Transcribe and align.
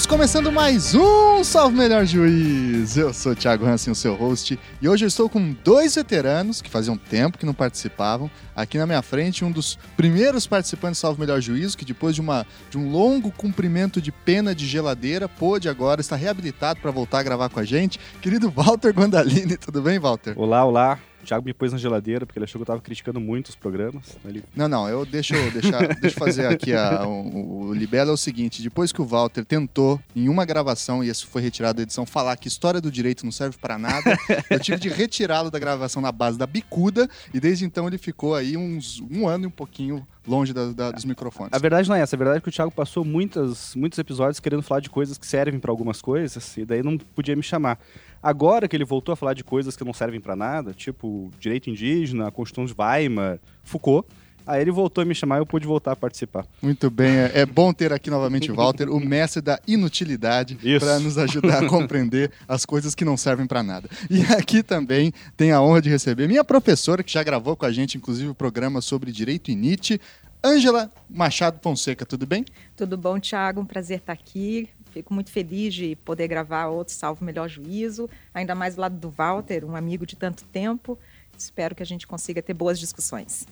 Estamos 0.00 0.16
começando 0.16 0.50
mais 0.50 0.94
um 0.94 1.44
Salve 1.44 1.76
Melhor 1.76 2.06
Juiz. 2.06 2.96
Eu 2.96 3.12
sou 3.12 3.32
o 3.32 3.36
Thiago 3.36 3.66
Hansen, 3.66 3.92
o 3.92 3.94
seu 3.94 4.14
host, 4.14 4.58
e 4.80 4.88
hoje 4.88 5.04
eu 5.04 5.08
estou 5.08 5.28
com 5.28 5.54
dois 5.62 5.94
veteranos 5.94 6.62
que 6.62 6.70
faziam 6.70 6.96
tempo 6.96 7.36
que 7.36 7.44
não 7.44 7.52
participavam. 7.52 8.30
Aqui 8.56 8.78
na 8.78 8.86
minha 8.86 9.02
frente, 9.02 9.44
um 9.44 9.52
dos 9.52 9.78
primeiros 9.98 10.46
participantes 10.46 10.98
do 10.98 11.02
Salve 11.02 11.20
Melhor 11.20 11.38
Juízo, 11.42 11.76
que 11.76 11.84
depois 11.84 12.14
de, 12.14 12.22
uma, 12.22 12.46
de 12.70 12.78
um 12.78 12.90
longo 12.90 13.30
cumprimento 13.30 14.00
de 14.00 14.10
pena 14.10 14.54
de 14.54 14.66
geladeira, 14.66 15.28
pôde 15.28 15.68
agora 15.68 16.00
estar 16.00 16.16
reabilitado 16.16 16.80
para 16.80 16.90
voltar 16.90 17.18
a 17.18 17.22
gravar 17.22 17.50
com 17.50 17.60
a 17.60 17.64
gente. 17.64 18.00
Querido 18.22 18.50
Walter 18.50 18.94
Guandalini, 18.94 19.58
tudo 19.58 19.82
bem, 19.82 19.98
Walter? 19.98 20.32
Olá, 20.34 20.64
olá. 20.64 20.98
O 21.22 21.26
Thiago 21.26 21.44
me 21.44 21.52
pôs 21.52 21.72
na 21.72 21.78
geladeira 21.78 22.24
porque 22.24 22.38
ele 22.38 22.44
achou 22.44 22.58
que 22.58 22.62
eu 22.62 22.66
tava 22.66 22.80
criticando 22.80 23.20
muito 23.20 23.48
os 23.48 23.56
programas. 23.56 24.16
Ele... 24.24 24.42
Não, 24.54 24.68
não, 24.68 24.88
eu 24.88 25.04
deixo, 25.04 25.34
deixa, 25.52 25.78
deixa 26.00 26.06
eu 26.06 26.12
fazer 26.12 26.46
aqui 26.46 26.72
a, 26.72 27.06
o, 27.06 27.68
o 27.68 27.74
Libelo 27.74 28.10
é 28.10 28.14
o 28.14 28.16
seguinte: 28.16 28.62
depois 28.62 28.92
que 28.92 29.00
o 29.00 29.04
Walter 29.04 29.44
tentou, 29.44 30.00
em 30.14 30.28
uma 30.28 30.44
gravação, 30.44 31.04
e 31.04 31.08
isso 31.08 31.26
foi 31.26 31.42
retirado 31.42 31.76
da 31.76 31.82
edição, 31.82 32.06
falar 32.06 32.36
que 32.36 32.48
história 32.48 32.80
do 32.80 32.90
direito 32.90 33.24
não 33.24 33.32
serve 33.32 33.58
para 33.58 33.78
nada, 33.78 34.16
eu 34.48 34.58
tive 34.58 34.78
de 34.78 34.88
retirá-lo 34.88 35.50
da 35.50 35.58
gravação 35.58 36.00
na 36.00 36.12
base 36.12 36.38
da 36.38 36.46
bicuda, 36.46 37.08
e 37.32 37.40
desde 37.40 37.64
então 37.64 37.86
ele 37.86 37.98
ficou 37.98 38.34
aí 38.34 38.56
uns 38.56 39.00
um 39.10 39.28
ano 39.28 39.44
e 39.44 39.46
um 39.46 39.50
pouquinho 39.50 40.06
longe 40.26 40.52
da, 40.52 40.72
da, 40.72 40.90
dos 40.90 41.04
microfones. 41.04 41.52
A 41.52 41.58
verdade 41.58 41.88
não 41.88 41.96
é 41.96 42.00
essa. 42.00 42.14
A 42.14 42.18
verdade 42.18 42.38
é 42.38 42.40
que 42.40 42.48
o 42.48 42.52
Thiago 42.52 42.70
passou 42.70 43.04
muitas, 43.04 43.74
muitos 43.74 43.98
episódios 43.98 44.38
querendo 44.38 44.62
falar 44.62 44.80
de 44.80 44.90
coisas 44.90 45.18
que 45.18 45.26
servem 45.26 45.58
para 45.58 45.70
algumas 45.70 46.00
coisas, 46.00 46.56
e 46.56 46.64
daí 46.64 46.82
não 46.82 46.96
podia 46.96 47.34
me 47.34 47.42
chamar. 47.42 47.78
Agora 48.22 48.68
que 48.68 48.76
ele 48.76 48.84
voltou 48.84 49.12
a 49.12 49.16
falar 49.16 49.34
de 49.34 49.42
coisas 49.42 49.76
que 49.76 49.84
não 49.84 49.92
servem 49.92 50.20
para 50.20 50.36
nada, 50.36 50.72
tipo 50.72 51.30
direito 51.38 51.70
indígena, 51.70 52.28
a 52.28 52.30
Constituição 52.30 52.66
de 52.66 52.74
Weimar, 52.78 53.38
Foucault, 53.64 54.06
Aí 54.46 54.62
ele 54.62 54.72
voltou 54.72 55.02
a 55.02 55.04
me 55.04 55.14
chamar 55.14 55.36
e 55.36 55.38
eu 55.40 55.46
pude 55.46 55.66
voltar 55.66 55.92
a 55.92 55.96
participar. 55.96 56.44
Muito 56.60 56.90
bem, 56.90 57.16
é, 57.16 57.30
é 57.34 57.46
bom 57.46 57.72
ter 57.72 57.92
aqui 57.92 58.10
novamente 58.10 58.50
o 58.50 58.54
Walter, 58.54 58.88
o 58.88 58.98
mestre 58.98 59.40
da 59.40 59.60
inutilidade, 59.66 60.58
para 60.78 60.98
nos 60.98 61.16
ajudar 61.18 61.62
a 61.62 61.68
compreender 61.68 62.32
as 62.48 62.66
coisas 62.66 62.94
que 62.94 63.04
não 63.04 63.16
servem 63.16 63.46
para 63.46 63.62
nada. 63.62 63.88
E 64.10 64.22
aqui 64.34 64.62
também 64.62 65.12
tem 65.36 65.52
a 65.52 65.60
honra 65.62 65.80
de 65.80 65.88
receber 65.88 66.26
minha 66.26 66.42
professora, 66.42 67.02
que 67.04 67.12
já 67.12 67.22
gravou 67.22 67.54
com 67.54 67.64
a 67.64 67.70
gente, 67.70 67.96
inclusive, 67.96 68.28
o 68.28 68.34
programa 68.34 68.80
sobre 68.80 69.12
direito 69.12 69.52
em 69.52 69.56
Nietzsche, 69.56 70.00
Ângela 70.44 70.90
Machado 71.08 71.60
Fonseca, 71.62 72.06
tudo 72.06 72.26
bem? 72.26 72.44
Tudo 72.74 72.96
bom, 72.96 73.20
Thiago? 73.20 73.60
Um 73.60 73.66
prazer 73.66 73.98
estar 73.98 74.14
aqui. 74.14 74.68
Fico 74.90 75.14
muito 75.14 75.30
feliz 75.30 75.74
de 75.74 75.96
poder 75.96 76.28
gravar 76.28 76.66
outro 76.66 76.94
Salvo 76.94 77.24
Melhor 77.24 77.48
Juízo, 77.48 78.08
ainda 78.34 78.54
mais 78.54 78.74
do 78.74 78.80
lado 78.80 78.96
do 78.96 79.10
Walter, 79.10 79.64
um 79.64 79.76
amigo 79.76 80.04
de 80.04 80.16
tanto 80.16 80.44
tempo. 80.44 80.98
Espero 81.36 81.74
que 81.74 81.82
a 81.82 81.86
gente 81.86 82.06
consiga 82.06 82.42
ter 82.42 82.52
boas 82.52 82.78
discussões. 82.78 83.46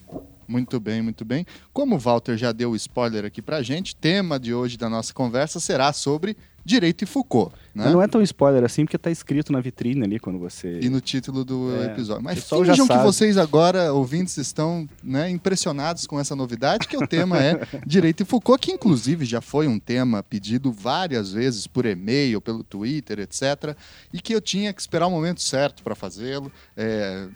Muito 0.47 0.79
bem, 0.79 1.01
muito 1.01 1.25
bem. 1.25 1.47
Como 1.73 1.95
o 1.95 1.99
Walter 1.99 2.37
já 2.37 2.53
deu 2.53 2.73
o 2.73 2.77
spoiler 2.77 3.25
aqui 3.25 3.41
pra 3.41 3.63
gente, 3.63 3.95
tema 3.95 4.39
de 4.39 4.53
hoje 4.53 4.77
da 4.77 4.89
nossa 4.89 5.13
conversa 5.15 5.61
será 5.61 5.93
sobre 5.93 6.37
Direito 6.69 7.03
e 7.03 7.07
Foucault. 7.07 7.55
Né? 7.75 7.89
Não 7.91 8.03
é 8.03 8.07
tão 8.07 8.21
spoiler 8.21 8.63
assim, 8.63 8.85
porque 8.85 8.97
está 8.97 9.11
escrito 9.11 9.51
na 9.51 9.59
vitrine 9.59 10.05
ali 10.05 10.21
quando 10.21 10.39
você. 10.39 10.81
E 10.83 10.91
no 10.91 11.01
título 11.01 11.43
do 11.43 11.75
é, 11.75 11.87
episódio. 11.87 12.23
Mas 12.23 12.47
finjam 12.47 12.87
que 12.87 12.99
vocês 12.99 13.39
agora, 13.39 13.91
ouvintes, 13.95 14.37
estão 14.37 14.87
né, 15.03 15.31
impressionados 15.31 16.07
com 16.07 16.21
essa 16.21 16.37
novidade, 16.37 16.87
que 16.87 16.95
o 16.99 17.07
tema 17.07 17.39
é 17.43 17.59
Direito 17.87 18.23
e 18.23 18.27
Foucault, 18.27 18.61
que 18.61 18.71
inclusive 18.71 19.25
já 19.25 19.41
foi 19.41 19.67
um 19.67 19.79
tema 19.79 20.23
pedido 20.23 20.71
várias 20.71 21.33
vezes 21.33 21.67
por 21.67 21.87
e-mail, 21.87 22.39
pelo 22.39 22.63
Twitter, 22.63 23.21
etc. 23.21 23.75
E 24.13 24.21
que 24.21 24.35
eu 24.35 24.41
tinha 24.41 24.71
que 24.71 24.81
esperar 24.83 25.07
o 25.07 25.11
momento 25.11 25.41
certo 25.41 25.83
para 25.83 25.95
fazê-lo. 25.95 26.53
É, 26.77 27.29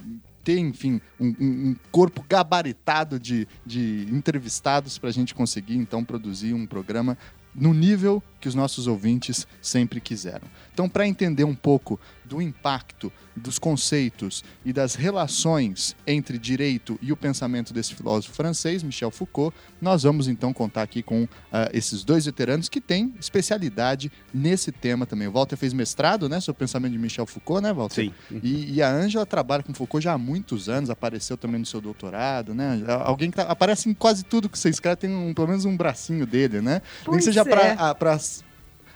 ter, 0.44 0.58
enfim, 0.58 1.00
um, 1.18 1.28
um, 1.40 1.76
corpo 1.90 2.22
gabaritado 2.28 3.18
de, 3.18 3.48
de 3.64 4.06
entrevistados 4.10 4.98
para 4.98 5.08
a 5.08 5.12
gente 5.12 5.34
conseguir, 5.34 5.76
então, 5.76 6.04
produzir 6.04 6.52
um 6.52 6.66
programa 6.66 7.16
no 7.54 7.72
nível 7.72 8.22
que 8.42 8.48
os 8.48 8.54
nossos 8.56 8.88
ouvintes 8.88 9.46
sempre 9.60 10.00
quiseram. 10.00 10.48
Então, 10.74 10.88
para 10.88 11.06
entender 11.06 11.44
um 11.44 11.54
pouco 11.54 11.98
do 12.24 12.42
impacto 12.42 13.12
dos 13.36 13.58
conceitos 13.58 14.42
e 14.64 14.72
das 14.72 14.94
relações 14.94 15.96
entre 16.06 16.38
direito 16.38 16.98
e 17.00 17.12
o 17.12 17.16
pensamento 17.16 17.72
desse 17.72 17.94
filósofo 17.94 18.34
francês, 18.34 18.82
Michel 18.82 19.10
Foucault, 19.10 19.56
nós 19.80 20.02
vamos 20.02 20.28
então 20.28 20.52
contar 20.52 20.82
aqui 20.82 21.02
com 21.02 21.24
uh, 21.24 21.28
esses 21.72 22.04
dois 22.04 22.26
veteranos 22.26 22.68
que 22.68 22.80
têm 22.80 23.14
especialidade 23.20 24.10
nesse 24.34 24.72
tema 24.72 25.06
também. 25.06 25.28
O 25.28 25.32
Walter 25.32 25.56
fez 25.56 25.72
mestrado 25.72 26.28
né, 26.28 26.40
sobre 26.40 26.56
o 26.56 26.60
pensamento 26.60 26.92
de 26.92 26.98
Michel 26.98 27.26
Foucault, 27.26 27.62
né, 27.62 27.72
Walter? 27.72 28.06
Sim. 28.06 28.14
E, 28.42 28.74
e 28.74 28.82
a 28.82 28.90
Ângela 28.90 29.24
trabalha 29.24 29.62
com 29.62 29.72
Foucault 29.72 30.02
já 30.02 30.12
há 30.12 30.18
muitos 30.18 30.68
anos, 30.68 30.90
apareceu 30.90 31.36
também 31.36 31.60
no 31.60 31.66
seu 31.66 31.80
doutorado, 31.80 32.54
né? 32.54 32.82
Alguém 33.04 33.30
que 33.30 33.36
tá, 33.36 33.44
aparece 33.44 33.88
em 33.88 33.94
quase 33.94 34.24
tudo 34.24 34.48
que 34.48 34.58
você 34.58 34.68
escreve, 34.68 34.96
tem 34.96 35.14
um, 35.14 35.32
pelo 35.32 35.48
menos 35.48 35.64
um 35.64 35.76
bracinho 35.76 36.26
dele, 36.26 36.60
né? 36.60 36.82
Pois 37.04 37.16
Nem 37.16 37.18
que 37.18 37.24
seja 37.24 37.42
é. 37.42 37.94
para 37.94 38.18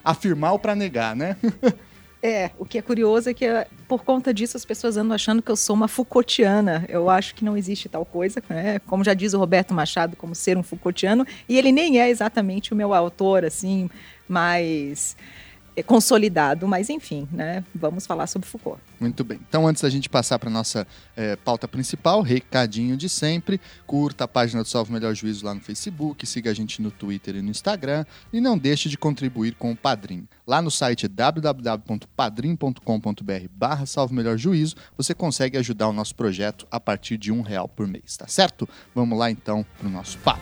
afirmar 0.06 0.52
ou 0.52 0.58
para 0.58 0.74
negar, 0.74 1.14
né? 1.14 1.36
É, 2.22 2.50
o 2.58 2.64
que 2.64 2.78
é 2.78 2.82
curioso 2.82 3.30
é 3.30 3.34
que 3.34 3.46
por 3.86 4.02
conta 4.02 4.34
disso 4.34 4.56
as 4.56 4.64
pessoas 4.64 4.96
andam 4.96 5.14
achando 5.14 5.40
que 5.40 5.50
eu 5.50 5.54
sou 5.54 5.76
uma 5.76 5.86
Foucaultiana. 5.86 6.84
Eu 6.88 7.08
acho 7.08 7.32
que 7.34 7.44
não 7.44 7.56
existe 7.56 7.88
tal 7.88 8.04
coisa, 8.04 8.42
né? 8.48 8.80
Como 8.80 9.04
já 9.04 9.14
diz 9.14 9.32
o 9.32 9.38
Roberto 9.38 9.72
Machado, 9.72 10.16
como 10.16 10.34
ser 10.34 10.56
um 10.56 10.62
Foucaultiano, 10.62 11.24
e 11.48 11.56
ele 11.56 11.70
nem 11.70 12.00
é 12.00 12.08
exatamente 12.08 12.72
o 12.72 12.76
meu 12.76 12.92
autor, 12.94 13.44
assim, 13.44 13.88
mais 14.26 15.14
é, 15.14 15.45
consolidado, 15.82 16.66
mas 16.66 16.88
enfim, 16.88 17.28
né? 17.30 17.62
Vamos 17.74 18.06
falar 18.06 18.26
sobre 18.26 18.48
Foucault. 18.48 18.80
Muito 18.98 19.22
bem. 19.22 19.38
Então, 19.48 19.66
antes 19.66 19.82
da 19.82 19.90
gente 19.90 20.08
passar 20.08 20.38
para 20.38 20.48
nossa 20.48 20.86
é, 21.14 21.36
pauta 21.36 21.68
principal, 21.68 22.22
recadinho 22.22 22.96
de 22.96 23.06
sempre: 23.08 23.60
curta 23.86 24.24
a 24.24 24.28
página 24.28 24.62
do 24.62 24.68
Salve 24.68 24.92
Melhor 24.92 25.14
Juízo 25.14 25.44
lá 25.44 25.54
no 25.54 25.60
Facebook, 25.60 26.26
siga 26.26 26.50
a 26.50 26.54
gente 26.54 26.80
no 26.80 26.90
Twitter 26.90 27.36
e 27.36 27.42
no 27.42 27.50
Instagram 27.50 28.06
e 28.32 28.40
não 28.40 28.56
deixe 28.56 28.88
de 28.88 28.96
contribuir 28.96 29.54
com 29.54 29.72
o 29.72 29.76
Padrim. 29.76 30.26
Lá 30.46 30.62
no 30.62 30.70
site 30.70 31.08
www.padrim.com.br/barra 31.08 33.86
Salve 33.86 34.14
Melhor 34.14 34.38
Juízo, 34.38 34.76
você 34.96 35.12
consegue 35.14 35.58
ajudar 35.58 35.88
o 35.88 35.92
nosso 35.92 36.14
projeto 36.14 36.66
a 36.70 36.80
partir 36.80 37.18
de 37.18 37.30
um 37.30 37.42
real 37.42 37.68
por 37.68 37.86
mês, 37.86 38.16
tá 38.16 38.26
certo? 38.26 38.66
Vamos 38.94 39.18
lá 39.18 39.30
então 39.30 39.66
para 39.78 39.86
o 39.86 39.90
nosso 39.90 40.16
papo. 40.18 40.40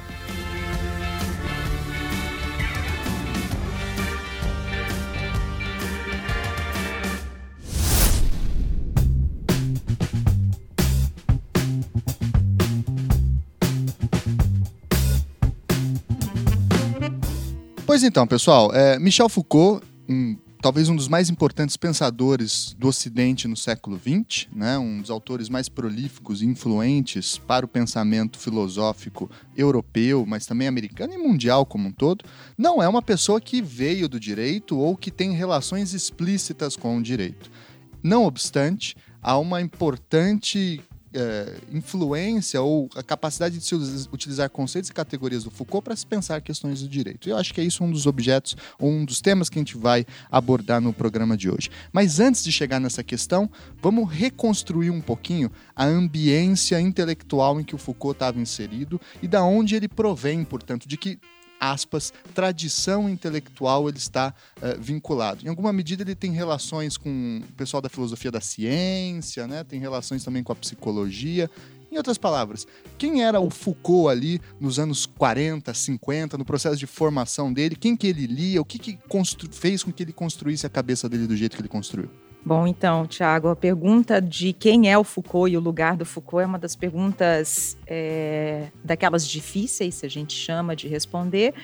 Pois 17.94 18.02
então, 18.02 18.26
pessoal, 18.26 18.74
é, 18.74 18.98
Michel 18.98 19.28
Foucault, 19.28 19.86
um, 20.08 20.36
talvez 20.60 20.88
um 20.88 20.96
dos 20.96 21.06
mais 21.06 21.30
importantes 21.30 21.76
pensadores 21.76 22.74
do 22.76 22.88
Ocidente 22.88 23.46
no 23.46 23.56
século 23.56 23.96
XX, 23.96 24.48
né, 24.52 24.76
um 24.76 25.00
dos 25.00 25.10
autores 25.10 25.48
mais 25.48 25.68
prolíficos 25.68 26.42
e 26.42 26.44
influentes 26.44 27.38
para 27.38 27.64
o 27.64 27.68
pensamento 27.68 28.36
filosófico 28.36 29.30
europeu, 29.56 30.26
mas 30.26 30.44
também 30.44 30.66
americano 30.66 31.14
e 31.14 31.18
mundial 31.18 31.64
como 31.64 31.86
um 31.86 31.92
todo, 31.92 32.24
não 32.58 32.82
é 32.82 32.88
uma 32.88 33.00
pessoa 33.00 33.40
que 33.40 33.62
veio 33.62 34.08
do 34.08 34.18
direito 34.18 34.76
ou 34.76 34.96
que 34.96 35.12
tem 35.12 35.30
relações 35.30 35.94
explícitas 35.94 36.76
com 36.76 36.98
o 36.98 37.02
direito. 37.02 37.48
Não 38.02 38.24
obstante, 38.24 38.96
há 39.22 39.38
uma 39.38 39.62
importante 39.62 40.82
é, 41.14 41.58
influência 41.72 42.60
ou 42.60 42.88
a 42.96 43.02
capacidade 43.02 43.58
de 43.58 43.64
se 43.64 43.74
utilizar 44.12 44.50
conceitos 44.50 44.90
e 44.90 44.92
categorias 44.92 45.44
do 45.44 45.50
Foucault 45.50 45.84
para 45.84 45.96
se 45.96 46.06
pensar 46.06 46.40
questões 46.40 46.82
do 46.82 46.88
direito. 46.88 47.28
Eu 47.28 47.36
acho 47.36 47.54
que 47.54 47.60
é 47.60 47.64
isso 47.64 47.84
um 47.84 47.90
dos 47.90 48.06
objetos, 48.06 48.56
um 48.80 49.04
dos 49.04 49.20
temas 49.20 49.48
que 49.48 49.58
a 49.58 49.60
gente 49.60 49.76
vai 49.76 50.04
abordar 50.30 50.80
no 50.80 50.92
programa 50.92 51.36
de 51.36 51.48
hoje. 51.48 51.70
Mas 51.92 52.20
antes 52.20 52.42
de 52.42 52.50
chegar 52.50 52.80
nessa 52.80 53.02
questão, 53.02 53.48
vamos 53.80 54.10
reconstruir 54.10 54.90
um 54.90 55.00
pouquinho 55.00 55.50
a 55.74 55.84
ambiência 55.84 56.80
intelectual 56.80 57.60
em 57.60 57.64
que 57.64 57.74
o 57.74 57.78
Foucault 57.78 58.16
estava 58.16 58.40
inserido 58.40 59.00
e 59.22 59.28
da 59.28 59.44
onde 59.44 59.76
ele 59.76 59.88
provém, 59.88 60.44
portanto, 60.44 60.88
de 60.88 60.96
que 60.96 61.18
aspas, 61.70 62.12
tradição 62.34 63.08
intelectual 63.08 63.88
ele 63.88 63.98
está 63.98 64.34
uh, 64.58 64.80
vinculado. 64.80 65.44
Em 65.44 65.48
alguma 65.48 65.72
medida 65.72 66.02
ele 66.02 66.14
tem 66.14 66.32
relações 66.32 66.96
com 66.96 67.40
o 67.42 67.52
pessoal 67.54 67.80
da 67.80 67.88
filosofia 67.88 68.30
da 68.30 68.40
ciência, 68.40 69.46
né? 69.46 69.64
tem 69.64 69.80
relações 69.80 70.24
também 70.24 70.42
com 70.42 70.52
a 70.52 70.56
psicologia. 70.56 71.50
Em 71.90 71.96
outras 71.96 72.18
palavras, 72.18 72.66
quem 72.98 73.22
era 73.22 73.38
o 73.38 73.48
Foucault 73.50 74.10
ali 74.10 74.40
nos 74.58 74.80
anos 74.80 75.06
40, 75.06 75.72
50, 75.72 76.36
no 76.36 76.44
processo 76.44 76.76
de 76.76 76.86
formação 76.86 77.52
dele? 77.52 77.76
Quem 77.76 77.96
que 77.96 78.08
ele 78.08 78.26
lia? 78.26 78.60
O 78.60 78.64
que, 78.64 78.80
que 78.80 78.98
fez 79.52 79.84
com 79.84 79.92
que 79.92 80.02
ele 80.02 80.12
construísse 80.12 80.66
a 80.66 80.68
cabeça 80.68 81.08
dele 81.08 81.28
do 81.28 81.36
jeito 81.36 81.54
que 81.54 81.62
ele 81.62 81.68
construiu? 81.68 82.10
Bom, 82.46 82.66
então, 82.66 83.06
Tiago, 83.06 83.48
a 83.48 83.56
pergunta 83.56 84.20
de 84.20 84.52
quem 84.52 84.90
é 84.92 84.98
o 84.98 85.02
Foucault 85.02 85.50
e 85.50 85.56
o 85.56 85.60
lugar 85.60 85.96
do 85.96 86.04
Foucault 86.04 86.42
é 86.42 86.46
uma 86.46 86.58
das 86.58 86.76
perguntas 86.76 87.74
é, 87.86 88.68
daquelas 88.84 89.26
difíceis, 89.26 89.94
se 89.94 90.04
a 90.04 90.10
gente 90.10 90.34
chama, 90.34 90.76
de 90.76 90.86
responder, 90.86 91.54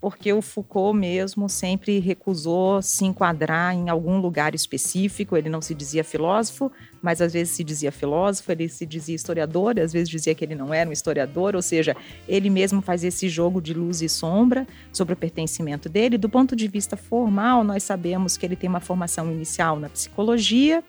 porque 0.00 0.32
o 0.32 0.40
Foucault 0.40 0.98
mesmo 0.98 1.48
sempre 1.48 1.98
recusou 1.98 2.80
se 2.80 3.04
enquadrar 3.04 3.74
em 3.74 3.90
algum 3.90 4.18
lugar 4.18 4.54
específico. 4.54 5.36
Ele 5.36 5.50
não 5.50 5.60
se 5.60 5.74
dizia 5.74 6.02
filósofo, 6.02 6.72
mas 7.02 7.20
às 7.20 7.34
vezes 7.34 7.54
se 7.54 7.62
dizia 7.62 7.92
filósofo, 7.92 8.50
ele 8.50 8.66
se 8.68 8.86
dizia 8.86 9.14
historiador, 9.14 9.78
às 9.78 9.92
vezes 9.92 10.08
dizia 10.08 10.34
que 10.34 10.42
ele 10.42 10.54
não 10.54 10.72
era 10.72 10.88
um 10.88 10.92
historiador, 10.92 11.54
ou 11.54 11.60
seja, 11.60 11.94
ele 12.26 12.48
mesmo 12.48 12.80
faz 12.80 13.04
esse 13.04 13.28
jogo 13.28 13.60
de 13.60 13.74
luz 13.74 14.00
e 14.00 14.08
sombra 14.08 14.66
sobre 14.90 15.12
o 15.12 15.16
pertencimento 15.16 15.86
dele. 15.86 16.16
Do 16.16 16.30
ponto 16.30 16.56
de 16.56 16.66
vista 16.66 16.96
formal, 16.96 17.62
nós 17.62 17.82
sabemos 17.82 18.38
que 18.38 18.46
ele 18.46 18.56
tem 18.56 18.70
uma 18.70 18.80
formação 18.80 19.30
inicial 19.30 19.78
na 19.78 19.90
psicologia, 19.90 20.82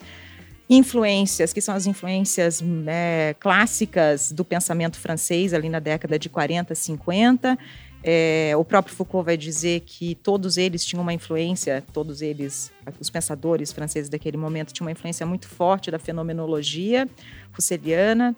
influências, 0.69 1.51
que 1.51 1.59
são 1.59 1.75
as 1.75 1.85
influências 1.85 2.63
é, 2.87 3.35
clássicas 3.37 4.31
do 4.31 4.45
pensamento 4.45 4.97
francês 4.97 5.53
ali 5.53 5.67
na 5.67 5.79
década 5.79 6.17
de 6.17 6.29
40, 6.29 6.73
50. 6.73 7.59
É, 8.03 8.53
o 8.57 8.65
próprio 8.65 8.95
Foucault 8.95 9.25
vai 9.25 9.37
dizer 9.37 9.81
que 9.81 10.15
todos 10.15 10.57
eles 10.57 10.83
tinham 10.83 11.03
uma 11.03 11.13
influência, 11.13 11.83
todos 11.93 12.21
eles, 12.21 12.71
os 12.99 13.09
pensadores 13.09 13.71
franceses 13.71 14.09
daquele 14.09 14.37
momento, 14.37 14.73
tinham 14.73 14.87
uma 14.87 14.91
influência 14.91 15.25
muito 15.25 15.47
forte 15.47 15.91
da 15.91 15.99
fenomenologia 15.99 17.07
husserliana 17.57 18.35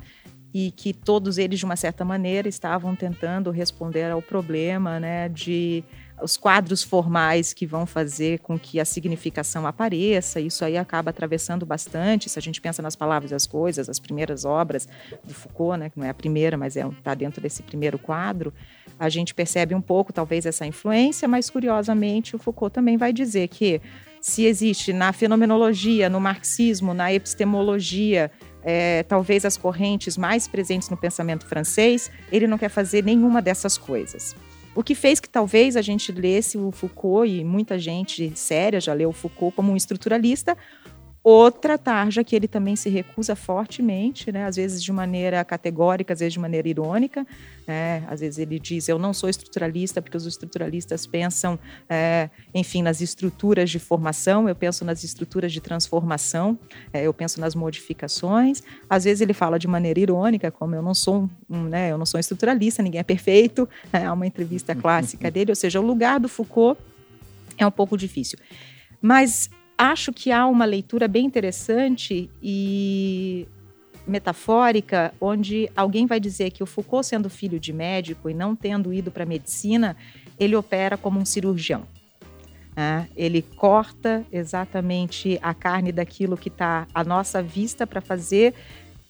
e 0.54 0.72
que 0.72 0.94
todos 0.94 1.38
eles, 1.38 1.60
de 1.60 1.66
uma 1.66 1.76
certa 1.76 2.06
maneira, 2.06 2.48
estavam 2.48 2.96
tentando 2.96 3.50
responder 3.50 4.12
ao 4.12 4.22
problema 4.22 5.00
né, 5.00 5.28
de 5.30 5.84
os 6.22 6.38
quadros 6.38 6.84
formais 6.84 7.54
que 7.54 7.66
vão 7.66 7.86
fazer 7.86 8.40
com 8.40 8.58
que 8.58 8.80
a 8.80 8.86
significação 8.86 9.66
apareça, 9.66 10.40
isso 10.40 10.64
aí 10.64 10.78
acaba 10.78 11.10
atravessando 11.10 11.66
bastante, 11.66 12.30
se 12.30 12.38
a 12.38 12.42
gente 12.42 12.62
pensa 12.62 12.82
nas 12.82 12.96
palavras 12.96 13.32
e 13.32 13.36
as 13.36 13.48
coisas, 13.48 13.90
as 13.90 14.00
primeiras 14.00 14.46
obras 14.46 14.88
do 15.24 15.34
Foucault, 15.34 15.80
né, 15.80 15.90
que 15.90 16.00
não 16.00 16.06
é 16.06 16.10
a 16.10 16.14
primeira, 16.14 16.56
mas 16.56 16.76
está 16.76 16.88
é, 16.88 16.92
tá 17.04 17.14
dentro 17.14 17.42
desse 17.42 17.64
primeiro 17.64 17.98
quadro, 17.98 18.54
a 19.00 19.10
gente 19.10 19.34
percebe 19.34 19.76
um 19.76 19.82
pouco, 19.82 20.14
talvez, 20.14 20.46
essa 20.46 20.66
influência, 20.66 21.28
mas, 21.28 21.50
curiosamente, 21.50 22.36
o 22.36 22.40
Foucault 22.40 22.74
também 22.74 22.98
vai 22.98 23.12
dizer 23.12 23.48
que 23.48 23.82
se 24.22 24.46
existe 24.46 24.94
na 24.94 25.12
fenomenologia, 25.12 26.10
no 26.10 26.20
marxismo, 26.20 26.94
na 26.94 27.14
epistemologia, 27.14 28.32
é, 28.64 29.04
talvez 29.04 29.44
as 29.44 29.58
correntes 29.58 30.18
mais 30.18 30.48
presentes 30.48 30.90
no 30.90 30.96
pensamento 30.96 31.46
francês, 31.46 32.10
ele 32.32 32.48
não 32.48 32.58
quer 32.58 32.70
fazer 32.70 33.04
nenhuma 33.04 33.42
dessas 33.42 33.78
coisas. 33.78 34.34
O 34.76 34.82
que 34.82 34.96
fez 34.96 35.20
que 35.20 35.30
talvez 35.30 35.76
a 35.76 35.82
gente 35.82 36.12
lesse 36.12 36.58
o 36.58 36.72
Foucault, 36.72 37.30
e 37.30 37.44
muita 37.44 37.78
gente 37.78 38.32
séria 38.36 38.80
já 38.80 38.94
leu 38.94 39.10
o 39.10 39.14
Foucault 39.14 39.56
como 39.56 39.72
um 39.72 39.76
estruturalista, 39.76 40.58
Outra 41.24 41.78
tarja 41.78 42.22
que 42.22 42.36
ele 42.36 42.50
também 42.50 42.76
se 42.76 42.90
recusa 42.90 43.34
fortemente, 43.34 44.30
né? 44.30 44.46
às 44.46 44.58
vezes 44.58 44.84
de 44.84 44.92
maneira 44.92 45.42
categórica, 45.46 46.12
às 46.12 46.20
vezes 46.20 46.34
de 46.34 46.40
maneira 46.40 46.68
irônica. 46.68 47.26
Né? 47.66 48.04
Às 48.10 48.20
vezes 48.20 48.40
ele 48.40 48.60
diz: 48.60 48.90
Eu 48.90 49.00
não 49.00 49.14
sou 49.14 49.30
estruturalista, 49.30 50.02
porque 50.02 50.18
os 50.18 50.26
estruturalistas 50.26 51.08
pensam, 51.08 51.58
é, 51.90 52.30
enfim, 52.54 52.82
nas 52.82 53.00
estruturas 53.00 53.70
de 53.70 53.80
formação, 53.80 54.50
eu 54.50 54.56
penso 54.56 54.84
nas 54.84 55.02
estruturas 55.06 55.54
de 55.54 55.62
transformação, 55.62 56.60
é, 56.92 57.04
eu 57.04 57.14
penso 57.14 57.40
nas 57.40 57.56
modificações. 57.56 58.62
Às 58.90 59.06
vezes 59.06 59.22
ele 59.22 59.34
fala 59.34 59.58
de 59.58 59.68
maneira 59.68 60.02
irônica, 60.02 60.52
como 60.52 60.76
eu 60.76 60.82
não 60.82 60.94
sou 60.94 61.30
um, 61.50 61.64
né, 61.64 61.90
eu 61.90 61.98
não 61.98 62.06
sou 62.06 62.20
estruturalista, 62.20 62.84
ninguém 62.84 63.00
é 63.00 63.04
perfeito. 63.04 63.68
É 63.94 64.12
uma 64.12 64.26
entrevista 64.28 64.76
clássica 64.76 65.30
dele, 65.32 65.52
ou 65.52 65.56
seja, 65.56 65.80
o 65.80 65.86
lugar 65.86 66.20
do 66.20 66.28
Foucault 66.28 66.82
é 67.58 67.66
um 67.66 67.72
pouco 67.72 67.96
difícil. 67.96 68.38
Mas 69.02 69.50
acho 69.92 70.14
que 70.14 70.32
há 70.32 70.46
uma 70.48 70.66
leitura 70.66 71.08
bem 71.08 71.26
interessante 71.26 72.30
e 72.42 73.48
metafórica, 74.08 75.14
onde 75.20 75.70
alguém 75.76 76.06
vai 76.06 76.20
dizer 76.20 76.52
que 76.52 76.64
o 76.64 76.66
Foucault, 76.66 77.06
sendo 77.06 77.30
filho 77.30 77.60
de 77.60 77.74
médico 77.74 78.30
e 78.30 78.34
não 78.34 78.56
tendo 78.56 78.94
ido 78.94 79.12
para 79.12 79.24
a 79.24 79.26
medicina, 79.26 79.96
ele 80.40 80.56
opera 80.56 80.98
como 80.98 81.20
um 81.20 81.26
cirurgião. 81.26 81.84
Né? 82.76 83.08
Ele 83.16 83.42
corta 83.42 84.26
exatamente 84.32 85.38
a 85.42 85.54
carne 85.54 85.92
daquilo 85.92 86.38
que 86.38 86.50
está 86.50 86.88
à 86.94 87.04
nossa 87.04 87.42
vista 87.42 87.86
para 87.86 88.02
fazer 88.02 88.54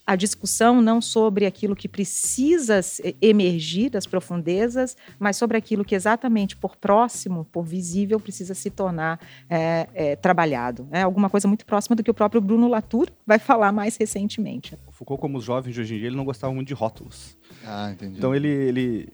a 0.06 0.16
discussão 0.16 0.82
não 0.82 1.02
sobre 1.02 1.46
aquilo 1.46 1.76
que 1.76 1.88
precisa 1.88 2.82
emergir 3.22 3.90
das 3.90 4.06
profundezas, 4.06 4.98
mas 5.18 5.38
sobre 5.38 5.58
aquilo 5.58 5.86
que 5.86 5.96
exatamente 5.96 6.58
por 6.58 6.76
próximo, 6.76 7.46
por 7.52 7.64
visível, 7.64 8.20
precisa 8.20 8.54
se 8.54 8.70
tornar 8.70 9.20
é, 9.50 9.88
é, 9.94 10.16
trabalhado. 10.16 10.88
É 10.92 11.02
alguma 11.02 11.30
coisa 11.30 11.48
muito 11.48 11.66
próxima 11.66 11.96
do 11.96 12.04
que 12.04 12.12
o 12.12 12.14
próprio 12.14 12.42
Bruno 12.42 12.68
Latour 12.68 13.08
vai 13.26 13.40
falar 13.40 13.72
mais 13.72 13.96
recentemente. 13.96 14.78
O 14.88 14.92
Foucault, 14.92 15.22
como 15.22 15.38
os 15.38 15.44
jovens 15.44 15.74
de 15.74 15.82
hoje 15.82 15.96
em 15.96 15.98
dia, 16.00 16.08
ele 16.08 16.18
não 16.18 16.26
gostava 16.26 16.54
muito 16.54 16.68
de 16.68 16.74
rótulos. 16.74 17.38
Ah, 17.66 17.92
entendi. 17.92 18.18
Então 18.18 18.36
ele, 18.36 18.50
ele, 18.50 19.10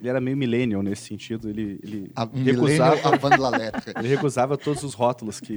ele 0.00 0.08
era 0.08 0.20
meio 0.20 0.36
millennial 0.36 0.82
nesse 0.82 1.02
sentido. 1.02 1.50
Ele, 1.50 1.78
ele 1.82 2.10
a, 2.16 2.24
recusava, 2.24 2.96
a 2.96 4.00
ele 4.00 4.08
recusava 4.08 4.56
todos 4.56 4.82
os 4.82 4.94
rótulos 4.94 5.40
que 5.40 5.54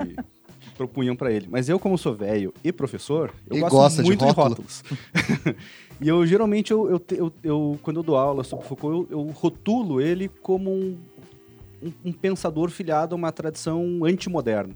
propunham 0.78 1.16
para 1.16 1.32
ele. 1.32 1.48
Mas 1.50 1.70
eu, 1.70 1.80
como 1.80 1.98
sou 1.98 2.14
velho 2.14 2.54
e 2.64 2.72
professor, 2.72 3.34
eu 3.50 3.58
e 3.58 3.62
gosto 3.62 4.04
muito 4.04 4.20
de, 4.20 4.32
de 4.32 4.36
rótulos. 4.36 4.84
e 6.02 6.08
eu, 6.08 6.26
geralmente, 6.26 6.72
eu, 6.72 6.90
eu, 6.90 7.06
eu, 7.12 7.34
eu, 7.44 7.80
quando 7.82 7.98
eu 7.98 8.04
dou 8.04 8.18
aula 8.18 8.44
sobre 8.44 8.66
Foucault, 8.66 9.12
eu, 9.12 9.20
eu 9.20 9.32
rotulo 9.32 10.02
ele 10.02 10.28
como 10.28 10.72
um, 10.72 10.98
um, 11.82 11.94
um 12.06 12.12
pensador 12.12 12.70
filiado 12.70 13.16
a 13.16 13.18
uma 13.18 13.32
tradição 13.32 14.04
antimoderna. 14.04 14.76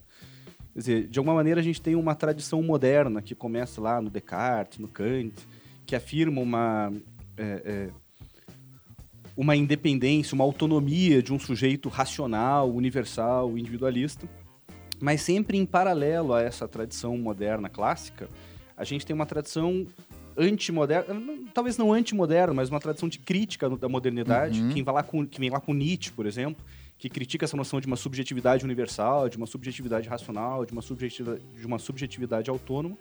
Quer 0.73 0.79
dizer, 0.79 1.07
de 1.07 1.19
alguma 1.19 1.35
maneira 1.35 1.59
a 1.59 1.63
gente 1.63 1.81
tem 1.81 1.95
uma 1.95 2.15
tradição 2.15 2.61
moderna 2.61 3.21
que 3.21 3.35
começa 3.35 3.81
lá 3.81 4.01
no 4.01 4.09
Descartes, 4.09 4.79
no 4.79 4.87
Kant, 4.87 5.33
que 5.85 5.95
afirma 5.95 6.41
uma... 6.41 6.93
É, 7.37 7.61
é, 7.65 7.89
uma 9.39 9.55
independência, 9.55 10.35
uma 10.35 10.43
autonomia 10.43 11.23
de 11.23 11.31
um 11.31 11.39
sujeito 11.39 11.87
racional, 11.87 12.69
universal, 12.69 13.57
individualista. 13.57 14.27
Mas 14.99 15.21
sempre 15.21 15.57
em 15.57 15.65
paralelo 15.65 16.33
a 16.33 16.41
essa 16.41 16.67
tradição 16.67 17.17
moderna 17.17 17.69
clássica, 17.69 18.29
a 18.75 18.83
gente 18.83 19.05
tem 19.05 19.13
uma 19.13 19.25
tradição 19.25 19.85
antimoderna, 20.37 21.21
talvez 21.53 21.77
não 21.77 21.91
antimoderna, 21.91 22.53
mas 22.53 22.69
uma 22.69 22.79
tradição 22.79 23.09
de 23.09 23.19
crítica 23.19 23.69
da 23.69 23.89
modernidade, 23.89 24.61
uhum. 24.61 24.69
que, 24.69 24.81
vem 24.81 24.93
lá 24.93 25.03
com, 25.03 25.25
que 25.25 25.39
vem 25.39 25.49
lá 25.49 25.59
com 25.59 25.73
Nietzsche, 25.73 26.11
por 26.11 26.25
exemplo, 26.25 26.63
que 26.97 27.09
critica 27.09 27.45
essa 27.45 27.57
noção 27.57 27.79
de 27.79 27.87
uma 27.87 27.95
subjetividade 27.95 28.63
universal, 28.63 29.29
de 29.29 29.37
uma 29.37 29.45
subjetividade 29.45 30.07
racional, 30.07 30.65
de 30.65 30.73
uma 30.73 30.81
subjetividade, 30.81 31.41
de 31.57 31.65
uma 31.65 31.79
subjetividade 31.79 32.49
autônoma, 32.49 32.97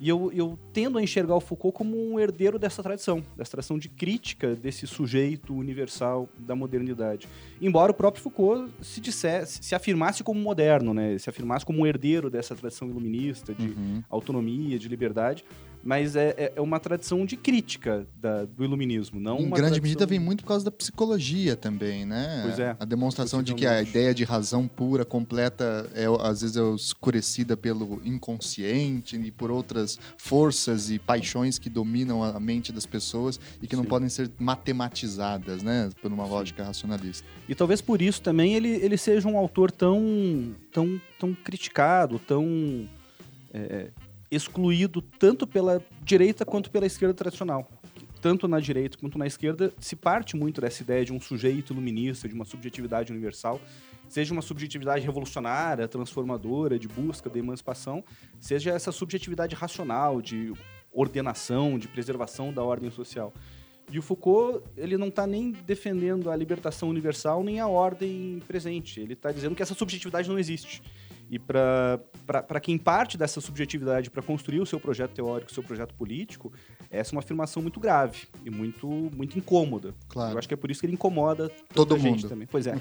e 0.00 0.08
eu, 0.08 0.32
eu 0.34 0.58
tendo 0.72 0.98
a 0.98 1.02
enxergar 1.02 1.36
o 1.36 1.40
Foucault 1.40 1.76
como 1.76 1.96
um 1.96 2.18
herdeiro 2.18 2.58
dessa 2.58 2.82
tradição, 2.82 3.22
dessa 3.36 3.52
tradição 3.52 3.78
de 3.78 3.88
crítica 3.88 4.54
desse 4.54 4.86
sujeito 4.86 5.54
universal 5.54 6.28
da 6.38 6.56
modernidade. 6.56 7.28
Embora 7.60 7.92
o 7.92 7.94
próprio 7.94 8.22
Foucault 8.22 8.70
se 8.80 9.00
dissesse, 9.00 9.62
se 9.62 9.74
afirmasse 9.74 10.24
como 10.24 10.40
moderno, 10.40 10.92
né? 10.92 11.16
se 11.18 11.30
afirmasse 11.30 11.64
como 11.64 11.80
um 11.80 11.86
herdeiro 11.86 12.28
dessa 12.28 12.54
tradição 12.54 12.88
iluminista, 12.88 13.54
de 13.54 13.68
uhum. 13.68 14.02
autonomia, 14.10 14.78
de 14.78 14.88
liberdade, 14.88 15.44
mas 15.82 16.16
é, 16.16 16.34
é, 16.36 16.52
é 16.56 16.60
uma 16.60 16.78
tradição 16.78 17.26
de 17.26 17.36
crítica 17.36 18.06
da, 18.20 18.44
do 18.44 18.64
iluminismo, 18.64 19.18
não 19.18 19.38
Em 19.38 19.42
grande 19.42 19.56
tradição... 19.56 19.82
medida 19.82 20.06
vem 20.06 20.18
muito 20.18 20.42
por 20.42 20.48
causa 20.48 20.64
da 20.64 20.70
psicologia 20.70 21.56
também, 21.56 22.04
né? 22.04 22.42
Pois 22.44 22.58
é. 22.58 22.76
A 22.78 22.84
demonstração 22.84 23.42
de 23.42 23.54
que 23.54 23.66
a 23.66 23.82
ideia 23.82 24.14
de 24.14 24.24
razão 24.24 24.68
pura, 24.68 25.04
completa, 25.04 25.90
é, 25.94 26.04
às 26.20 26.42
vezes 26.42 26.56
é 26.56 26.74
escurecida 26.74 27.56
pelo 27.56 28.00
inconsciente 28.04 29.16
e 29.16 29.30
por 29.30 29.50
outras 29.50 29.98
forças 30.16 30.90
e 30.90 30.98
paixões 30.98 31.58
que 31.58 31.68
dominam 31.68 32.22
a 32.22 32.38
mente 32.38 32.72
das 32.72 32.86
pessoas 32.86 33.40
e 33.60 33.66
que 33.66 33.74
Sim. 33.74 33.82
não 33.82 33.88
podem 33.88 34.08
ser 34.08 34.30
matematizadas, 34.38 35.62
né? 35.62 35.90
Por 36.00 36.12
uma 36.12 36.24
Sim. 36.24 36.30
lógica 36.30 36.64
racionalista. 36.64 37.26
E 37.48 37.54
talvez 37.54 37.80
por 37.80 38.00
isso 38.00 38.22
também 38.22 38.54
ele, 38.54 38.68
ele 38.68 38.96
seja 38.96 39.28
um 39.28 39.36
autor 39.36 39.70
tão, 39.70 40.54
tão, 40.72 41.00
tão 41.18 41.34
criticado, 41.34 42.18
tão... 42.18 42.88
É, 43.54 43.90
excluído 44.32 45.02
tanto 45.02 45.46
pela 45.46 45.84
direita 46.02 46.44
quanto 46.44 46.70
pela 46.70 46.86
esquerda 46.86 47.12
tradicional. 47.12 47.70
Tanto 48.20 48.48
na 48.48 48.58
direita 48.58 48.96
quanto 48.96 49.18
na 49.18 49.26
esquerda 49.26 49.72
se 49.78 49.94
parte 49.94 50.36
muito 50.36 50.60
dessa 50.60 50.82
ideia 50.82 51.04
de 51.04 51.12
um 51.12 51.20
sujeito 51.20 51.74
iluminista, 51.74 52.26
de 52.26 52.34
uma 52.34 52.46
subjetividade 52.46 53.12
universal, 53.12 53.60
seja 54.08 54.32
uma 54.32 54.40
subjetividade 54.40 55.04
revolucionária, 55.04 55.86
transformadora, 55.86 56.78
de 56.78 56.88
busca 56.88 57.28
da 57.28 57.38
emancipação, 57.38 58.02
seja 58.40 58.70
essa 58.70 58.90
subjetividade 58.90 59.54
racional, 59.54 60.22
de 60.22 60.52
ordenação, 60.90 61.78
de 61.78 61.88
preservação 61.88 62.52
da 62.52 62.62
ordem 62.62 62.90
social. 62.90 63.34
E 63.90 63.98
o 63.98 64.02
Foucault, 64.02 64.64
ele 64.76 64.96
não 64.96 65.08
está 65.08 65.26
nem 65.26 65.52
defendendo 65.52 66.30
a 66.30 66.36
libertação 66.36 66.88
universal 66.88 67.44
nem 67.44 67.60
a 67.60 67.66
ordem 67.66 68.40
presente. 68.46 68.98
Ele 69.00 69.12
está 69.12 69.30
dizendo 69.30 69.54
que 69.54 69.62
essa 69.62 69.74
subjetividade 69.74 70.28
não 70.30 70.38
existe. 70.38 70.82
E 71.32 71.38
para 71.38 72.60
quem 72.60 72.76
parte 72.76 73.16
dessa 73.16 73.40
subjetividade 73.40 74.10
para 74.10 74.22
construir 74.22 74.60
o 74.60 74.66
seu 74.66 74.78
projeto 74.78 75.12
teórico, 75.12 75.50
o 75.50 75.54
seu 75.54 75.62
projeto 75.62 75.94
político, 75.94 76.52
essa 76.90 77.10
é 77.10 77.12
uma 77.14 77.20
afirmação 77.20 77.62
muito 77.62 77.80
grave 77.80 78.28
e 78.44 78.50
muito, 78.50 78.86
muito 78.86 79.38
incômoda. 79.38 79.94
Claro. 80.10 80.34
Eu 80.34 80.38
acho 80.38 80.46
que 80.46 80.52
é 80.52 80.56
por 80.58 80.70
isso 80.70 80.80
que 80.80 80.86
ele 80.86 80.92
incomoda 80.92 81.50
todo 81.74 81.96
mundo 81.96 82.28
também. 82.28 82.46
Pois 82.46 82.66
é. 82.66 82.74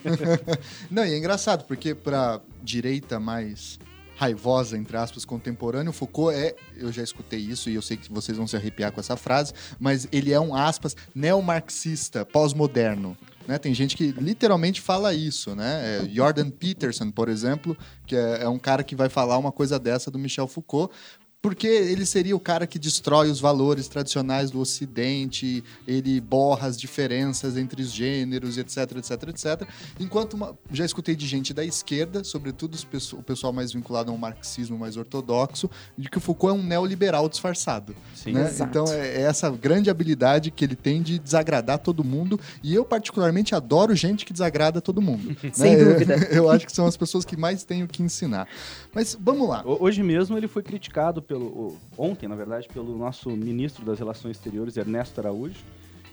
Não, 0.92 1.06
e 1.06 1.14
é 1.14 1.18
engraçado, 1.18 1.64
porque 1.64 1.96
para 1.96 2.42
direita 2.62 3.22
mais 3.22 3.80
raivosa, 4.18 4.78
entre 4.78 4.98
aspas, 4.98 5.24
contemporâneo. 5.24 5.94
Foucault 5.94 6.36
é, 6.36 6.54
eu 6.76 6.92
já 6.92 7.02
escutei 7.02 7.40
isso 7.40 7.70
e 7.70 7.76
eu 7.76 7.82
sei 7.82 7.96
que 7.96 8.12
vocês 8.12 8.38
vão 8.38 8.48
se 8.48 8.58
arrepiar 8.58 8.92
com 8.92 9.00
essa 9.00 9.16
frase, 9.16 9.54
mas 9.80 10.10
ele 10.12 10.34
é 10.34 10.40
um, 10.40 10.54
aspas, 10.54 10.94
neomarxista, 11.16 12.26
pós-moderno. 12.26 13.18
Né? 13.48 13.58
Tem 13.58 13.74
gente 13.74 13.96
que 13.96 14.12
literalmente 14.12 14.82
fala 14.82 15.14
isso, 15.14 15.56
né? 15.56 16.02
É 16.04 16.10
Jordan 16.10 16.50
Peterson, 16.50 17.12
por 17.12 17.30
exemplo, 17.30 17.78
que 18.06 18.16
é, 18.16 18.44
é 18.44 18.50
um 18.50 18.60
cara 18.60 18.84
que 18.84 18.96
vai 18.96 19.10
falar 19.10 19.38
uma 19.38 19.52
coisa 19.52 19.80
dessa 19.80 20.12
do 20.12 20.20
Michel 20.20 20.48
Foucault, 20.48 20.94
porque 21.42 21.68
ele 21.68 22.06
seria 22.06 22.36
o 22.36 22.40
cara 22.40 22.68
que 22.68 22.78
destrói 22.78 23.30
os 23.30 23.40
valores 23.40 23.88
tradicionais 23.88 24.52
do 24.52 24.60
Ocidente, 24.60 25.64
ele 25.88 26.22
borra 26.22 26.68
as 26.68 26.78
diferenças 26.78 27.58
entre 27.58 27.82
os 27.82 27.92
gêneros, 27.92 28.58
etc, 28.58 28.98
etc, 28.98 29.30
etc. 29.30 29.68
Enquanto 30.00 30.36
uma, 30.36 30.56
já 30.72 30.86
escutei 30.86 31.16
de 31.16 31.26
gente 31.26 31.52
da 31.52 31.66
esquerda, 31.66 32.24
sobretudo 32.24 32.78
o 33.14 33.24
pessoal 33.24 33.52
mais 33.52 33.74
vinculado 33.74 34.12
ao 34.12 34.18
marxismo 34.18 34.78
mais 34.78 34.98
ortodoxo, 34.98 35.70
de 35.98 36.10
que 36.10 36.20
o 36.20 36.22
Foucault 36.22 36.56
é 36.56 36.60
um 36.60 36.64
neoliberal 36.64 37.28
disfarçado. 37.28 37.96
Sim, 38.14 38.34
né? 38.34 38.54
Então 38.60 38.86
é, 38.90 39.08
é 39.18 39.22
essa 39.22 39.50
grande 39.50 39.90
habilidade 39.90 40.52
que 40.52 40.64
ele 40.64 40.76
tem 40.76 41.02
de 41.02 41.18
desagradar 41.18 41.80
todo 41.80 42.04
mundo, 42.04 42.40
e 42.62 42.76
eu 42.76 42.86
particularmente 42.86 43.56
adoro 43.56 43.96
gente 43.96 44.26
que 44.26 44.34
desagrada 44.34 44.80
todo 44.80 45.02
mundo. 45.02 45.36
Sem 45.54 45.76
né? 45.76 45.84
dúvida. 45.84 46.16
Eu, 46.30 46.46
eu 46.46 46.50
acho 46.52 46.68
que 46.68 46.72
são 46.72 46.86
as 46.86 46.96
pessoas 46.96 47.26
que 47.26 47.36
mais 47.36 47.64
tenho 47.64 47.88
que 47.88 48.04
ensinar. 48.04 48.48
Mas 48.94 49.18
vamos 49.20 49.50
lá. 49.50 49.64
Hoje 49.66 50.04
mesmo 50.04 50.38
ele 50.38 50.48
foi 50.48 50.62
criticado 50.62 51.20
pelo 51.32 51.78
ontem, 51.98 52.28
na 52.28 52.36
verdade, 52.36 52.68
pelo 52.68 52.98
nosso 52.98 53.30
ministro 53.30 53.86
das 53.86 53.98
Relações 53.98 54.36
Exteriores, 54.36 54.76
Ernesto 54.76 55.22
Araújo, 55.22 55.56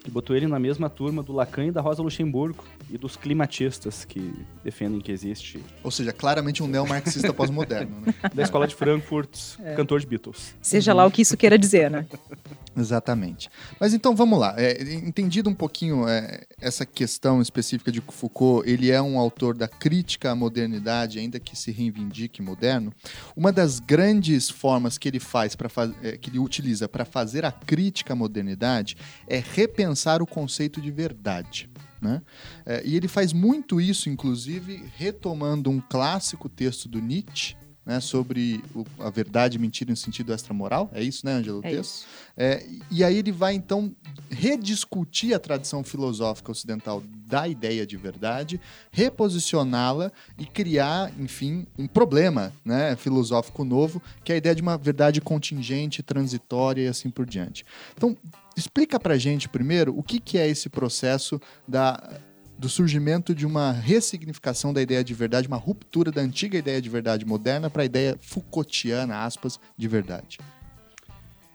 que 0.05 0.13
botou 0.13 0.37
ele 0.37 0.47
na 0.47 0.61
mesma 0.61 0.89
turma 0.89 1.25
do 1.25 1.33
Lacan 1.33 1.67
e 1.67 1.71
da 1.73 1.81
Rosa 1.81 2.01
Luxemburgo 2.05 2.65
e 2.89 2.97
dos 2.97 3.17
climatistas 3.17 4.05
que 4.05 4.33
defendem 4.63 5.01
que 5.01 5.11
existe. 5.11 5.61
Ou 5.83 5.91
seja, 5.91 6.13
claramente 6.13 6.63
um 6.63 6.69
neomarxista 6.69 7.35
pós-moderno, 7.35 8.01
né? 8.01 8.15
Da 8.33 8.45
escola 8.45 8.69
de 8.69 8.77
Frankfurt, 8.77 9.59
é. 9.61 9.75
cantor 9.75 9.99
de 9.99 10.07
Beatles. 10.07 10.55
Seja 10.63 10.95
lá 10.95 11.05
o 11.05 11.11
que 11.11 11.23
isso 11.23 11.37
queira 11.37 11.59
dizer, 11.59 11.91
né? 11.91 12.07
Exatamente. 12.79 13.51
Mas 13.81 13.93
então 13.93 14.15
vamos 14.15 14.39
lá. 14.39 14.55
É, 14.57 14.83
entendido 14.95 15.51
um 15.51 15.55
pouquinho 15.55 16.09
é, 16.09 16.45
essa 16.61 16.87
questão 16.87 17.43
específica 17.43 17.91
de 17.91 18.01
Foucault 18.01 18.69
ele 18.69 18.91
é 18.91 19.01
um 19.03 19.19
autor 19.19 19.57
da 19.57 19.69
crítica 19.69 20.31
à 20.31 20.35
modernidade, 20.35 21.19
ainda 21.19 21.41
que 21.41 21.57
se 21.57 21.71
reivindique 21.71 22.41
moderno. 22.41 22.93
Uma 23.37 23.53
das 23.53 23.81
grandes 23.81 24.49
formas 24.49 24.97
que 24.97 25.09
ele 25.09 25.21
faz 25.21 25.57
para 25.57 25.69
é, 26.03 26.17
que 26.17 26.31
ele 26.31 26.39
utiliza 26.39 26.89
para 26.89 27.05
fazer 27.05 27.45
a 27.45 27.53
crítica 27.53 28.13
à 28.13 28.17
modernidade 28.17 28.97
é 29.27 29.39
repensar 29.39 30.23
o 30.23 30.27
conceito 30.27 30.81
de 30.81 30.91
verdade. 30.91 31.69
Né? 32.01 32.23
É, 32.65 32.83
e 32.85 32.97
ele 32.97 33.09
faz 33.09 33.33
muito 33.33 33.81
isso, 33.81 34.09
inclusive, 34.09 34.85
retomando 34.97 35.69
um 35.69 35.81
clássico 35.81 36.49
texto 36.49 36.89
do 36.89 37.01
Nietzsche, 37.01 37.57
né, 37.88 38.00
sobre 38.00 38.62
o, 38.75 38.85
a 38.99 39.09
verdade 39.09 39.57
e 39.57 39.59
mentira 39.59 39.90
no 39.90 39.97
sentido 39.97 40.35
extramoral. 40.35 40.90
É 40.92 41.02
isso, 41.02 41.25
né, 41.25 41.33
Angela? 41.33 41.62
É 41.64 41.73
isso. 41.73 42.07
É, 42.37 42.66
e 42.90 43.02
aí 43.02 43.16
ele 43.16 43.33
vai, 43.33 43.54
então, 43.54 43.97
rediscutir 44.28 45.35
a 45.35 45.38
tradição 45.38 45.83
filosófica 45.83 46.52
ocidental 46.52 47.02
da 47.26 47.49
ideia 47.49 47.87
de 47.87 47.97
verdade, 47.97 48.61
reposicioná-la 48.92 50.12
e 50.38 50.45
criar, 50.45 51.11
enfim, 51.18 51.66
um 51.78 51.87
problema 51.87 52.52
né, 52.62 52.95
filosófico 52.95 53.64
novo, 53.64 54.02
que 54.23 54.33
é 54.33 54.35
a 54.35 54.38
ideia 54.38 54.54
de 54.54 54.61
uma 54.61 54.76
verdade 54.76 55.18
contingente, 55.23 56.02
transitória 56.02 56.83
e 56.83 56.88
assim 56.88 57.09
por 57.09 57.25
diante. 57.25 57.64
Então, 57.97 58.14
explica 58.54 59.00
pra 59.00 59.16
gente 59.16 59.49
primeiro 59.49 59.99
o 59.99 60.02
que, 60.02 60.21
que 60.21 60.37
é 60.37 60.47
esse 60.47 60.68
processo 60.68 61.40
da 61.66 62.21
do 62.59 62.69
surgimento 62.69 63.35
de 63.35 63.47
uma 63.47 63.71
ressignificação 63.71 64.73
da 64.73 64.83
ideia 64.83 65.05
de 65.05 65.15
verdade, 65.15 65.47
uma 65.47 65.57
ruptura 65.57 66.11
da 66.11 66.21
antiga 66.21 66.59
ideia 66.59 66.83
de 66.83 66.88
verdade 66.91 67.25
moderna 67.25 67.71
para 67.71 67.83
a 67.83 67.85
ideia 67.85 68.19
Foucaultiana, 68.21 69.25
aspas, 69.25 69.61
de 69.77 69.87
verdade. 69.87 70.38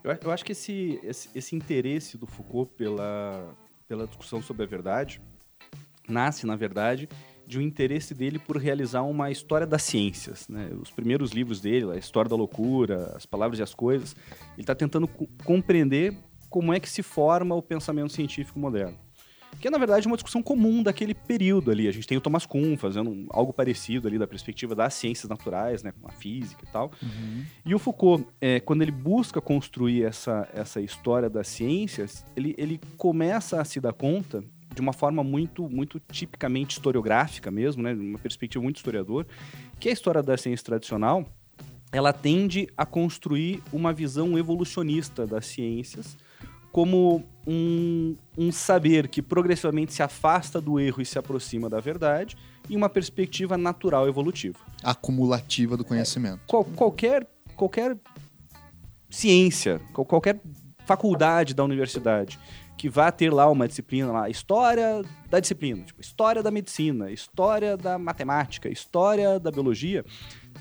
Eu, 0.01 0.17
eu 0.23 0.31
acho 0.31 0.45
que 0.45 0.53
esse, 0.53 0.99
esse, 1.03 1.29
esse, 1.35 1.55
interesse 1.55 2.17
do 2.17 2.25
Foucault 2.25 2.71
pela, 2.77 3.53
pela 3.87 4.07
discussão 4.07 4.41
sobre 4.41 4.63
a 4.63 4.65
verdade 4.65 5.21
nasce, 6.07 6.45
na 6.45 6.55
verdade, 6.55 7.09
de 7.45 7.59
um 7.59 7.61
interesse 7.61 8.13
dele 8.13 8.39
por 8.39 8.55
realizar 8.55 9.01
uma 9.03 9.29
história 9.29 9.67
das 9.67 9.83
ciências. 9.83 10.47
Né? 10.47 10.69
Os 10.81 10.89
primeiros 10.89 11.31
livros 11.31 11.59
dele, 11.59 11.91
a 11.91 11.97
História 11.97 12.29
da 12.29 12.35
Loucura, 12.35 13.13
As 13.15 13.25
Palavras 13.25 13.59
e 13.59 13.63
as 13.63 13.73
Coisas, 13.73 14.15
ele 14.53 14.61
está 14.61 14.73
tentando 14.73 15.07
co 15.07 15.27
compreender 15.43 16.17
como 16.49 16.73
é 16.73 16.79
que 16.79 16.89
se 16.89 17.03
forma 17.03 17.55
o 17.55 17.61
pensamento 17.61 18.11
científico 18.13 18.59
moderno 18.59 19.02
que 19.59 19.67
é, 19.67 19.71
na 19.71 19.77
verdade, 19.77 20.07
uma 20.07 20.15
discussão 20.15 20.41
comum 20.41 20.83
daquele 20.83 21.13
período 21.13 21.71
ali. 21.71 21.87
A 21.87 21.91
gente 21.91 22.07
tem 22.07 22.17
o 22.17 22.21
Thomas 22.21 22.45
Kuhn 22.45 22.77
fazendo 22.77 23.25
algo 23.29 23.53
parecido 23.53 24.07
ali 24.07 24.17
da 24.17 24.27
perspectiva 24.27 24.75
das 24.75 24.93
ciências 24.93 25.29
naturais, 25.29 25.83
né, 25.83 25.91
com 25.91 26.07
a 26.07 26.11
física 26.11 26.63
e 26.67 26.71
tal. 26.71 26.91
Uhum. 27.01 27.45
E 27.65 27.75
o 27.75 27.79
Foucault, 27.79 28.25
é, 28.41 28.59
quando 28.59 28.81
ele 28.81 28.91
busca 28.91 29.39
construir 29.39 30.03
essa, 30.03 30.49
essa 30.53 30.81
história 30.81 31.29
das 31.29 31.47
ciências, 31.47 32.25
ele, 32.35 32.53
ele 32.57 32.79
começa 32.97 33.61
a 33.61 33.65
se 33.65 33.79
dar 33.79 33.93
conta 33.93 34.43
de 34.73 34.81
uma 34.81 34.93
forma 34.93 35.23
muito, 35.23 35.69
muito 35.69 35.99
tipicamente 36.11 36.71
historiográfica 36.71 37.51
mesmo, 37.51 37.83
né, 37.83 37.93
uma 37.93 38.19
perspectiva 38.19 38.63
muito 38.63 38.77
historiador, 38.77 39.25
que 39.79 39.87
a 39.87 39.91
história 39.91 40.23
da 40.23 40.35
ciência 40.35 40.65
tradicional 40.65 41.25
ela 41.91 42.11
tende 42.11 42.67
a 42.75 42.85
construir 42.87 43.61
uma 43.71 43.93
visão 43.93 44.37
evolucionista 44.37 45.27
das 45.27 45.45
ciências 45.45 46.17
como 46.73 47.23
um, 47.45 48.17
um, 48.35 48.51
saber 48.51 49.07
que 49.07 49.21
progressivamente 49.21 49.93
se 49.93 50.01
afasta 50.01 50.59
do 50.59 50.79
erro 50.79 51.03
e 51.03 51.05
se 51.05 51.19
aproxima 51.19 51.69
da 51.69 51.79
verdade, 51.79 52.35
e 52.67 52.75
uma 52.75 52.89
perspectiva 52.89 53.55
natural 53.55 54.07
evolutiva. 54.07 54.57
Acumulativa 54.83 55.77
do 55.77 55.85
conhecimento. 55.85 56.41
Qual, 56.47 56.65
qualquer, 56.65 57.27
qualquer 57.55 57.95
ciência, 59.07 59.79
qualquer 59.93 60.41
faculdade 60.83 61.53
da 61.53 61.63
universidade 61.63 62.39
que 62.75 62.89
vá 62.89 63.11
ter 63.11 63.31
lá 63.31 63.49
uma 63.49 63.67
disciplina 63.67 64.11
lá, 64.11 64.29
história 64.29 65.03
da 65.29 65.39
disciplina, 65.39 65.83
tipo, 65.83 66.01
história 66.01 66.41
da 66.41 66.49
medicina, 66.49 67.11
história 67.11 67.77
da 67.77 67.99
matemática, 67.99 68.67
história 68.67 69.39
da 69.39 69.51
biologia, 69.51 70.03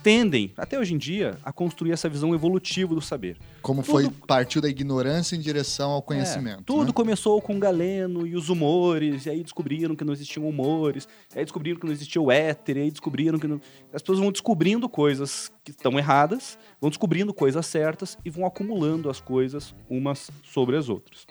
tendem, 0.02 0.52
até 0.56 0.78
hoje 0.78 0.94
em 0.94 0.98
dia, 0.98 1.38
a 1.44 1.52
construir 1.52 1.92
essa 1.92 2.08
visão 2.08 2.34
evolutiva 2.34 2.94
do 2.94 3.00
saber. 3.00 3.36
Como 3.60 3.82
tudo... 3.82 3.92
foi, 3.92 4.10
partiu 4.26 4.60
da 4.60 4.68
ignorância 4.68 5.36
em 5.36 5.40
direção 5.40 5.90
ao 5.90 6.02
conhecimento. 6.02 6.60
É, 6.60 6.64
tudo 6.64 6.86
né? 6.86 6.92
começou 6.92 7.40
com 7.40 7.58
Galeno 7.58 8.26
e 8.26 8.34
os 8.34 8.48
humores, 8.48 9.26
e 9.26 9.30
aí 9.30 9.42
descobriram 9.42 9.94
que 9.94 10.04
não 10.04 10.12
existiam 10.12 10.48
humores, 10.48 11.08
e 11.34 11.38
aí 11.38 11.44
descobriram 11.44 11.78
que 11.78 11.86
não 11.86 11.92
existia 11.92 12.20
o 12.20 12.30
éter, 12.30 12.76
e 12.76 12.80
aí 12.80 12.90
descobriram 12.90 13.38
que 13.38 13.46
não... 13.46 13.60
As 13.92 14.02
pessoas 14.02 14.18
vão 14.18 14.32
descobrindo 14.32 14.88
coisas 14.88 15.50
que 15.64 15.70
estão 15.70 15.98
erradas, 15.98 16.58
vão 16.80 16.90
descobrindo 16.90 17.32
coisas 17.32 17.66
certas 17.66 18.18
e 18.24 18.30
vão 18.30 18.46
acumulando 18.46 19.08
as 19.08 19.20
coisas 19.20 19.74
umas 19.88 20.30
sobre 20.42 20.76
as 20.76 20.88
outras. 20.88 21.26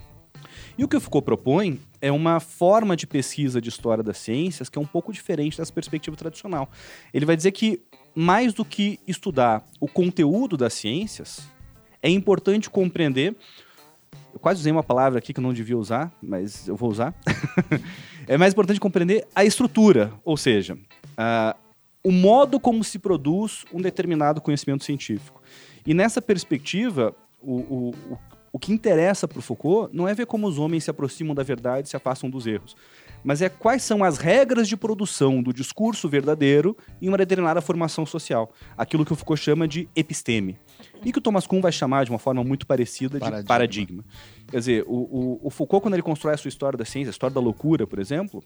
E 0.77 0.83
o 0.83 0.87
que 0.87 0.95
o 0.95 1.01
Foucault 1.01 1.25
propõe 1.25 1.79
é 1.99 2.11
uma 2.11 2.39
forma 2.39 2.95
de 2.95 3.05
pesquisa 3.05 3.61
de 3.61 3.69
história 3.69 4.03
das 4.03 4.17
ciências 4.17 4.69
que 4.69 4.77
é 4.77 4.81
um 4.81 4.85
pouco 4.85 5.11
diferente 5.13 5.57
dessa 5.57 5.71
perspectiva 5.71 6.15
tradicional. 6.15 6.69
Ele 7.13 7.25
vai 7.25 7.35
dizer 7.35 7.51
que, 7.51 7.81
mais 8.13 8.53
do 8.53 8.65
que 8.65 8.99
estudar 9.07 9.65
o 9.79 9.87
conteúdo 9.87 10.57
das 10.57 10.73
ciências, 10.73 11.41
é 12.01 12.09
importante 12.09 12.69
compreender. 12.69 13.35
Eu 14.33 14.39
quase 14.39 14.59
usei 14.59 14.71
uma 14.71 14.83
palavra 14.83 15.19
aqui 15.19 15.33
que 15.33 15.39
eu 15.39 15.43
não 15.43 15.53
devia 15.53 15.77
usar, 15.77 16.11
mas 16.21 16.67
eu 16.67 16.75
vou 16.75 16.89
usar. 16.89 17.13
é 18.27 18.37
mais 18.37 18.53
importante 18.53 18.79
compreender 18.79 19.27
a 19.35 19.43
estrutura, 19.45 20.11
ou 20.23 20.37
seja, 20.37 20.73
uh, 20.75 21.57
o 22.03 22.11
modo 22.11 22.59
como 22.59 22.83
se 22.83 22.97
produz 22.97 23.65
um 23.73 23.81
determinado 23.81 24.41
conhecimento 24.41 24.83
científico. 24.83 25.41
E 25.85 25.93
nessa 25.93 26.21
perspectiva, 26.21 27.15
o, 27.41 27.55
o, 27.55 28.17
o 28.51 28.59
que 28.59 28.71
interessa 28.71 29.27
para 29.27 29.39
o 29.39 29.41
Foucault 29.41 29.95
não 29.95 30.07
é 30.07 30.13
ver 30.13 30.25
como 30.25 30.47
os 30.47 30.57
homens 30.57 30.83
se 30.83 30.89
aproximam 30.91 31.33
da 31.33 31.43
verdade 31.43 31.87
e 31.87 31.89
se 31.89 31.95
afastam 31.95 32.29
dos 32.29 32.45
erros, 32.45 32.75
mas 33.23 33.41
é 33.41 33.49
quais 33.49 33.83
são 33.83 34.03
as 34.03 34.17
regras 34.17 34.67
de 34.67 34.75
produção 34.75 35.41
do 35.41 35.53
discurso 35.53 36.07
verdadeiro 36.09 36.75
em 37.01 37.07
uma 37.07 37.17
determinada 37.17 37.61
formação 37.61 38.05
social. 38.05 38.51
Aquilo 38.77 39.05
que 39.05 39.13
o 39.13 39.15
Foucault 39.15 39.41
chama 39.41 39.67
de 39.67 39.87
episteme. 39.95 40.57
E 41.03 41.11
que 41.11 41.19
o 41.19 41.21
Thomas 41.21 41.45
Kuhn 41.45 41.61
vai 41.61 41.71
chamar 41.71 42.05
de 42.05 42.11
uma 42.11 42.19
forma 42.19 42.43
muito 42.43 42.65
parecida 42.65 43.15
de 43.15 43.19
paradigma. 43.19 43.47
paradigma. 43.47 44.05
Quer 44.47 44.57
dizer, 44.57 44.83
o, 44.87 44.95
o, 44.95 45.39
o 45.43 45.49
Foucault, 45.49 45.83
quando 45.83 45.93
ele 45.93 46.03
constrói 46.03 46.33
a 46.33 46.37
sua 46.37 46.49
história 46.49 46.77
da 46.77 46.85
ciência, 46.85 47.09
a 47.09 47.11
história 47.11 47.33
da 47.33 47.41
loucura, 47.41 47.85
por 47.87 47.99
exemplo, 47.99 48.43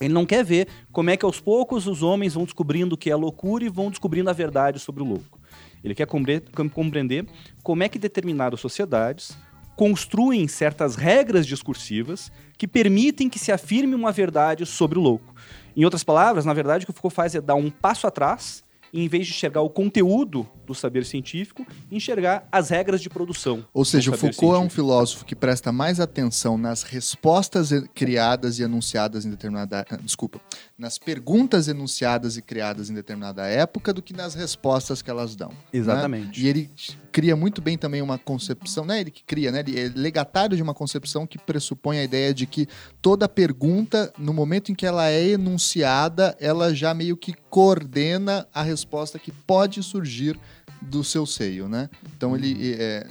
ele 0.00 0.12
não 0.12 0.26
quer 0.26 0.44
ver 0.44 0.68
como 0.92 1.10
é 1.10 1.16
que 1.16 1.24
aos 1.24 1.40
poucos 1.40 1.86
os 1.86 2.02
homens 2.02 2.34
vão 2.34 2.44
descobrindo 2.44 2.94
o 2.94 2.98
que 2.98 3.10
é 3.10 3.16
loucura 3.16 3.64
e 3.64 3.68
vão 3.68 3.90
descobrindo 3.90 4.28
a 4.30 4.32
verdade 4.32 4.78
sobre 4.78 5.02
o 5.02 5.06
louco. 5.06 5.38
Ele 5.82 5.94
quer 5.94 6.06
compreender 6.06 7.26
como 7.62 7.82
é 7.82 7.88
que 7.88 7.98
determinadas 7.98 8.58
sociedades 8.58 9.36
construem 9.76 10.46
certas 10.48 10.96
regras 10.96 11.46
discursivas 11.46 12.30
que 12.56 12.66
permitem 12.68 13.28
que 13.28 13.38
se 13.38 13.52
afirme 13.52 13.94
uma 13.94 14.12
verdade 14.12 14.64
sobre 14.64 14.98
o 14.98 15.02
louco. 15.02 15.34
Em 15.76 15.84
outras 15.84 16.04
palavras, 16.04 16.44
na 16.44 16.54
verdade, 16.54 16.84
o 16.84 16.86
que 16.86 16.92
o 16.92 16.94
Foucault 16.94 17.14
faz 17.14 17.34
é 17.34 17.40
dar 17.40 17.56
um 17.56 17.70
passo 17.70 18.06
atrás 18.06 18.64
em 18.94 19.08
vez 19.08 19.26
de 19.26 19.32
enxergar 19.32 19.60
o 19.60 19.68
conteúdo 19.68 20.48
do 20.64 20.72
saber 20.72 21.04
científico, 21.04 21.66
enxergar 21.90 22.46
as 22.50 22.70
regras 22.70 23.00
de 23.00 23.10
produção. 23.10 23.66
Ou 23.74 23.84
seja, 23.84 24.10
o 24.10 24.12
Foucault 24.12 24.36
científico. 24.36 24.54
é 24.54 24.58
um 24.58 24.70
filósofo 24.70 25.24
que 25.24 25.34
presta 25.34 25.72
mais 25.72 25.98
atenção 25.98 26.56
nas 26.56 26.84
respostas 26.84 27.70
criadas 27.92 28.60
e 28.60 28.64
anunciadas 28.64 29.26
em 29.26 29.30
determinada. 29.30 29.84
Ah, 29.90 29.96
desculpa. 29.96 30.40
Nas 30.78 30.96
perguntas 30.96 31.66
enunciadas 31.66 32.36
e 32.36 32.42
criadas 32.42 32.88
em 32.88 32.94
determinada 32.94 33.44
época 33.48 33.92
do 33.92 34.00
que 34.00 34.14
nas 34.14 34.34
respostas 34.36 35.02
que 35.02 35.10
elas 35.10 35.34
dão. 35.34 35.48
Né? 35.48 35.56
Exatamente. 35.72 36.40
Né? 36.40 36.46
E 36.46 36.48
ele 36.48 36.70
cria 37.14 37.36
muito 37.36 37.62
bem 37.62 37.78
também 37.78 38.02
uma 38.02 38.18
concepção, 38.18 38.84
né? 38.84 39.00
Ele 39.00 39.10
que 39.12 39.22
cria, 39.22 39.52
né? 39.52 39.60
Ele 39.60 39.78
é 39.78 39.88
legatário 39.94 40.56
de 40.56 40.62
uma 40.64 40.74
concepção 40.74 41.24
que 41.24 41.38
pressupõe 41.38 42.00
a 42.00 42.02
ideia 42.02 42.34
de 42.34 42.44
que 42.44 42.66
toda 43.00 43.28
pergunta, 43.28 44.12
no 44.18 44.34
momento 44.34 44.72
em 44.72 44.74
que 44.74 44.84
ela 44.84 45.08
é 45.08 45.28
enunciada, 45.28 46.36
ela 46.40 46.74
já 46.74 46.92
meio 46.92 47.16
que 47.16 47.32
coordena 47.48 48.48
a 48.52 48.64
resposta 48.64 49.16
que 49.16 49.30
pode 49.30 49.80
surgir 49.80 50.36
do 50.82 51.04
seu 51.04 51.24
seio, 51.24 51.68
né? 51.68 51.88
Então 52.16 52.34
ele 52.34 52.74
é, 52.80 53.06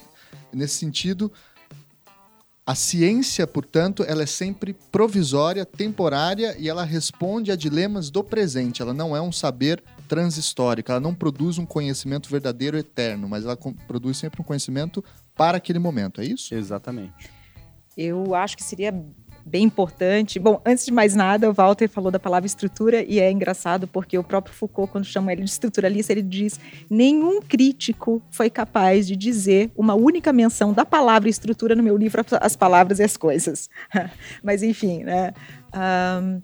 nesse 0.52 0.76
sentido 0.76 1.32
a 2.66 2.76
ciência, 2.76 3.48
portanto, 3.48 4.04
ela 4.06 4.24
é 4.24 4.26
sempre 4.26 4.74
provisória, 4.92 5.66
temporária 5.66 6.58
e 6.60 6.68
ela 6.68 6.84
responde 6.84 7.52
a 7.52 7.56
dilemas 7.56 8.10
do 8.10 8.24
presente. 8.24 8.82
Ela 8.82 8.94
não 8.94 9.16
é 9.16 9.22
um 9.22 9.32
saber 9.32 9.82
transhistórico, 10.08 10.92
ela 10.92 11.00
não 11.00 11.14
produz 11.14 11.58
um 11.58 11.66
conhecimento 11.66 12.30
verdadeiro 12.30 12.78
eterno, 12.78 13.28
mas 13.28 13.46
ela 13.46 13.58
produz 13.88 14.18
sempre 14.18 14.42
um 14.42 14.44
conhecimento 14.44 15.04
para 15.36 15.58
aquele 15.58 15.80
momento, 15.80 16.22
é 16.22 16.26
isso? 16.26 16.54
Exatamente. 16.54 17.32
Eu 17.96 18.34
acho 18.34 18.58
que 18.58 18.64
seria 18.64 18.92
bem 19.46 19.64
importante. 19.64 20.40
Bom, 20.40 20.62
antes 20.66 20.86
de 20.86 20.92
mais 20.92 21.16
nada, 21.16 21.50
o 21.50 21.54
Walter 21.54 21.88
falou 21.88 22.12
da 22.12 22.20
palavra 22.20 22.48
estrutura 22.48 23.04
e 23.04 23.20
é 23.20 23.32
engraçado 23.32 23.88
porque 23.88 24.18
o 24.18 24.24
próprio 24.24 24.56
Foucault, 24.56 24.92
quando 24.92 25.06
chama 25.06 25.32
ele 25.32 25.44
de 25.44 25.50
estruturalista, 25.50 26.14
ele 26.14 26.22
diz: 26.22 26.60
nenhum 26.90 27.42
crítico 27.42 28.22
foi 28.30 28.50
capaz 28.50 29.08
de 29.08 29.16
dizer 29.16 29.72
uma 29.76 29.94
única 29.94 30.32
menção 30.32 30.74
da 30.74 30.86
palavra 30.86 31.30
estrutura 31.30 31.76
no 31.76 31.84
meu 31.84 31.98
livro 31.98 32.24
As 32.40 32.56
Palavras 32.56 33.00
e 33.00 33.04
as 33.04 33.18
Coisas. 33.18 33.70
Mas, 34.42 34.64
enfim, 34.64 35.04
né? 35.04 35.34
Um, 35.76 36.42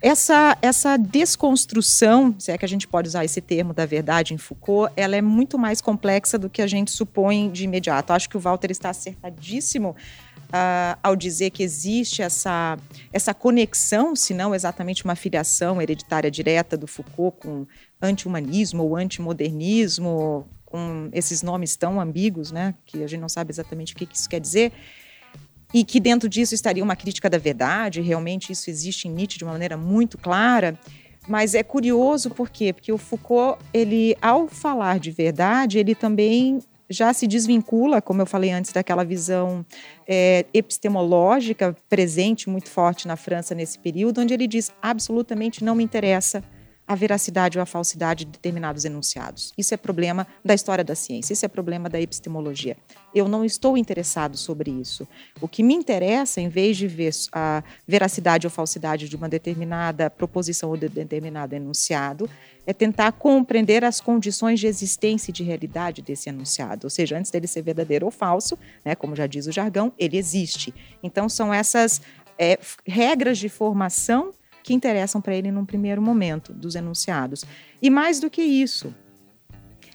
essa, 0.00 0.56
essa 0.62 0.96
desconstrução, 0.96 2.34
se 2.38 2.52
é 2.52 2.58
que 2.58 2.64
a 2.64 2.68
gente 2.68 2.86
pode 2.86 3.08
usar 3.08 3.24
esse 3.24 3.40
termo 3.40 3.74
da 3.74 3.84
verdade 3.84 4.32
em 4.32 4.38
Foucault, 4.38 4.92
ela 4.96 5.16
é 5.16 5.22
muito 5.22 5.58
mais 5.58 5.80
complexa 5.80 6.38
do 6.38 6.48
que 6.48 6.62
a 6.62 6.66
gente 6.66 6.90
supõe 6.90 7.50
de 7.50 7.64
imediato. 7.64 8.12
Acho 8.12 8.28
que 8.28 8.36
o 8.36 8.40
Walter 8.40 8.70
está 8.70 8.90
acertadíssimo 8.90 9.96
uh, 10.48 10.98
ao 11.02 11.16
dizer 11.16 11.50
que 11.50 11.62
existe 11.62 12.22
essa, 12.22 12.76
essa 13.12 13.34
conexão, 13.34 14.14
se 14.14 14.32
não 14.32 14.54
exatamente 14.54 15.04
uma 15.04 15.16
filiação 15.16 15.82
hereditária 15.82 16.30
direta 16.30 16.76
do 16.76 16.86
Foucault 16.86 17.38
com 17.40 17.66
anti-humanismo 18.00 18.84
ou 18.84 18.96
antimodernismo, 18.96 20.46
com 20.64 21.08
esses 21.12 21.42
nomes 21.42 21.76
tão 21.76 22.00
ambíguos, 22.00 22.52
né, 22.52 22.74
que 22.84 23.02
a 23.02 23.06
gente 23.06 23.20
não 23.20 23.28
sabe 23.28 23.50
exatamente 23.50 23.94
o 23.94 23.96
que 23.96 24.08
isso 24.12 24.28
quer 24.28 24.40
dizer, 24.40 24.72
e 25.72 25.84
que 25.84 26.00
dentro 26.00 26.28
disso 26.28 26.54
estaria 26.54 26.82
uma 26.82 26.96
crítica 26.96 27.28
da 27.28 27.38
verdade, 27.38 28.00
realmente 28.00 28.52
isso 28.52 28.70
existe 28.70 29.06
em 29.06 29.10
Nietzsche 29.10 29.38
de 29.38 29.44
uma 29.44 29.52
maneira 29.52 29.76
muito 29.76 30.16
clara, 30.16 30.78
mas 31.26 31.54
é 31.54 31.62
curioso 31.62 32.30
por 32.30 32.48
quê? 32.48 32.72
Porque 32.72 32.90
o 32.90 32.98
Foucault, 32.98 33.62
ele 33.72 34.16
ao 34.20 34.48
falar 34.48 34.98
de 34.98 35.10
verdade, 35.10 35.78
ele 35.78 35.94
também 35.94 36.58
já 36.90 37.12
se 37.12 37.26
desvincula, 37.26 38.00
como 38.00 38.22
eu 38.22 38.26
falei 38.26 38.50
antes, 38.50 38.72
daquela 38.72 39.04
visão 39.04 39.64
é, 40.06 40.46
epistemológica 40.54 41.76
presente 41.88 42.48
muito 42.48 42.70
forte 42.70 43.06
na 43.06 43.14
França 43.14 43.54
nesse 43.54 43.78
período, 43.78 44.22
onde 44.22 44.32
ele 44.32 44.46
diz 44.46 44.72
absolutamente 44.80 45.62
não 45.62 45.74
me 45.74 45.84
interessa 45.84 46.42
a 46.88 46.94
veracidade 46.94 47.58
ou 47.58 47.62
a 47.62 47.66
falsidade 47.66 48.24
de 48.24 48.32
determinados 48.32 48.86
enunciados. 48.86 49.52
Isso 49.58 49.74
é 49.74 49.76
problema 49.76 50.26
da 50.42 50.54
história 50.54 50.82
da 50.82 50.94
ciência, 50.94 51.34
isso 51.34 51.44
é 51.44 51.48
problema 51.48 51.86
da 51.86 52.00
epistemologia. 52.00 52.78
Eu 53.14 53.28
não 53.28 53.44
estou 53.44 53.76
interessado 53.76 54.38
sobre 54.38 54.70
isso. 54.70 55.06
O 55.38 55.46
que 55.46 55.62
me 55.62 55.74
interessa, 55.74 56.40
em 56.40 56.48
vez 56.48 56.78
de 56.78 56.88
ver 56.88 57.12
a 57.30 57.62
veracidade 57.86 58.46
ou 58.46 58.50
falsidade 58.50 59.06
de 59.08 59.16
uma 59.16 59.28
determinada 59.28 60.08
proposição 60.08 60.70
ou 60.70 60.76
de 60.78 60.88
determinado 60.88 61.54
enunciado, 61.54 62.28
é 62.66 62.72
tentar 62.72 63.12
compreender 63.12 63.84
as 63.84 64.00
condições 64.00 64.58
de 64.58 64.66
existência 64.66 65.30
e 65.30 65.34
de 65.34 65.42
realidade 65.42 66.00
desse 66.00 66.30
enunciado. 66.30 66.86
Ou 66.86 66.90
seja, 66.90 67.18
antes 67.18 67.30
dele 67.30 67.46
ser 67.46 67.62
verdadeiro 67.62 68.06
ou 68.06 68.12
falso, 68.12 68.58
né, 68.84 68.94
como 68.94 69.14
já 69.14 69.26
diz 69.26 69.46
o 69.46 69.52
jargão, 69.52 69.92
ele 69.98 70.16
existe. 70.16 70.74
Então, 71.02 71.28
são 71.28 71.52
essas 71.52 72.00
é, 72.38 72.58
regras 72.86 73.36
de 73.36 73.48
formação 73.48 74.32
que 74.62 74.74
interessam 74.74 75.20
para 75.20 75.34
ele 75.34 75.50
num 75.50 75.64
primeiro 75.64 76.00
momento 76.02 76.52
dos 76.52 76.74
enunciados. 76.74 77.44
E 77.80 77.90
mais 77.90 78.20
do 78.20 78.28
que 78.28 78.42
isso, 78.42 78.94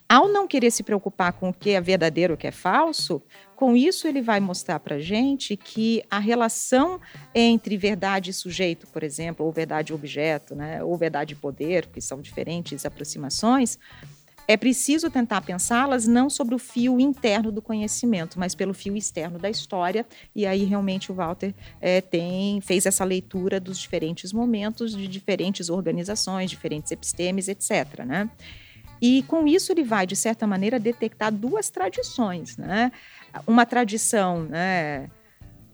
ao 0.08 0.28
não 0.28 0.48
querer 0.48 0.72
se 0.72 0.84
preocupar 0.84 1.34
com 1.34 1.50
o 1.50 1.54
que 1.54 1.72
é 1.72 1.82
verdadeiro, 1.82 2.34
o 2.34 2.38
que 2.38 2.48
é 2.48 2.52
falso, 2.52 3.22
com 3.56 3.76
isso 3.76 4.08
ele 4.08 4.22
vai 4.22 4.40
mostrar 4.40 4.80
para 4.80 5.00
gente 5.00 5.56
que 5.56 6.04
a 6.10 6.20
relação 6.20 7.00
entre 7.34 7.78
verdade 7.78 8.30
e 8.30 8.34
sujeito, 8.34 8.86
por 8.88 9.04
exemplo, 9.04 9.46
ou 9.46 9.52
verdade 9.52 9.92
e 9.92 9.96
objeto, 9.96 10.54
né, 10.54 10.84
ou 10.84 10.96
verdade 10.98 11.34
e 11.34 11.38
poder, 11.38 11.88
que 11.88 12.02
são 12.02 12.22
diferentes 12.22 12.86
aproximações, 12.86 13.80
é 14.48 14.58
preciso 14.58 15.10
tentar 15.10 15.42
pensá-las 15.42 16.08
não 16.08 16.30
sobre 16.30 16.54
o 16.54 16.60
fio 16.60 17.00
interno 17.00 17.52
do 17.52 17.62
conhecimento, 17.62 18.40
mas 18.40 18.54
pelo 18.54 18.74
fio 18.74 18.96
externo 18.96 19.40
da 19.40 19.50
história. 19.50 20.06
E 20.36 20.46
aí 20.46 20.66
realmente 20.66 21.12
o 21.12 21.16
Walter 21.16 21.54
é, 21.80 22.02
tem 22.02 22.60
fez 22.62 22.86
essa 22.86 23.04
leitura 23.04 23.60
dos 23.60 23.78
diferentes 23.80 24.34
momentos 24.34 24.96
de 24.96 25.08
diferentes 25.08 25.70
organizações, 25.70 26.50
diferentes 26.50 26.92
epistemes, 26.92 27.48
etc. 27.48 28.04
Né? 28.06 28.30
E 29.02 29.24
com 29.24 29.48
isso 29.48 29.72
ele 29.72 29.84
vai 29.84 30.06
de 30.06 30.16
certa 30.16 30.46
maneira 30.46 30.80
detectar 30.80 31.32
duas 31.32 31.70
tradições, 31.70 32.56
né? 32.58 32.92
Uma 33.46 33.66
tradição, 33.66 34.44
né, 34.44 35.10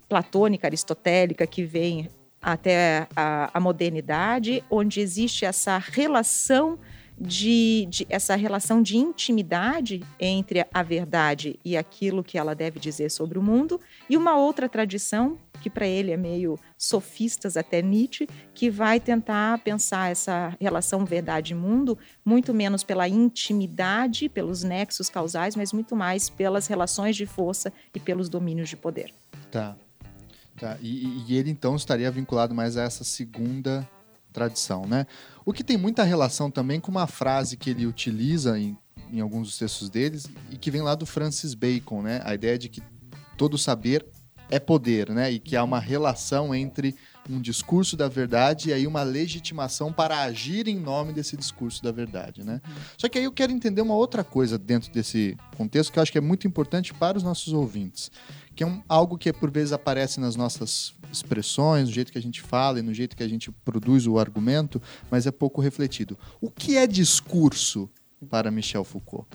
platônica, 0.08 0.66
aristotélica 0.66 1.46
que 1.46 1.64
vem 1.64 2.10
até 2.42 3.08
a, 3.16 3.52
a 3.54 3.60
modernidade, 3.60 4.64
onde 4.70 5.02
existe 5.02 5.46
essa 5.46 5.78
relação 5.78 6.80
de, 7.20 7.86
de, 7.90 8.08
essa 8.10 8.36
relação 8.36 8.82
de 8.82 8.96
intimidade 8.96 10.02
entre 10.20 10.66
a 10.74 10.82
verdade 10.82 11.60
e 11.66 11.76
aquilo 11.76 12.24
que 12.24 12.38
ela 12.38 12.56
deve 12.56 12.80
dizer 12.80 13.12
sobre 13.12 13.38
o 13.38 13.44
mundo, 13.44 13.80
e 14.10 14.16
uma 14.16 14.38
outra 14.38 14.70
tradição, 14.70 15.38
que 15.62 15.70
para 15.70 15.86
ele 15.86 16.12
é 16.12 16.18
meio 16.18 16.58
sofistas 16.78 17.58
até 17.58 17.82
Nietzsche, 17.82 18.28
que 18.54 18.70
vai 18.70 19.00
tentar 19.00 19.60
pensar 19.60 20.10
essa 20.10 20.56
relação 20.62 21.04
verdade-mundo 21.04 21.98
muito 22.24 22.54
menos 22.54 22.84
pela 22.84 23.08
intimidade, 23.10 24.30
pelos 24.30 24.64
nexos 24.64 25.10
causais, 25.10 25.56
mas 25.58 25.74
muito 25.74 25.96
mais 25.96 26.30
pelas 26.30 26.68
relações 26.68 27.18
de 27.18 27.26
força 27.26 27.74
e 27.94 28.00
pelos 28.00 28.30
domínios 28.30 28.70
de 28.70 28.78
poder. 28.78 29.14
Tá. 29.52 29.76
tá. 30.58 30.78
E, 30.82 31.26
e 31.28 31.36
ele 31.36 31.50
então 31.52 31.76
estaria 31.76 32.10
vinculado 32.10 32.56
mais 32.56 32.78
a 32.78 32.84
essa 32.84 33.04
segunda 33.04 33.86
tradição, 34.32 34.86
né? 34.86 35.06
O 35.46 35.54
que 35.54 35.64
tem 35.64 35.78
muita 35.78 36.04
relação 36.04 36.52
também 36.52 36.80
com 36.80 36.92
uma 36.92 37.08
frase 37.08 37.58
que 37.58 37.70
ele 37.70 37.86
utiliza 37.86 38.58
em, 38.58 38.78
em 39.12 39.20
alguns 39.20 39.48
dos 39.48 39.58
textos 39.58 39.90
deles 39.90 40.28
e 40.52 40.58
que 40.58 40.70
vem 40.70 40.82
lá 40.82 40.96
do 40.96 41.06
Francis 41.06 41.54
Bacon, 41.54 42.02
né? 42.02 42.22
A 42.24 42.34
ideia 42.34 42.58
de 42.58 42.70
que 42.70 42.82
todo 43.38 43.58
saber 43.58 44.06
é 44.50 44.60
poder, 44.60 45.10
né? 45.10 45.32
E 45.32 45.40
que 45.40 45.56
há 45.56 45.64
uma 45.64 45.80
relação 45.80 46.54
entre 46.54 46.96
um 47.30 47.40
discurso 47.40 47.96
da 47.96 48.08
verdade 48.08 48.70
e 48.70 48.74
aí 48.74 48.88
uma 48.88 49.04
legitimação 49.04 49.94
para 49.94 50.22
agir 50.22 50.68
em 50.68 50.80
nome 50.80 51.14
desse 51.14 51.38
discurso 51.38 51.84
da 51.84 51.92
verdade, 51.92 52.44
né? 52.44 52.60
Uhum. 52.66 52.74
Só 52.98 53.08
que 53.08 53.20
aí 53.20 53.24
eu 53.24 53.32
quero 53.32 53.52
entender 53.52 53.82
uma 53.82 53.94
outra 53.94 54.24
coisa 54.24 54.58
dentro 54.58 54.92
desse 54.92 55.38
contexto 55.56 55.94
que 55.94 56.00
eu 56.00 56.04
acho 56.04 56.12
que 56.12 56.18
é 56.18 56.22
muito 56.22 56.48
importante 56.48 56.94
para 56.94 57.18
os 57.18 57.24
nossos 57.24 57.54
ouvintes, 57.54 58.12
que 58.56 58.64
é 58.64 58.68
um, 58.68 58.82
algo 58.90 59.18
que 59.18 59.32
por 59.32 59.52
vezes 59.52 59.72
aparece 59.72 60.20
nas 60.20 60.36
nossas 60.36 60.94
expressões, 61.12 61.88
no 61.88 61.94
jeito 61.94 62.12
que 62.12 62.18
a 62.18 62.22
gente 62.22 62.42
fala 62.42 62.80
e 62.80 62.82
no 62.82 62.94
jeito 62.94 63.16
que 63.16 63.24
a 63.24 63.30
gente 63.30 63.52
produz 63.64 64.08
o 64.08 64.18
argumento, 64.18 64.82
mas 65.12 65.28
é 65.28 65.32
pouco 65.32 65.62
refletido. 65.62 66.18
O 66.42 66.50
que 66.50 66.78
é 66.78 66.88
discurso 66.88 67.90
para 68.30 68.50
Michel 68.50 68.84
Foucault? 68.84 69.28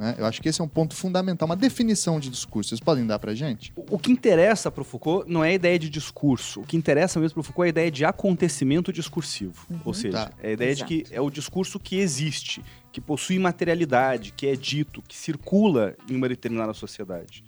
Né? 0.00 0.14
Eu 0.16 0.24
acho 0.24 0.40
que 0.40 0.48
esse 0.48 0.62
é 0.62 0.64
um 0.64 0.68
ponto 0.68 0.96
fundamental, 0.96 1.44
uma 1.44 1.54
definição 1.54 2.18
de 2.18 2.30
discurso. 2.30 2.70
Vocês 2.70 2.80
podem 2.80 3.06
dar 3.06 3.18
para 3.18 3.34
gente? 3.34 3.70
O 3.76 3.98
que 3.98 4.10
interessa 4.10 4.70
para 4.70 4.80
o 4.80 4.84
Foucault 4.84 5.30
não 5.30 5.44
é 5.44 5.50
a 5.50 5.52
ideia 5.52 5.78
de 5.78 5.90
discurso. 5.90 6.62
O 6.62 6.64
que 6.64 6.74
interessa 6.74 7.20
mesmo 7.20 7.34
para 7.34 7.40
o 7.40 7.44
Foucault 7.44 7.66
é 7.66 7.68
a 7.68 7.68
ideia 7.68 7.90
de 7.90 8.02
acontecimento 8.06 8.94
discursivo. 8.94 9.66
Uhum. 9.68 9.80
Ou 9.84 9.92
seja, 9.92 10.24
tá. 10.24 10.32
é 10.42 10.48
a 10.48 10.52
ideia 10.52 10.70
Exato. 10.70 10.88
de 10.88 11.02
que 11.02 11.14
é 11.14 11.20
o 11.20 11.28
discurso 11.28 11.78
que 11.78 11.96
existe, 11.96 12.64
que 12.90 12.98
possui 12.98 13.38
materialidade, 13.38 14.32
que 14.32 14.46
é 14.46 14.56
dito, 14.56 15.02
que 15.06 15.14
circula 15.14 15.94
em 16.08 16.16
uma 16.16 16.30
determinada 16.30 16.72
sociedade. 16.72 17.44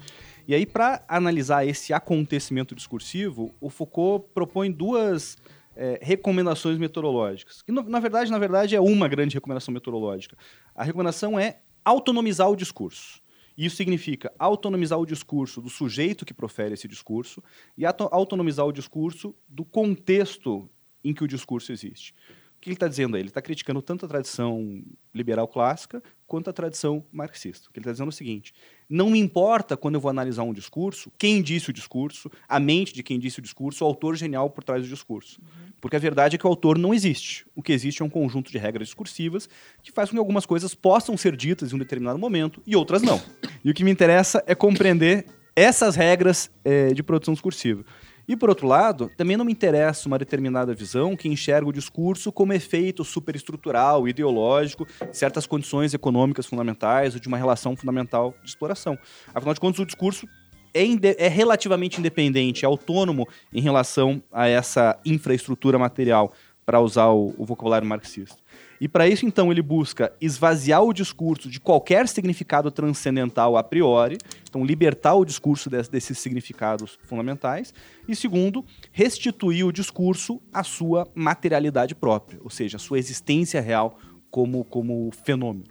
E 0.46 0.54
aí, 0.54 0.66
para 0.66 1.02
analisar 1.08 1.66
esse 1.66 1.94
acontecimento 1.94 2.74
discursivo, 2.74 3.50
o 3.62 3.70
Foucault 3.70 4.26
propõe 4.34 4.70
duas 4.70 5.38
é, 5.74 5.98
recomendações 6.02 6.76
metodológicas. 6.76 7.62
Que, 7.62 7.72
na 7.72 7.98
verdade, 7.98 8.30
na 8.30 8.38
verdade, 8.38 8.76
é 8.76 8.80
uma 8.80 9.08
grande 9.08 9.32
recomendação 9.36 9.72
metodológica. 9.72 10.36
A 10.74 10.84
recomendação 10.84 11.40
é 11.40 11.56
autonomizar 11.84 12.50
o 12.50 12.56
discurso. 12.56 13.20
Isso 13.56 13.76
significa 13.76 14.32
autonomizar 14.38 14.98
o 14.98 15.06
discurso 15.06 15.60
do 15.60 15.68
sujeito 15.68 16.24
que 16.24 16.32
profere 16.32 16.74
esse 16.74 16.88
discurso 16.88 17.42
e 17.76 17.84
autonomizar 17.84 18.66
o 18.66 18.72
discurso 18.72 19.34
do 19.46 19.64
contexto 19.64 20.68
em 21.04 21.12
que 21.12 21.22
o 21.22 21.28
discurso 21.28 21.72
existe. 21.72 22.14
Que 22.62 22.68
ele 22.68 22.76
está 22.76 22.86
dizendo 22.86 23.16
aí? 23.16 23.22
Ele 23.22 23.28
está 23.28 23.42
criticando 23.42 23.82
tanto 23.82 24.06
a 24.06 24.08
tradição 24.08 24.82
liberal 25.12 25.48
clássica 25.48 26.02
quanto 26.26 26.48
a 26.48 26.52
tradição 26.52 27.04
marxista. 27.12 27.68
Ele 27.74 27.80
está 27.80 27.90
dizendo 27.90 28.06
é 28.06 28.10
o 28.10 28.12
seguinte: 28.12 28.54
não 28.88 29.10
me 29.10 29.18
importa 29.18 29.76
quando 29.76 29.96
eu 29.96 30.00
vou 30.00 30.08
analisar 30.08 30.44
um 30.44 30.52
discurso, 30.52 31.10
quem 31.18 31.42
disse 31.42 31.70
o 31.70 31.72
discurso, 31.72 32.30
a 32.48 32.60
mente 32.60 32.94
de 32.94 33.02
quem 33.02 33.18
disse 33.18 33.40
o 33.40 33.42
discurso, 33.42 33.84
o 33.84 33.86
autor 33.86 34.16
genial 34.16 34.48
por 34.48 34.62
trás 34.62 34.82
do 34.82 34.88
discurso. 34.88 35.40
Uhum. 35.40 35.72
Porque 35.80 35.96
a 35.96 35.98
verdade 35.98 36.36
é 36.36 36.38
que 36.38 36.46
o 36.46 36.48
autor 36.48 36.78
não 36.78 36.94
existe. 36.94 37.44
O 37.54 37.62
que 37.62 37.72
existe 37.72 38.00
é 38.00 38.04
um 38.04 38.10
conjunto 38.10 38.52
de 38.52 38.58
regras 38.58 38.88
discursivas 38.88 39.48
que 39.82 39.90
faz 39.90 40.08
com 40.08 40.14
que 40.14 40.20
algumas 40.20 40.46
coisas 40.46 40.74
possam 40.74 41.16
ser 41.16 41.36
ditas 41.36 41.72
em 41.72 41.74
um 41.74 41.78
determinado 41.78 42.18
momento 42.18 42.62
e 42.64 42.76
outras 42.76 43.02
não. 43.02 43.20
E 43.64 43.70
o 43.70 43.74
que 43.74 43.82
me 43.82 43.90
interessa 43.90 44.42
é 44.46 44.54
compreender 44.54 45.26
essas 45.54 45.96
regras 45.96 46.50
é, 46.64 46.94
de 46.94 47.02
produção 47.02 47.34
discursiva. 47.34 47.84
E, 48.26 48.36
por 48.36 48.48
outro 48.48 48.66
lado, 48.66 49.10
também 49.16 49.36
não 49.36 49.44
me 49.44 49.52
interessa 49.52 50.06
uma 50.08 50.18
determinada 50.18 50.74
visão 50.74 51.16
que 51.16 51.28
enxerga 51.28 51.68
o 51.68 51.72
discurso 51.72 52.30
como 52.30 52.52
efeito 52.52 53.04
superestrutural, 53.04 54.06
ideológico, 54.06 54.86
de 54.86 55.16
certas 55.16 55.46
condições 55.46 55.92
econômicas 55.92 56.46
fundamentais 56.46 57.14
ou 57.14 57.20
de 57.20 57.28
uma 57.28 57.36
relação 57.36 57.76
fundamental 57.76 58.34
de 58.42 58.50
exploração. 58.50 58.98
Afinal 59.34 59.54
de 59.54 59.60
contas, 59.60 59.80
o 59.80 59.86
discurso 59.86 60.28
é, 60.74 60.84
é, 61.26 61.28
relativamente 61.28 61.98
independente, 61.98 62.64
é 62.64 62.66
autônomo 62.66 63.28
em 63.52 63.60
relação 63.60 64.22
a 64.32 64.48
essa 64.48 64.98
infraestrutura 65.04 65.78
material, 65.78 66.32
para 66.64 66.80
usar 66.80 67.08
o, 67.08 67.34
o 67.36 67.44
vocabulário 67.44 67.86
marxista. 67.86 68.41
E 68.82 68.88
para 68.88 69.06
isso, 69.06 69.24
então, 69.24 69.52
ele 69.52 69.62
busca 69.62 70.12
esvaziar 70.20 70.82
o 70.82 70.92
discurso 70.92 71.48
de 71.48 71.60
qualquer 71.60 72.08
significado 72.08 72.68
transcendental 72.68 73.56
a 73.56 73.62
priori, 73.62 74.18
então, 74.42 74.64
libertar 74.64 75.14
o 75.14 75.24
discurso 75.24 75.70
des, 75.70 75.86
desses 75.86 76.18
significados 76.18 76.98
fundamentais, 77.04 77.72
e 78.08 78.16
segundo, 78.16 78.64
restituir 78.90 79.64
o 79.64 79.70
discurso 79.70 80.42
à 80.52 80.64
sua 80.64 81.06
materialidade 81.14 81.94
própria, 81.94 82.40
ou 82.42 82.50
seja, 82.50 82.76
à 82.76 82.80
sua 82.80 82.98
existência 82.98 83.60
real 83.60 84.00
como, 84.32 84.64
como 84.64 85.12
fenômeno. 85.24 85.66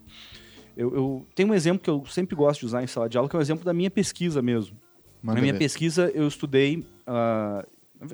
Eu, 0.78 0.95
eu, 0.95 1.28
tenho 1.36 1.50
um 1.50 1.54
exemplo 1.54 1.84
que 1.84 1.89
eu 1.89 2.06
sempre 2.06 2.34
gosto 2.34 2.62
de 2.62 2.67
usar 2.67 2.82
em 2.82 2.88
sala 2.88 3.10
de 3.10 3.17
aula, 3.17 3.28
que 3.28 3.36
é 3.36 3.38
o 3.38 3.39
um 3.39 3.43
exemplo 3.43 3.65
da 3.65 3.74
minha 3.74 3.91
pesquisa 3.91 4.41
mesmo. 4.41 4.78
Manda 5.21 5.36
Na 5.36 5.41
minha 5.41 5.52
ver. 5.52 5.60
pesquisa, 5.60 6.10
eu 6.15 6.26
estudei. 6.30 6.78
Uh, 6.78 7.67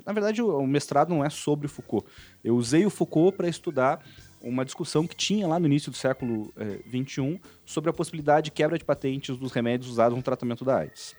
na 0.04 0.12
verdade, 0.12 0.42
o 0.42 0.66
mestrado 0.66 1.08
não 1.08 1.24
é 1.24 1.30
sobre 1.30 1.68
Foucault. 1.68 2.04
Eu 2.42 2.56
usei 2.56 2.84
o 2.84 2.90
Foucault 2.90 3.36
para 3.36 3.48
estudar 3.48 4.04
uma 4.42 4.64
discussão 4.64 5.06
que 5.06 5.16
tinha 5.16 5.46
lá 5.46 5.58
no 5.58 5.66
início 5.66 5.90
do 5.90 5.96
século 5.96 6.52
XXI 6.88 7.34
eh, 7.34 7.40
sobre 7.64 7.90
a 7.90 7.92
possibilidade 7.92 8.46
de 8.46 8.50
quebra 8.50 8.78
de 8.78 8.84
patentes 8.84 9.36
dos 9.36 9.52
remédios 9.52 9.90
usados 9.90 10.16
no 10.16 10.22
tratamento 10.22 10.64
da 10.64 10.78
AIDS. 10.78 11.16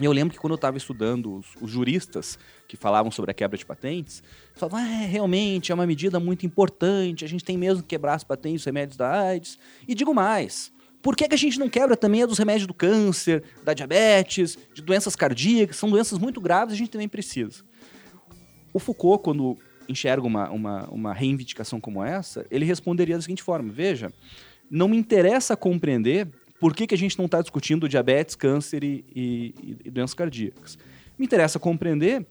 E 0.00 0.04
eu 0.04 0.12
lembro 0.12 0.32
que 0.32 0.40
quando 0.40 0.52
eu 0.52 0.56
estava 0.56 0.78
estudando 0.78 1.36
os, 1.36 1.46
os, 1.60 1.70
juristas 1.70 2.38
que 2.66 2.76
falavam 2.76 3.10
sobre 3.12 3.30
a 3.30 3.34
quebra 3.34 3.58
de 3.58 3.66
patentes, 3.66 4.22
falavam, 4.54 4.80
ah, 4.80 5.02
é, 5.02 5.06
realmente 5.06 5.70
é 5.70 5.74
uma 5.74 5.86
medida 5.86 6.18
muito 6.18 6.46
importante, 6.46 7.24
a 7.24 7.28
gente 7.28 7.44
tem 7.44 7.58
mesmo 7.58 7.82
que 7.82 7.88
quebrar 7.90 8.14
as 8.14 8.24
patentes 8.24 8.60
dos 8.60 8.64
remédios 8.64 8.96
da 8.96 9.10
AIDS. 9.10 9.58
E 9.86 9.94
digo 9.94 10.14
mais, 10.14 10.72
por 11.02 11.14
que, 11.14 11.28
que 11.28 11.34
a 11.34 11.38
gente 11.38 11.58
não 11.58 11.68
quebra 11.68 11.98
também 11.98 12.22
a 12.22 12.26
dos 12.26 12.38
remédios 12.38 12.66
do 12.66 12.72
câncer, 12.72 13.44
da 13.62 13.74
diabetes, 13.74 14.56
de 14.72 14.80
doenças 14.80 15.14
cardíacas, 15.14 15.76
são 15.76 15.90
doenças 15.90 16.18
muito 16.18 16.40
graves, 16.40 16.72
a 16.72 16.78
gente 16.78 16.90
também 16.90 17.08
precisa. 17.08 17.62
O 18.72 18.78
Foucault, 18.78 19.22
quando 19.22 19.58
enxerga 19.90 20.26
uma, 20.26 20.50
uma, 20.50 20.88
uma 20.88 21.12
reivindicação 21.12 21.80
como 21.80 22.02
essa, 22.02 22.46
ele 22.50 22.64
responderia 22.64 23.16
da 23.16 23.22
seguinte 23.22 23.42
forma: 23.42 23.72
veja, 23.72 24.12
não 24.70 24.88
me 24.88 24.96
interessa 24.96 25.56
compreender 25.56 26.28
por 26.60 26.74
que, 26.74 26.86
que 26.86 26.94
a 26.94 26.98
gente 26.98 27.18
não 27.18 27.24
está 27.24 27.40
discutindo 27.40 27.88
diabetes, 27.88 28.34
câncer 28.34 28.84
e, 28.84 29.04
e, 29.14 29.54
e, 29.84 29.90
doenças 29.90 30.14
cardíacas. 30.14 30.78
Me 31.18 31.24
interessa 31.24 31.58
compreender 31.58 32.26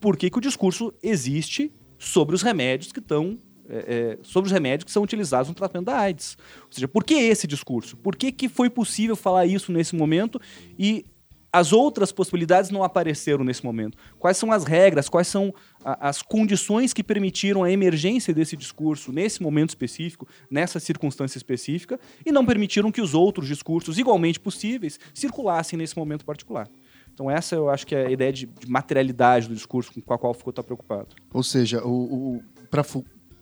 por 0.00 0.16
que, 0.16 0.30
que 0.30 0.38
o 0.38 0.40
discurso 0.40 0.92
existe 1.02 1.70
sobre 1.98 2.34
os 2.34 2.42
remédios 2.42 2.90
que 2.90 3.00
estão 3.00 3.38
é, 3.72 3.76
é, 3.76 4.18
sobre 4.24 4.48
os 4.48 4.52
remédios 4.52 4.84
que 4.84 4.90
são 4.90 5.02
utilizados 5.02 5.48
no 5.48 5.54
tratamento 5.54 5.86
da 5.86 5.96
AIDS. 5.96 6.36
Ou 6.62 6.72
seja, 6.72 6.88
por 6.88 7.04
que 7.04 7.14
esse 7.14 7.46
discurso? 7.46 7.96
Por 7.96 8.16
que, 8.16 8.32
que 8.32 8.48
foi 8.48 8.68
possível 8.68 9.14
falar 9.14 9.46
isso 9.46 9.70
nesse 9.70 9.94
momento 9.94 10.40
e 10.76 11.04
as 11.52 11.72
outras 11.72 12.12
possibilidades 12.12 12.70
não 12.70 12.84
apareceram 12.84 13.44
nesse 13.44 13.64
momento. 13.64 13.98
Quais 14.18 14.36
são 14.36 14.52
as 14.52 14.64
regras, 14.64 15.08
quais 15.08 15.26
são 15.26 15.52
a, 15.84 16.08
as 16.08 16.22
condições 16.22 16.92
que 16.92 17.02
permitiram 17.02 17.64
a 17.64 17.70
emergência 17.70 18.32
desse 18.32 18.56
discurso 18.56 19.12
nesse 19.12 19.42
momento 19.42 19.70
específico, 19.70 20.26
nessa 20.50 20.78
circunstância 20.78 21.38
específica, 21.38 21.98
e 22.24 22.30
não 22.30 22.44
permitiram 22.46 22.92
que 22.92 23.00
os 23.00 23.14
outros 23.14 23.48
discursos 23.48 23.98
igualmente 23.98 24.38
possíveis 24.38 24.98
circulassem 25.12 25.78
nesse 25.78 25.96
momento 25.96 26.24
particular. 26.24 26.68
Então 27.12 27.30
essa 27.30 27.54
eu 27.54 27.68
acho 27.68 27.86
que 27.86 27.94
é 27.94 28.06
a 28.06 28.10
ideia 28.10 28.32
de, 28.32 28.46
de 28.46 28.70
materialidade 28.70 29.48
do 29.48 29.54
discurso 29.54 29.92
com 30.00 30.14
a 30.14 30.18
qual 30.18 30.32
Foucault 30.32 30.52
está 30.52 30.62
preocupado. 30.62 31.08
Ou 31.32 31.42
seja, 31.42 31.84
o, 31.84 32.36
o 32.36 32.42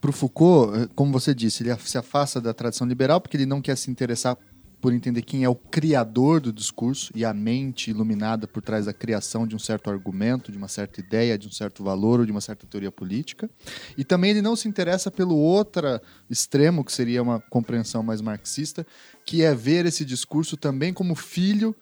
para 0.00 0.10
o 0.10 0.12
Foucault, 0.12 0.76
eh, 0.76 0.88
como 0.94 1.12
você 1.12 1.34
disse, 1.34 1.62
ele 1.62 1.76
se 1.80 1.98
afasta 1.98 2.40
da 2.40 2.54
tradição 2.54 2.86
liberal 2.86 3.20
porque 3.20 3.36
ele 3.36 3.46
não 3.46 3.60
quer 3.60 3.76
se 3.76 3.90
interessar 3.90 4.36
por 4.80 4.92
entender 4.92 5.22
quem 5.22 5.44
é 5.44 5.48
o 5.48 5.54
criador 5.54 6.40
do 6.40 6.52
discurso 6.52 7.10
e 7.14 7.24
a 7.24 7.34
mente 7.34 7.90
iluminada 7.90 8.46
por 8.46 8.62
trás 8.62 8.86
da 8.86 8.92
criação 8.92 9.46
de 9.46 9.56
um 9.56 9.58
certo 9.58 9.90
argumento, 9.90 10.52
de 10.52 10.58
uma 10.58 10.68
certa 10.68 11.00
ideia, 11.00 11.36
de 11.36 11.48
um 11.48 11.50
certo 11.50 11.82
valor 11.82 12.20
ou 12.20 12.26
de 12.26 12.32
uma 12.32 12.40
certa 12.40 12.66
teoria 12.66 12.92
política. 12.92 13.50
E 13.96 14.04
também 14.04 14.30
ele 14.30 14.42
não 14.42 14.54
se 14.54 14.68
interessa 14.68 15.10
pelo 15.10 15.36
outro 15.36 16.00
extremo, 16.30 16.84
que 16.84 16.92
seria 16.92 17.22
uma 17.22 17.40
compreensão 17.40 18.02
mais 18.02 18.20
marxista, 18.20 18.86
que 19.24 19.42
é 19.42 19.54
ver 19.54 19.86
esse 19.86 20.04
discurso 20.04 20.56
também 20.56 20.92
como 20.92 21.14
filho 21.14 21.74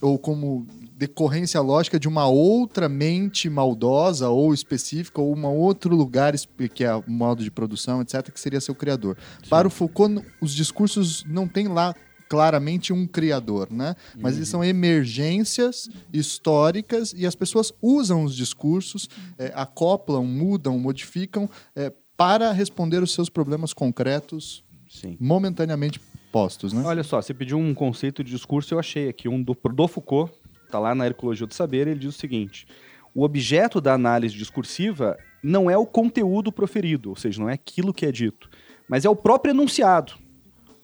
ou 0.00 0.18
como 0.18 0.66
decorrência 0.96 1.60
lógica 1.60 1.98
de 1.98 2.08
uma 2.08 2.26
outra 2.26 2.88
mente 2.88 3.50
maldosa 3.50 4.28
ou 4.28 4.54
específica 4.54 5.20
ou 5.20 5.36
um 5.36 5.46
outro 5.46 5.94
lugar 5.94 6.32
que 6.72 6.84
é 6.84 6.94
o 6.94 7.04
modo 7.06 7.42
de 7.42 7.50
produção, 7.50 8.00
etc, 8.00 8.30
que 8.30 8.40
seria 8.40 8.60
seu 8.60 8.74
criador. 8.74 9.16
Sim. 9.42 9.48
Para 9.50 9.66
o 9.68 9.70
Foucault, 9.70 10.24
os 10.40 10.54
discursos 10.54 11.24
não 11.26 11.48
têm 11.48 11.68
lá 11.68 11.94
claramente 12.28 12.92
um 12.92 13.06
criador, 13.06 13.68
né? 13.70 13.94
Mas 14.16 14.32
uhum. 14.32 14.38
eles 14.38 14.48
são 14.48 14.64
emergências 14.64 15.88
históricas 16.12 17.14
e 17.16 17.26
as 17.26 17.34
pessoas 17.34 17.72
usam 17.80 18.24
os 18.24 18.34
discursos, 18.34 19.08
é, 19.38 19.52
acoplam, 19.54 20.24
mudam, 20.24 20.78
modificam 20.78 21.48
é, 21.76 21.92
para 22.16 22.52
responder 22.52 23.02
os 23.02 23.12
seus 23.12 23.28
problemas 23.28 23.72
concretos 23.72 24.64
Sim. 24.88 25.16
momentaneamente 25.20 26.00
postos, 26.32 26.72
né? 26.72 26.82
Olha 26.84 27.02
só, 27.02 27.20
você 27.20 27.34
pediu 27.34 27.58
um 27.58 27.74
conceito 27.74 28.24
de 28.24 28.30
discurso, 28.30 28.74
eu 28.74 28.78
achei 28.78 29.08
aqui 29.08 29.28
um 29.28 29.42
do, 29.42 29.54
do 29.54 29.88
Foucault, 29.88 30.32
tá 30.70 30.78
lá 30.78 30.94
na 30.94 31.06
Ecologia 31.06 31.46
do 31.46 31.54
Saber, 31.54 31.86
ele 31.86 32.00
diz 32.00 32.16
o 32.16 32.18
seguinte: 32.18 32.66
o 33.14 33.22
objeto 33.22 33.80
da 33.80 33.92
análise 33.94 34.34
discursiva 34.34 35.16
não 35.42 35.70
é 35.70 35.76
o 35.76 35.86
conteúdo 35.86 36.50
proferido, 36.50 37.10
ou 37.10 37.16
seja, 37.16 37.40
não 37.40 37.48
é 37.48 37.52
aquilo 37.52 37.92
que 37.94 38.06
é 38.06 38.10
dito, 38.10 38.48
mas 38.88 39.04
é 39.04 39.08
o 39.08 39.14
próprio 39.14 39.52
enunciado 39.52 40.23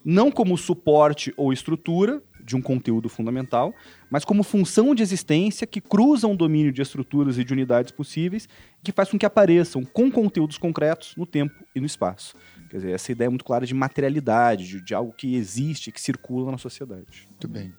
não 0.04 0.30
como 0.30 0.56
suporte 0.56 1.32
ou 1.36 1.52
estrutura 1.52 2.22
de 2.42 2.56
um 2.56 2.62
conteúdo 2.62 3.08
fundamental, 3.08 3.74
mas 4.10 4.24
como 4.24 4.42
função 4.42 4.94
de 4.94 5.02
existência 5.02 5.66
que 5.66 5.80
cruza 5.80 6.26
um 6.26 6.34
domínio 6.34 6.72
de 6.72 6.82
estruturas 6.82 7.38
e 7.38 7.44
de 7.44 7.52
unidades 7.52 7.92
possíveis 7.92 8.48
que 8.82 8.92
faz 8.92 9.10
com 9.10 9.18
que 9.18 9.26
apareçam 9.26 9.84
com 9.84 10.10
conteúdos 10.10 10.58
concretos 10.58 11.14
no 11.16 11.26
tempo 11.26 11.54
e 11.74 11.80
no 11.80 11.86
espaço. 11.86 12.34
Quer 12.70 12.76
dizer, 12.78 12.92
essa 12.92 13.12
ideia 13.12 13.26
é 13.26 13.28
muito 13.28 13.44
clara 13.44 13.66
de 13.66 13.74
materialidade, 13.74 14.66
de, 14.66 14.84
de 14.84 14.94
algo 14.94 15.12
que 15.12 15.34
existe, 15.34 15.92
que 15.92 16.00
circula 16.00 16.50
na 16.50 16.58
sociedade. 16.58 17.28
Muito 17.28 17.48
bem. 17.48 17.72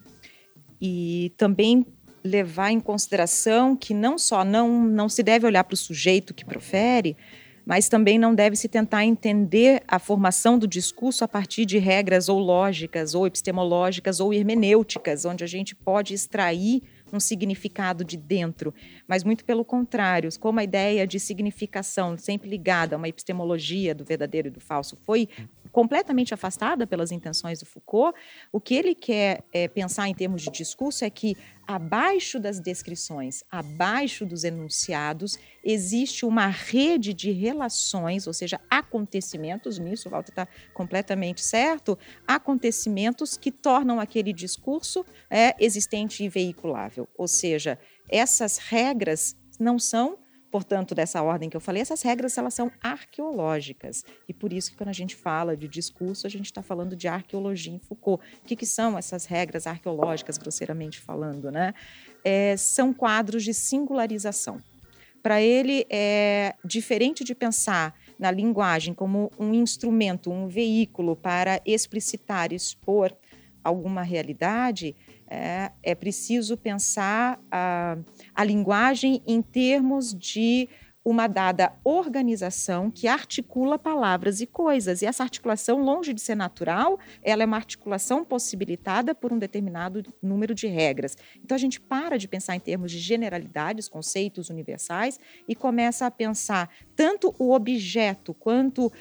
E 0.80 1.32
também 1.36 1.86
levar 2.24 2.70
em 2.70 2.78
consideração 2.78 3.76
que 3.76 3.92
não 3.92 4.16
só 4.16 4.44
não, 4.44 4.84
não 4.84 5.08
se 5.08 5.22
deve 5.22 5.46
olhar 5.46 5.64
para 5.64 5.74
o 5.74 5.76
sujeito 5.76 6.32
que 6.32 6.44
profere, 6.44 7.16
mas 7.64 7.88
também 7.88 8.18
não 8.18 8.34
deve 8.34 8.56
se 8.56 8.68
tentar 8.68 9.04
entender 9.04 9.82
a 9.86 9.98
formação 9.98 10.58
do 10.58 10.66
discurso 10.66 11.24
a 11.24 11.28
partir 11.28 11.64
de 11.64 11.78
regras 11.78 12.28
ou 12.28 12.38
lógicas, 12.38 13.14
ou 13.14 13.26
epistemológicas, 13.26 14.20
ou 14.20 14.32
hermenêuticas, 14.32 15.24
onde 15.24 15.44
a 15.44 15.46
gente 15.46 15.74
pode 15.74 16.14
extrair 16.14 16.82
um 17.12 17.20
significado 17.20 18.04
de 18.04 18.16
dentro, 18.16 18.72
mas 19.06 19.22
muito 19.22 19.44
pelo 19.44 19.64
contrário, 19.64 20.30
como 20.40 20.60
a 20.60 20.64
ideia 20.64 21.06
de 21.06 21.20
significação 21.20 22.16
sempre 22.16 22.48
ligada 22.48 22.96
a 22.96 22.98
uma 22.98 23.08
epistemologia 23.08 23.94
do 23.94 24.04
verdadeiro 24.04 24.48
e 24.48 24.50
do 24.50 24.60
falso 24.60 24.96
foi 25.04 25.28
completamente 25.72 26.34
afastada 26.34 26.86
pelas 26.86 27.10
intenções 27.10 27.58
do 27.58 27.66
Foucault, 27.66 28.16
o 28.52 28.60
que 28.60 28.74
ele 28.74 28.94
quer 28.94 29.42
é, 29.52 29.66
pensar 29.66 30.06
em 30.06 30.14
termos 30.14 30.42
de 30.42 30.50
discurso 30.50 31.04
é 31.04 31.10
que 31.10 31.34
abaixo 31.66 32.38
das 32.38 32.60
descrições, 32.60 33.42
abaixo 33.50 34.26
dos 34.26 34.44
enunciados, 34.44 35.38
existe 35.64 36.26
uma 36.26 36.46
rede 36.46 37.14
de 37.14 37.30
relações, 37.30 38.26
ou 38.26 38.32
seja, 38.32 38.60
acontecimentos, 38.68 39.78
nisso 39.78 40.08
o 40.08 40.10
Walter 40.10 40.32
está 40.32 40.48
completamente 40.74 41.40
certo, 41.40 41.98
acontecimentos 42.26 43.38
que 43.38 43.50
tornam 43.50 43.98
aquele 43.98 44.32
discurso 44.32 45.04
é, 45.30 45.54
existente 45.58 46.22
e 46.22 46.28
veiculável. 46.28 47.08
Ou 47.16 47.26
seja, 47.26 47.78
essas 48.08 48.58
regras 48.58 49.34
não 49.58 49.78
são 49.78 50.18
portanto, 50.52 50.94
dessa 50.94 51.22
ordem 51.22 51.48
que 51.48 51.56
eu 51.56 51.60
falei, 51.60 51.80
essas 51.80 52.02
regras 52.02 52.36
elas 52.36 52.52
são 52.52 52.70
arqueológicas. 52.82 54.04
E 54.28 54.34
por 54.34 54.52
isso 54.52 54.70
que 54.70 54.76
quando 54.76 54.90
a 54.90 54.92
gente 54.92 55.16
fala 55.16 55.56
de 55.56 55.66
discurso, 55.66 56.26
a 56.26 56.30
gente 56.30 56.44
está 56.44 56.62
falando 56.62 56.94
de 56.94 57.08
arqueologia 57.08 57.72
em 57.72 57.78
Foucault. 57.78 58.22
O 58.42 58.46
que, 58.46 58.54
que 58.54 58.66
são 58.66 58.98
essas 58.98 59.24
regras 59.24 59.66
arqueológicas, 59.66 60.36
grosseiramente 60.36 61.00
falando? 61.00 61.50
Né? 61.50 61.72
É, 62.22 62.54
são 62.58 62.92
quadros 62.92 63.42
de 63.42 63.54
singularização. 63.54 64.62
Para 65.22 65.40
ele, 65.40 65.86
é 65.88 66.54
diferente 66.62 67.24
de 67.24 67.34
pensar 67.34 67.94
na 68.18 68.30
linguagem 68.30 68.92
como 68.92 69.32
um 69.38 69.54
instrumento, 69.54 70.30
um 70.30 70.48
veículo 70.48 71.16
para 71.16 71.62
explicitar, 71.64 72.52
expor 72.52 73.16
alguma 73.64 74.02
realidade, 74.02 74.94
é, 75.32 75.72
é 75.82 75.94
preciso 75.94 76.58
pensar 76.58 77.40
a, 77.50 77.96
a 78.34 78.44
linguagem 78.44 79.22
em 79.26 79.40
termos 79.40 80.14
de 80.14 80.68
uma 81.04 81.26
dada 81.26 81.72
organização 81.82 82.90
que 82.90 83.08
articula 83.08 83.78
palavras 83.78 84.40
e 84.40 84.46
coisas. 84.46 85.02
E 85.02 85.06
essa 85.06 85.22
articulação, 85.22 85.82
longe 85.82 86.12
de 86.12 86.20
ser 86.20 86.36
natural, 86.36 86.98
ela 87.22 87.42
é 87.42 87.46
uma 87.46 87.56
articulação 87.56 88.24
possibilitada 88.24 89.14
por 89.14 89.32
um 89.32 89.38
determinado 89.38 90.04
número 90.22 90.54
de 90.54 90.68
regras. 90.68 91.16
Então 91.42 91.54
a 91.54 91.58
gente 91.58 91.80
para 91.80 92.18
de 92.18 92.28
pensar 92.28 92.54
em 92.54 92.60
termos 92.60 92.92
de 92.92 92.98
generalidades, 92.98 93.88
conceitos 93.88 94.50
universais, 94.50 95.18
e 95.48 95.56
começa 95.56 96.06
a 96.06 96.10
pensar 96.10 96.70
tanto 96.94 97.34
o 97.38 97.52
objeto 97.52 98.32
quanto 98.34 98.86
uh, 98.86 98.92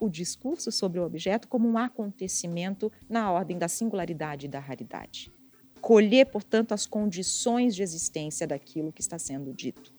o 0.00 0.08
discurso 0.08 0.72
sobre 0.72 0.98
o 0.98 1.04
objeto 1.04 1.46
como 1.46 1.68
um 1.68 1.78
acontecimento 1.78 2.90
na 3.08 3.30
ordem 3.30 3.58
da 3.58 3.68
singularidade 3.68 4.46
e 4.46 4.48
da 4.48 4.58
raridade. 4.58 5.35
Colher, 5.86 6.26
portanto, 6.26 6.72
as 6.72 6.84
condições 6.84 7.76
de 7.76 7.80
existência 7.80 8.44
daquilo 8.44 8.92
que 8.92 9.00
está 9.00 9.20
sendo 9.20 9.54
dito. 9.54 9.94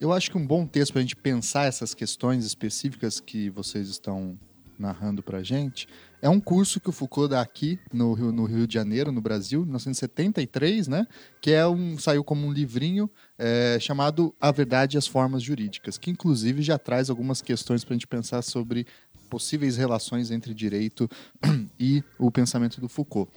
Eu 0.00 0.12
acho 0.12 0.30
que 0.30 0.38
um 0.38 0.46
bom 0.46 0.64
texto 0.64 0.92
para 0.92 1.00
a 1.00 1.02
gente 1.02 1.16
pensar 1.16 1.64
essas 1.64 1.94
questões 1.94 2.44
específicas 2.44 3.18
que 3.18 3.50
vocês 3.50 3.88
estão 3.88 4.38
narrando 4.78 5.24
para 5.24 5.38
a 5.38 5.42
gente 5.42 5.88
é 6.22 6.28
um 6.28 6.38
curso 6.38 6.78
que 6.78 6.88
o 6.88 6.92
Foucault 6.92 7.28
dá 7.28 7.40
aqui 7.40 7.76
no 7.92 8.12
Rio, 8.12 8.30
no 8.30 8.44
Rio 8.44 8.68
de 8.68 8.74
Janeiro, 8.74 9.10
no 9.10 9.20
Brasil, 9.20 9.62
em 9.62 9.64
1973, 9.64 10.86
né? 10.86 11.08
Que 11.40 11.50
é 11.50 11.66
um 11.66 11.98
saiu 11.98 12.22
como 12.22 12.46
um 12.46 12.52
livrinho 12.52 13.10
é, 13.36 13.78
chamado 13.80 14.32
A 14.40 14.52
Verdade 14.52 14.96
e 14.96 14.98
as 14.98 15.08
Formas 15.08 15.42
Jurídicas, 15.42 15.98
que 15.98 16.08
inclusive 16.08 16.62
já 16.62 16.78
traz 16.78 17.10
algumas 17.10 17.42
questões 17.42 17.82
para 17.82 17.94
a 17.94 17.96
gente 17.96 18.06
pensar 18.06 18.42
sobre 18.42 18.86
possíveis 19.28 19.76
relações 19.76 20.30
entre 20.30 20.54
direito 20.54 21.10
e 21.80 22.04
o 22.16 22.30
pensamento 22.30 22.80
do 22.80 22.88
Foucault. 22.88 23.28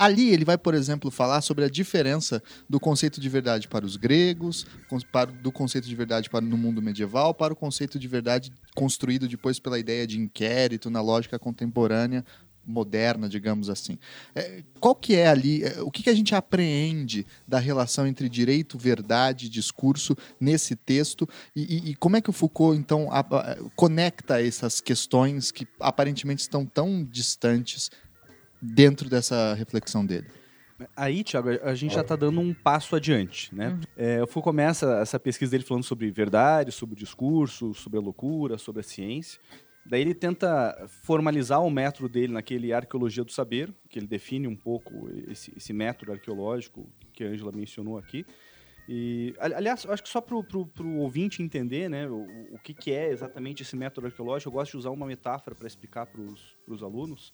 Ali 0.00 0.30
ele 0.30 0.46
vai, 0.46 0.56
por 0.56 0.72
exemplo, 0.72 1.10
falar 1.10 1.42
sobre 1.42 1.62
a 1.62 1.68
diferença 1.68 2.42
do 2.66 2.80
conceito 2.80 3.20
de 3.20 3.28
verdade 3.28 3.68
para 3.68 3.84
os 3.84 3.96
gregos, 3.96 4.64
do 5.42 5.52
conceito 5.52 5.86
de 5.86 5.94
verdade 5.94 6.30
para 6.30 6.40
no 6.40 6.56
mundo 6.56 6.80
medieval, 6.80 7.34
para 7.34 7.52
o 7.52 7.56
conceito 7.56 7.98
de 7.98 8.08
verdade 8.08 8.50
construído 8.74 9.28
depois 9.28 9.58
pela 9.58 9.78
ideia 9.78 10.06
de 10.06 10.18
inquérito 10.18 10.88
na 10.88 11.02
lógica 11.02 11.38
contemporânea 11.38 12.24
moderna, 12.64 13.28
digamos 13.28 13.68
assim. 13.68 13.98
É, 14.34 14.62
qual 14.80 14.94
que 14.94 15.16
é 15.16 15.28
ali, 15.28 15.64
é, 15.64 15.82
o 15.82 15.90
que, 15.90 16.02
que 16.02 16.08
a 16.08 16.14
gente 16.14 16.34
apreende 16.34 17.26
da 17.46 17.58
relação 17.58 18.06
entre 18.06 18.26
direito, 18.26 18.78
verdade 18.78 19.50
discurso 19.50 20.16
nesse 20.40 20.74
texto 20.74 21.28
e, 21.54 21.62
e, 21.62 21.90
e 21.90 21.94
como 21.94 22.16
é 22.16 22.22
que 22.22 22.30
o 22.30 22.32
Foucault, 22.32 22.78
então, 22.78 23.12
a, 23.12 23.20
a, 23.20 23.56
conecta 23.76 24.40
essas 24.40 24.80
questões 24.80 25.50
que 25.50 25.68
aparentemente 25.78 26.40
estão 26.40 26.64
tão 26.64 27.04
distantes 27.04 27.90
dentro 28.60 29.08
dessa 29.08 29.54
reflexão 29.54 30.04
dele? 30.04 30.26
Aí, 30.96 31.22
Tiago, 31.22 31.50
a 31.62 31.74
gente 31.74 31.94
já 31.94 32.00
está 32.00 32.16
dando 32.16 32.40
um 32.40 32.54
passo 32.54 32.96
adiante, 32.96 33.54
né? 33.54 33.68
Uhum. 33.68 33.80
É, 33.96 34.22
o 34.22 34.26
Foucault 34.26 34.44
começa 34.44 34.98
essa 35.00 35.18
pesquisa 35.18 35.50
dele 35.50 35.64
falando 35.64 35.84
sobre 35.84 36.10
verdade, 36.10 36.72
sobre 36.72 36.94
o 36.94 36.98
discurso, 36.98 37.74
sobre 37.74 37.98
a 37.98 38.02
loucura, 38.02 38.56
sobre 38.56 38.80
a 38.80 38.82
ciência. 38.82 39.40
Daí 39.84 40.02
ele 40.02 40.14
tenta 40.14 40.86
formalizar 41.02 41.62
o 41.62 41.70
método 41.70 42.08
dele 42.08 42.32
naquele 42.32 42.72
Arqueologia 42.72 43.24
do 43.24 43.32
Saber, 43.32 43.72
que 43.88 43.98
ele 43.98 44.06
define 44.06 44.46
um 44.46 44.56
pouco 44.56 45.08
esse, 45.28 45.52
esse 45.56 45.72
método 45.72 46.12
arqueológico 46.12 46.88
que 47.12 47.24
a 47.24 47.28
Angela 47.28 47.52
mencionou 47.52 47.98
aqui. 47.98 48.24
E, 48.88 49.34
aliás, 49.38 49.86
acho 49.86 50.02
que 50.02 50.08
só 50.08 50.20
para 50.20 50.34
o 50.34 50.98
ouvinte 50.98 51.42
entender 51.42 51.88
né, 51.88 52.08
o, 52.08 52.26
o 52.52 52.58
que, 52.58 52.74
que, 52.74 52.90
é 52.92 53.10
exatamente 53.10 53.62
esse 53.62 53.76
método 53.76 54.08
arqueológico, 54.08 54.48
eu 54.48 54.52
gosto 54.52 54.72
de 54.72 54.78
usar 54.78 54.90
uma 54.90 55.06
metáfora 55.06 55.54
para 55.54 55.66
explicar 55.66 56.06
para 56.06 56.20
os 56.20 56.82
alunos. 56.82 57.32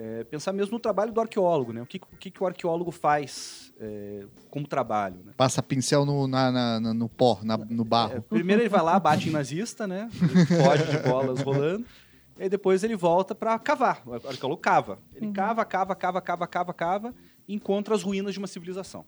É, 0.00 0.22
pensar 0.22 0.52
mesmo 0.52 0.74
no 0.74 0.78
trabalho 0.78 1.12
do 1.12 1.20
arqueólogo, 1.20 1.72
né? 1.72 1.82
O 1.82 1.86
que, 1.86 1.96
o, 1.96 2.16
que, 2.16 2.30
que 2.30 2.40
o 2.40 2.46
arqueólogo 2.46 2.92
faz 2.92 3.72
é, 3.80 4.24
como 4.48 4.64
trabalho. 4.64 5.20
Né? 5.24 5.32
Passa 5.36 5.60
pincel 5.60 6.06
no, 6.06 6.28
na, 6.28 6.52
na, 6.52 6.94
no 6.94 7.08
pó, 7.08 7.40
na, 7.42 7.56
no 7.56 7.84
barro. 7.84 8.18
É, 8.18 8.20
primeiro 8.20 8.62
ele 8.62 8.68
vai 8.68 8.80
lá, 8.80 9.00
bate 9.00 9.28
em 9.28 9.32
nazista, 9.32 9.88
né? 9.88 10.08
Pode 10.64 10.88
de 10.88 10.98
bolas 10.98 11.40
rolando. 11.40 11.84
E 12.38 12.48
depois 12.48 12.84
ele 12.84 12.94
volta 12.94 13.34
para 13.34 13.58
cavar. 13.58 14.00
O 14.06 14.14
arqueólogo 14.14 14.62
cava. 14.62 15.00
Ele 15.12 15.26
uhum. 15.26 15.32
cava, 15.32 15.64
cava, 15.64 15.96
cava, 15.96 16.20
cava, 16.20 16.46
cava, 16.46 16.72
cava, 16.72 17.14
e 17.48 17.52
encontra 17.52 17.92
as 17.92 18.04
ruínas 18.04 18.34
de 18.34 18.38
uma 18.38 18.46
civilização. 18.46 19.04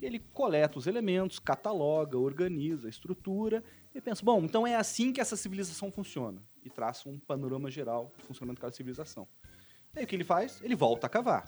Ele 0.00 0.18
coleta 0.32 0.78
os 0.78 0.86
elementos, 0.86 1.38
cataloga, 1.38 2.18
organiza 2.18 2.88
estrutura 2.88 3.62
e 3.94 4.00
pensa, 4.00 4.24
bom, 4.24 4.42
então 4.42 4.66
é 4.66 4.74
assim 4.74 5.12
que 5.12 5.20
essa 5.20 5.36
civilização 5.36 5.92
funciona. 5.92 6.42
E 6.64 6.70
traça 6.70 7.08
um 7.10 7.18
panorama 7.18 7.70
geral 7.70 8.10
do 8.18 8.24
funcionamento 8.24 8.56
daquela 8.56 8.72
civilização. 8.72 9.28
Aí 9.94 10.04
o 10.04 10.06
que 10.06 10.16
ele 10.16 10.24
faz? 10.24 10.58
Ele 10.62 10.74
volta 10.74 11.06
a 11.06 11.10
cavar. 11.10 11.46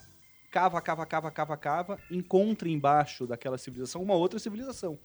Cava, 0.51 0.81
cava, 0.83 1.07
cava, 1.07 1.31
cava, 1.31 1.57
cava, 1.57 1.99
encontra 2.11 2.69
embaixo 2.69 3.27
daquela 3.27 3.57
civilização 3.57 4.03
uma 4.03 4.15
outra 4.15 4.39
civilização. 4.39 4.99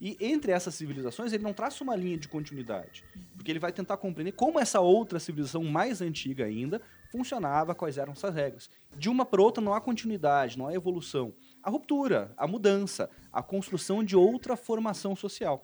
E 0.00 0.16
entre 0.20 0.52
essas 0.52 0.74
civilizações, 0.74 1.32
ele 1.32 1.42
não 1.42 1.52
traça 1.52 1.84
uma 1.84 1.94
linha 1.94 2.16
de 2.16 2.28
continuidade, 2.28 3.04
porque 3.36 3.50
ele 3.50 3.58
vai 3.58 3.72
tentar 3.72 3.96
compreender 3.96 4.32
como 4.32 4.58
essa 4.58 4.80
outra 4.80 5.18
civilização 5.18 5.64
mais 5.64 6.00
antiga 6.00 6.44
ainda 6.44 6.80
funcionava, 7.10 7.74
quais 7.74 7.98
eram 7.98 8.12
essas 8.12 8.34
regras. 8.34 8.70
De 8.96 9.10
uma 9.10 9.26
para 9.26 9.42
outra 9.42 9.62
não 9.62 9.74
há 9.74 9.80
continuidade, 9.80 10.56
não 10.56 10.66
há 10.66 10.74
evolução. 10.74 11.34
A 11.62 11.68
ruptura, 11.68 12.32
a 12.36 12.46
mudança, 12.46 13.10
a 13.32 13.42
construção 13.42 14.02
de 14.02 14.16
outra 14.16 14.56
formação 14.56 15.14
social. 15.14 15.62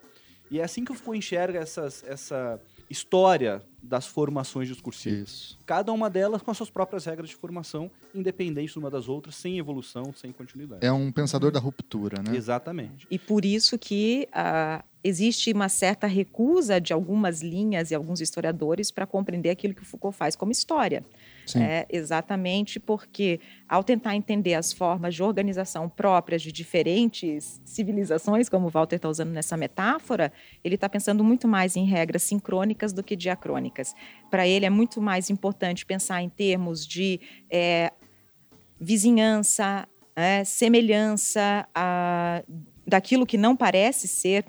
E 0.51 0.61
é 0.61 0.65
assim 0.65 0.85
que 0.85 0.93
o 0.93 0.95
Foucault 0.95 1.19
enxerga 1.19 1.59
essas, 1.59 2.05
essa 2.05 2.61
história 2.91 3.63
das 3.83 4.07
formações 4.07 4.69
discursivas. 4.69 5.29
Isso. 5.29 5.59
Cada 5.67 5.93
uma 5.93 6.09
delas 6.09 6.43
com 6.43 6.51
as 6.51 6.57
suas 6.57 6.71
próprias 6.71 7.05
regras 7.05 7.29
de 7.29 7.37
formação, 7.37 7.91
independentes 8.15 8.77
uma 8.77 8.91
das 8.91 9.09
outras, 9.09 9.35
sem 9.35 9.59
evolução, 9.59 10.13
sem 10.15 10.33
continuidade. 10.33 10.85
É 10.85 10.93
um 10.93 11.13
pensador 11.13 11.51
da 11.51 11.61
ruptura, 11.61 12.23
né? 12.23 12.37
Exatamente. 12.37 13.07
E 13.11 13.19
por 13.19 13.45
isso 13.45 13.79
que 13.79 14.29
uh, 14.31 14.83
existe 15.03 15.53
uma 15.53 15.69
certa 15.69 16.07
recusa 16.07 16.81
de 16.81 16.93
algumas 16.93 17.43
linhas 17.43 17.91
e 17.91 17.95
alguns 17.95 18.21
historiadores 18.21 18.91
para 18.91 19.07
compreender 19.07 19.51
aquilo 19.51 19.75
que 19.75 19.83
o 19.83 19.85
Foucault 19.85 20.17
faz 20.17 20.35
como 20.35 20.51
história. 20.51 21.05
É, 21.57 21.87
exatamente 21.91 22.81
porque, 22.81 23.41
ao 23.69 23.85
tentar 23.85 24.17
entender 24.17 24.55
as 24.55 24.73
formas 24.73 25.15
de 25.15 25.23
organização 25.23 25.89
próprias 25.89 26.43
de 26.43 26.51
diferentes 26.51 27.61
civilizações, 27.65 28.49
como 28.49 28.67
o 28.67 28.71
Walter 28.71 28.97
está 28.97 29.09
usando 29.09 29.31
nessa 29.31 29.57
metáfora, 29.57 30.33
ele 30.63 30.77
está 30.77 30.89
pensando 30.89 31.23
muito 31.23 31.47
mais 31.47 31.77
em 31.77 31.85
regras 31.85 32.23
sincrônicas 32.23 32.93
do 32.93 33.03
que 33.03 33.15
diacrônicas. 33.17 33.95
Para 34.31 34.47
ele, 34.47 34.65
é 34.65 34.71
muito 34.71 35.01
mais 35.01 35.31
importante 35.31 35.85
pensar 35.85 36.23
em 36.23 36.29
termos 36.29 36.87
de 36.87 37.21
é, 37.51 37.93
vizinhança, 38.81 39.87
é, 40.17 40.45
semelhança 40.45 41.69
a, 41.75 42.43
daquilo 42.87 43.27
que 43.27 43.37
não 43.37 43.57
parece 43.57 44.09
ser 44.09 44.45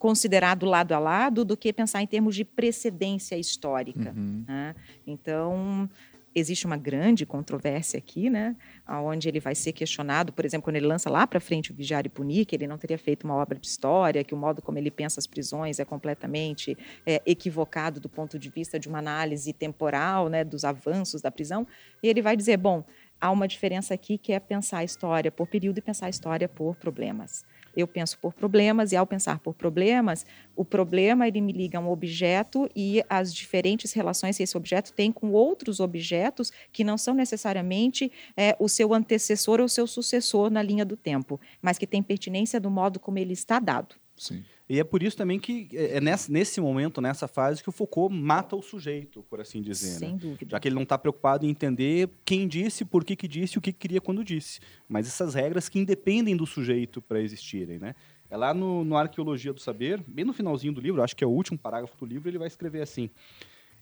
considerado 0.00 0.64
lado 0.64 0.92
a 0.92 0.98
lado 0.98 1.44
do 1.44 1.54
que 1.54 1.70
pensar 1.74 2.02
em 2.02 2.06
termos 2.06 2.34
de 2.34 2.42
precedência 2.42 3.36
histórica. 3.36 4.14
Uhum. 4.16 4.44
Né? 4.48 4.74
Então, 5.06 5.88
existe 6.34 6.66
uma 6.66 6.76
grande 6.76 7.26
controvérsia 7.26 7.98
aqui, 7.98 8.30
né, 8.30 8.56
onde 8.88 9.28
ele 9.28 9.40
vai 9.40 9.54
ser 9.54 9.72
questionado, 9.72 10.32
por 10.32 10.44
exemplo, 10.44 10.64
quando 10.64 10.76
ele 10.76 10.86
lança 10.86 11.10
lá 11.10 11.26
para 11.26 11.40
frente 11.40 11.72
o 11.72 11.74
Vigiar 11.74 12.06
e 12.06 12.08
Punir, 12.08 12.46
que 12.46 12.54
ele 12.54 12.66
não 12.66 12.78
teria 12.78 12.98
feito 12.98 13.24
uma 13.24 13.34
obra 13.34 13.58
de 13.58 13.66
história, 13.66 14.22
que 14.22 14.34
o 14.34 14.36
modo 14.36 14.62
como 14.62 14.78
ele 14.78 14.90
pensa 14.90 15.18
as 15.18 15.26
prisões 15.26 15.78
é 15.78 15.84
completamente 15.84 16.76
é, 17.06 17.20
equivocado 17.26 18.00
do 18.00 18.08
ponto 18.08 18.38
de 18.38 18.48
vista 18.48 18.78
de 18.78 18.88
uma 18.88 18.98
análise 18.98 19.52
temporal, 19.52 20.28
né, 20.28 20.44
dos 20.44 20.64
avanços 20.64 21.20
da 21.20 21.30
prisão, 21.30 21.66
e 22.02 22.08
ele 22.08 22.22
vai 22.22 22.36
dizer, 22.36 22.56
bom, 22.56 22.84
há 23.20 23.30
uma 23.30 23.48
diferença 23.48 23.94
aqui 23.94 24.16
que 24.16 24.32
é 24.32 24.40
pensar 24.40 24.78
a 24.78 24.84
história 24.84 25.30
por 25.30 25.46
período 25.46 25.78
e 25.78 25.82
pensar 25.82 26.06
a 26.06 26.10
história 26.10 26.48
por 26.48 26.76
problemas 26.76 27.44
eu 27.76 27.86
penso 27.86 28.18
por 28.18 28.32
problemas 28.32 28.92
e 28.92 28.96
ao 28.96 29.06
pensar 29.06 29.38
por 29.38 29.54
problemas, 29.54 30.26
o 30.56 30.64
problema 30.64 31.26
ele 31.26 31.40
me 31.40 31.52
liga 31.52 31.78
a 31.78 31.80
um 31.80 31.90
objeto 31.90 32.68
e 32.74 33.02
as 33.08 33.32
diferentes 33.32 33.92
relações 33.92 34.36
que 34.36 34.42
esse 34.42 34.56
objeto 34.56 34.92
tem 34.92 35.10
com 35.12 35.32
outros 35.32 35.80
objetos 35.80 36.52
que 36.72 36.84
não 36.84 36.98
são 36.98 37.14
necessariamente 37.14 38.10
é, 38.36 38.56
o 38.58 38.68
seu 38.68 38.92
antecessor 38.92 39.60
ou 39.60 39.68
seu 39.68 39.86
sucessor 39.86 40.50
na 40.50 40.62
linha 40.62 40.84
do 40.84 40.96
tempo, 40.96 41.40
mas 41.62 41.78
que 41.78 41.86
tem 41.86 42.02
pertinência 42.02 42.60
do 42.60 42.70
modo 42.70 42.98
como 42.98 43.18
ele 43.18 43.32
está 43.32 43.58
dado. 43.58 43.94
Sim. 44.16 44.44
E 44.70 44.78
é 44.78 44.84
por 44.84 45.02
isso 45.02 45.16
também 45.16 45.40
que 45.40 45.68
é, 45.72 45.96
é 45.96 46.00
nesse, 46.00 46.30
nesse 46.30 46.60
momento, 46.60 47.00
nessa 47.00 47.26
fase, 47.26 47.60
que 47.60 47.68
o 47.68 47.72
Foucault 47.72 48.14
mata 48.14 48.54
o 48.54 48.62
sujeito, 48.62 49.20
por 49.28 49.40
assim 49.40 49.60
dizer. 49.60 49.98
Sem 49.98 50.12
né? 50.12 50.18
dúvida. 50.20 50.48
Já 50.48 50.60
que 50.60 50.68
ele 50.68 50.76
não 50.76 50.84
está 50.84 50.96
preocupado 50.96 51.44
em 51.44 51.48
entender 51.48 52.08
quem 52.24 52.46
disse, 52.46 52.84
por 52.84 53.04
que, 53.04 53.16
que 53.16 53.26
disse, 53.26 53.58
o 53.58 53.60
que, 53.60 53.72
que 53.72 53.78
queria 53.80 54.00
quando 54.00 54.22
disse. 54.22 54.60
Mas 54.88 55.08
essas 55.08 55.34
regras 55.34 55.68
que 55.68 55.80
independem 55.80 56.36
do 56.36 56.46
sujeito 56.46 57.02
para 57.02 57.20
existirem, 57.20 57.80
né? 57.80 57.96
É 58.30 58.36
lá 58.36 58.54
no, 58.54 58.84
no 58.84 58.96
Arqueologia 58.96 59.52
do 59.52 59.60
Saber, 59.60 60.00
bem 60.06 60.24
no 60.24 60.32
finalzinho 60.32 60.72
do 60.72 60.80
livro, 60.80 61.02
acho 61.02 61.16
que 61.16 61.24
é 61.24 61.26
o 61.26 61.30
último 61.30 61.58
parágrafo 61.58 61.96
do 61.96 62.06
livro, 62.06 62.28
ele 62.28 62.38
vai 62.38 62.46
escrever 62.46 62.80
assim: 62.80 63.10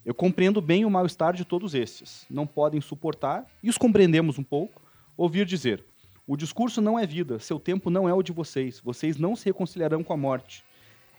Eu 0.07 0.15
compreendo 0.15 0.63
bem 0.63 0.87
o 0.87 0.91
mal-estar 0.91 1.35
de 1.35 1.45
todos 1.45 1.75
estes. 1.75 2.25
Não 2.31 2.47
podem 2.47 2.81
suportar, 2.81 3.47
e 3.63 3.69
os 3.69 3.77
compreendemos 3.77 4.39
um 4.39 4.43
pouco, 4.43 4.81
ouvir 5.19 5.45
dizer: 5.45 5.85
O 6.27 6.35
discurso 6.35 6.81
não 6.81 6.99
é 6.99 7.07
vida, 7.07 7.39
seu 7.39 7.61
tempo 7.61 7.91
não 7.91 8.09
é 8.09 8.15
o 8.15 8.23
de 8.23 8.33
vocês, 8.33 8.81
vocês 8.81 9.19
não 9.19 9.37
se 9.37 9.45
reconciliarão 9.45 10.03
com 10.03 10.15
a 10.15 10.17
morte 10.17 10.67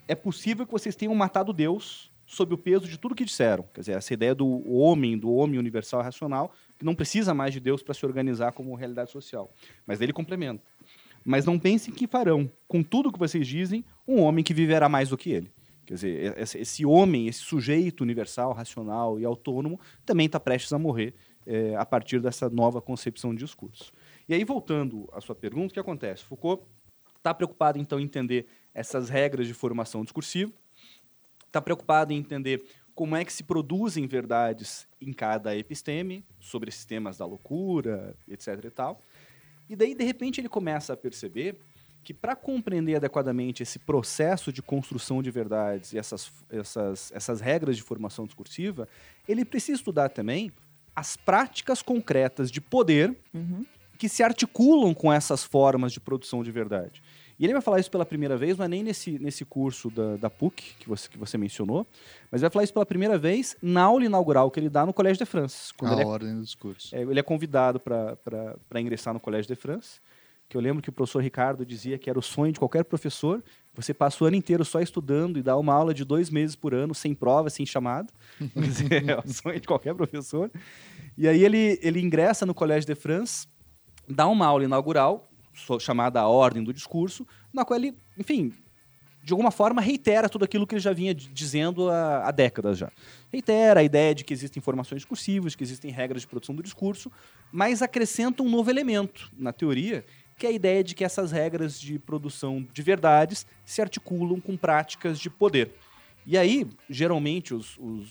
é 0.10 0.16
possível 0.16 0.66
que 0.66 0.72
vocês 0.72 0.96
tenham 0.96 1.14
matado 1.14 1.54
Deus, 1.54 2.12
sob 2.26 2.56
o 2.56 2.58
peso 2.58 2.88
de 2.88 2.98
tudo 2.98 3.14
que 3.14 3.24
disseram. 3.24 3.64
Quer 3.72 3.82
dizer, 3.82 3.96
essa 3.96 4.12
ideia 4.12 4.34
do 4.34 4.68
homem, 4.74 5.16
do 5.16 5.32
homem 5.32 5.60
universal 5.60 6.02
racional, 6.02 6.52
que 6.80 6.84
não 6.84 6.96
precisa 6.96 7.32
mais 7.32 7.54
de 7.54 7.60
Deus 7.60 7.84
para 7.84 7.94
se 7.94 8.04
organizar 8.08 8.52
como 8.54 8.74
realidade 8.74 9.12
social. 9.12 9.54
Mas 9.86 10.02
ele 10.02 10.12
complementa. 10.12 10.64
Mas 11.24 11.46
não 11.46 11.60
pensem 11.60 11.94
que 11.94 12.08
farão, 12.08 12.50
com 12.68 12.82
tudo 12.82 13.12
que 13.12 13.20
vocês 13.20 13.48
dizem, 13.48 13.86
um 14.08 14.20
homem 14.22 14.44
que 14.44 14.52
viverá 14.52 14.90
mais 14.90 15.10
do 15.10 15.18
que 15.18 15.30
ele. 15.30 15.52
Quer 15.86 15.94
dizer, 15.94 16.36
esse 16.38 16.84
homem, 16.84 17.28
esse 17.28 17.42
sujeito 17.42 18.02
universal, 18.02 18.52
racional 18.52 19.20
e 19.20 19.26
autônomo, 19.26 19.80
também 20.08 20.26
está 20.26 20.40
prestes 20.40 20.74
a 20.74 20.80
morrer 20.80 21.14
é, 21.46 21.76
a 21.76 21.86
partir 21.86 22.20
dessa 22.20 22.50
nova 22.50 22.82
concepção 22.82 23.32
de 23.32 23.44
discurso. 23.44 23.92
E 24.28 24.34
aí, 24.34 24.44
voltando 24.44 25.08
à 25.14 25.22
sua 25.22 25.36
pergunta, 25.36 25.68
o 25.68 25.74
que 25.74 25.80
acontece? 25.80 26.24
Foucault 26.24 26.64
está 27.20 27.34
preocupado, 27.34 27.78
então, 27.78 28.00
em 28.00 28.04
entender 28.04 28.48
essas 28.74 29.10
regras 29.10 29.46
de 29.46 29.54
formação 29.54 30.04
discursiva, 30.04 30.52
está 31.46 31.62
preocupado 31.62 32.14
em 32.14 32.18
entender 32.18 32.66
como 32.96 33.16
é 33.16 33.24
que 33.24 33.32
se 33.32 33.44
produzem 33.44 34.08
verdades 34.08 34.88
em 35.00 35.14
cada 35.14 35.56
episteme, 35.56 36.26
sobre 36.40 36.72
sistemas 36.72 37.18
da 37.18 37.26
loucura, 37.26 38.16
etc. 38.28 38.66
e 38.66 38.70
tal. 38.70 39.02
E 39.70 39.76
daí, 39.76 39.94
de 39.94 40.04
repente, 40.04 40.42
ele 40.42 40.50
começa 40.50 40.94
a 40.94 40.98
perceber 40.98 41.58
que 42.04 42.14
para 42.14 42.36
compreender 42.36 42.96
adequadamente 42.96 43.62
esse 43.62 43.78
processo 43.78 44.52
de 44.52 44.62
construção 44.62 45.22
de 45.22 45.30
verdades 45.30 45.94
e 45.94 45.98
essas, 45.98 46.32
essas, 46.50 47.12
essas 47.14 47.42
regras 47.42 47.76
de 47.78 47.84
formação 47.84 48.26
discursiva, 48.26 48.88
ele 49.28 49.46
precisa 49.46 49.78
estudar 49.78 50.10
também 50.10 50.52
as 50.96 51.16
práticas 51.16 51.82
concretas 51.82 52.50
de 52.52 52.60
poder 52.60 53.16
uhum. 53.34 53.66
Que 54.00 54.08
se 54.08 54.24
articulam 54.24 54.94
com 54.94 55.12
essas 55.12 55.44
formas 55.44 55.92
de 55.92 56.00
produção 56.00 56.42
de 56.42 56.52
verdade. 56.52 57.04
E 57.38 57.46
ele 57.46 57.54
vai 57.54 57.62
falar 57.62 57.80
isso 57.80 57.92
pela 57.92 58.06
primeira 58.06 58.38
vez, 58.38 58.58
não 58.58 58.66
é 58.66 58.68
nem 58.68 58.82
nesse, 58.82 59.20
nesse 59.20 59.44
curso 59.44 59.90
da, 59.90 60.16
da 60.16 60.30
PUC 60.30 60.76
que 60.80 60.88
você, 60.88 61.10
que 61.10 61.18
você 61.18 61.38
mencionou, 61.38 61.86
mas 62.32 62.42
vai 62.42 62.50
falar 62.50 62.64
isso 62.64 62.74
pela 62.74 62.86
primeira 62.86 63.18
vez 63.18 63.58
na 63.62 63.84
aula 63.84 64.06
inaugural 64.06 64.50
que 64.50 64.60
ele 64.60 64.70
dá 64.70 64.86
no 64.86 64.94
Collège 64.94 65.20
de 65.20 65.26
France. 65.26 65.74
A 65.82 65.92
ele 65.92 66.02
é 66.02 66.06
ordem 66.06 66.32
é, 66.32 66.34
dos 66.36 66.56
cursos. 66.56 66.94
É, 66.94 67.02
ele 67.02 67.20
é 67.20 67.24
convidado 67.24 67.80
para 67.80 68.82
ingressar 68.82 69.14
no 69.14 69.20
Collège 69.20 69.48
de 69.48 69.56
France, 69.56 70.00
que 70.48 70.56
eu 70.56 70.62
lembro 70.62 70.82
que 70.82 70.90
o 70.90 70.94
professor 70.94 71.22
Ricardo 71.22 71.66
dizia 71.66 71.98
que 71.98 72.10
era 72.10 72.18
o 72.18 72.22
sonho 72.22 72.54
de 72.54 72.60
qualquer 72.60 72.86
professor, 72.86 73.44
você 73.74 73.94
passa 73.94 74.24
o 74.24 74.28
ano 74.28 74.36
inteiro 74.36 74.64
só 74.64 74.82
estudando 74.82 75.38
e 75.40 75.44
dá 75.44 75.56
uma 75.58 75.74
aula 75.74 75.94
de 75.94 76.04
dois 76.04 76.30
meses 76.30 76.56
por 76.56 76.74
ano, 76.74 76.96
sem 76.96 77.14
prova, 77.14 77.50
sem 77.50 77.66
chamada. 77.66 78.12
é 78.40 79.18
o 79.18 79.32
sonho 79.32 79.60
de 79.60 79.68
qualquer 79.68 79.94
professor. 79.94 80.50
E 81.18 81.28
aí 81.28 81.44
ele, 81.44 81.80
ele 81.82 82.00
ingressa 82.02 82.46
no 82.46 82.54
Collège 82.54 82.86
de 82.86 82.96
France, 82.96 83.48
dá 84.10 84.28
uma 84.28 84.46
aula 84.46 84.64
inaugural, 84.64 85.30
chamada 85.80 86.20
a 86.20 86.28
Ordem 86.28 86.64
do 86.64 86.74
Discurso, 86.74 87.28
na 87.54 87.64
qual 87.64 87.80
ele, 87.80 87.96
enfim, 88.18 88.54
de 89.24 89.34
alguma 89.34 89.52
forma 89.52 89.82
reitera 89.82 90.30
tudo 90.30 90.46
aquilo 90.46 90.66
que 90.66 90.74
ele 90.74 90.82
já 90.82 90.94
vinha 90.94 91.14
dizendo 91.14 91.90
há, 91.90 92.28
há, 92.28 92.32
décadas 92.32 92.78
já. 92.78 92.92
Reitera 93.32 93.82
a 93.82 93.84
ideia 93.84 94.16
de 94.16 94.24
que 94.24 94.34
existem 94.34 94.60
informações 94.60 95.00
discursivas, 95.00 95.56
que 95.56 95.64
existem 95.64 95.92
regras 95.92 96.22
de 96.22 96.28
produção 96.28 96.56
do 96.56 96.64
discurso, 96.64 97.12
mas 97.52 97.82
acrescenta 97.82 98.42
um 98.42 98.50
novo 98.50 98.72
elemento 98.72 99.30
na 99.38 99.54
teoria, 99.54 100.06
que 100.38 100.48
é 100.48 100.50
a 100.50 100.54
ideia 100.54 100.84
de 100.84 100.96
que 100.96 101.04
essas 101.04 101.32
regras 101.32 101.80
de 101.80 102.00
produção 102.00 102.66
de 102.74 102.82
verdades 102.82 103.46
se 103.66 103.82
articulam 103.82 104.40
com 104.40 104.56
práticas 104.56 105.20
de 105.20 105.30
poder. 105.30 105.72
E 106.26 106.38
aí, 106.38 106.66
geralmente, 106.90 107.54
os, 107.54 107.78
os, 107.78 108.10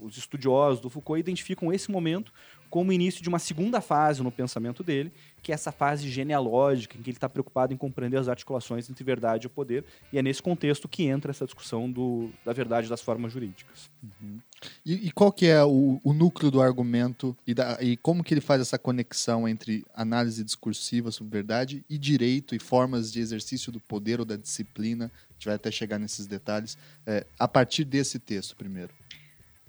os 0.00 0.16
estudiosos 0.16 0.80
do 0.80 0.90
Foucault 0.90 1.20
identificam 1.20 1.72
esse 1.72 1.90
momento 1.90 2.32
como 2.72 2.88
o 2.88 2.92
início 2.92 3.22
de 3.22 3.28
uma 3.28 3.38
segunda 3.38 3.82
fase 3.82 4.22
no 4.22 4.32
pensamento 4.32 4.82
dele, 4.82 5.12
que 5.42 5.52
é 5.52 5.54
essa 5.54 5.70
fase 5.70 6.08
genealógica, 6.08 6.96
em 6.96 7.02
que 7.02 7.10
ele 7.10 7.18
está 7.18 7.28
preocupado 7.28 7.74
em 7.74 7.76
compreender 7.76 8.16
as 8.16 8.28
articulações 8.28 8.88
entre 8.88 9.04
verdade 9.04 9.46
e 9.46 9.50
poder, 9.50 9.84
e 10.10 10.18
é 10.18 10.22
nesse 10.22 10.42
contexto 10.42 10.88
que 10.88 11.02
entra 11.02 11.32
essa 11.32 11.44
discussão 11.44 11.92
do, 11.92 12.30
da 12.42 12.54
verdade 12.54 12.88
das 12.88 13.02
formas 13.02 13.30
jurídicas. 13.30 13.90
Uhum. 14.02 14.38
E, 14.86 15.08
e, 15.08 15.10
qual 15.10 15.30
que 15.30 15.44
é 15.44 15.62
o, 15.62 16.00
o 16.02 16.14
núcleo 16.14 16.50
do 16.50 16.62
argumento 16.62 17.36
e, 17.46 17.52
da, 17.52 17.76
e, 17.78 17.94
como 17.98 18.24
que 18.24 18.32
ele 18.32 18.40
faz 18.40 18.62
essa 18.62 18.78
conexão 18.78 19.46
entre 19.46 19.84
análise 19.94 20.42
discursiva 20.42 21.10
sobre 21.10 21.30
verdade 21.30 21.84
e 21.90 21.98
direito 21.98 22.54
e 22.54 22.58
formas 22.58 23.12
de 23.12 23.20
exercício 23.20 23.70
do 23.70 23.80
poder 23.80 24.18
ou 24.18 24.24
da 24.24 24.36
disciplina? 24.36 25.12
A 25.28 25.32
gente 25.34 25.44
vai 25.44 25.56
até 25.56 25.70
chegar 25.70 25.98
nesses 25.98 26.24
detalhes 26.24 26.78
é, 27.06 27.26
a 27.38 27.46
partir 27.46 27.84
desse 27.84 28.18
texto 28.18 28.56
primeiro. 28.56 28.94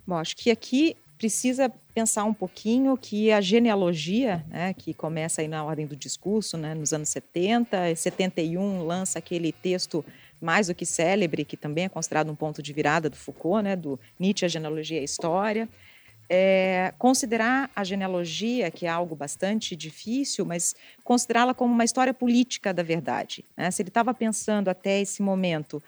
Bom, 0.06 0.16
acho 0.16 0.36
que 0.36 0.50
aqui 0.50 0.96
precisa 1.16 1.72
pensar 1.94 2.24
um 2.24 2.34
pouquinho 2.34 2.96
que 2.96 3.30
a 3.30 3.40
genealogia, 3.40 4.44
né, 4.48 4.74
que 4.74 4.92
começa 4.92 5.40
aí 5.40 5.48
na 5.48 5.64
ordem 5.64 5.86
do 5.86 5.96
discurso, 5.96 6.56
né, 6.56 6.74
nos 6.74 6.92
anos 6.92 7.08
70, 7.08 7.94
71 7.94 8.82
lança 8.84 9.18
aquele 9.18 9.52
texto 9.52 10.04
mais 10.40 10.66
do 10.66 10.74
que 10.74 10.84
célebre, 10.84 11.44
que 11.44 11.56
também 11.56 11.84
é 11.84 11.88
considerado 11.88 12.30
um 12.30 12.34
ponto 12.34 12.62
de 12.62 12.72
virada 12.72 13.08
do 13.08 13.16
Foucault, 13.16 13.62
né, 13.62 13.76
do 13.76 13.98
Nietzsche, 14.18 14.44
a 14.44 14.48
genealogia 14.48 14.98
e 14.98 15.00
a 15.00 15.04
história. 15.04 15.68
É, 16.28 16.92
considerar 16.98 17.70
a 17.76 17.84
genealogia, 17.84 18.70
que 18.70 18.86
é 18.86 18.88
algo 18.88 19.14
bastante 19.14 19.76
difícil, 19.76 20.44
mas 20.44 20.74
considerá-la 21.02 21.52
como 21.54 21.72
uma 21.72 21.84
história 21.84 22.14
política 22.14 22.72
da 22.72 22.82
verdade. 22.82 23.44
Né? 23.56 23.70
Se 23.70 23.82
ele 23.82 23.90
estava 23.90 24.12
pensando 24.14 24.68
até 24.68 25.00
esse 25.00 25.22
momento 25.22 25.82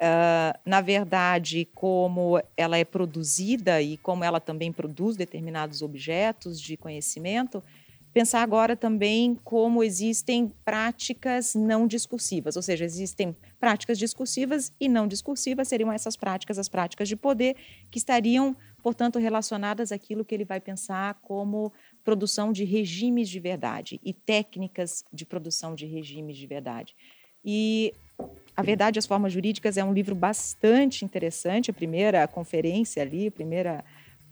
Uh, 0.00 0.56
na 0.64 0.80
verdade, 0.80 1.68
como 1.74 2.42
ela 2.56 2.78
é 2.78 2.86
produzida 2.86 3.82
e 3.82 3.98
como 3.98 4.24
ela 4.24 4.40
também 4.40 4.72
produz 4.72 5.14
determinados 5.14 5.82
objetos 5.82 6.58
de 6.58 6.74
conhecimento, 6.74 7.62
pensar 8.10 8.42
agora 8.42 8.74
também 8.74 9.36
como 9.44 9.84
existem 9.84 10.48
práticas 10.64 11.54
não 11.54 11.86
discursivas, 11.86 12.56
ou 12.56 12.62
seja, 12.62 12.82
existem 12.82 13.36
práticas 13.58 13.98
discursivas 13.98 14.72
e 14.80 14.88
não 14.88 15.06
discursivas, 15.06 15.68
seriam 15.68 15.92
essas 15.92 16.16
práticas 16.16 16.58
as 16.58 16.68
práticas 16.68 17.06
de 17.06 17.14
poder, 17.14 17.54
que 17.90 17.98
estariam, 17.98 18.56
portanto, 18.82 19.18
relacionadas 19.18 19.92
àquilo 19.92 20.24
que 20.24 20.34
ele 20.34 20.46
vai 20.46 20.60
pensar 20.60 21.14
como 21.22 21.72
produção 22.02 22.52
de 22.52 22.64
regimes 22.64 23.28
de 23.28 23.38
verdade 23.38 24.00
e 24.02 24.14
técnicas 24.14 25.04
de 25.12 25.26
produção 25.26 25.74
de 25.74 25.84
regimes 25.84 26.38
de 26.38 26.46
verdade. 26.46 26.96
E 27.44 27.94
a 28.56 28.62
Verdade 28.62 28.98
e 28.98 29.00
as 29.00 29.06
Formas 29.06 29.32
Jurídicas 29.32 29.76
é 29.76 29.84
um 29.84 29.92
livro 29.92 30.14
bastante 30.14 31.04
interessante. 31.04 31.70
A 31.70 31.74
primeira 31.74 32.26
conferência 32.26 33.02
ali, 33.02 33.28
a 33.28 33.30
primeira, 33.30 33.84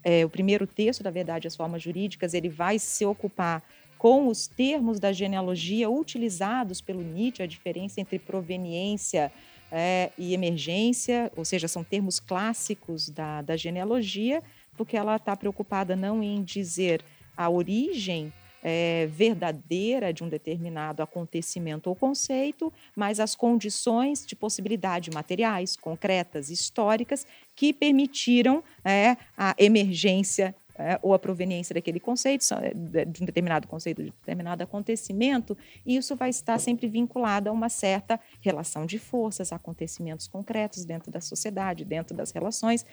é, 0.05 0.25
o 0.25 0.29
primeiro 0.29 0.67
texto 0.67 1.03
da 1.03 1.11
Verdade 1.11 1.47
e 1.47 1.49
as 1.49 1.57
Formas 1.57 1.83
Jurídicas, 1.83 2.35
ele 2.35 2.49
vai 2.49 2.79
se 2.79 3.05
ocupar 3.07 3.63
com 3.97 4.29
os 4.29 4.47
termos 4.47 5.01
da 5.01 5.13
genealogia 5.13 5.91
utilizados 5.91 6.81
pelo 6.81 7.03
Nietzsche, 7.03 7.43
a 7.43 7.47
diferença 7.47 8.01
entre 8.01 8.19
proveniência 8.19 9.33
é, 9.73 10.11
e 10.17 10.35
emergência, 10.35 11.33
ou 11.37 11.45
seja, 11.45 11.67
são 11.67 11.83
termos 11.83 12.21
clássicos 12.21 13.09
da, 13.11 13.43
da 13.43 13.57
genealogia, 13.57 14.43
porque 14.77 14.97
ela 14.97 15.17
está 15.17 15.37
preocupada 15.37 15.97
não 15.97 16.23
em 16.23 16.43
dizer 16.43 17.03
a 17.37 17.51
origem 17.51 18.33
é, 18.69 19.07
verdadeira 19.07 20.13
de 20.13 20.23
um 20.23 20.29
determinado 20.29 21.03
acontecimento 21.03 21.89
ou 21.89 21.97
conceito, 21.97 22.71
mas 22.95 23.19
as 23.19 23.35
condições 23.35 24.27
de 24.27 24.37
possibilidade 24.37 25.11
materiais, 25.11 25.75
concretas, 25.75 26.51
históricas, 26.51 27.27
que 27.57 27.73
permitiram 27.73 28.63
é, 28.85 29.17
a 29.37 29.55
emergência 29.59 30.55
é, 30.77 30.99
ou 31.03 31.15
a 31.15 31.19
proveniência 31.19 31.75
daquele 31.75 31.99
conceito, 31.99 32.45
é, 32.55 33.05
de 33.05 33.23
um 33.23 33.27
determinado 33.27 33.67
conceito, 33.67 34.03
de 34.03 34.11
um 34.11 34.13
determinado 34.21 34.63
acontecimento, 34.63 35.57
e 35.85 35.97
isso 35.97 36.15
vai 36.15 36.29
estar 36.29 36.59
sempre 36.61 36.87
vinculado 36.87 37.49
a 37.49 37.53
uma 37.53 37.71
certa 37.71 38.21
relação 38.41 38.85
de 38.85 38.99
forças, 38.99 39.51
acontecimentos 39.51 40.29
concretos 40.29 40.85
dentro 40.85 41.11
da 41.11 41.21
sociedade, 41.21 41.85
dentro 41.85 42.15
das 42.15 42.31
relações. 42.31 42.85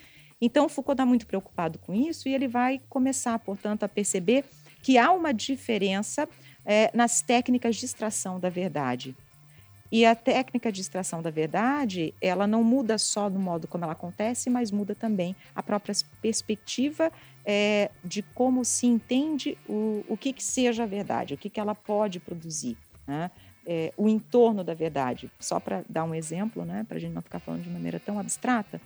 Então, 0.42 0.68
Foucault 0.68 0.96
está 0.96 1.06
muito 1.06 1.28
preocupado 1.28 1.78
com 1.80 1.94
isso 1.94 2.28
e 2.28 2.34
ele 2.34 2.48
vai 2.48 2.82
começar, 2.90 3.38
portanto, 3.40 3.84
a 3.84 3.88
perceber 3.90 4.46
que 4.86 5.00
há 5.00 5.12
uma 5.12 5.34
diferença 5.34 6.30
é, 6.64 6.92
nas 6.94 7.20
técnicas 7.20 7.76
de 7.76 7.86
extração 7.86 8.40
da 8.40 8.50
verdade. 8.50 9.16
E 9.92 10.06
a 10.06 10.14
técnica 10.14 10.72
de 10.72 10.80
extração 10.80 11.24
da 11.24 11.32
verdade, 11.32 12.14
ela 12.22 12.46
não 12.46 12.64
muda 12.64 13.00
só 13.00 13.28
no 13.28 13.40
modo 13.40 13.68
como 13.68 13.84
ela 13.84 13.94
acontece, 13.94 14.48
mas 14.48 14.70
muda 14.70 14.94
também 14.94 15.36
a 15.56 15.64
própria 15.64 15.96
perspectiva 16.22 17.12
é, 17.44 17.90
de 18.04 18.22
como 18.22 18.64
se 18.64 18.86
entende 18.86 19.58
o, 19.68 20.06
o 20.08 20.16
que, 20.16 20.32
que 20.32 20.44
seja 20.44 20.84
a 20.84 20.86
verdade, 20.86 21.34
o 21.34 21.38
que, 21.38 21.50
que 21.50 21.60
ela 21.60 21.74
pode 21.74 22.20
produzir. 22.20 22.78
Né? 23.08 23.32
É, 23.66 23.92
o 23.98 24.08
entorno 24.08 24.64
da 24.64 24.76
verdade. 24.76 25.32
Só 25.40 25.60
para 25.60 25.84
dar 25.90 26.04
um 26.04 26.14
exemplo, 26.14 26.64
né, 26.64 26.86
para 26.88 26.98
a 26.98 27.00
gente 27.00 27.14
não 27.14 27.24
ficar 27.24 27.40
falando 27.40 27.64
de 27.64 27.72
maneira 27.72 28.00
tão 28.00 28.20
abstrata, 28.20 28.80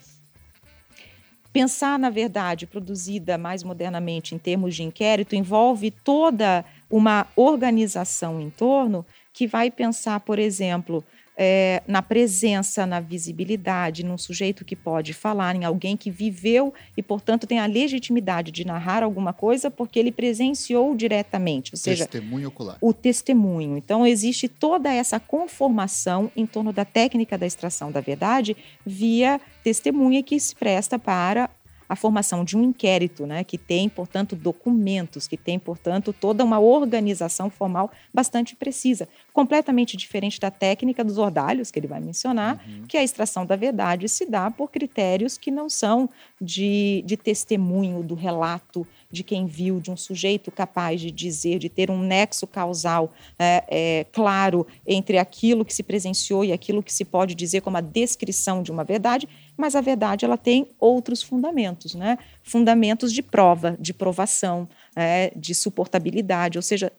Pensar 1.51 1.97
na 1.97 2.09
verdade 2.09 2.67
produzida 2.67 3.37
mais 3.37 3.63
modernamente 3.63 4.35
em 4.35 4.37
termos 4.37 4.75
de 4.75 4.83
inquérito 4.83 5.35
envolve 5.35 5.89
toda 5.89 6.63
uma 6.89 7.25
organização 7.35 8.39
em 8.39 8.49
torno 8.49 9.05
que 9.33 9.47
vai 9.47 9.71
pensar, 9.71 10.19
por 10.19 10.37
exemplo, 10.37 11.03
é, 11.41 11.81
na 11.87 12.01
presença, 12.01 12.85
na 12.85 12.99
visibilidade, 12.99 14.03
num 14.03 14.17
sujeito 14.17 14.65
que 14.65 14.75
pode 14.75 15.13
falar, 15.13 15.55
em 15.55 15.63
alguém 15.63 15.95
que 15.95 16.11
viveu 16.11 16.73
e, 16.97 17.01
portanto, 17.01 17.47
tem 17.47 17.59
a 17.59 17.65
legitimidade 17.65 18.51
de 18.51 18.67
narrar 18.67 19.03
alguma 19.03 19.31
coisa 19.31 19.71
porque 19.71 19.97
ele 19.97 20.11
presenciou 20.11 20.93
diretamente, 20.93 21.73
ou 21.73 21.77
seja, 21.77 22.05
testemunho 22.05 22.49
ocular. 22.49 22.77
o 22.81 22.91
testemunho. 22.91 23.77
Então, 23.77 24.05
existe 24.05 24.49
toda 24.49 24.91
essa 24.91 25.17
conformação 25.17 26.29
em 26.35 26.45
torno 26.45 26.73
da 26.73 26.83
técnica 26.83 27.37
da 27.37 27.47
extração 27.47 27.89
da 27.89 28.01
verdade 28.01 28.57
via 28.85 29.39
testemunha 29.63 30.21
que 30.21 30.37
se 30.41 30.53
presta 30.53 30.99
para 30.99 31.49
a 31.89 31.95
formação 31.95 32.45
de 32.45 32.55
um 32.55 32.63
inquérito, 32.63 33.25
né, 33.25 33.43
que 33.43 33.57
tem, 33.57 33.89
portanto, 33.89 34.35
documentos, 34.35 35.27
que 35.27 35.35
tem, 35.35 35.57
portanto, 35.57 36.13
toda 36.13 36.45
uma 36.45 36.59
organização 36.59 37.49
formal 37.49 37.91
bastante 38.13 38.55
precisa, 38.55 39.09
completamente 39.33 39.97
diferente 39.97 40.39
da 40.39 40.51
técnica 40.51 41.03
dos 41.03 41.17
ordalhos, 41.17 41.71
que 41.71 41.79
ele 41.79 41.87
vai 41.87 41.99
mencionar, 41.99 42.61
uhum. 42.67 42.83
que 42.87 42.95
a 42.95 43.03
extração 43.03 43.43
da 43.43 43.55
verdade 43.55 44.07
se 44.07 44.27
dá 44.27 44.51
por 44.51 44.69
critérios 44.69 45.35
que 45.35 45.49
não 45.49 45.67
são 45.67 46.07
de, 46.39 47.03
de 47.07 47.17
testemunho, 47.17 48.03
do 48.03 48.13
relato 48.13 48.85
de 49.11 49.23
quem 49.23 49.47
viu, 49.47 49.79
de 49.79 49.89
um 49.89 49.97
sujeito 49.97 50.51
capaz 50.51 51.01
de 51.01 51.09
dizer, 51.09 51.57
de 51.57 51.67
ter 51.67 51.89
um 51.89 51.99
nexo 51.99 52.45
causal 52.45 53.11
é, 53.39 53.63
é, 53.67 54.05
claro 54.11 54.67
entre 54.85 55.17
aquilo 55.17 55.65
que 55.65 55.73
se 55.73 55.81
presenciou 55.81 56.45
e 56.45 56.53
aquilo 56.53 56.83
que 56.83 56.93
se 56.93 57.03
pode 57.03 57.33
dizer 57.33 57.61
como 57.61 57.77
a 57.77 57.81
descrição 57.81 58.61
de 58.61 58.71
uma 58.71 58.83
verdade, 58.83 59.27
mas 59.57 59.75
a 59.75 59.81
verdade 59.81 60.25
ela 60.25 60.37
tem 60.37 60.67
outros 60.79 61.23
fundamentos, 61.23 61.95
né? 61.95 62.19
Fundamentos 62.43 63.11
de 63.11 63.23
prova, 63.23 63.75
de 63.79 63.95
provação, 63.95 64.69
é, 64.95 65.31
de 65.35 65.55
suportabilidade, 65.55 66.59
ou 66.59 66.61
seja, 66.61 66.91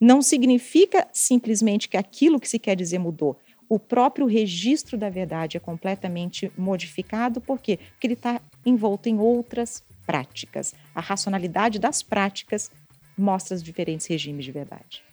não 0.00 0.22
significa 0.22 1.08
simplesmente 1.12 1.88
que 1.88 1.96
aquilo 1.96 2.38
que 2.38 2.48
se 2.48 2.58
quer 2.58 2.76
dizer 2.76 2.98
mudou. 2.98 3.36
O 3.68 3.80
próprio 3.80 4.26
registro 4.26 4.96
da 4.96 5.10
verdade 5.10 5.56
é 5.56 5.60
completamente 5.60 6.50
modificado, 6.56 7.40
por 7.40 7.58
quê? 7.60 7.78
Porque 7.92 8.06
ele 8.06 8.14
está 8.14 8.40
envolto 8.64 9.08
em 9.08 9.18
outras 9.18 9.82
práticas. 10.10 10.74
A 10.92 11.00
racionalidade 11.00 11.78
das 11.78 12.02
práticas 12.02 12.68
mostra 13.16 13.54
os 13.54 13.62
diferentes 13.62 14.08
regimes 14.08 14.44
de 14.44 14.50
verdade. 14.50 15.04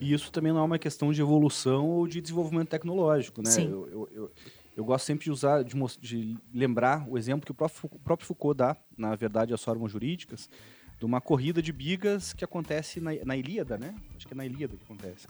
E 0.00 0.12
isso 0.12 0.32
também 0.32 0.52
não 0.52 0.60
é 0.60 0.64
uma 0.64 0.80
questão 0.80 1.12
de 1.12 1.20
evolução 1.20 1.88
ou 1.88 2.08
de 2.08 2.20
desenvolvimento 2.20 2.68
tecnológico, 2.70 3.40
né? 3.40 3.50
Sim. 3.50 3.70
Eu, 3.70 3.88
eu, 3.88 4.08
eu, 4.12 4.32
eu 4.78 4.84
gosto 4.84 5.04
sempre 5.04 5.26
de 5.26 5.30
usar, 5.30 5.62
de, 5.62 5.76
de, 6.00 6.36
lembrar 6.52 7.06
o 7.08 7.16
exemplo 7.16 7.46
que 7.46 7.52
o 7.52 7.54
próprio, 7.54 7.78
o 7.84 7.98
próprio 8.00 8.26
Foucault 8.26 8.58
dá, 8.58 8.76
na 8.98 9.14
verdade, 9.14 9.54
as 9.54 9.62
formas 9.62 9.92
jurídicas, 9.92 10.50
de 10.98 11.04
uma 11.04 11.20
corrida 11.20 11.62
de 11.62 11.72
bigas 11.72 12.32
que 12.32 12.44
acontece 12.44 13.00
na, 13.00 13.12
na 13.24 13.36
Ilíada, 13.36 13.78
né? 13.78 13.94
Acho 14.16 14.26
que 14.26 14.34
é 14.34 14.36
na 14.36 14.44
Ilíada 14.44 14.76
que 14.76 14.82
acontece. 14.82 15.28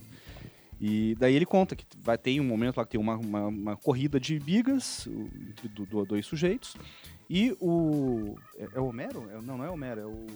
E 0.80 1.14
daí 1.18 1.34
ele 1.34 1.44
conta 1.44 1.76
que 1.76 1.84
vai 2.02 2.16
ter 2.16 2.40
um 2.40 2.44
momento 2.44 2.78
lá 2.78 2.84
que 2.84 2.92
tem 2.92 3.00
uma, 3.00 3.16
uma, 3.16 3.46
uma 3.46 3.76
corrida 3.76 4.18
de 4.18 4.38
bigas 4.38 5.06
entre 5.48 5.68
do, 5.68 5.84
do, 5.84 6.04
dois 6.06 6.24
sujeitos. 6.24 6.76
E 7.28 7.56
o. 7.60 8.36
É, 8.56 8.68
é 8.74 8.80
o 8.80 8.86
Homero? 8.86 9.28
É, 9.30 9.40
não, 9.42 9.58
não 9.58 9.64
é 9.64 9.70
o 9.70 9.72
Homero, 9.72 10.00
é 10.00 10.06
o. 10.06 10.26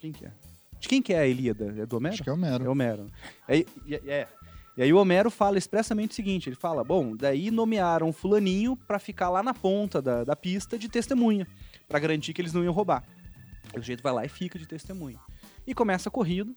Quem 0.00 0.12
que 0.12 0.26
é? 0.26 0.32
De 0.78 0.88
quem 0.88 1.00
que 1.00 1.12
é 1.14 1.20
a 1.20 1.26
Ilíada? 1.26 1.74
É 1.78 1.86
do 1.86 1.96
Homero? 1.96 2.14
Acho 2.14 2.22
que 2.22 2.28
é 2.28 2.32
o 2.32 2.34
Homero. 2.34 2.64
É 2.64 2.68
o 2.68 2.72
Homero. 2.72 3.10
É, 3.48 3.58
é, 3.60 3.66
é. 4.06 4.28
E 4.76 4.82
aí 4.82 4.92
o 4.92 4.98
Homero 4.98 5.30
fala 5.30 5.56
expressamente 5.56 6.10
o 6.10 6.14
seguinte: 6.14 6.48
ele 6.48 6.56
fala, 6.56 6.82
bom, 6.82 7.16
daí 7.16 7.50
nomearam 7.50 8.12
fulaninho 8.12 8.76
para 8.76 8.98
ficar 8.98 9.30
lá 9.30 9.42
na 9.42 9.54
ponta 9.54 10.02
da, 10.02 10.24
da 10.24 10.34
pista 10.34 10.78
de 10.78 10.88
testemunha, 10.88 11.46
para 11.88 11.98
garantir 11.98 12.32
que 12.32 12.42
eles 12.42 12.52
não 12.52 12.64
iam 12.64 12.72
roubar. 12.72 13.04
O 13.76 13.80
jeito 13.80 14.02
vai 14.02 14.12
lá 14.12 14.24
e 14.24 14.28
fica 14.28 14.58
de 14.58 14.66
testemunha. 14.66 15.18
E 15.66 15.74
começa 15.74 16.08
a 16.08 16.12
corrida. 16.12 16.52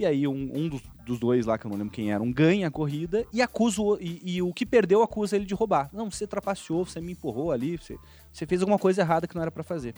E 0.00 0.06
aí 0.06 0.26
um, 0.26 0.50
um 0.54 0.66
dos, 0.66 0.80
dos, 1.04 1.20
dois 1.20 1.44
lá, 1.44 1.58
que 1.58 1.66
eu 1.66 1.70
não 1.70 1.76
lembro 1.76 1.92
quem 1.92 2.10
era, 2.10 2.22
um 2.22 2.32
ganha 2.32 2.68
a 2.68 2.70
corrida 2.70 3.26
e 3.30 3.42
acusa 3.42 3.82
o, 3.82 3.98
e, 4.00 4.18
e, 4.24 4.40
o 4.40 4.50
que 4.50 4.64
perdeu 4.64 5.02
acusa 5.02 5.36
ele 5.36 5.44
de 5.44 5.52
roubar. 5.52 5.90
Não, 5.92 6.10
você 6.10 6.26
trapaceou, 6.26 6.86
você 6.86 7.02
me 7.02 7.12
empurrou 7.12 7.52
ali, 7.52 7.76
você, 7.76 7.98
você 8.32 8.46
fez 8.46 8.62
alguma 8.62 8.78
coisa 8.78 9.02
errada 9.02 9.28
que 9.28 9.34
não 9.34 9.42
era 9.42 9.50
para 9.50 9.62
fazer. 9.62 9.94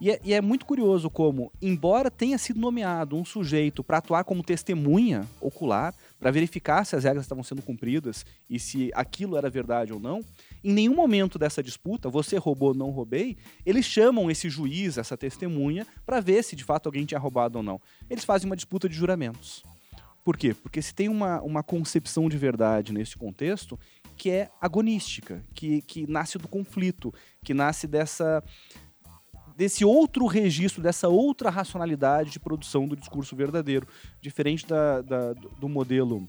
E 0.00 0.10
é, 0.10 0.20
e 0.24 0.34
é, 0.34 0.40
muito 0.40 0.66
curioso 0.66 1.08
como, 1.08 1.52
embora 1.62 2.10
tenha 2.10 2.36
sido 2.36 2.58
nomeado 2.58 3.14
um 3.14 3.24
sujeito 3.24 3.84
para 3.84 3.98
atuar 3.98 4.24
como 4.24 4.42
testemunha 4.42 5.24
ocular, 5.40 5.94
para 6.18 6.32
verificar 6.32 6.84
se 6.84 6.96
as 6.96 7.04
regras 7.04 7.24
estavam 7.24 7.44
sendo 7.44 7.62
cumpridas 7.62 8.26
e 8.50 8.58
se 8.58 8.90
aquilo 8.92 9.36
era 9.36 9.48
verdade 9.48 9.92
ou 9.92 10.00
não, 10.00 10.20
em 10.62 10.72
nenhum 10.72 10.94
momento 10.94 11.38
dessa 11.38 11.62
disputa, 11.62 12.08
você 12.08 12.36
roubou, 12.36 12.74
não 12.74 12.90
roubei, 12.90 13.36
eles 13.64 13.84
chamam 13.84 14.30
esse 14.30 14.48
juiz, 14.48 14.98
essa 14.98 15.16
testemunha, 15.16 15.86
para 16.04 16.20
ver 16.20 16.42
se 16.42 16.56
de 16.56 16.64
fato 16.64 16.86
alguém 16.86 17.04
tinha 17.04 17.20
roubado 17.20 17.58
ou 17.58 17.64
não. 17.64 17.80
Eles 18.08 18.24
fazem 18.24 18.48
uma 18.48 18.56
disputa 18.56 18.88
de 18.88 18.94
juramentos. 18.94 19.62
Por 20.24 20.36
quê? 20.36 20.52
Porque 20.52 20.82
se 20.82 20.94
tem 20.94 21.08
uma, 21.08 21.40
uma 21.40 21.62
concepção 21.62 22.28
de 22.28 22.36
verdade 22.36 22.92
nesse 22.92 23.16
contexto 23.16 23.78
que 24.16 24.30
é 24.30 24.50
agonística, 24.60 25.42
que, 25.54 25.80
que 25.82 26.06
nasce 26.10 26.36
do 26.38 26.48
conflito, 26.48 27.14
que 27.42 27.54
nasce 27.54 27.86
dessa 27.86 28.42
desse 29.56 29.84
outro 29.84 30.26
registro, 30.26 30.80
dessa 30.80 31.08
outra 31.08 31.50
racionalidade 31.50 32.30
de 32.30 32.38
produção 32.38 32.86
do 32.86 32.94
discurso 32.94 33.34
verdadeiro, 33.34 33.88
diferente 34.20 34.64
da, 34.64 35.02
da 35.02 35.32
do 35.32 35.68
modelo 35.68 36.28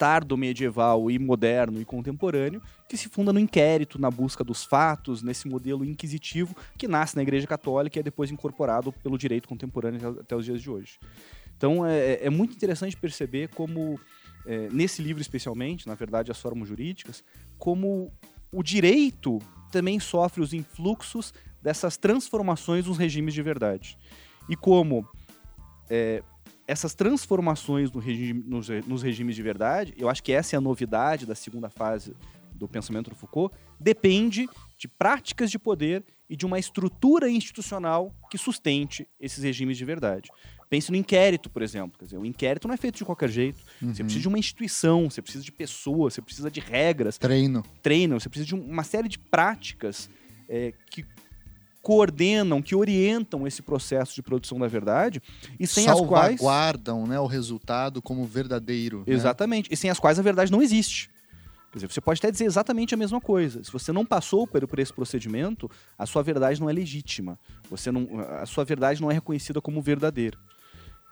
tardo 0.00 0.34
medieval 0.34 1.10
e 1.10 1.18
moderno 1.18 1.78
e 1.78 1.84
contemporâneo, 1.84 2.62
que 2.88 2.96
se 2.96 3.06
funda 3.06 3.34
no 3.34 3.38
inquérito, 3.38 4.00
na 4.00 4.10
busca 4.10 4.42
dos 4.42 4.64
fatos, 4.64 5.22
nesse 5.22 5.46
modelo 5.46 5.84
inquisitivo 5.84 6.56
que 6.78 6.88
nasce 6.88 7.14
na 7.16 7.20
Igreja 7.20 7.46
Católica 7.46 7.98
e 7.98 8.00
é 8.00 8.02
depois 8.02 8.30
incorporado 8.30 8.92
pelo 8.92 9.18
direito 9.18 9.46
contemporâneo 9.46 10.18
até 10.18 10.34
os 10.34 10.46
dias 10.46 10.62
de 10.62 10.70
hoje. 10.70 10.98
Então 11.54 11.84
é, 11.84 12.24
é 12.24 12.30
muito 12.30 12.54
interessante 12.54 12.96
perceber 12.96 13.48
como, 13.48 14.00
é, 14.46 14.70
nesse 14.72 15.02
livro 15.02 15.20
especialmente, 15.20 15.86
na 15.86 15.94
verdade, 15.94 16.30
as 16.30 16.40
formas 16.40 16.66
jurídicas, 16.66 17.22
como 17.58 18.10
o 18.50 18.62
direito 18.62 19.38
também 19.70 20.00
sofre 20.00 20.40
os 20.40 20.54
influxos 20.54 21.34
dessas 21.60 21.98
transformações 21.98 22.86
nos 22.86 22.96
regimes 22.96 23.34
de 23.34 23.42
verdade. 23.42 23.98
E 24.48 24.56
como 24.56 25.06
é, 25.90 26.22
essas 26.70 26.94
transformações 26.94 27.90
no 27.90 27.98
regime, 27.98 28.44
nos, 28.46 28.68
nos, 28.86 29.02
regimes 29.02 29.34
de 29.34 29.42
verdade, 29.42 29.92
eu 29.98 30.08
acho 30.08 30.22
que 30.22 30.30
essa 30.30 30.54
é 30.54 30.56
a 30.56 30.60
novidade 30.60 31.26
da 31.26 31.34
segunda 31.34 31.68
fase 31.68 32.14
do 32.54 32.68
pensamento 32.68 33.10
do 33.10 33.16
Foucault, 33.16 33.52
depende 33.80 34.48
de 34.78 34.86
práticas 34.86 35.50
de 35.50 35.58
poder 35.58 36.04
e 36.28 36.36
de 36.36 36.46
uma 36.46 36.60
estrutura 36.60 37.28
institucional 37.28 38.14
que 38.30 38.38
sustente 38.38 39.08
esses 39.18 39.42
regimes 39.42 39.76
de 39.76 39.84
verdade. 39.84 40.30
Pense 40.68 40.92
no 40.92 40.96
inquérito, 40.96 41.50
por 41.50 41.60
exemplo. 41.60 41.98
Quer 41.98 42.04
dizer, 42.04 42.18
o 42.18 42.24
inquérito 42.24 42.68
não 42.68 42.74
é 42.74 42.76
feito 42.76 42.98
de 42.98 43.04
qualquer 43.04 43.30
jeito. 43.30 43.58
Uhum. 43.82 43.92
Você 43.92 44.04
precisa 44.04 44.22
de 44.22 44.28
uma 44.28 44.38
instituição, 44.38 45.10
você 45.10 45.20
precisa 45.20 45.42
de 45.42 45.50
pessoas, 45.50 46.14
você 46.14 46.22
precisa 46.22 46.48
de 46.48 46.60
regras. 46.60 47.18
Treino. 47.18 47.64
Treino, 47.82 48.20
você 48.20 48.28
precisa 48.28 48.46
de 48.46 48.54
uma 48.54 48.84
série 48.84 49.08
de 49.08 49.18
práticas 49.18 50.08
é, 50.48 50.72
que 50.88 51.04
coordenam, 51.82 52.60
que 52.60 52.74
orientam 52.74 53.46
esse 53.46 53.62
processo 53.62 54.14
de 54.14 54.22
produção 54.22 54.58
da 54.58 54.66
verdade 54.66 55.22
e 55.58 55.66
sem 55.66 55.88
as 55.88 56.00
quais 56.00 56.38
guardam, 56.38 57.06
né, 57.06 57.18
o 57.18 57.26
resultado 57.26 58.02
como 58.02 58.24
verdadeiro. 58.24 58.98
Né? 58.98 59.14
Exatamente. 59.14 59.70
Né? 59.70 59.74
E 59.74 59.76
sem 59.76 59.90
as 59.90 59.98
quais 59.98 60.18
a 60.18 60.22
verdade 60.22 60.52
não 60.52 60.62
existe. 60.62 61.10
Quer 61.70 61.78
dizer, 61.78 61.92
você 61.92 62.00
pode 62.00 62.18
até 62.18 62.30
dizer 62.30 62.44
exatamente 62.44 62.94
a 62.94 62.96
mesma 62.96 63.20
coisa. 63.20 63.62
Se 63.62 63.72
você 63.72 63.92
não 63.92 64.04
passou 64.04 64.46
por, 64.46 64.66
por 64.66 64.78
esse 64.80 64.92
procedimento, 64.92 65.70
a 65.96 66.04
sua 66.04 66.22
verdade 66.22 66.60
não 66.60 66.68
é 66.68 66.72
legítima. 66.72 67.38
Você 67.70 67.92
não, 67.92 68.08
a 68.40 68.44
sua 68.44 68.64
verdade 68.64 69.00
não 69.00 69.10
é 69.10 69.14
reconhecida 69.14 69.60
como 69.60 69.80
verdadeira. 69.80 70.36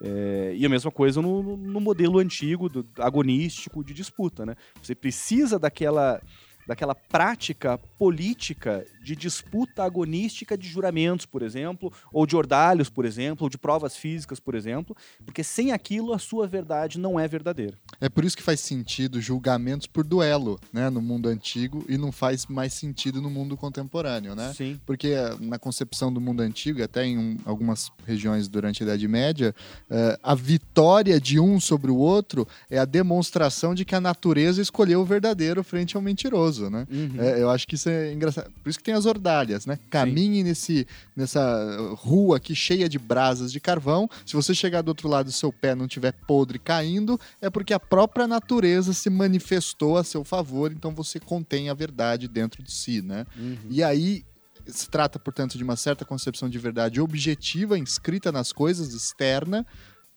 É, 0.01 0.55
e 0.57 0.67
a 0.67 0.69
mesma 0.69 0.91
coisa 0.91 1.23
no, 1.23 1.57
no 1.57 1.81
modelo 1.81 2.19
antigo, 2.19 2.69
do, 2.69 2.87
agonístico 2.99 3.85
de 3.85 3.95
disputa. 3.95 4.45
Né? 4.45 4.57
Você 4.83 4.97
precisa 4.97 5.61
daquela 5.61 6.21
daquela 6.69 6.95
prática 6.95 7.79
política 7.99 8.87
de 9.03 9.17
disputa 9.17 9.83
agonística 9.83 10.57
de 10.57 10.69
juramentos, 10.69 11.25
por 11.25 11.41
exemplo, 11.41 11.91
ou 12.13 12.27
de 12.27 12.37
ordalhos, 12.37 12.91
por 12.91 13.07
exemplo, 13.07 13.47
ou 13.47 13.49
de 13.49 13.57
provas 13.57 13.97
físicas, 13.97 14.39
por 14.39 14.55
exemplo, 14.55 14.95
porque 15.25 15.43
sem 15.43 15.73
aquilo 15.73 16.13
a 16.13 16.19
sua 16.19 16.47
verdade 16.47 16.99
não 16.99 17.19
é 17.19 17.27
verdadeira. 17.27 17.75
É 17.99 18.09
por 18.11 18.23
isso 18.23 18.37
que 18.37 18.43
faz 18.43 18.61
sentido 18.61 19.19
julgamentos 19.19 19.87
por 19.87 20.05
duelo, 20.05 20.61
né, 20.71 20.91
no 20.91 21.01
mundo 21.01 21.29
antigo 21.29 21.85
e 21.89 21.97
não 21.97 22.13
faz 22.13 22.45
mais 22.47 22.75
sentido 22.75 23.23
no 23.23 23.31
mundo 23.31 23.57
contemporâneo, 23.57 24.35
né? 24.35 24.53
Sim. 24.55 24.79
Porque 24.85 25.09
eh, 25.09 25.37
na 25.41 25.59
concepção 25.59 26.13
do 26.13 26.21
mundo 26.21 26.43
antigo, 26.43 26.83
até 26.83 27.07
em 27.07 27.17
um, 27.17 27.37
algumas 27.47 27.91
regiões 28.07 28.47
durante 28.47 28.83
a 28.83 28.87
Idade 28.87 29.09
Média, 29.09 29.55
uh, 29.91 30.19
a 30.23 30.35
vitória 30.35 31.19
de 31.19 31.41
um 31.41 31.59
sobre 31.59 31.91
o 31.91 31.97
outro 31.97 32.47
é 32.71 32.79
a 32.79 32.85
demonstração 32.85 33.75
de 33.75 33.87
que 33.87 33.95
a 33.95 34.01
natureza 34.01 34.61
escolheu 34.61 35.01
o 35.01 35.05
verdadeiro 35.05 35.65
frente 35.65 35.97
ao 35.97 36.03
mentiroso, 36.03 36.58
né? 36.71 36.87
Uhum. 36.91 37.17
É, 37.19 37.41
eu 37.43 37.51
acho 37.51 37.67
que 37.67 37.75
isso 37.75 37.89
é 37.89 38.13
engraçado. 38.13 38.51
Por 38.63 38.69
isso 38.69 38.79
que 38.79 38.85
tem 38.85 38.95
as 38.95 39.07
ordalhas, 39.07 39.67
né? 39.67 39.79
Caminhe 39.91 40.43
nesse, 40.43 40.87
nessa 41.17 41.95
rua 41.97 42.37
aqui 42.39 42.55
cheia 42.55 42.89
de 42.89 42.99
brasas 42.99 43.53
de 43.53 43.61
carvão. 43.61 44.09
Se 44.27 44.35
você 44.35 44.55
chegar 44.55 44.83
do 44.83 44.89
outro 44.89 45.09
lado 45.09 45.29
e 45.29 45.33
seu 45.33 45.53
pé 45.53 45.75
não 45.75 45.87
estiver 45.87 46.13
podre 46.27 46.59
caindo, 46.59 47.19
é 47.41 47.49
porque 47.49 47.73
a 47.73 47.81
própria 47.81 48.27
natureza 48.27 48.93
se 48.93 49.09
manifestou 49.09 49.97
a 49.97 50.05
seu 50.05 50.25
favor, 50.25 50.73
então 50.73 50.95
você 50.95 51.21
contém 51.21 51.69
a 51.71 51.75
verdade 51.75 52.27
dentro 52.29 52.63
de 52.63 52.73
si, 52.73 53.03
né? 53.03 53.27
Uhum. 53.37 53.59
E 53.71 53.83
aí 53.83 54.25
se 54.67 54.89
trata, 54.89 55.19
portanto, 55.19 55.57
de 55.57 55.65
uma 55.65 55.77
certa 55.77 56.05
concepção 56.05 56.49
de 56.49 56.59
verdade 56.59 57.01
objetiva, 57.01 57.79
inscrita 57.79 58.31
nas 58.31 58.53
coisas, 58.53 58.93
externa, 58.93 59.67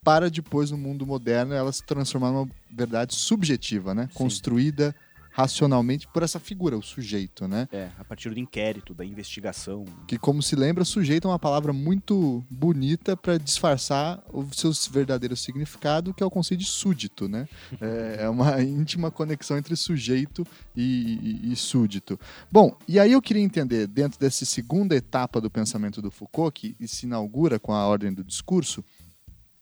para 0.03 0.29
depois, 0.29 0.71
no 0.71 0.77
mundo 0.77 1.05
moderno, 1.05 1.53
ela 1.53 1.71
se 1.71 1.83
transformar 1.83 2.31
numa 2.31 2.49
verdade 2.69 3.13
subjetiva, 3.13 3.93
né? 3.93 4.07
Sim. 4.07 4.17
Construída 4.17 4.95
racionalmente 5.31 6.07
por 6.07 6.23
essa 6.23 6.39
figura, 6.39 6.77
o 6.77 6.81
sujeito, 6.81 7.47
né? 7.47 7.67
É, 7.71 7.89
a 7.97 8.03
partir 8.03 8.29
do 8.29 8.39
inquérito, 8.39 8.93
da 8.93 9.05
investigação. 9.05 9.85
Que, 10.07 10.17
como 10.17 10.41
se 10.43 10.55
lembra, 10.55 10.83
sujeito 10.83 11.27
é 11.27 11.31
uma 11.31 11.39
palavra 11.39 11.71
muito 11.71 12.43
bonita 12.49 13.15
para 13.15 13.37
disfarçar 13.37 14.21
o 14.31 14.45
seu 14.53 14.71
verdadeiro 14.91 15.35
significado, 15.35 16.13
que 16.13 16.21
é 16.21 16.25
o 16.25 16.29
conceito 16.29 16.59
de 16.61 16.67
súdito, 16.67 17.27
né? 17.27 17.47
É, 17.81 18.23
é 18.25 18.29
uma 18.29 18.61
íntima 18.61 19.09
conexão 19.09 19.57
entre 19.57 19.75
sujeito 19.75 20.45
e, 20.75 21.39
e- 21.43 21.51
e 21.53 21.55
súdito. 21.55 22.19
Bom, 22.51 22.77
e 22.87 22.99
aí 22.99 23.11
eu 23.13 23.21
queria 23.21 23.41
entender, 23.41 23.87
dentro 23.87 24.19
dessa 24.19 24.45
segunda 24.45 24.95
etapa 24.95 25.41
do 25.41 25.49
pensamento 25.49 26.01
do 26.01 26.11
Foucault, 26.11 26.51
que 26.75 26.87
se 26.87 27.05
inaugura 27.05 27.57
com 27.59 27.73
a 27.73 27.85
ordem 27.87 28.13
do 28.13 28.23
discurso, 28.23 28.83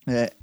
é, 0.08 0.34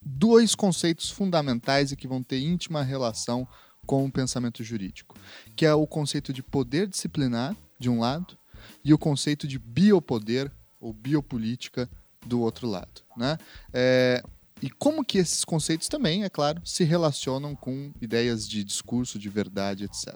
dois 0.00 0.54
conceitos 0.54 1.10
fundamentais 1.10 1.92
e 1.92 1.96
que 1.96 2.08
vão 2.08 2.22
ter 2.22 2.40
íntima 2.40 2.82
relação 2.82 3.46
com 3.86 4.04
o 4.04 4.10
pensamento 4.10 4.62
jurídico, 4.62 5.16
que 5.56 5.66
é 5.66 5.74
o 5.74 5.86
conceito 5.86 6.32
de 6.32 6.42
poder 6.42 6.86
disciplinar, 6.86 7.56
de 7.78 7.90
um 7.90 8.00
lado, 8.00 8.36
e 8.84 8.94
o 8.94 8.98
conceito 8.98 9.46
de 9.46 9.58
biopoder 9.58 10.50
ou 10.80 10.92
biopolítica 10.92 11.88
do 12.24 12.40
outro 12.40 12.68
lado. 12.68 13.02
Né? 13.16 13.36
É, 13.72 14.22
e 14.60 14.70
como 14.70 15.04
que 15.04 15.18
esses 15.18 15.44
conceitos 15.44 15.88
também, 15.88 16.24
é 16.24 16.28
claro, 16.28 16.60
se 16.64 16.84
relacionam 16.84 17.54
com 17.54 17.92
ideias 18.00 18.48
de 18.48 18.62
discurso, 18.62 19.18
de 19.18 19.28
verdade, 19.28 19.84
etc. 19.84 20.14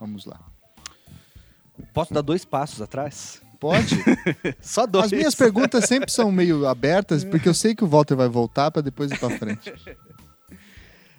Vamos 0.00 0.24
lá. 0.24 0.40
Posso 1.92 2.14
dar 2.14 2.22
dois 2.22 2.44
passos 2.44 2.80
atrás? 2.80 3.42
Pode? 3.60 3.96
Só 4.60 4.86
dois. 4.86 5.06
As 5.06 5.12
minhas 5.12 5.34
perguntas 5.34 5.84
sempre 5.84 6.10
são 6.10 6.30
meio 6.32 6.66
abertas, 6.66 7.24
porque 7.24 7.48
eu 7.48 7.54
sei 7.54 7.74
que 7.74 7.84
o 7.84 7.86
Walter 7.86 8.14
vai 8.14 8.28
voltar 8.28 8.70
para 8.70 8.82
depois 8.82 9.10
ir 9.10 9.18
para 9.18 9.38
frente. 9.38 9.72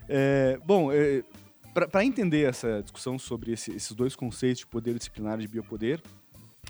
É, 0.09 0.57
bom, 0.65 0.89
é, 0.89 1.21
para 1.85 2.03
entender 2.05 2.47
essa 2.49 2.81
discussão 2.81 3.19
sobre 3.19 3.51
esse- 3.51 3.71
esses 3.71 3.91
dois 3.91 4.15
conceitos 4.15 4.59
de 4.59 4.67
poder 4.67 4.95
disciplinar 4.97 5.37
e 5.37 5.41
de 5.41 5.47
biopoder, 5.47 6.01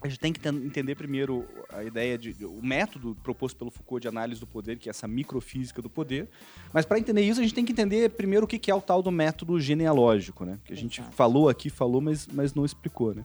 a 0.01 0.07
gente 0.07 0.19
tem 0.19 0.33
que 0.33 0.39
ten- 0.39 0.55
entender 0.65 0.93
primeiro 0.95 1.47
a 1.69 1.83
ideia 1.83 2.17
de 2.17 2.35
o 2.45 2.59
método 2.61 3.15
proposto 3.23 3.55
pelo 3.57 3.71
Foucault 3.71 4.01
de 4.01 4.07
análise 4.07 4.39
do 4.39 4.45
poder, 4.45 4.77
que 4.77 4.89
é 4.89 4.91
essa 4.91 5.07
microfísica 5.07 5.81
do 5.81 5.89
poder. 5.89 6.27
Mas 6.73 6.85
para 6.85 6.99
entender 6.99 7.21
isso, 7.21 7.39
a 7.39 7.43
gente 7.43 7.53
tem 7.55 7.63
que 7.65 7.71
entender 7.71 8.09
primeiro 8.11 8.45
o 8.45 8.47
que 8.47 8.69
é 8.69 8.75
o 8.75 8.81
tal 8.81 9.01
do 9.01 9.11
método 9.11 9.59
genealógico, 9.59 10.45
né? 10.45 10.59
Que 10.65 10.73
a 10.73 10.75
gente 10.75 10.99
Exato. 11.01 11.15
falou 11.15 11.47
aqui, 11.49 11.69
falou, 11.69 12.01
mas, 12.01 12.27
mas 12.27 12.53
não 12.53 12.65
explicou, 12.65 13.13
né? 13.15 13.23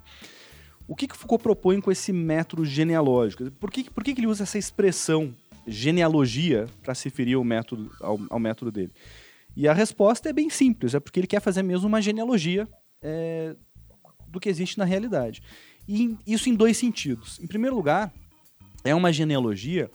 O 0.88 0.96
que 0.96 1.06
que 1.08 1.16
Foucault 1.16 1.42
propõe 1.42 1.80
com 1.80 1.90
esse 1.92 2.12
método 2.12 2.64
genealógico? 2.64 3.50
Por 3.52 3.70
que, 3.70 3.90
por 3.90 4.02
que 4.02 4.14
que 4.14 4.20
ele 4.20 4.26
usa 4.26 4.42
essa 4.44 4.58
expressão 4.58 5.34
genealogia 5.66 6.66
para 6.82 6.94
se 6.94 7.04
referir 7.04 7.34
ao 7.34 7.44
método, 7.44 7.90
ao, 8.00 8.18
ao 8.30 8.38
método 8.38 8.70
dele? 8.72 8.92
E 9.56 9.68
a 9.68 9.72
resposta 9.72 10.28
é 10.28 10.32
bem 10.32 10.48
simples, 10.48 10.94
é 10.94 11.00
porque 11.00 11.20
ele 11.20 11.26
quer 11.26 11.40
fazer 11.40 11.62
mesmo 11.62 11.86
uma 11.86 12.00
genealogia 12.00 12.68
é, 13.02 13.54
do 14.28 14.40
que 14.40 14.48
existe 14.48 14.78
na 14.78 14.84
realidade. 14.84 15.42
E 15.86 16.16
isso 16.26 16.48
em 16.48 16.54
dois 16.54 16.76
sentidos. 16.76 17.38
Em 17.40 17.46
primeiro 17.46 17.76
lugar, 17.76 18.12
é 18.84 18.94
uma 18.94 19.12
genealogia 19.12 19.90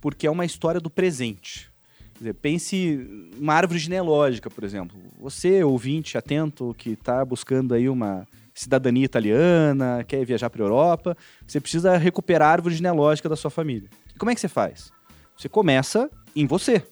porque 0.00 0.26
é 0.26 0.30
uma 0.30 0.44
história 0.44 0.80
do 0.80 0.88
presente. 0.88 1.70
Dizer, 2.16 2.34
pense 2.34 3.30
uma 3.38 3.54
árvore 3.54 3.78
genealógica, 3.78 4.50
por 4.50 4.62
exemplo. 4.62 4.96
Você, 5.18 5.64
ouvinte 5.64 6.18
atento, 6.18 6.74
que 6.76 6.90
está 6.90 7.24
buscando 7.24 7.74
aí 7.74 7.88
uma 7.88 8.26
cidadania 8.54 9.04
italiana, 9.04 10.04
quer 10.06 10.24
viajar 10.24 10.50
para 10.50 10.62
a 10.62 10.66
Europa, 10.66 11.16
você 11.46 11.60
precisa 11.60 11.96
recuperar 11.96 12.48
a 12.48 12.52
árvore 12.52 12.74
genealógica 12.74 13.28
da 13.28 13.36
sua 13.36 13.50
família. 13.50 13.88
E 14.14 14.18
como 14.18 14.30
é 14.30 14.34
que 14.34 14.40
você 14.40 14.48
faz? 14.48 14.90
Você 15.36 15.48
começa 15.48 16.10
em 16.36 16.46
você. 16.46 16.82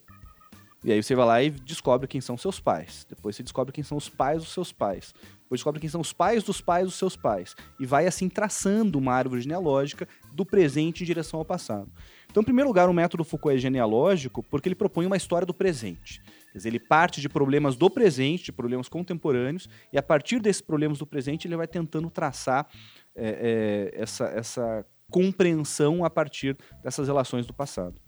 E 0.84 0.92
aí 0.92 1.02
você 1.02 1.14
vai 1.14 1.26
lá 1.26 1.42
e 1.42 1.50
descobre 1.50 2.06
quem 2.06 2.20
são 2.20 2.38
seus 2.38 2.60
pais. 2.60 3.04
Depois 3.08 3.34
você 3.34 3.42
descobre 3.42 3.72
quem 3.72 3.82
são 3.82 3.98
os 3.98 4.08
pais 4.08 4.42
dos 4.42 4.52
seus 4.52 4.72
pais. 4.72 5.12
Depois 5.42 5.58
descobre 5.58 5.80
quem 5.80 5.90
são 5.90 6.00
os 6.00 6.12
pais 6.12 6.44
dos 6.44 6.60
pais 6.60 6.84
dos 6.84 6.94
seus 6.94 7.16
pais. 7.16 7.56
E 7.80 7.86
vai 7.86 8.06
assim 8.06 8.28
traçando 8.28 8.96
uma 8.98 9.12
árvore 9.12 9.40
genealógica 9.40 10.06
do 10.32 10.46
presente 10.46 11.02
em 11.02 11.06
direção 11.06 11.40
ao 11.40 11.44
passado. 11.44 11.90
Então, 12.30 12.42
em 12.42 12.44
primeiro 12.44 12.68
lugar, 12.68 12.88
o 12.88 12.92
método 12.92 13.24
Foucault 13.24 13.56
é 13.56 13.58
genealógico 13.58 14.42
porque 14.42 14.68
ele 14.68 14.76
propõe 14.76 15.06
uma 15.06 15.16
história 15.16 15.46
do 15.46 15.54
presente. 15.54 16.22
Quer 16.52 16.58
dizer, 16.58 16.68
ele 16.68 16.78
parte 16.78 17.20
de 17.20 17.28
problemas 17.28 17.74
do 17.74 17.90
presente, 17.90 18.44
de 18.44 18.52
problemas 18.52 18.88
contemporâneos, 18.88 19.68
e 19.92 19.98
a 19.98 20.02
partir 20.02 20.38
desses 20.38 20.62
problemas 20.62 20.98
do 20.98 21.06
presente 21.06 21.48
ele 21.48 21.56
vai 21.56 21.66
tentando 21.66 22.08
traçar 22.08 22.68
é, 23.16 23.90
é, 23.94 24.00
essa, 24.00 24.26
essa 24.26 24.86
compreensão 25.10 26.04
a 26.04 26.10
partir 26.10 26.56
dessas 26.82 27.08
relações 27.08 27.46
do 27.46 27.54
passado. 27.54 28.00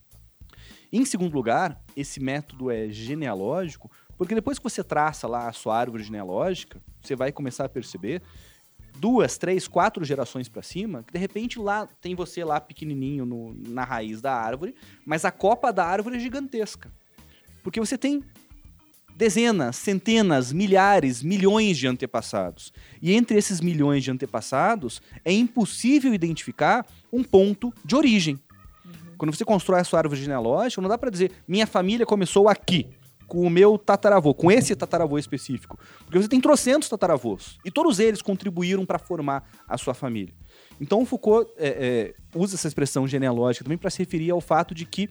Em 0.92 1.04
segundo 1.04 1.34
lugar, 1.34 1.80
esse 1.96 2.20
método 2.20 2.70
é 2.70 2.88
genealógico, 2.88 3.90
porque 4.18 4.34
depois 4.34 4.58
que 4.58 4.64
você 4.64 4.82
traça 4.82 5.26
lá 5.26 5.48
a 5.48 5.52
sua 5.52 5.78
árvore 5.78 6.02
genealógica, 6.02 6.80
você 7.00 7.14
vai 7.14 7.32
começar 7.32 7.64
a 7.64 7.68
perceber 7.68 8.22
duas, 8.98 9.38
três, 9.38 9.66
quatro 9.66 10.04
gerações 10.04 10.48
para 10.48 10.62
cima, 10.62 11.02
que 11.02 11.12
de 11.12 11.18
repente 11.18 11.58
lá 11.58 11.86
tem 11.86 12.14
você 12.14 12.44
lá 12.44 12.60
pequenininho 12.60 13.24
no- 13.24 13.54
na 13.68 13.84
raiz 13.84 14.20
da 14.20 14.34
árvore, 14.34 14.74
mas 15.06 15.24
a 15.24 15.30
copa 15.30 15.72
da 15.72 15.86
árvore 15.86 16.16
é 16.16 16.20
gigantesca. 16.20 16.92
Porque 17.62 17.80
você 17.80 17.96
tem 17.96 18.22
dezenas, 19.16 19.76
centenas, 19.76 20.52
milhares, 20.52 21.22
milhões 21.22 21.76
de 21.78 21.86
antepassados. 21.86 22.72
E 23.00 23.12
entre 23.12 23.36
esses 23.38 23.60
milhões 23.60 24.02
de 24.02 24.10
antepassados, 24.10 25.00
é 25.24 25.32
impossível 25.32 26.12
identificar 26.12 26.86
um 27.12 27.22
ponto 27.22 27.72
de 27.84 27.94
origem. 27.94 28.38
Quando 29.20 29.34
você 29.34 29.44
constrói 29.44 29.80
a 29.80 29.84
sua 29.84 29.98
árvore 29.98 30.18
genealógica, 30.18 30.80
não 30.80 30.88
dá 30.88 30.96
para 30.96 31.10
dizer 31.10 31.30
minha 31.46 31.66
família 31.66 32.06
começou 32.06 32.48
aqui, 32.48 32.88
com 33.28 33.42
o 33.42 33.50
meu 33.50 33.76
tataravô, 33.76 34.32
com 34.32 34.50
esse 34.50 34.74
tataravô 34.74 35.18
específico. 35.18 35.78
Porque 36.06 36.18
você 36.18 36.26
tem 36.26 36.40
trocentos 36.40 36.88
tataravôs. 36.88 37.58
E 37.62 37.70
todos 37.70 38.00
eles 38.00 38.22
contribuíram 38.22 38.86
para 38.86 38.98
formar 38.98 39.46
a 39.68 39.76
sua 39.76 39.92
família. 39.92 40.32
Então 40.80 41.02
o 41.02 41.04
Foucault 41.04 41.52
é, 41.58 41.68
é, 41.68 42.14
usa 42.34 42.54
essa 42.56 42.66
expressão 42.66 43.06
genealógica 43.06 43.62
também 43.62 43.76
para 43.76 43.90
se 43.90 43.98
referir 43.98 44.30
ao 44.30 44.40
fato 44.40 44.74
de 44.74 44.86
que 44.86 45.10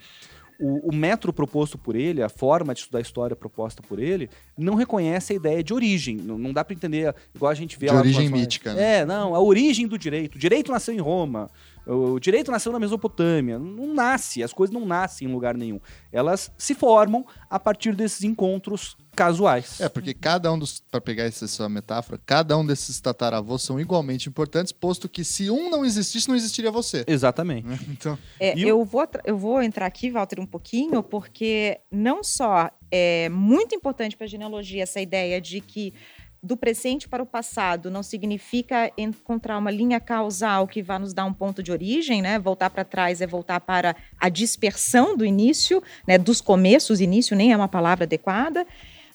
o, 0.60 0.89
o 0.89 0.93
método 0.93 1.32
proposto 1.32 1.78
por 1.78 1.95
ele, 1.95 2.22
a 2.22 2.28
forma 2.28 2.74
de 2.74 2.82
estudar 2.82 2.97
a 2.97 3.01
história 3.01 3.36
proposta 3.36 3.82
por 3.82 3.99
ele, 3.99 4.30
não 4.57 4.76
reconhece 4.76 5.32
a 5.34 5.36
ideia 5.36 5.64
de 5.64 5.74
origem. 5.74 6.18
Não, 6.18 6.38
não 6.38 6.51
dá 6.51 6.66
para 6.66 6.74
entender, 6.74 7.16
igual 7.34 7.51
a 7.51 7.55
gente 7.55 7.80
vê 7.80 7.88
De 7.88 7.93
lá 7.93 7.99
origem 7.99 8.28
mítica, 8.28 8.74
né? 8.74 8.97
É, 8.97 9.05
não, 9.05 9.34
a 9.34 9.39
origem 9.39 9.88
do 9.88 9.97
direito. 9.97 10.36
O 10.36 10.39
direito 10.39 10.72
nasceu 10.72 10.93
em 10.93 10.99
Roma. 10.99 11.49
O 11.92 12.20
direito 12.20 12.52
nasceu 12.52 12.72
na 12.72 12.80
Mesopotâmia. 12.80 13.58
Não 13.58 13.94
nasce, 13.94 14.44
as 14.44 14.54
coisas 14.54 14.74
não 14.74 14.86
nascem 14.86 15.28
em 15.28 15.32
lugar 15.32 15.56
nenhum. 15.58 15.80
Elas 16.12 16.52
se 16.58 16.76
formam 16.76 17.26
a 17.50 17.60
partir 17.60 17.96
desses 17.96 18.24
encontros 18.24 18.96
casuais. 19.16 19.82
É, 19.82 19.90
porque 19.90 20.14
cada 20.14 20.52
um 20.54 20.58
dos. 20.60 20.80
Para 20.92 21.02
pegar 21.02 21.24
essa 21.24 21.48
sua 21.48 21.68
metáfora, 21.68 22.20
cada 22.26 22.58
um 22.58 22.66
desses 22.66 23.00
tataravôs 23.02 23.62
são 23.64 23.80
igualmente 23.80 24.30
importantes, 24.30 24.72
posto 24.72 25.10
que 25.10 25.24
se 25.24 25.50
um 25.50 25.70
não 25.70 25.84
existisse, 25.84 26.28
não 26.30 26.36
existiria 26.36 26.72
você. 26.72 27.04
Exatamente. 27.08 27.68
Então, 27.90 28.18
É, 28.40 28.58
E 28.58 28.66
o- 28.66 28.70
eu, 28.70 28.86
vou, 28.86 29.08
eu 29.26 29.38
vou 29.38 29.62
entrar 29.62 29.86
aqui, 29.88 30.10
Walter, 30.12 30.40
um 30.40 30.46
pouquinho, 30.46 31.02
porque 31.04 31.80
não 31.92 32.24
só 32.24 32.70
é 32.92 33.30
muito 33.30 33.76
importante 33.76 34.16
para 34.16 34.26
a 34.26 34.30
genealogia 34.30 34.84
essa 34.84 35.02
ideia 35.02 35.42
de 35.42 35.60
que 35.62 35.94
do 36.42 36.56
presente 36.56 37.08
para 37.08 37.22
o 37.22 37.26
passado 37.26 37.92
não 37.92 38.02
significa 38.02 38.92
encontrar 38.98 39.58
uma 39.58 39.70
linha 39.70 40.00
causal 40.00 40.68
que 40.68 40.82
vá 40.82 40.98
nos 40.98 41.14
dar 41.14 41.26
um 41.26 41.34
ponto 41.34 41.62
de 41.62 41.72
origem, 41.72 42.22
né? 42.22 42.40
Voltar 42.40 42.70
para 42.70 42.86
trás 42.86 43.22
é 43.22 43.28
voltar 43.28 43.60
para 43.60 43.96
a 44.20 44.30
dispersão 44.30 45.18
do 45.18 45.26
início, 45.26 45.84
né? 46.08 46.18
Dos 46.18 46.40
começos, 46.40 47.02
início 47.02 47.36
nem 47.36 47.52
é 47.52 47.58
uma 47.58 47.68
palavra 47.68 48.06
adequada, 48.06 48.66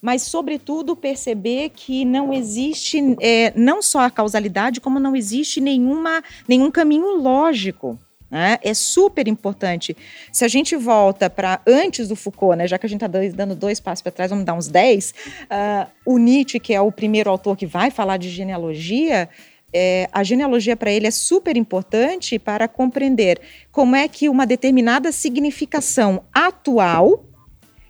mas 0.03 0.21
sobretudo 0.23 0.95
perceber 0.95 1.71
que 1.71 2.05
não 2.05 2.31
existe 2.31 3.01
é, 3.21 3.55
não 3.57 3.81
só 3.81 4.01
a 4.01 4.11
causalidade, 4.11 4.81
como 4.81 5.01
não 5.01 5.17
existe 5.17 5.63
nenhuma, 5.63 6.23
nenhum 6.47 6.71
caminho 6.71 7.17
lógico. 7.17 7.99
Né? 8.35 8.59
É 8.63 8.75
super 8.75 9.29
importante. 9.29 9.97
Se 10.33 10.45
a 10.45 10.49
gente 10.49 10.75
volta 10.75 11.31
para 11.31 11.61
antes 11.65 12.09
do 12.09 12.17
Foucault, 12.17 12.59
né, 12.59 12.67
já 12.67 12.77
que 12.77 12.85
a 12.85 12.89
gente 12.89 13.05
está 13.05 13.21
dando 13.33 13.55
dois 13.55 13.79
passos 13.79 14.03
para 14.03 14.11
trás, 14.11 14.29
vamos 14.29 14.45
dar 14.45 14.55
uns 14.55 14.67
dez, 14.67 15.15
ah, 15.49 15.87
o 16.05 16.19
Nietzsche, 16.19 16.59
que 16.59 16.75
é 16.75 16.81
o 16.81 16.91
primeiro 16.91 17.31
autor 17.31 17.57
que 17.57 17.65
vai 17.65 17.93
falar 17.93 18.17
de 18.17 18.29
genealogia, 18.29 19.29
é, 19.73 20.09
a 20.11 20.25
genealogia 20.25 20.77
para 20.77 20.91
ele 20.91 21.07
é 21.07 21.13
super 21.13 21.57
importante 21.57 22.37
para 22.37 22.67
compreender 22.67 23.41
como 23.71 23.95
é 23.95 24.09
que 24.09 24.29
uma 24.29 24.45
determinada 24.45 25.13
significação 25.13 26.25
atual 26.33 27.25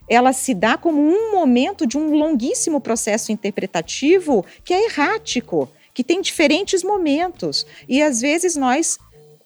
ela 0.06 0.34
se 0.34 0.52
dá 0.52 0.76
como 0.76 1.00
um 1.00 1.32
momento 1.32 1.86
de 1.86 1.96
um 1.96 2.14
longuíssimo 2.14 2.82
processo 2.82 3.32
interpretativo 3.32 4.44
que 4.62 4.74
é 4.74 4.84
errático, 4.84 5.70
que 5.94 6.04
tem 6.04 6.20
diferentes 6.20 6.84
momentos. 6.84 7.66
E 7.88 8.02
às 8.02 8.20
vezes 8.20 8.56
nós, 8.56 8.98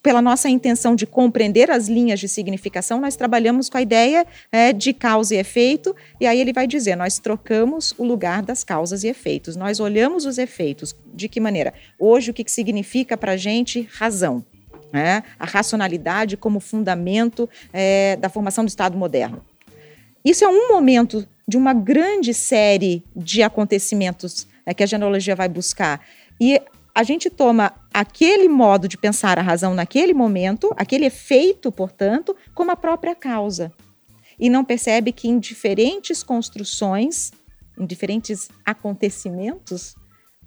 pela 0.08 0.22
nossa 0.22 0.48
intenção 0.48 0.96
de 0.96 1.04
compreender 1.04 1.70
as 1.70 1.86
linhas 1.86 2.18
de 2.18 2.28
significação, 2.28 2.98
nós 2.98 3.14
trabalhamos 3.14 3.68
com 3.68 3.76
a 3.76 3.82
ideia 3.82 4.26
é, 4.50 4.72
de 4.72 4.94
causa 4.94 5.34
e 5.34 5.38
efeito, 5.38 5.94
e 6.18 6.26
aí 6.26 6.40
ele 6.40 6.50
vai 6.50 6.66
dizer: 6.66 6.96
nós 6.96 7.18
trocamos 7.18 7.92
o 7.98 8.04
lugar 8.04 8.40
das 8.40 8.64
causas 8.64 9.04
e 9.04 9.08
efeitos, 9.08 9.54
nós 9.54 9.80
olhamos 9.80 10.24
os 10.24 10.38
efeitos. 10.38 10.96
De 11.12 11.28
que 11.28 11.38
maneira? 11.38 11.74
Hoje, 11.98 12.30
o 12.30 12.34
que 12.34 12.50
significa 12.50 13.18
para 13.18 13.32
a 13.32 13.36
gente 13.36 13.86
razão? 13.92 14.42
né? 14.90 15.22
A 15.38 15.44
racionalidade 15.44 16.38
como 16.38 16.58
fundamento 16.58 17.46
é, 17.70 18.16
da 18.16 18.30
formação 18.30 18.64
do 18.64 18.68
Estado 18.68 18.96
moderno. 18.96 19.44
isso 20.24 20.42
é 20.42 20.48
um 20.48 20.68
momento 20.68 21.28
de 21.46 21.58
uma 21.58 21.74
grande 21.74 22.32
série 22.32 23.04
de 23.14 23.42
acontecimentos 23.42 24.46
né, 24.66 24.72
que 24.72 24.82
a 24.82 24.86
genealogia 24.86 25.36
vai 25.36 25.50
buscar. 25.50 26.00
E 26.40 26.62
a 26.98 27.04
gente 27.04 27.30
toma 27.30 27.72
aquele 27.94 28.48
modo 28.48 28.88
de 28.88 28.98
pensar 28.98 29.38
a 29.38 29.42
razão 29.42 29.72
naquele 29.72 30.12
momento, 30.12 30.74
aquele 30.76 31.04
efeito, 31.04 31.70
portanto, 31.70 32.34
como 32.52 32.72
a 32.72 32.76
própria 32.76 33.14
causa. 33.14 33.72
E 34.36 34.50
não 34.50 34.64
percebe 34.64 35.12
que 35.12 35.28
em 35.28 35.38
diferentes 35.38 36.24
construções, 36.24 37.30
em 37.78 37.86
diferentes 37.86 38.48
acontecimentos, 38.66 39.94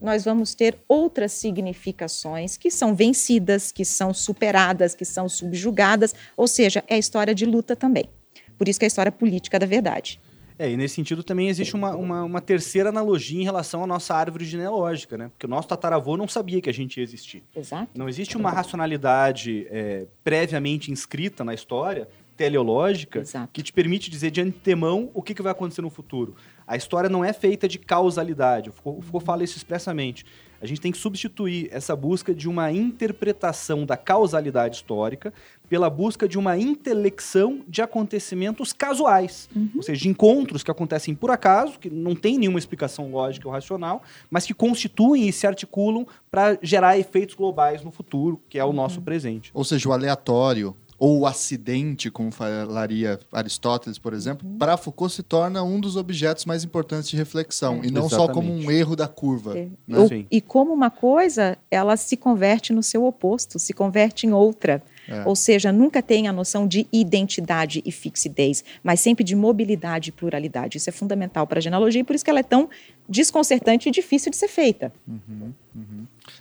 nós 0.01 0.25
vamos 0.25 0.53
ter 0.53 0.77
outras 0.89 1.31
significações 1.31 2.57
que 2.57 2.69
são 2.69 2.93
vencidas, 2.93 3.71
que 3.71 3.85
são 3.85 4.13
superadas, 4.13 4.93
que 4.93 5.05
são 5.05 5.29
subjugadas, 5.29 6.13
ou 6.35 6.49
seja, 6.49 6.83
é 6.85 6.95
a 6.95 6.99
história 6.99 7.33
de 7.33 7.45
luta 7.45 7.77
também. 7.77 8.09
Por 8.57 8.67
isso 8.67 8.77
que 8.77 8.83
é 8.83 8.87
a 8.87 8.93
história 8.93 9.11
política 9.11 9.57
da 9.57 9.65
verdade. 9.65 10.19
É, 10.61 10.69
e 10.69 10.77
nesse 10.77 10.93
sentido 10.93 11.23
também 11.23 11.49
existe 11.49 11.73
uma, 11.73 11.95
uma, 11.95 12.23
uma, 12.23 12.39
terceira 12.39 12.89
analogia 12.89 13.41
em 13.41 13.43
relação 13.43 13.83
à 13.83 13.87
nossa 13.87 14.13
árvore 14.13 14.45
genealógica, 14.45 15.17
né? 15.17 15.29
Porque 15.29 15.47
o 15.47 15.49
nosso 15.49 15.67
tataravô 15.67 16.15
não 16.15 16.27
sabia 16.27 16.61
que 16.61 16.69
a 16.69 16.73
gente 16.73 16.97
ia 16.97 17.03
existir. 17.03 17.41
Exato. 17.55 17.89
Não 17.95 18.07
existe 18.07 18.37
uma 18.37 18.51
racionalidade 18.51 19.65
é, 19.71 20.05
previamente 20.23 20.91
inscrita 20.91 21.43
na 21.43 21.55
história, 21.55 22.07
teleológica, 22.37 23.21
Exato. 23.21 23.49
que 23.51 23.63
te 23.63 23.73
permite 23.73 24.11
dizer 24.11 24.29
de 24.29 24.39
antemão 24.39 25.09
o 25.15 25.23
que, 25.23 25.33
que 25.33 25.41
vai 25.41 25.51
acontecer 25.51 25.81
no 25.81 25.89
futuro. 25.89 26.35
A 26.67 26.75
história 26.75 27.09
não 27.09 27.25
é 27.25 27.33
feita 27.33 27.67
de 27.67 27.79
causalidade. 27.79 28.69
O 28.69 28.71
Foucault, 28.71 28.99
o 28.99 29.01
Foucault 29.01 29.25
fala 29.25 29.43
isso 29.43 29.57
expressamente. 29.57 30.27
A 30.61 30.67
gente 30.67 30.79
tem 30.79 30.91
que 30.91 30.97
substituir 30.99 31.69
essa 31.71 31.95
busca 31.95 32.35
de 32.35 32.47
uma 32.47 32.71
interpretação 32.71 33.83
da 33.83 33.97
causalidade 33.97 34.75
histórica 34.75 35.33
pela 35.71 35.89
busca 35.89 36.27
de 36.27 36.37
uma 36.37 36.57
intelecção 36.57 37.61
de 37.65 37.81
acontecimentos 37.81 38.73
casuais, 38.73 39.47
Uhum. 39.55 39.69
ou 39.77 39.81
seja, 39.81 40.01
de 40.01 40.09
encontros 40.09 40.63
que 40.63 40.69
acontecem 40.69 41.15
por 41.15 41.31
acaso, 41.31 41.79
que 41.79 41.89
não 41.89 42.13
tem 42.13 42.37
nenhuma 42.37 42.59
explicação 42.59 43.09
lógica 43.09 43.47
ou 43.47 43.53
racional, 43.53 44.03
mas 44.29 44.45
que 44.45 44.53
constituem 44.53 45.29
e 45.29 45.31
se 45.31 45.47
articulam 45.47 46.05
para 46.29 46.59
gerar 46.61 46.99
efeitos 46.99 47.35
globais 47.35 47.85
no 47.85 47.89
futuro, 47.91 48.41
que 48.49 48.59
é 48.59 48.65
o 48.65 48.73
nosso 48.73 49.01
presente. 49.01 49.49
Ou 49.53 49.63
seja, 49.63 49.87
o 49.87 49.93
aleatório 49.93 50.75
ou 50.99 51.21
o 51.21 51.25
acidente, 51.25 52.11
como 52.11 52.29
falaria 52.31 53.17
Aristóteles, 53.31 53.97
por 53.97 54.13
exemplo, 54.13 54.47
para 54.59 54.77
Foucault 54.77 55.11
se 55.15 55.23
torna 55.23 55.63
um 55.63 55.79
dos 55.79 55.95
objetos 55.95 56.45
mais 56.45 56.63
importantes 56.63 57.09
de 57.09 57.15
reflexão, 57.17 57.79
É. 57.81 57.87
e 57.87 57.91
não 57.91 58.07
só 58.07 58.27
como 58.27 58.41
Exatamente. 58.49 58.67
um 58.67 58.71
erro 58.71 58.95
da 58.95 59.07
curva. 59.07 59.57
É. 59.57 59.67
né? 59.87 59.97
Ou- 59.97 60.09
e 60.29 60.41
como 60.41 60.71
uma 60.73 60.91
coisa, 60.91 61.57
ela 61.71 61.95
se 61.97 62.15
converte 62.17 62.71
no 62.73 62.83
seu 62.83 63.03
oposto, 63.05 63.57
se 63.57 63.73
converte 63.73 64.27
em 64.27 64.31
outra. 64.33 64.83
É. 65.11 65.23
Ou 65.25 65.35
seja, 65.35 65.71
nunca 65.71 66.01
tem 66.01 66.27
a 66.27 66.33
noção 66.33 66.67
de 66.67 66.87
identidade 66.91 67.81
e 67.85 67.91
fixidez, 67.91 68.63
mas 68.83 68.99
sempre 68.99 69.23
de 69.23 69.35
mobilidade 69.35 70.09
e 70.09 70.11
pluralidade. 70.11 70.77
Isso 70.77 70.89
é 70.89 70.93
fundamental 70.93 71.45
para 71.45 71.59
a 71.59 71.61
genealogia 71.61 72.01
e 72.01 72.03
por 72.03 72.15
isso 72.15 72.23
que 72.23 72.29
ela 72.29 72.39
é 72.39 72.43
tão 72.43 72.69
desconcertante 73.09 73.89
e 73.89 73.91
difícil 73.91 74.31
de 74.31 74.37
ser 74.37 74.47
feita. 74.47 74.91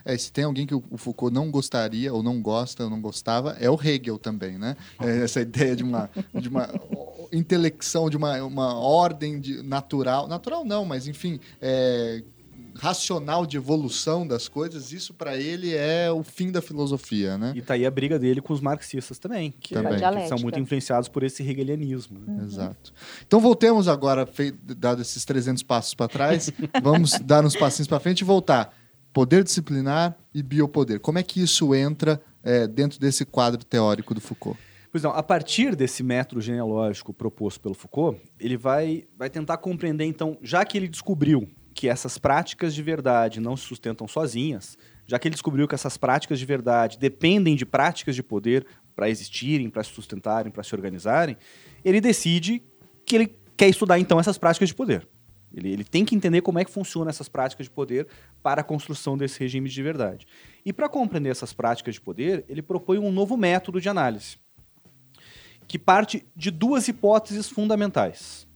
É, 0.04 0.16
se 0.16 0.32
tem 0.32 0.44
alguém 0.44 0.66
que 0.66 0.74
o 0.74 0.80
o 0.90 0.96
Foucault 0.96 1.32
não 1.32 1.50
gostaria, 1.50 2.12
ou 2.12 2.22
não 2.22 2.40
gosta, 2.42 2.84
ou 2.84 2.90
não 2.90 3.00
gostava, 3.00 3.56
é 3.60 3.70
o 3.70 3.78
Hegel 3.80 4.18
também, 4.18 4.58
né? 4.58 4.76
É 5.00 5.18
essa 5.24 5.40
ideia 5.40 5.76
de 5.76 5.82
uma, 5.84 6.10
de 6.34 6.48
uma 6.48 6.68
intelecção, 7.32 8.10
de 8.10 8.16
uma, 8.16 8.42
uma 8.42 8.74
ordem 8.74 9.38
de- 9.40 9.62
natural, 9.62 10.26
natural 10.26 10.64
não, 10.64 10.84
mas 10.84 11.06
enfim, 11.06 11.38
é, 11.60 12.22
racional 12.80 13.44
de 13.44 13.58
evolução 13.58 14.26
das 14.26 14.48
coisas, 14.48 14.90
isso 14.90 15.12
para 15.12 15.36
ele 15.36 15.74
é 15.74 16.10
o 16.10 16.22
fim 16.22 16.50
da 16.50 16.62
filosofia, 16.62 17.36
né? 17.36 17.52
E 17.54 17.60
tá 17.60 17.74
aí 17.74 17.84
a 17.84 17.90
briga 17.90 18.18
dele 18.18 18.40
com 18.40 18.54
os 18.54 18.60
marxistas 18.60 19.18
também, 19.18 19.52
que, 19.60 19.74
Também. 19.74 20.00
que 20.00 20.28
são 20.28 20.38
muito 20.38 20.58
influenciados 20.58 21.06
por 21.06 21.22
esse 21.22 21.42
hegelianismo. 21.42 22.18
né? 22.18 22.42
Exato. 22.42 22.94
Então 23.26 23.38
voltemos 23.38 23.86
agora, 23.86 24.26
dado 24.78 25.02
esses 25.02 25.26
300 25.26 25.62
passos 25.62 25.92
para 25.92 26.08
trás, 26.08 26.50
vamos 26.82 27.18
dar 27.20 27.44
uns 27.44 27.54
passinhos 27.54 27.86
para 27.86 28.00
frente 28.00 28.22
e 28.22 28.24
voltar. 28.24 28.74
Poder 29.12 29.44
disciplinar 29.44 30.16
e 30.32 30.42
biopoder. 30.42 31.00
Como 31.00 31.18
é 31.18 31.22
que 31.22 31.42
isso 31.42 31.74
entra 31.74 32.18
é, 32.42 32.66
dentro 32.66 32.98
desse 32.98 33.26
quadro 33.26 33.62
teórico 33.62 34.14
do 34.14 34.22
Foucault? 34.22 34.58
Pois 34.90 35.04
não, 35.04 35.10
a 35.10 35.22
partir 35.22 35.76
desse 35.76 36.02
método 36.02 36.40
genealógico 36.40 37.12
proposto 37.12 37.60
pelo 37.60 37.74
Foucault, 37.74 38.18
ele 38.40 38.56
vai, 38.56 39.04
vai 39.18 39.28
tentar 39.28 39.58
compreender, 39.58 40.04
então, 40.04 40.38
já 40.42 40.64
que 40.64 40.78
ele 40.78 40.88
descobriu 40.88 41.46
que 41.80 41.88
essas 41.88 42.18
práticas 42.18 42.74
de 42.74 42.82
verdade 42.82 43.40
não 43.40 43.56
se 43.56 43.64
sustentam 43.64 44.06
sozinhas, 44.06 44.76
já 45.06 45.18
que 45.18 45.26
ele 45.26 45.32
descobriu 45.32 45.66
que 45.66 45.74
essas 45.74 45.96
práticas 45.96 46.38
de 46.38 46.44
verdade 46.44 46.98
dependem 46.98 47.56
de 47.56 47.64
práticas 47.64 48.14
de 48.14 48.22
poder 48.22 48.66
para 48.94 49.08
existirem, 49.08 49.70
para 49.70 49.82
se 49.82 49.90
sustentarem, 49.90 50.52
para 50.52 50.62
se 50.62 50.74
organizarem, 50.74 51.38
ele 51.82 51.98
decide 51.98 52.62
que 53.06 53.16
ele 53.16 53.34
quer 53.56 53.70
estudar, 53.70 53.98
então, 53.98 54.20
essas 54.20 54.36
práticas 54.36 54.68
de 54.68 54.74
poder. 54.74 55.08
Ele, 55.54 55.72
ele 55.72 55.84
tem 55.84 56.04
que 56.04 56.14
entender 56.14 56.42
como 56.42 56.58
é 56.58 56.66
que 56.66 56.70
funcionam 56.70 57.08
essas 57.08 57.30
práticas 57.30 57.64
de 57.64 57.70
poder 57.70 58.06
para 58.42 58.60
a 58.60 58.64
construção 58.64 59.16
desse 59.16 59.40
regime 59.40 59.70
de 59.70 59.82
verdade. 59.82 60.26
E 60.62 60.74
para 60.74 60.86
compreender 60.86 61.30
essas 61.30 61.54
práticas 61.54 61.94
de 61.94 62.00
poder, 62.02 62.44
ele 62.46 62.60
propõe 62.60 62.98
um 62.98 63.10
novo 63.10 63.38
método 63.38 63.80
de 63.80 63.88
análise 63.88 64.36
que 65.66 65.78
parte 65.78 66.26
de 66.36 66.50
duas 66.50 66.88
hipóteses 66.88 67.48
fundamentais. 67.48 68.46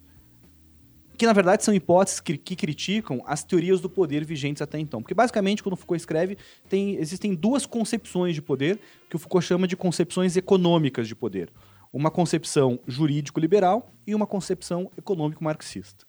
Que, 1.17 1.27
na 1.27 1.33
verdade, 1.33 1.63
são 1.65 1.73
hipóteses 1.73 2.19
que, 2.21 2.37
que 2.37 2.57
criticam 2.57 3.23
as 3.27 3.45
teorias 3.45 3.81
do 3.81 3.89
poder 3.89 4.25
vigentes 4.25 4.61
até 4.61 4.79
então. 4.79 5.01
Porque, 5.01 5.15
basicamente, 5.15 5.63
quando 5.63 5.77
Foucault 5.77 6.01
escreve, 6.01 6.37
tem, 6.69 6.97
existem 6.97 7.35
duas 7.35 7.67
concepções 7.67 8.35
de 8.35 8.43
poder 8.43 8.81
que 9.09 9.17
o 9.17 9.19
Foucault 9.19 9.47
chama 9.47 9.69
de 9.69 9.77
concepções 9.77 10.37
econômicas 10.37 11.07
de 11.07 11.15
poder. 11.15 11.53
Uma 11.93 12.11
concepção 12.11 12.81
jurídico-liberal 12.89 13.93
e 14.05 14.15
uma 14.15 14.27
concepção 14.27 14.91
econômico-marxista. 14.99 16.05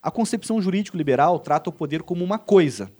A 0.00 0.10
concepção 0.10 0.60
jurídico-liberal 0.62 1.40
trata 1.40 1.70
o 1.70 1.72
poder 1.72 2.02
como 2.02 2.22
uma 2.24 2.38
coisa. 2.38 2.92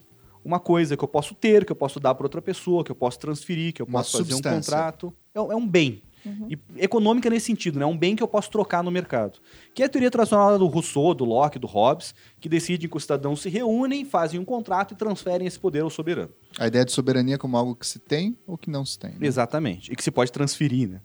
Uma 0.44 0.58
coisa 0.58 0.96
que 0.96 1.04
eu 1.04 1.08
posso 1.08 1.34
ter, 1.34 1.64
que 1.64 1.70
eu 1.72 1.76
posso 1.76 2.00
dar 2.00 2.14
para 2.14 2.26
outra 2.26 2.42
pessoa, 2.42 2.82
que 2.82 2.90
eu 2.90 2.96
posso 2.96 3.18
transferir, 3.18 3.72
que 3.72 3.80
eu 3.80 3.86
Uma 3.86 4.00
posso 4.00 4.18
fazer 4.18 4.32
um 4.34 4.36
substância. 4.38 4.72
contrato. 4.72 5.14
É, 5.34 5.38
é 5.38 5.56
um 5.56 5.66
bem. 5.66 6.02
E 6.48 6.58
econômica 6.82 7.28
nesse 7.28 7.46
sentido, 7.46 7.78
né? 7.78 7.84
É 7.84 7.86
um 7.86 7.96
bem 7.96 8.16
que 8.16 8.22
eu 8.22 8.28
posso 8.28 8.50
trocar 8.50 8.82
no 8.82 8.90
mercado. 8.90 9.38
Que 9.74 9.82
é 9.82 9.86
a 9.86 9.88
teoria 9.88 10.10
tradicional 10.10 10.58
do 10.58 10.66
Rousseau, 10.66 11.12
do 11.14 11.24
Locke, 11.24 11.58
do 11.58 11.66
Hobbes, 11.66 12.14
que 12.40 12.48
decidem 12.48 12.88
que 12.88 12.96
os 12.96 13.02
cidadãos 13.02 13.42
se 13.42 13.48
reúnem, 13.48 14.04
fazem 14.04 14.40
um 14.40 14.44
contrato 14.44 14.94
e 14.94 14.96
transferem 14.96 15.46
esse 15.46 15.58
poder 15.58 15.82
ao 15.82 15.90
soberano. 15.90 16.30
A 16.58 16.66
ideia 16.66 16.84
de 16.84 16.92
soberania 16.92 17.36
como 17.38 17.56
algo 17.56 17.74
que 17.74 17.86
se 17.86 17.98
tem 17.98 18.36
ou 18.46 18.56
que 18.56 18.70
não 18.70 18.84
se 18.84 18.98
tem. 18.98 19.10
né? 19.12 19.18
Exatamente. 19.22 19.92
E 19.92 19.96
que 19.96 20.02
se 20.02 20.10
pode 20.10 20.30
transferir, 20.32 20.88
né? 20.88 21.00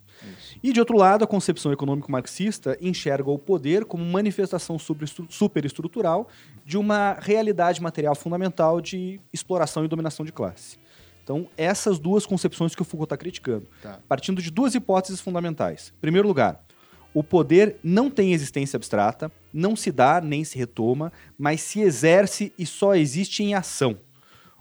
E 0.61 0.73
de 0.73 0.79
outro 0.81 0.97
lado, 0.97 1.23
a 1.23 1.27
concepção 1.27 1.71
econômico-marxista 1.71 2.77
enxerga 2.81 3.29
o 3.31 3.39
poder 3.39 3.85
como 3.85 4.03
manifestação 4.03 4.77
superestru- 4.77 5.27
superestrutural 5.29 6.27
de 6.65 6.77
uma 6.77 7.13
realidade 7.19 7.81
material 7.81 8.13
fundamental 8.15 8.81
de 8.81 9.19
exploração 9.31 9.83
e 9.85 9.87
dominação 9.87 10.25
de 10.25 10.31
classe. 10.33 10.77
Então, 11.29 11.47
essas 11.55 11.99
duas 11.99 12.25
concepções 12.25 12.73
que 12.73 12.81
o 12.81 12.85
Foucault 12.85 13.05
está 13.05 13.15
criticando, 13.15 13.67
Tá. 13.83 13.99
partindo 14.07 14.41
de 14.41 14.49
duas 14.49 14.73
hipóteses 14.73 15.21
fundamentais. 15.21 15.93
Em 15.95 16.01
primeiro 16.01 16.27
lugar, 16.27 16.65
o 17.13 17.23
poder 17.23 17.75
não 17.83 18.09
tem 18.09 18.33
existência 18.33 18.75
abstrata, 18.77 19.31
não 19.53 19.75
se 19.75 19.91
dá 19.91 20.19
nem 20.21 20.43
se 20.43 20.57
retoma, 20.57 21.13
mas 21.37 21.61
se 21.61 21.81
exerce 21.81 22.51
e 22.57 22.65
só 22.65 22.95
existe 22.95 23.43
em 23.43 23.53
ação. 23.53 23.99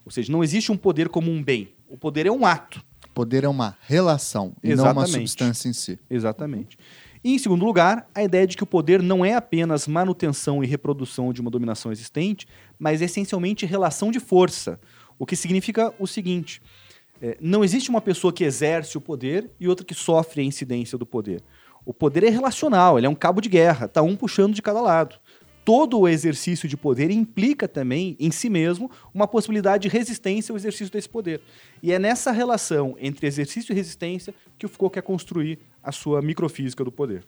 Ou 0.04 0.12
seja, 0.12 0.30
não 0.30 0.44
existe 0.44 0.70
um 0.70 0.76
poder 0.76 1.08
como 1.08 1.30
um 1.30 1.42
bem. 1.42 1.72
O 1.88 1.96
poder 1.96 2.26
é 2.26 2.30
um 2.30 2.44
ato. 2.44 2.84
Poder 3.14 3.44
é 3.44 3.48
uma 3.48 3.74
relação 3.86 4.54
e 4.62 4.74
não 4.74 4.84
uma 4.84 4.90
Exatamente. 4.90 5.12
substância 5.12 5.68
em 5.70 5.72
si. 5.72 5.98
Exatamente. 6.10 6.76
E, 7.24 7.32
em 7.34 7.38
segundo 7.38 7.64
lugar, 7.64 8.06
a 8.14 8.22
ideia 8.22 8.46
de 8.46 8.56
que 8.58 8.62
o 8.62 8.66
poder 8.66 9.02
não 9.02 9.24
é 9.24 9.34
apenas 9.34 9.88
manutenção 9.88 10.62
e 10.62 10.66
reprodução 10.66 11.32
de 11.32 11.40
uma 11.40 11.50
dominação 11.50 11.90
existente, 11.90 12.46
mas 12.78 13.00
essencialmente 13.00 13.64
relação 13.64 14.10
de 14.12 14.20
força. 14.20 14.78
O 15.18 15.26
que 15.26 15.36
significa 15.36 15.92
o 15.98 16.06
seguinte: 16.06 16.62
é, 17.20 17.36
não 17.40 17.64
existe 17.64 17.90
uma 17.90 18.00
pessoa 18.00 18.32
que 18.32 18.44
exerce 18.44 18.96
o 18.96 19.00
poder 19.00 19.50
e 19.58 19.68
outra 19.68 19.84
que 19.84 19.94
sofre 19.94 20.40
a 20.40 20.44
incidência 20.44 20.96
do 20.96 21.04
poder. 21.04 21.42
O 21.84 21.92
poder 21.92 22.24
é 22.24 22.28
relacional, 22.28 22.98
ele 22.98 23.06
é 23.06 23.10
um 23.10 23.14
cabo 23.14 23.40
de 23.40 23.48
guerra, 23.48 23.86
está 23.86 24.02
um 24.02 24.14
puxando 24.14 24.54
de 24.54 24.62
cada 24.62 24.80
lado. 24.80 25.18
Todo 25.64 25.98
o 25.98 26.08
exercício 26.08 26.68
de 26.68 26.76
poder 26.76 27.10
implica 27.10 27.68
também, 27.68 28.16
em 28.18 28.30
si 28.30 28.48
mesmo, 28.48 28.90
uma 29.12 29.26
possibilidade 29.26 29.82
de 29.82 29.88
resistência 29.88 30.52
ao 30.52 30.56
exercício 30.56 30.90
desse 30.92 31.08
poder. 31.08 31.42
E 31.82 31.92
é 31.92 31.98
nessa 31.98 32.30
relação 32.30 32.96
entre 32.98 33.26
exercício 33.26 33.72
e 33.72 33.76
resistência 33.76 34.34
que 34.58 34.64
o 34.64 34.68
Foucault 34.68 34.94
quer 34.94 35.02
construir 35.02 35.58
a 35.82 35.92
sua 35.92 36.22
microfísica 36.22 36.82
do 36.82 36.92
poder. 36.92 37.22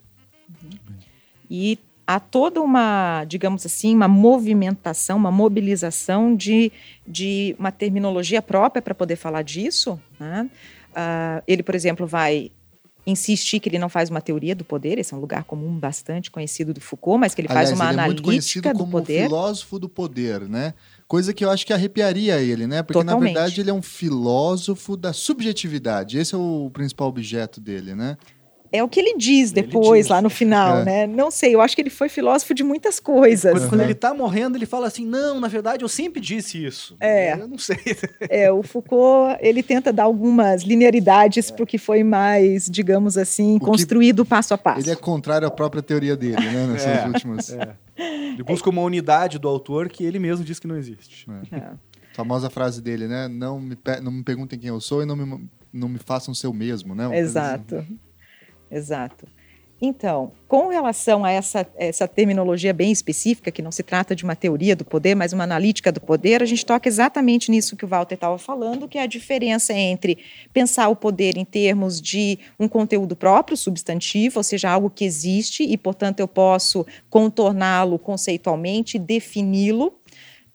E 1.51 1.79
há 2.15 2.19
toda 2.19 2.61
uma, 2.61 3.25
digamos 3.25 3.65
assim, 3.65 3.95
uma 3.95 4.09
movimentação, 4.09 5.17
uma 5.17 5.31
mobilização 5.31 6.35
de, 6.35 6.73
de 7.07 7.55
uma 7.57 7.71
terminologia 7.71 8.43
própria 8.43 8.83
para 8.83 8.95
poder 8.95 9.15
falar 9.15 9.43
disso. 9.43 10.01
né? 10.19 10.51
Ah, 10.95 11.41
ele, 11.47 11.63
por 11.63 11.75
exemplo, 11.75 12.09
vai 12.09 12.51
insistir 13.07 13.61
que 13.61 13.69
ele 13.69 13.79
não 13.79 13.89
faz 13.89 14.11
uma 14.11 14.21
teoria 14.21 14.55
do 14.55 14.65
poder, 14.65 14.99
esse 14.99 15.15
é 15.15 15.17
um 15.17 15.21
lugar 15.21 15.45
comum 15.45 15.79
bastante 15.79 16.31
conhecido 16.31 16.75
do 16.75 16.81
Foucault, 16.81 17.19
mas 17.19 17.35
que 17.35 17.41
ele 17.41 17.49
Aliás, 17.49 17.71
faz 17.71 17.81
uma 17.81 17.91
ele 17.93 18.01
é 18.01 18.07
muito 18.07 18.23
conhecido 18.23 18.71
do 18.71 18.79
como 18.79 18.91
poder. 18.91 19.23
filósofo 19.25 19.79
do 19.79 19.89
poder, 19.89 20.41
né? 20.49 20.75
Coisa 21.09 21.33
que 21.33 21.45
eu 21.45 21.51
acho 21.51 21.65
que 21.67 21.73
arrepiaria 21.73 22.41
ele, 22.41 22.67
né? 22.67 22.83
Porque 22.83 22.99
Totalmente. 22.99 23.33
na 23.35 23.41
verdade 23.41 23.61
ele 23.61 23.71
é 23.71 23.73
um 23.73 23.83
filósofo 23.83 24.97
da 24.97 25.13
subjetividade. 25.13 26.19
Esse 26.19 26.35
é 26.35 26.39
o 26.39 26.71
principal 26.73 27.09
objeto 27.09 27.61
dele, 27.61 27.95
né? 27.95 28.17
É 28.73 28.83
o 28.85 28.89
que 28.89 29.01
ele 29.01 29.17
diz 29.17 29.51
depois, 29.51 30.03
diz. 30.07 30.09
lá 30.09 30.23
no 30.23 30.31
final, 30.31 30.79
É. 30.79 30.85
né? 30.85 31.07
Não 31.07 31.31
sei, 31.31 31.55
eu 31.55 31.61
acho 31.61 31.75
que 31.75 31.83
ele 31.83 31.91
foi 31.91 32.09
filósofo 32.09 32.55
de 32.55 32.63
muitas 32.63 33.01
coisas. 33.01 33.53
Quando, 33.53 33.69
quando 33.69 33.79
né? 33.81 33.87
ele 33.87 33.95
tá 33.95 34.15
morrendo, 34.15 34.57
ele 34.57 34.67
fala 34.67 34.87
assim: 34.87 35.05
não, 35.05 35.41
na 35.41 35.49
verdade 35.49 35.85
eu 35.85 35.89
sempre 35.89 36.21
disse 36.21 36.65
isso. 36.65 36.97
É. 37.01 37.33
Eu 37.35 37.49
não 37.49 37.59
sei. 37.59 37.77
É, 38.29 38.51
o 38.53 38.63
Foucault, 38.63 39.37
ele 39.41 39.63
tenta 39.63 39.93
dar 39.93 40.05
algumas 40.05 40.63
linearidades 40.63 41.51
para 41.51 41.65
o 41.65 41.67
que 41.67 41.79
foi 41.79 42.05
mais, 42.05 42.67
digamos 42.71 43.17
assim, 43.19 43.59
que- 43.59 43.65
construído 43.65 44.25
passo 44.25 44.55
a 44.55 44.59
passo. 44.59 44.81
Ele 44.81 44.91
é 44.91 44.97
contrário 44.97 45.49
à 45.49 45.51
própria 45.51 45.83
teoria 45.83 46.17
dele, 46.17 46.37
né? 46.41 46.67
Nessas 46.73 46.87
É. 46.99 47.07
últimas. 47.07 47.51
É. 47.53 47.75
Ele 47.99 48.43
busca 48.45 48.71
uma 48.71 48.83
unidade 48.83 49.39
do 49.39 49.49
autor 49.49 49.89
que 49.89 50.05
ele 50.05 50.19
mesmo 50.19 50.45
diz 50.45 50.59
que 50.61 50.67
não 50.67 50.77
existe. 50.77 51.27
É. 51.53 51.71
Famosa 52.13 52.49
frase 52.51 52.81
dele, 52.81 53.07
né? 53.09 53.27
Não 53.29 53.61
me, 53.61 53.77
não 54.03 54.13
me 54.13 54.23
perguntem 54.23 54.59
quem 54.59 54.69
eu 54.69 54.81
sou 54.81 55.03
e 55.03 55.07
não 55.07 55.17
me, 55.17 55.49
não 55.73 55.89
me 55.89 55.99
façam 55.99 56.33
ser 56.35 56.47
o 56.47 56.53
mesmo, 56.55 56.95
né? 56.95 57.07
Uma 57.07 57.15
coisa 57.15 57.61
Exato. 58.71 59.27
Então, 59.83 60.33
com 60.47 60.69
relação 60.69 61.25
a 61.25 61.31
essa, 61.31 61.67
essa 61.75 62.07
terminologia 62.07 62.75
bem 62.75 62.93
específica, 62.93 63.51
que 63.51 63.63
não 63.63 63.73
se 63.73 63.83
trata 63.83 64.15
de 64.15 64.25
uma 64.25 64.37
teoria 64.37 64.77
do 64.77 64.85
poder, 64.85 65.15
mas 65.15 65.33
uma 65.33 65.45
analítica 65.45 65.91
do 65.91 66.01
poder, 66.01 66.43
a 66.43 66.47
gente 66.47 66.67
toca 66.67 66.87
exatamente 66.87 67.51
nisso 67.51 67.75
que 67.77 67.85
o 67.85 67.89
Walter 67.89 68.15
estava 68.15 68.37
falando, 68.37 68.87
que 68.87 68.99
é 68.99 69.03
a 69.03 69.07
diferença 69.07 69.73
entre 69.73 70.19
pensar 70.53 70.89
o 70.91 70.97
poder 70.97 71.39
em 71.39 71.47
termos 71.47 71.99
de 71.99 72.39
um 72.59 72.69
conteúdo 72.69 73.17
próprio, 73.17 73.57
substantivo, 73.57 74.41
ou 74.41 74.43
seja, 74.43 74.69
algo 74.69 74.91
que 74.91 75.05
existe 75.05 75.63
e, 75.63 75.79
portanto, 75.79 76.21
eu 76.21 76.29
posso 76.29 76.87
contorná-lo 77.09 77.99
conceitualmente, 77.99 78.99
defini-lo, 78.99 79.95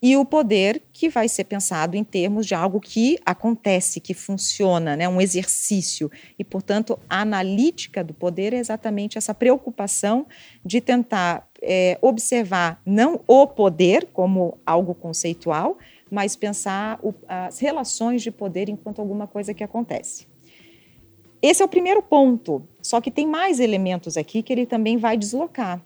e 0.05 0.15
o 0.15 0.23
poder 0.23 0.83
que 0.93 1.09
vai 1.09 1.27
ser 1.27 1.45
pensado 1.45 1.97
em 1.97 2.03
termos 2.03 2.45
de 2.45 2.53
algo 2.53 2.79
que 2.79 3.17
acontece, 3.25 3.99
que 3.99 4.13
funciona, 4.13 4.95
né, 4.95 5.09
um 5.09 5.19
exercício. 5.19 6.11
E, 6.37 6.43
portanto, 6.43 6.99
a 7.09 7.21
analítica 7.21 8.03
do 8.03 8.13
poder 8.13 8.53
é 8.53 8.57
exatamente 8.57 9.17
essa 9.17 9.33
preocupação 9.33 10.27
de 10.63 10.79
tentar 10.79 11.49
é, 11.59 11.97
observar 12.03 12.79
não 12.85 13.19
o 13.25 13.47
poder 13.47 14.07
como 14.13 14.59
algo 14.63 14.93
conceitual, 14.93 15.75
mas 16.11 16.35
pensar 16.35 16.99
o, 17.01 17.11
as 17.27 17.57
relações 17.57 18.21
de 18.21 18.29
poder 18.29 18.69
enquanto 18.69 18.99
alguma 18.99 19.25
coisa 19.25 19.55
que 19.55 19.63
acontece. 19.63 20.27
Esse 21.41 21.63
é 21.63 21.65
o 21.65 21.67
primeiro 21.67 22.03
ponto, 22.03 22.61
só 22.79 23.01
que 23.01 23.09
tem 23.09 23.25
mais 23.25 23.59
elementos 23.59 24.17
aqui 24.17 24.43
que 24.43 24.53
ele 24.53 24.67
também 24.67 24.97
vai 24.97 25.17
deslocar. 25.17 25.81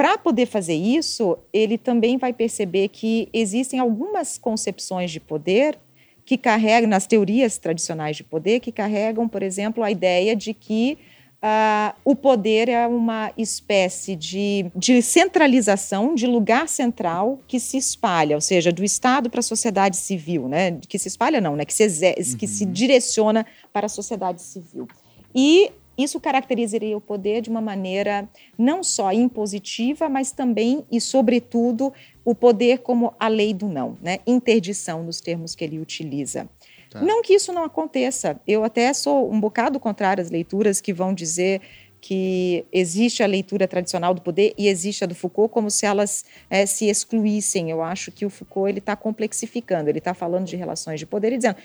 Para 0.00 0.16
poder 0.16 0.46
fazer 0.46 0.74
isso, 0.74 1.36
ele 1.52 1.76
também 1.76 2.16
vai 2.16 2.32
perceber 2.32 2.88
que 2.88 3.28
existem 3.34 3.78
algumas 3.78 4.38
concepções 4.38 5.10
de 5.10 5.20
poder 5.20 5.78
que 6.24 6.38
carregam, 6.38 6.88
nas 6.88 7.06
teorias 7.06 7.58
tradicionais 7.58 8.16
de 8.16 8.24
poder, 8.24 8.60
que 8.60 8.72
carregam, 8.72 9.28
por 9.28 9.42
exemplo, 9.42 9.84
a 9.84 9.90
ideia 9.90 10.34
de 10.34 10.54
que 10.54 10.96
ah, 11.42 11.94
o 12.02 12.16
poder 12.16 12.70
é 12.70 12.86
uma 12.86 13.30
espécie 13.36 14.16
de, 14.16 14.70
de 14.74 15.02
centralização, 15.02 16.14
de 16.14 16.26
lugar 16.26 16.66
central 16.66 17.38
que 17.46 17.60
se 17.60 17.76
espalha, 17.76 18.36
ou 18.36 18.40
seja, 18.40 18.72
do 18.72 18.82
Estado 18.82 19.28
para 19.28 19.40
a 19.40 19.42
sociedade 19.42 19.98
civil, 19.98 20.48
né? 20.48 20.78
Que 20.88 20.98
se 20.98 21.08
espalha, 21.08 21.42
não, 21.42 21.56
né? 21.56 21.66
Que 21.66 21.74
se, 21.74 21.82
exer- 21.82 22.16
que 22.38 22.46
se 22.46 22.64
direciona 22.64 23.44
para 23.70 23.84
a 23.84 23.88
sociedade 23.88 24.40
civil. 24.40 24.88
E 25.34 25.70
isso 26.02 26.20
caracterizaria 26.20 26.96
o 26.96 27.00
poder 27.00 27.40
de 27.40 27.50
uma 27.50 27.60
maneira 27.60 28.28
não 28.56 28.82
só 28.82 29.12
impositiva, 29.12 30.08
mas 30.08 30.32
também 30.32 30.84
e, 30.90 31.00
sobretudo, 31.00 31.92
o 32.24 32.34
poder 32.34 32.78
como 32.78 33.14
a 33.18 33.28
lei 33.28 33.52
do 33.54 33.68
não, 33.68 33.96
né? 34.00 34.18
interdição 34.26 35.02
nos 35.02 35.20
termos 35.20 35.54
que 35.54 35.64
ele 35.64 35.78
utiliza. 35.78 36.48
Tá. 36.90 37.00
Não 37.00 37.22
que 37.22 37.34
isso 37.34 37.52
não 37.52 37.64
aconteça. 37.64 38.40
Eu 38.46 38.64
até 38.64 38.92
sou 38.92 39.32
um 39.32 39.40
bocado 39.40 39.78
contrário 39.78 40.22
às 40.22 40.30
leituras 40.30 40.80
que 40.80 40.92
vão 40.92 41.14
dizer 41.14 41.60
que 42.00 42.64
existe 42.72 43.22
a 43.22 43.26
leitura 43.26 43.68
tradicional 43.68 44.14
do 44.14 44.22
poder 44.22 44.54
e 44.56 44.68
existe 44.68 45.04
a 45.04 45.06
do 45.06 45.14
Foucault 45.14 45.52
como 45.52 45.70
se 45.70 45.84
elas 45.84 46.24
eh, 46.48 46.66
se 46.66 46.86
excluíssem. 46.86 47.70
Eu 47.70 47.82
acho 47.82 48.10
que 48.10 48.24
o 48.24 48.30
Foucault 48.30 48.70
ele 48.70 48.78
está 48.78 48.96
complexificando. 48.96 49.90
Ele 49.90 49.98
está 49.98 50.14
falando 50.14 50.46
de 50.46 50.56
relações 50.56 50.98
de 50.98 51.06
poder 51.06 51.32
e 51.32 51.36
dizendo 51.36 51.56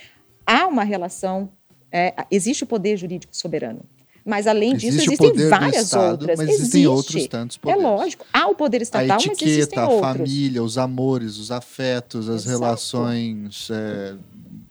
há 0.46 0.68
uma 0.68 0.84
relação, 0.84 1.50
eh, 1.92 2.14
existe 2.30 2.64
o 2.64 2.68
poder 2.68 2.98
jurídico 2.98 3.36
soberano. 3.36 3.82
Mas, 4.28 4.48
além 4.48 4.74
disso, 4.76 4.88
Existe 4.98 5.10
o 5.10 5.14
existem 5.14 5.50
várias 5.50 5.84
Estado, 5.84 6.12
outras. 6.14 6.40
mas 6.40 6.50
existem 6.50 6.82
Existe. 6.82 6.88
outros 6.88 7.28
tantos 7.28 7.58
É 7.58 7.60
poderes. 7.60 7.84
lógico. 7.84 8.26
Há 8.34 8.48
o 8.48 8.56
poder 8.56 8.80
A 8.80 8.84
estatal, 8.84 9.08
mas 9.18 9.24
existem 9.26 9.50
etiqueta, 9.60 9.82
a 9.82 9.88
outros. 9.88 10.12
família, 10.18 10.64
os 10.64 10.78
amores, 10.80 11.38
os 11.38 11.52
afetos, 11.52 12.28
as 12.28 12.44
Exato. 12.46 12.60
relações, 12.60 13.70
é, 13.70 14.16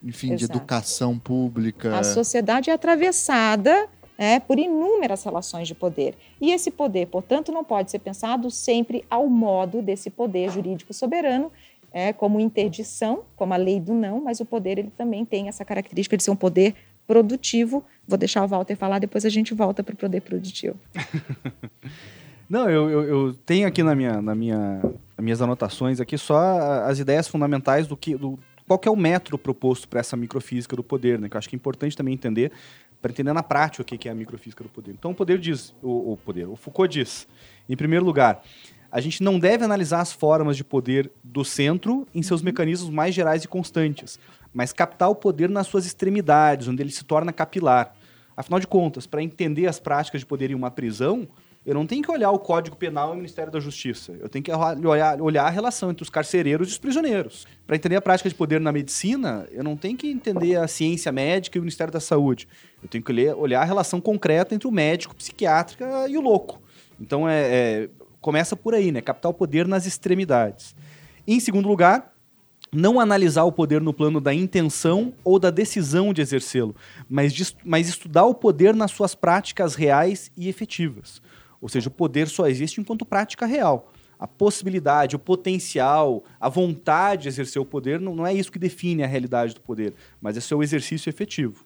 enfim, 0.03 0.35
de 0.35 0.45
Exato. 0.45 0.59
educação 0.59 1.17
pública. 1.19 1.97
A 1.97 2.03
sociedade 2.03 2.69
é 2.69 2.73
atravessada 2.73 3.89
é, 4.19 4.41
por 4.41 4.59
inúmeras 4.59 5.23
relações 5.23 5.69
de 5.69 5.75
poder. 5.75 6.15
E 6.41 6.51
esse 6.51 6.71
poder, 6.73 7.07
portanto, 7.07 7.53
não 7.53 7.63
pode 7.63 7.93
ser 7.93 8.01
pensado 8.01 8.51
sempre 8.51 9.05
ao 9.09 9.29
modo 9.29 9.81
desse 9.81 10.11
poder 10.11 10.51
jurídico 10.51 10.93
soberano, 10.93 11.51
é, 11.93 12.13
como 12.13 12.41
interdição, 12.41 13.21
como 13.37 13.55
a 13.55 13.57
lei 13.57 13.79
do 13.79 13.95
não, 13.95 14.21
mas 14.21 14.41
o 14.41 14.45
poder 14.45 14.79
ele 14.79 14.91
também 14.99 15.25
tem 15.25 15.47
essa 15.47 15.65
característica 15.65 16.17
de 16.17 16.25
ser 16.25 16.33
um 16.33 16.37
poder 16.37 16.75
produtivo. 17.07 17.85
Vou 18.07 18.19
deixar 18.19 18.45
o 18.45 18.49
Walter 18.49 18.77
falar, 18.77 18.99
depois 18.99 19.25
a 19.25 19.29
gente 19.29 19.55
volta 19.55 19.83
para 19.83 19.95
o 19.95 19.97
poder 19.97 20.21
produtivo. 20.21 20.77
Não, 22.49 22.69
eu, 22.69 22.91
eu, 22.91 23.03
eu 23.03 23.35
tenho 23.47 23.67
aqui 23.67 23.83
na 23.83 23.95
minha, 23.95 24.21
na 24.21 24.35
minha, 24.35 24.81
nas 25.17 25.25
minhas 25.25 25.41
anotações 25.41 25.99
aqui 25.99 26.19
só 26.19 26.83
as 26.85 26.99
ideias 26.99 27.27
fundamentais 27.27 27.87
do 27.87 27.97
que 27.97 28.17
do, 28.17 28.39
qual 28.67 28.79
que 28.79 28.89
é 28.89 28.91
o 28.91 28.97
metro 28.97 29.39
proposto 29.39 29.89
para 29.89 30.01
essa 30.01 30.17
microfísica 30.17 30.77
do 30.77 30.83
poder, 30.83 31.19
né? 31.19 31.29
Que 31.29 31.37
eu 31.37 31.39
acho 31.39 31.49
que 31.49 31.57
é 31.57 31.59
importante 31.59 31.97
também 31.97 32.15
entender 32.15 32.53
para 33.01 33.11
entender 33.11 33.35
na 33.35 33.43
prática 33.43 33.83
o 33.83 33.85
que 33.85 33.99
que 33.99 34.09
é 34.09 34.13
a 34.13 34.15
microfísica 34.15 34.65
do 34.65 34.71
poder. 34.71 34.93
Então 34.93 35.11
o 35.11 35.15
poder 35.15 35.39
diz, 35.39 35.75
o, 35.83 36.13
o 36.13 36.17
poder, 36.17 36.49
o 36.49 36.57
Foucault 36.57 36.91
diz, 36.91 37.29
em 37.69 37.77
primeiro 37.77 38.03
lugar, 38.03 38.43
a 38.91 38.99
gente 38.99 39.23
não 39.23 39.39
deve 39.39 39.63
analisar 39.63 40.01
as 40.01 40.11
formas 40.11 40.57
de 40.57 40.65
poder 40.65 41.11
do 41.23 41.45
centro 41.45 42.09
em 42.15 42.23
seus 42.23 42.41
mecanismos 42.41 42.89
mais 42.89 43.15
gerais 43.15 43.45
e 43.45 43.49
constantes, 43.49 44.19
mas 44.55 44.73
captar 44.73 45.11
o 45.11 45.15
poder 45.15 45.51
nas 45.51 45.67
suas 45.67 45.85
extremidades, 45.85 46.69
onde 46.69 46.81
ele 46.81 46.93
se 46.93 47.05
torna 47.05 47.33
capilar. 47.33 47.95
Afinal 48.37 48.61
de 48.61 48.67
contas, 48.67 49.07
para 49.07 49.23
entender 49.23 49.67
as 49.67 49.79
práticas 49.79 50.21
de 50.21 50.27
poder 50.27 50.51
em 50.51 50.55
uma 50.55 50.71
prisão, 50.71 51.29
eu 51.67 51.73
não 51.73 51.87
tenho 51.87 52.03
que 52.03 52.11
olhar 52.11 52.31
o 52.31 52.39
Código 52.39 52.77
Penal 52.77 53.11
e 53.11 53.13
o 53.13 53.17
Ministério 53.17 53.51
da 53.51 53.59
Justiça. 53.59 54.13
Eu 54.21 54.29
tenho 54.29 54.45
que 54.45 54.53
olhar, 54.53 55.21
olhar 55.21 55.45
a 55.45 55.51
relação 55.51 55.91
entre 55.91 56.03
os 56.03 56.11
carcereiros 56.11 56.69
e 56.69 56.73
os 56.73 56.79
prisioneiros. 56.79 57.47
Para 57.67 57.75
entender 57.75 57.97
a 57.97 58.03
prática 58.03 58.29
de 58.29 58.35
poder 58.35 58.61
na 58.61 58.71
medicina, 58.71 59.47
eu 59.51 59.65
não 59.65 59.75
tenho 59.75 59.97
que 59.97 60.11
entender 60.11 60.57
a 60.57 60.69
ciência 60.69 61.11
médica 61.11 61.57
e 61.57 61.61
o 61.61 61.63
Ministério 61.63 61.93
da 61.93 62.01
Saúde. 62.01 62.47
Eu 62.83 62.89
tenho 62.89 63.03
que 63.03 63.13
olhar 63.33 63.63
a 63.63 63.65
relação 63.65 63.99
concreta 64.01 64.55
entre 64.55 64.69
o 64.69 64.71
médico, 64.71 65.15
psiquiátrica 65.15 66.07
e 66.09 66.19
o 66.19 66.21
louco. 66.21 66.61
Então, 67.01 67.27
é, 67.27 67.41
é- 67.43 67.91
começa 68.21 68.55
por 68.55 68.75
aí, 68.75 68.93
né? 68.93 69.01
Captar 69.01 69.31
o 69.31 69.35
poder 69.35 69.67
nas 69.67 69.87
extremidades. 69.87 70.75
Em 71.27 71.41
segundo 71.41 71.67
lugar, 71.67 72.14
não 72.75 72.99
analisar 72.99 73.45
o 73.45 73.53
poder 73.53 73.81
no 73.81 73.93
plano 73.93 74.21
da 74.21 74.35
intenção 74.35 75.15
ou 75.23 75.39
da 75.39 75.51
decisão 75.51 76.13
de 76.13 76.21
exercê-lo, 76.21 76.75
mas, 77.09 77.33
de 77.33 77.57
mas 77.65 77.89
estudar 77.89 78.25
o 78.25 78.35
poder 78.35 78.75
nas 78.75 78.91
suas 78.91 79.15
práticas 79.15 79.75
reais 79.75 80.31
e 80.37 80.49
efetivas. 80.49 81.23
Ou 81.61 81.69
seja, 81.69 81.89
o 81.89 81.93
poder 81.93 82.29
só 82.29 82.47
existe 82.47 82.81
enquanto 82.81 83.07
prática 83.07 83.47
real. 83.47 83.93
A 84.19 84.27
possibilidade, 84.27 85.17
o 85.17 85.19
potencial, 85.19 86.25
a 86.41 86.49
vontade 86.49 87.23
de 87.23 87.29
exercer 87.29 87.61
o 87.61 87.65
poder 87.65 88.01
não, 88.01 88.15
não 88.15 88.27
é 88.27 88.35
isso 88.35 88.53
que 88.53 88.59
define 88.59 89.03
a 89.03 89.07
realidade 89.07 89.55
do 89.55 89.61
poder, 89.61 89.95
mas 90.21 90.37
é 90.37 90.41
seu 90.41 90.63
exercício 90.63 91.09
efetivo. 91.09 91.65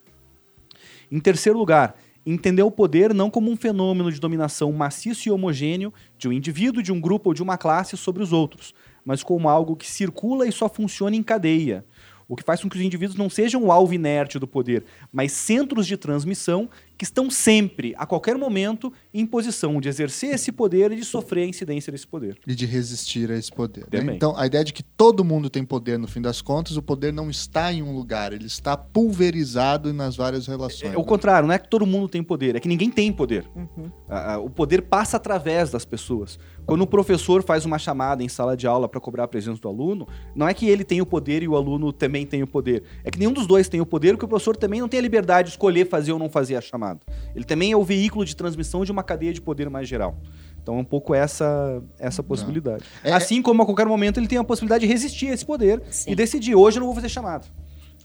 Em 1.11 1.21
terceiro 1.21 1.59
lugar, 1.59 1.97
entender 2.25 2.63
o 2.63 2.71
poder 2.71 3.15
não 3.15 3.31
como 3.31 3.51
um 3.51 3.57
fenômeno 3.57 4.13
de 4.13 4.21
dominação 4.21 4.71
maciço 4.73 5.29
e 5.29 5.33
homogêneo 5.33 5.93
de 6.19 6.29
um 6.29 6.33
indivíduo, 6.33 6.83
de 6.83 6.93
um 6.93 7.01
grupo 7.01 7.31
ou 7.31 7.35
de 7.35 7.43
uma 7.43 7.57
classe 7.57 7.97
sobre 7.97 8.23
os 8.23 8.33
outros, 8.33 8.75
mas 9.09 9.23
como 9.23 9.49
algo 9.49 9.75
que 9.75 9.91
circula 9.91 10.47
e 10.47 10.53
só 10.53 10.69
funciona 10.69 11.17
em 11.17 11.23
cadeia. 11.23 11.83
O 12.29 12.37
que 12.37 12.43
faz 12.43 12.61
com 12.61 12.69
que 12.69 12.77
os 12.77 12.83
indivíduos 12.83 13.17
não 13.17 13.31
sejam 13.31 13.65
o 13.65 13.73
alvo 13.73 13.95
inerte 13.95 14.39
do 14.39 14.47
poder, 14.47 14.85
mas 15.11 15.33
centros 15.33 15.87
de 15.87 15.97
transmissão 15.97 16.69
que 16.99 17.05
estão 17.05 17.31
sempre, 17.31 17.95
a 17.97 18.05
qualquer 18.05 18.37
momento, 18.37 18.93
em 19.15 19.25
posição 19.25 19.81
de 19.81 19.89
exercer 19.89 20.35
esse 20.35 20.51
poder 20.51 20.91
e 20.91 20.97
de 20.97 21.05
sofrer 21.05 21.45
a 21.45 21.47
incidência 21.47 21.93
desse 21.93 22.07
poder. 22.07 22.37
E 22.45 22.57
de 22.57 22.67
resistir 22.67 23.31
a 23.31 23.37
esse 23.37 23.53
poder. 23.53 23.87
né? 23.93 24.17
Então, 24.17 24.37
a 24.37 24.45
ideia 24.45 24.65
de 24.65 24.73
que 24.73 24.83
todo 24.83 25.25
mundo 25.25 25.49
tem 25.49 25.65
poder, 25.65 25.97
no 25.97 26.09
fim 26.09 26.21
das 26.21 26.43
contas, 26.43 26.77
o 26.77 26.83
poder 26.83 27.13
não 27.13 27.31
está 27.31 27.73
em 27.73 27.83
um 27.83 27.95
lugar, 27.95 28.33
ele 28.33 28.47
está 28.47 28.77
pulverizado 28.77 29.95
nas 29.95 30.17
várias 30.17 30.49
relações. 30.49 30.93
É 30.93 30.99
o 30.99 31.05
contrário, 31.05 31.47
não 31.47 31.55
é 31.55 31.59
que 31.59 31.69
todo 31.69 31.87
mundo 31.87 32.09
tem 32.09 32.21
poder, 32.21 32.57
é 32.57 32.61
que 32.61 32.69
ninguém 32.69 32.91
tem 32.91 33.13
poder. 33.13 33.49
Uhum. 33.55 33.93
Ah, 34.09 34.39
o 34.39 34.51
poder 34.51 34.83
passa 34.83 35.17
através 35.19 35.71
das 35.71 35.85
pessoas. 35.85 36.37
Quando 36.67 36.83
o 36.83 36.87
professor 36.87 37.45
faz 37.45 37.65
uma 37.65 37.79
chamada 37.79 38.25
em 38.25 38.29
sala 38.29 38.57
de 38.57 38.67
aula 38.67 38.89
para 38.89 39.01
cobrar 39.01 39.25
a 39.25 39.29
presença 39.29 39.61
do 39.61 39.69
aluno, 39.69 40.07
não 40.35 40.49
é 40.49 40.53
que 40.53 40.69
ele 40.69 40.83
tem 40.83 41.01
o 41.01 41.07
poder 41.07 41.45
e 41.45 41.49
o 41.49 41.55
aluno 41.55 41.93
também 41.93 42.27
tem 42.27 42.43
o 42.43 42.47
poder. 42.47 42.83
É 43.05 43.11
que 43.11 43.19
nenhum 43.19 43.33
dos 43.33 43.47
dois 43.47 43.69
tem 43.69 43.81
o 43.81 43.87
poder, 43.87 44.13
porque 44.13 44.25
o 44.25 44.29
professor 44.29 44.57
também 44.57 44.81
não 44.81 44.89
tem 44.89 44.99
a 44.99 45.03
liberdade 45.03 45.49
de 45.49 45.53
escolher 45.53 45.89
fazer 45.89 46.13
ou 46.13 46.19
não 46.19 46.29
fazer 46.29 46.57
a 46.57 46.61
chamada. 46.61 46.88
Ele 47.35 47.45
também 47.45 47.73
é 47.73 47.77
o 47.77 47.85
veículo 47.85 48.25
de 48.25 48.35
transmissão 48.37 48.85
de 48.85 48.93
uma 48.93 49.03
cadeia 49.03 49.33
de 49.33 49.41
poder 49.41 49.69
mais 49.69 49.89
geral. 49.89 50.19
Então 50.63 50.77
é 50.77 50.81
um 50.81 50.85
pouco 50.85 51.15
essa, 51.15 51.83
essa 51.99 52.23
possibilidade. 52.23 52.85
É- 53.03 53.13
assim 53.13 53.41
como 53.41 53.63
a 53.63 53.65
qualquer 53.65 53.87
momento 53.87 54.21
ele 54.21 54.29
tem 54.29 54.39
a 54.39 54.45
possibilidade 54.45 54.87
de 54.87 54.93
resistir 54.93 55.29
a 55.29 55.35
esse 55.35 55.45
poder 55.45 55.83
Sim. 55.91 56.11
e 56.11 56.15
decidir, 56.15 56.55
hoje 56.55 56.77
eu 56.77 56.81
não 56.81 56.87
vou 56.87 56.95
fazer 56.95 57.09
chamada. 57.09 57.47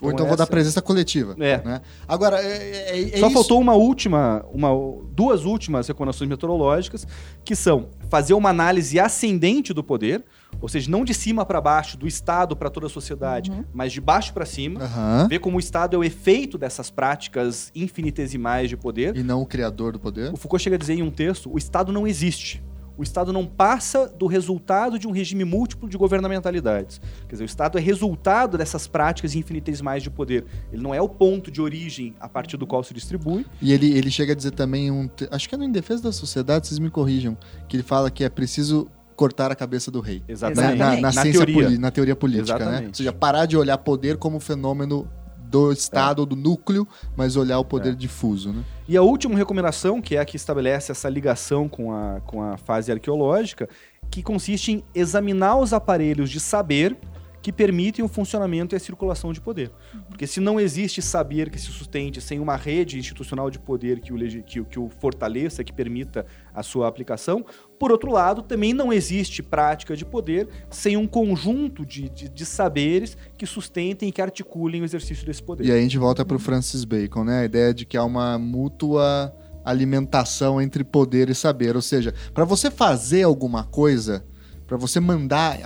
Ou 0.02 0.12
então 0.12 0.26
vou 0.28 0.36
dar 0.36 0.48
presença 0.48 0.82
coletiva. 0.82 1.36
É. 1.40 1.62
Né? 1.64 1.82
Agora, 2.08 2.42
é, 2.42 3.00
é, 3.00 3.16
é 3.16 3.18
Só 3.20 3.28
isso. 3.28 3.34
faltou 3.34 3.60
uma 3.60 3.74
última, 3.74 4.44
uma, 4.52 4.70
duas 5.12 5.46
últimas 5.46 5.88
recomendações 5.88 6.30
meteorológicas, 6.30 7.08
que 7.46 7.56
são 7.56 7.88
fazer 8.10 8.34
uma 8.34 8.50
análise 8.50 9.00
ascendente 9.00 9.74
do 9.74 9.84
poder, 9.84 10.24
ou 10.62 10.68
seja, 10.68 10.90
não 10.90 11.04
de 11.06 11.14
cima 11.14 11.46
para 11.46 11.60
baixo, 11.62 11.98
do 11.98 12.08
Estado 12.08 12.56
para 12.56 12.70
toda 12.70 12.88
a 12.88 12.90
sociedade, 12.90 13.52
uhum. 13.52 13.64
mas 13.74 13.94
de 13.94 14.02
baixo 14.02 14.34
para 14.34 14.46
cima, 14.46 14.82
uhum. 14.82 15.28
ver 15.28 15.40
como 15.40 15.58
o 15.58 15.60
Estado 15.60 15.96
é 15.96 16.00
o 16.00 16.04
efeito 16.04 16.58
dessas 16.58 16.90
práticas 16.90 17.72
infinitesimais 17.76 18.70
de 18.70 18.78
poder. 18.78 19.16
E 19.16 19.24
não 19.24 19.42
o 19.42 19.46
criador 19.46 19.94
do 19.94 20.00
poder. 20.00 20.34
O 20.34 20.38
Foucault 20.38 20.64
chega 20.64 20.76
a 20.76 20.80
dizer 20.80 20.94
em 20.94 21.02
um 21.02 21.12
texto: 21.12 21.52
o 21.52 21.58
Estado 21.58 21.92
não 21.92 22.06
existe 22.08 22.62
o 22.98 23.04
Estado 23.04 23.34
não 23.34 23.46
passa 23.46 24.08
do 24.08 24.28
resultado 24.28 25.00
de 25.00 25.08
um 25.08 25.12
regime 25.12 25.44
múltiplo 25.44 25.90
de 25.90 25.98
governamentalidades. 25.98 27.02
Quer 27.28 27.36
dizer, 27.36 27.44
o 27.44 27.46
Estado 27.46 27.78
é 27.78 27.82
resultado 27.82 28.58
dessas 28.58 28.88
práticas 28.88 29.36
infinitesimais 29.36 30.04
de 30.04 30.10
poder. 30.10 30.46
Ele 30.72 30.82
não 30.82 30.94
é 30.94 31.02
o 31.02 31.10
ponto 31.10 31.50
de 31.50 31.62
origem 31.62 32.16
a 32.20 32.30
partir 32.30 32.58
do 32.58 32.68
qual 32.68 32.84
se 32.84 32.94
distribui. 32.94 33.46
E 33.62 33.74
ele, 33.74 33.92
ele 33.98 34.12
chega 34.12 34.34
a 34.34 34.36
dizer 34.36 34.52
também, 34.52 34.92
um, 34.92 35.10
acho 35.32 35.50
que 35.50 35.56
é 35.56 35.58
no 35.58 35.64
Em 35.64 35.72
Defesa 35.72 36.04
da 36.04 36.12
Sociedade, 36.12 36.68
vocês 36.68 36.80
me 36.80 36.90
corrijam, 36.90 37.38
que 37.68 37.76
ele 37.76 37.84
fala 37.84 38.12
que 38.12 38.24
é 38.24 38.30
preciso 38.30 38.88
cortar 39.16 39.52
a 39.52 39.56
cabeça 39.56 39.90
do 39.90 40.00
rei. 40.00 40.24
Exatamente. 40.28 40.78
Na, 40.78 40.96
na, 40.96 41.02
na, 41.02 41.12
na 41.12 41.24
teoria. 41.24 41.70
na 41.80 41.92
teoria 41.92 42.16
política, 42.16 42.60
né? 42.60 42.66
Exatamente. 42.66 42.82
né? 42.82 42.88
Ou 42.90 42.96
seja, 42.96 43.14
parar 43.14 43.46
de 43.46 43.58
olhar 43.58 43.78
poder 43.78 44.18
como 44.18 44.40
fenômeno 44.40 45.08
do 45.54 45.72
Estado, 45.72 46.20
é. 46.20 46.22
ou 46.22 46.26
do 46.26 46.36
núcleo, 46.36 46.88
mas 47.16 47.36
olhar 47.36 47.60
o 47.60 47.66
poder 47.66 47.94
é. 47.94 47.96
difuso. 47.96 48.52
Né? 48.52 48.64
E 48.88 48.98
a 48.98 49.02
última 49.02 49.38
recomendação, 49.38 50.02
que 50.02 50.16
é 50.16 50.20
a 50.20 50.26
que 50.26 50.36
estabelece 50.36 50.92
essa 50.92 51.08
ligação 51.08 51.70
com 51.70 51.94
a, 51.94 52.20
com 52.22 52.42
a 52.42 52.58
fase 52.58 52.92
arqueológica, 52.92 53.70
que 54.12 54.22
consiste 54.22 54.74
em 54.74 54.84
examinar 54.94 55.58
os 55.58 55.74
aparelhos 55.74 56.30
de 56.30 56.40
saber 56.40 56.98
que 57.44 57.52
permitem 57.52 58.04
o 58.04 58.08
funcionamento 58.08 58.74
e 58.74 58.78
a 58.78 58.80
circulação 58.80 59.34
de 59.34 59.42
poder. 59.42 59.70
Porque 60.08 60.26
se 60.26 60.40
não 60.40 60.58
existe 60.58 61.02
saber 61.02 61.50
que 61.50 61.60
se 61.60 61.68
sustente 61.68 62.22
sem 62.22 62.40
uma 62.40 62.56
rede 62.56 62.98
institucional 62.98 63.52
de 63.52 63.60
poder 63.60 64.00
que 64.00 64.14
o, 64.14 64.44
que, 64.44 64.64
que 64.64 64.80
o 64.80 64.90
fortaleça, 64.90 65.62
que 65.62 65.74
permita 65.74 66.26
a 66.54 66.64
sua 66.64 66.88
aplicação, 66.88 67.46
por 67.78 67.92
outro 67.92 68.10
lado, 68.14 68.42
também 68.42 68.74
não 68.74 68.94
existe 68.94 69.44
prática 69.44 69.94
de 69.94 70.06
poder 70.06 70.48
sem 70.70 70.96
um 70.96 71.06
conjunto 71.06 71.86
de, 71.86 72.08
de, 72.08 72.30
de 72.30 72.46
saberes 72.46 73.18
que 73.38 73.46
sustentem 73.46 74.08
e 74.08 74.12
que 74.14 74.22
articulem 74.22 74.82
o 74.82 74.86
exercício 74.86 75.26
desse 75.26 75.44
poder. 75.44 75.66
E 75.66 75.72
aí 75.72 75.80
a 75.80 75.82
gente 75.82 75.98
volta 75.98 76.24
para 76.24 76.38
o 76.38 76.40
Francis 76.40 76.86
Bacon, 76.86 77.26
né? 77.26 77.42
A 77.42 77.46
ideia 77.46 77.74
de 77.74 77.86
que 77.86 77.98
há 77.98 78.06
uma 78.06 78.40
mútua 78.40 79.36
alimentação 79.66 80.62
entre 80.62 80.82
poder 80.82 81.30
e 81.30 81.36
saber. 81.36 81.76
Ou 81.76 81.82
seja, 81.82 82.14
para 82.34 82.46
você 82.46 82.72
fazer 82.72 83.24
alguma 83.24 83.66
coisa, 83.66 84.26
para 84.68 84.78
você 84.78 85.00
mandar 85.00 85.60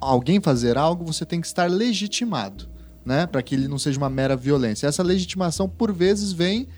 alguém 0.00 0.40
fazer 0.40 0.76
algo, 0.76 1.04
você 1.04 1.24
tem 1.24 1.40
que 1.40 1.46
estar 1.46 1.70
legitimado, 1.70 2.68
né? 3.04 3.26
Para 3.26 3.42
que 3.42 3.54
ele 3.54 3.68
não 3.68 3.78
seja 3.78 3.98
uma 3.98 4.10
mera 4.10 4.36
violência. 4.36 4.86
Essa 4.86 5.02
legitimação, 5.02 5.68
por 5.68 5.92
vezes, 5.92 6.32
vem 6.32 6.68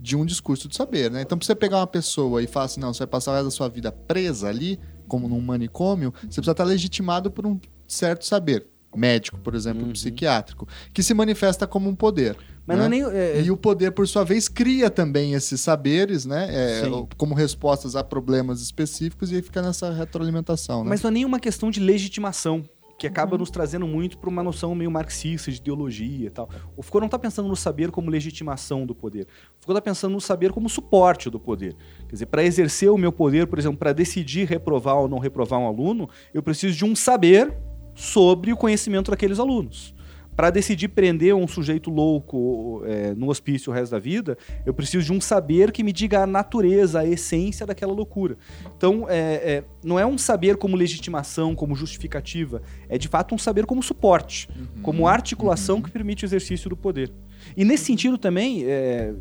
de 0.00 0.16
um 0.16 0.24
discurso 0.24 0.68
de 0.68 0.76
saber, 0.76 1.10
né? 1.10 1.22
Então, 1.22 1.36
para 1.36 1.46
você 1.46 1.54
pegar 1.54 1.78
uma 1.78 1.86
pessoa 1.86 2.42
e 2.42 2.46
falar 2.46 2.66
assim, 2.66 2.80
não, 2.80 2.92
você 2.94 3.00
vai 3.00 3.08
passar 3.08 3.32
o 3.32 3.34
resto 3.34 3.44
da 3.46 3.50
sua 3.50 3.68
vida 3.68 3.90
presa 3.92 4.48
ali, 4.48 4.78
como 5.06 5.28
num 5.28 5.40
manicômio, 5.40 6.12
você 6.20 6.26
precisa 6.26 6.52
estar 6.52 6.64
legitimado 6.64 7.30
por 7.30 7.46
um 7.46 7.58
certo 7.86 8.24
saber 8.24 8.66
médico, 8.94 9.38
por 9.38 9.54
exemplo, 9.54 9.84
uhum. 9.84 9.92
psiquiátrico, 9.92 10.66
que 10.92 11.02
se 11.02 11.12
manifesta 11.14 11.66
como 11.66 11.88
um 11.88 11.94
poder. 11.94 12.36
Mas 12.68 12.76
né? 12.76 12.82
não 12.82 12.84
é 12.84 12.88
nem, 12.90 13.18
é, 13.18 13.38
é... 13.38 13.42
E 13.42 13.50
o 13.50 13.56
poder, 13.56 13.92
por 13.92 14.06
sua 14.06 14.24
vez, 14.24 14.46
cria 14.46 14.90
também 14.90 15.32
esses 15.32 15.58
saberes, 15.58 16.26
né? 16.26 16.48
É, 16.50 16.82
como 17.16 17.34
respostas 17.34 17.96
a 17.96 18.04
problemas 18.04 18.60
específicos 18.60 19.32
e 19.32 19.36
aí 19.36 19.42
fica 19.42 19.62
nessa 19.62 19.90
retroalimentação. 19.90 20.84
Né? 20.84 20.90
Mas 20.90 21.00
não 21.00 21.08
é 21.08 21.12
nenhuma 21.14 21.40
questão 21.40 21.70
de 21.70 21.80
legitimação 21.80 22.62
que 22.98 23.06
acaba 23.06 23.32
uhum. 23.32 23.38
nos 23.38 23.50
trazendo 23.50 23.86
muito 23.86 24.18
para 24.18 24.28
uma 24.28 24.42
noção 24.42 24.74
meio 24.74 24.90
marxista 24.90 25.50
de 25.50 25.56
ideologia 25.56 26.26
e 26.26 26.30
tal. 26.30 26.50
O 26.76 26.82
Foucault 26.82 27.00
não 27.00 27.06
está 27.06 27.18
pensando 27.18 27.48
no 27.48 27.56
saber 27.56 27.90
como 27.90 28.10
legitimação 28.10 28.84
do 28.84 28.94
poder. 28.94 29.22
O 29.22 29.60
Foucault 29.60 29.78
está 29.78 29.80
pensando 29.80 30.12
no 30.12 30.20
saber 30.20 30.52
como 30.52 30.68
suporte 30.68 31.30
do 31.30 31.40
poder. 31.40 31.74
Quer 32.06 32.12
dizer, 32.12 32.26
para 32.26 32.44
exercer 32.44 32.90
o 32.90 32.98
meu 32.98 33.12
poder, 33.12 33.46
por 33.46 33.58
exemplo, 33.58 33.78
para 33.78 33.94
decidir 33.94 34.46
reprovar 34.46 34.96
ou 34.96 35.08
não 35.08 35.18
reprovar 35.18 35.58
um 35.58 35.66
aluno, 35.66 36.10
eu 36.34 36.42
preciso 36.42 36.76
de 36.76 36.84
um 36.84 36.94
saber 36.94 37.56
sobre 37.94 38.52
o 38.52 38.56
conhecimento 38.58 39.10
daqueles 39.10 39.38
alunos 39.38 39.96
para 40.38 40.50
decidir 40.50 40.86
prender 40.86 41.34
um 41.34 41.48
sujeito 41.48 41.90
louco 41.90 42.80
é, 42.86 43.12
no 43.12 43.28
hospício 43.28 43.72
o 43.72 43.74
resto 43.74 43.90
da 43.90 43.98
vida, 43.98 44.38
eu 44.64 44.72
preciso 44.72 45.06
de 45.06 45.12
um 45.12 45.20
saber 45.20 45.72
que 45.72 45.82
me 45.82 45.92
diga 45.92 46.22
a 46.22 46.26
natureza, 46.28 47.00
a 47.00 47.04
essência 47.04 47.66
daquela 47.66 47.92
loucura. 47.92 48.38
Então, 48.76 49.06
é, 49.08 49.18
é, 49.18 49.64
não 49.82 49.98
é 49.98 50.06
um 50.06 50.16
saber 50.16 50.56
como 50.56 50.76
legitimação, 50.76 51.56
como 51.56 51.74
justificativa, 51.74 52.62
é 52.88 52.96
de 52.96 53.08
fato 53.08 53.34
um 53.34 53.38
saber 53.38 53.66
como 53.66 53.82
suporte, 53.82 54.48
uhum. 54.56 54.80
como 54.80 55.08
articulação 55.08 55.78
uhum. 55.78 55.82
que 55.82 55.90
permite 55.90 56.24
o 56.24 56.26
exercício 56.26 56.70
do 56.70 56.76
poder. 56.76 57.12
E 57.56 57.64
nesse 57.64 57.86
sentido 57.86 58.16
também, 58.16 58.64
é, 58.64 59.12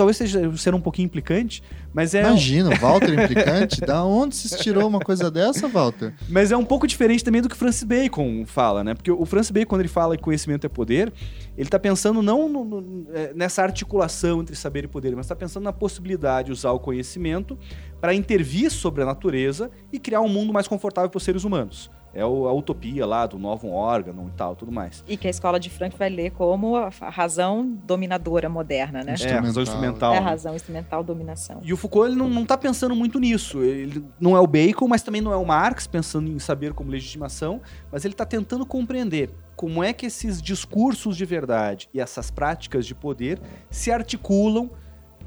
talvez 0.00 0.16
seja 0.16 0.56
ser 0.56 0.74
um 0.74 0.80
pouquinho 0.80 1.04
implicante, 1.04 1.62
mas 1.92 2.14
é. 2.14 2.22
Imagina, 2.22 2.74
Walter 2.76 3.12
implicante? 3.22 3.82
da 3.82 4.02
onde 4.02 4.34
se 4.34 4.56
tirou 4.56 4.88
uma 4.88 4.98
coisa 4.98 5.30
dessa, 5.30 5.68
Walter? 5.68 6.14
Mas 6.26 6.50
é 6.50 6.56
um 6.56 6.64
pouco 6.64 6.86
diferente 6.86 7.22
também 7.22 7.42
do 7.42 7.50
que 7.50 7.54
o 7.54 7.58
Francis 7.58 7.84
Bacon 7.84 8.46
fala, 8.46 8.82
né? 8.82 8.94
Porque 8.94 9.10
o 9.10 9.26
Francis 9.26 9.50
Bacon, 9.50 9.68
quando 9.68 9.82
ele 9.82 9.90
fala 9.90 10.16
que 10.16 10.22
conhecimento 10.22 10.64
é 10.64 10.70
poder, 10.70 11.12
ele 11.54 11.68
está 11.68 11.78
pensando 11.78 12.22
não 12.22 12.48
no, 12.48 12.64
no, 12.64 13.06
é, 13.12 13.34
nessa 13.34 13.62
articulação 13.62 14.40
entre 14.40 14.56
saber 14.56 14.84
e 14.84 14.88
poder, 14.88 15.14
mas 15.14 15.26
está 15.26 15.36
pensando 15.36 15.64
na 15.64 15.72
possibilidade 15.72 16.46
de 16.46 16.52
usar 16.52 16.70
o 16.70 16.80
conhecimento 16.80 17.58
para 18.00 18.14
intervir 18.14 18.70
sobre 18.70 19.02
a 19.02 19.06
natureza 19.06 19.70
e 19.92 19.98
criar 19.98 20.22
um 20.22 20.28
mundo 20.28 20.50
mais 20.50 20.66
confortável 20.66 21.10
para 21.10 21.18
os 21.18 21.24
seres 21.24 21.44
humanos 21.44 21.90
é 22.12 22.22
a 22.22 22.26
utopia 22.26 23.06
lá 23.06 23.26
do 23.26 23.38
novo 23.38 23.68
órgão 23.68 24.28
e 24.28 24.36
tal, 24.36 24.56
tudo 24.56 24.72
mais. 24.72 25.04
E 25.06 25.16
que 25.16 25.26
a 25.26 25.30
escola 25.30 25.60
de 25.60 25.70
Frank 25.70 25.96
vai 25.96 26.10
ler 26.10 26.30
como 26.32 26.76
a 26.76 26.90
razão 27.08 27.78
dominadora 27.84 28.48
moderna, 28.48 29.04
né? 29.04 29.14
É, 29.20 29.34
a 29.34 29.40
razão 29.40 29.62
instrumental. 29.62 30.14
É 30.14 30.18
a 30.18 30.20
razão 30.20 30.54
instrumental 30.54 31.04
dominação. 31.04 31.60
E 31.62 31.72
o 31.72 31.76
Foucault 31.76 32.10
ele 32.10 32.18
não, 32.18 32.28
não 32.28 32.44
tá 32.44 32.58
pensando 32.58 32.94
muito 32.96 33.18
nisso. 33.20 33.62
Ele 33.62 34.04
não 34.18 34.36
é 34.36 34.40
o 34.40 34.46
Bacon, 34.46 34.88
mas 34.88 35.02
também 35.02 35.20
não 35.20 35.32
é 35.32 35.36
o 35.36 35.44
Marx, 35.44 35.86
pensando 35.86 36.28
em 36.28 36.38
saber 36.38 36.72
como 36.72 36.90
legitimação, 36.90 37.60
mas 37.92 38.04
ele 38.04 38.14
está 38.14 38.26
tentando 38.26 38.66
compreender 38.66 39.30
como 39.54 39.84
é 39.84 39.92
que 39.92 40.06
esses 40.06 40.40
discursos 40.40 41.16
de 41.16 41.24
verdade 41.24 41.88
e 41.92 42.00
essas 42.00 42.30
práticas 42.30 42.86
de 42.86 42.94
poder 42.94 43.40
se 43.70 43.92
articulam 43.92 44.70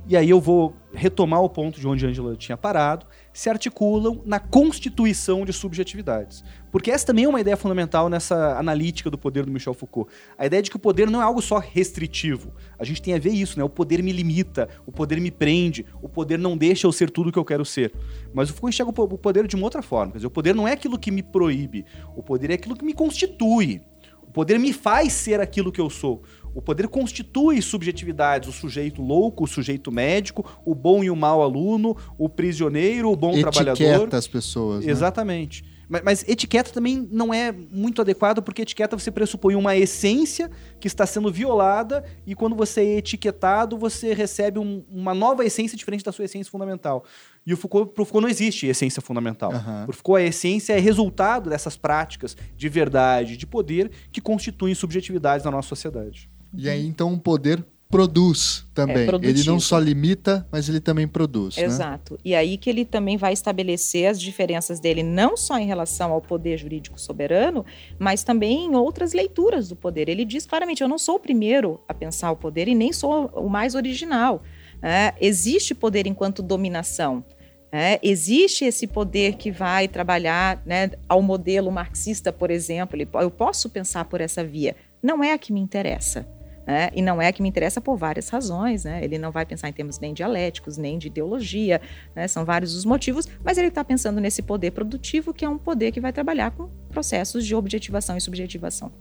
e 0.07 0.17
aí 0.17 0.29
eu 0.29 0.41
vou 0.41 0.75
retomar 0.93 1.41
o 1.41 1.49
ponto 1.49 1.79
de 1.79 1.87
onde 1.87 2.05
Angela 2.05 2.35
tinha 2.35 2.57
parado, 2.57 3.05
se 3.31 3.49
articulam 3.49 4.21
na 4.25 4.39
constituição 4.39 5.45
de 5.45 5.53
subjetividades. 5.53 6.43
Porque 6.71 6.91
essa 6.91 7.05
também 7.05 7.25
é 7.25 7.27
uma 7.27 7.39
ideia 7.39 7.57
fundamental 7.57 8.09
nessa 8.09 8.57
analítica 8.57 9.09
do 9.09 9.17
poder 9.17 9.45
do 9.45 9.51
Michel 9.51 9.73
Foucault. 9.73 10.11
A 10.37 10.45
ideia 10.45 10.61
de 10.61 10.69
que 10.69 10.75
o 10.75 10.79
poder 10.79 11.09
não 11.09 11.21
é 11.21 11.23
algo 11.23 11.41
só 11.41 11.57
restritivo. 11.57 12.53
A 12.77 12.83
gente 12.83 13.01
tem 13.01 13.13
a 13.13 13.19
ver 13.19 13.31
isso, 13.31 13.57
né? 13.57 13.63
O 13.63 13.69
poder 13.69 14.03
me 14.03 14.11
limita, 14.11 14.69
o 14.85 14.91
poder 14.91 15.19
me 15.19 15.31
prende, 15.31 15.85
o 16.01 16.09
poder 16.09 16.37
não 16.37 16.55
deixa 16.55 16.85
eu 16.85 16.91
ser 16.91 17.09
tudo 17.09 17.29
o 17.29 17.31
que 17.31 17.39
eu 17.39 17.45
quero 17.45 17.65
ser. 17.65 17.93
Mas 18.33 18.49
o 18.49 18.53
Foucault 18.53 18.75
enxerga 18.75 18.91
o 18.91 19.17
poder 19.17 19.47
de 19.47 19.55
uma 19.55 19.65
outra 19.65 19.81
forma. 19.81 20.11
Quer 20.11 20.17
dizer, 20.19 20.27
o 20.27 20.31
poder 20.31 20.53
não 20.53 20.67
é 20.67 20.73
aquilo 20.73 20.99
que 20.99 21.11
me 21.11 21.23
proíbe, 21.23 21.85
o 22.15 22.21
poder 22.21 22.51
é 22.51 22.53
aquilo 22.55 22.75
que 22.75 22.85
me 22.85 22.93
constitui. 22.93 23.81
O 24.21 24.31
poder 24.33 24.59
me 24.59 24.73
faz 24.73 25.13
ser 25.13 25.39
aquilo 25.39 25.71
que 25.71 25.79
eu 25.81 25.89
sou. 25.89 26.23
O 26.53 26.61
poder 26.61 26.87
constitui 26.87 27.61
subjetividades, 27.61 28.49
o 28.49 28.51
sujeito 28.51 29.01
louco, 29.01 29.43
o 29.43 29.47
sujeito 29.47 29.91
médico, 29.91 30.45
o 30.65 30.75
bom 30.75 31.03
e 31.03 31.09
o 31.09 31.15
mau 31.15 31.41
aluno, 31.41 31.95
o 32.17 32.29
prisioneiro, 32.29 33.11
o 33.11 33.15
bom 33.15 33.31
Etiqueta 33.31 33.51
trabalhador. 33.51 33.83
Etiqueta 33.83 34.17
as 34.17 34.27
pessoas. 34.27 34.85
Né? 34.85 34.91
Exatamente. 34.91 35.63
Mas, 35.89 36.01
mas, 36.03 36.25
etiqueta 36.27 36.71
também 36.71 37.07
não 37.11 37.33
é 37.33 37.51
muito 37.51 38.01
adequado, 38.01 38.41
porque 38.41 38.61
etiqueta 38.61 38.97
você 38.97 39.11
pressupõe 39.11 39.55
uma 39.55 39.75
essência 39.75 40.49
que 40.79 40.87
está 40.87 41.05
sendo 41.05 41.31
violada, 41.31 42.03
e 42.25 42.33
quando 42.33 42.55
você 42.55 42.81
é 42.81 42.97
etiquetado, 42.97 43.77
você 43.77 44.13
recebe 44.13 44.59
um, 44.59 44.83
uma 44.89 45.13
nova 45.13 45.45
essência 45.45 45.77
diferente 45.77 46.03
da 46.03 46.11
sua 46.11 46.25
essência 46.25 46.49
fundamental. 46.49 47.03
E 47.45 47.53
o 47.53 47.57
Foucault, 47.57 47.93
pro 47.93 48.05
Foucault 48.05 48.23
não 48.23 48.29
existe 48.29 48.65
essência 48.65 49.01
fundamental. 49.01 49.51
Uhum. 49.51 49.85
Pro 49.85 49.93
Foucault, 49.93 50.23
a 50.23 50.25
essência 50.25 50.73
é 50.73 50.79
resultado 50.79 51.49
dessas 51.49 51.75
práticas 51.75 52.35
de 52.55 52.69
verdade, 52.69 53.35
de 53.35 53.45
poder, 53.45 53.91
que 54.11 54.21
constituem 54.21 54.73
subjetividades 54.73 55.45
na 55.45 55.51
nossa 55.51 55.67
sociedade. 55.67 56.29
E 56.55 56.69
aí, 56.69 56.85
então, 56.85 57.13
o 57.13 57.19
poder 57.19 57.63
produz 57.93 58.65
também. 58.73 59.07
É 59.07 59.29
ele 59.29 59.43
não 59.43 59.59
só 59.59 59.77
limita, 59.77 60.47
mas 60.51 60.67
ele 60.67 60.79
também 60.79 61.07
produz. 61.07 61.57
Né? 61.57 61.63
Exato. 61.63 62.15
Né? 62.15 62.19
E 62.25 62.35
aí 62.35 62.57
que 62.57 62.67
ele 62.67 62.85
também 62.85 63.17
vai 63.17 63.33
estabelecer 63.33 64.09
as 64.09 64.19
diferenças 64.19 64.79
dele, 64.79 65.03
não 65.03 65.37
só 65.37 65.59
em 65.59 65.67
relação 65.67 66.11
ao 66.11 66.19
poder 66.19 66.57
jurídico 66.57 66.99
soberano, 66.99 67.63
mas 67.99 68.23
também 68.23 68.65
em 68.65 68.75
outras 68.75 69.13
leituras 69.13 69.69
do 69.69 69.75
poder. 69.75 70.09
Ele 70.09 70.25
diz 70.25 70.43
claramente: 70.47 70.81
eu 70.81 70.87
não 70.87 70.97
sou 70.97 71.17
o 71.17 71.19
primeiro 71.19 71.79
a 71.87 71.93
pensar 71.93 72.31
o 72.31 72.35
poder 72.35 72.67
e 72.67 72.73
nem 72.73 72.91
sou 72.91 73.27
o 73.27 73.47
mais 73.47 73.75
original. 73.75 74.41
É, 74.81 75.13
existe 75.21 75.75
poder 75.75 76.07
enquanto 76.07 76.41
dominação. 76.41 77.23
É, 77.71 77.99
existe 78.01 78.65
esse 78.65 78.87
poder 78.87 79.35
que 79.35 79.51
vai 79.51 79.87
trabalhar 79.87 80.61
né, 80.65 80.91
ao 81.07 81.21
modelo 81.21 81.71
marxista, 81.71 82.33
por 82.33 82.49
exemplo. 82.49 82.99
Eu 83.21 83.29
posso 83.29 83.69
pensar 83.69 84.05
por 84.05 84.19
essa 84.19 84.43
via. 84.43 84.75
Não 85.01 85.23
é 85.23 85.31
a 85.31 85.37
que 85.37 85.53
me 85.53 85.59
interessa. 85.59 86.27
Né? 86.65 86.89
E 86.93 87.01
não 87.01 87.21
é 87.21 87.27
a 87.27 87.33
que 87.33 87.41
me 87.41 87.49
interessa 87.49 87.81
por 87.81 87.97
várias 87.97 88.29
razões. 88.29 88.85
Né? 88.85 89.03
Ele 89.03 89.17
não 89.17 89.31
vai 89.31 89.45
pensar 89.45 89.69
em 89.69 89.73
termos 89.73 89.99
nem 89.99 90.13
dialéticos, 90.13 90.77
nem 90.77 90.97
de 90.97 91.07
ideologia, 91.07 91.81
né? 92.15 92.27
são 92.27 92.45
vários 92.45 92.75
os 92.75 92.85
motivos, 92.85 93.27
mas 93.43 93.57
ele 93.57 93.67
está 93.67 93.83
pensando 93.83 94.19
nesse 94.19 94.41
poder 94.41 94.71
produtivo, 94.71 95.33
que 95.33 95.43
é 95.43 95.49
um 95.49 95.57
poder 95.57 95.91
que 95.91 95.99
vai 95.99 96.13
trabalhar 96.13 96.51
com 96.51 96.69
processos 96.89 97.45
de 97.45 97.55
objetivação 97.55 98.15
e 98.15 98.21
subjetivação. 98.21 98.91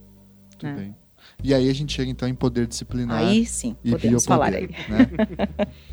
Muito 0.51 0.67
né? 0.67 0.75
bem. 0.75 0.97
E 1.43 1.55
aí 1.55 1.69
a 1.69 1.73
gente 1.73 1.93
chega 1.93 2.11
então 2.11 2.29
em 2.29 2.35
poder 2.35 2.67
disciplinar. 2.67 3.19
Aí 3.19 3.45
sim, 3.47 3.77
podemos 3.89 4.25
falar 4.25 4.55
aí. 4.55 4.69
Né? 4.89 5.09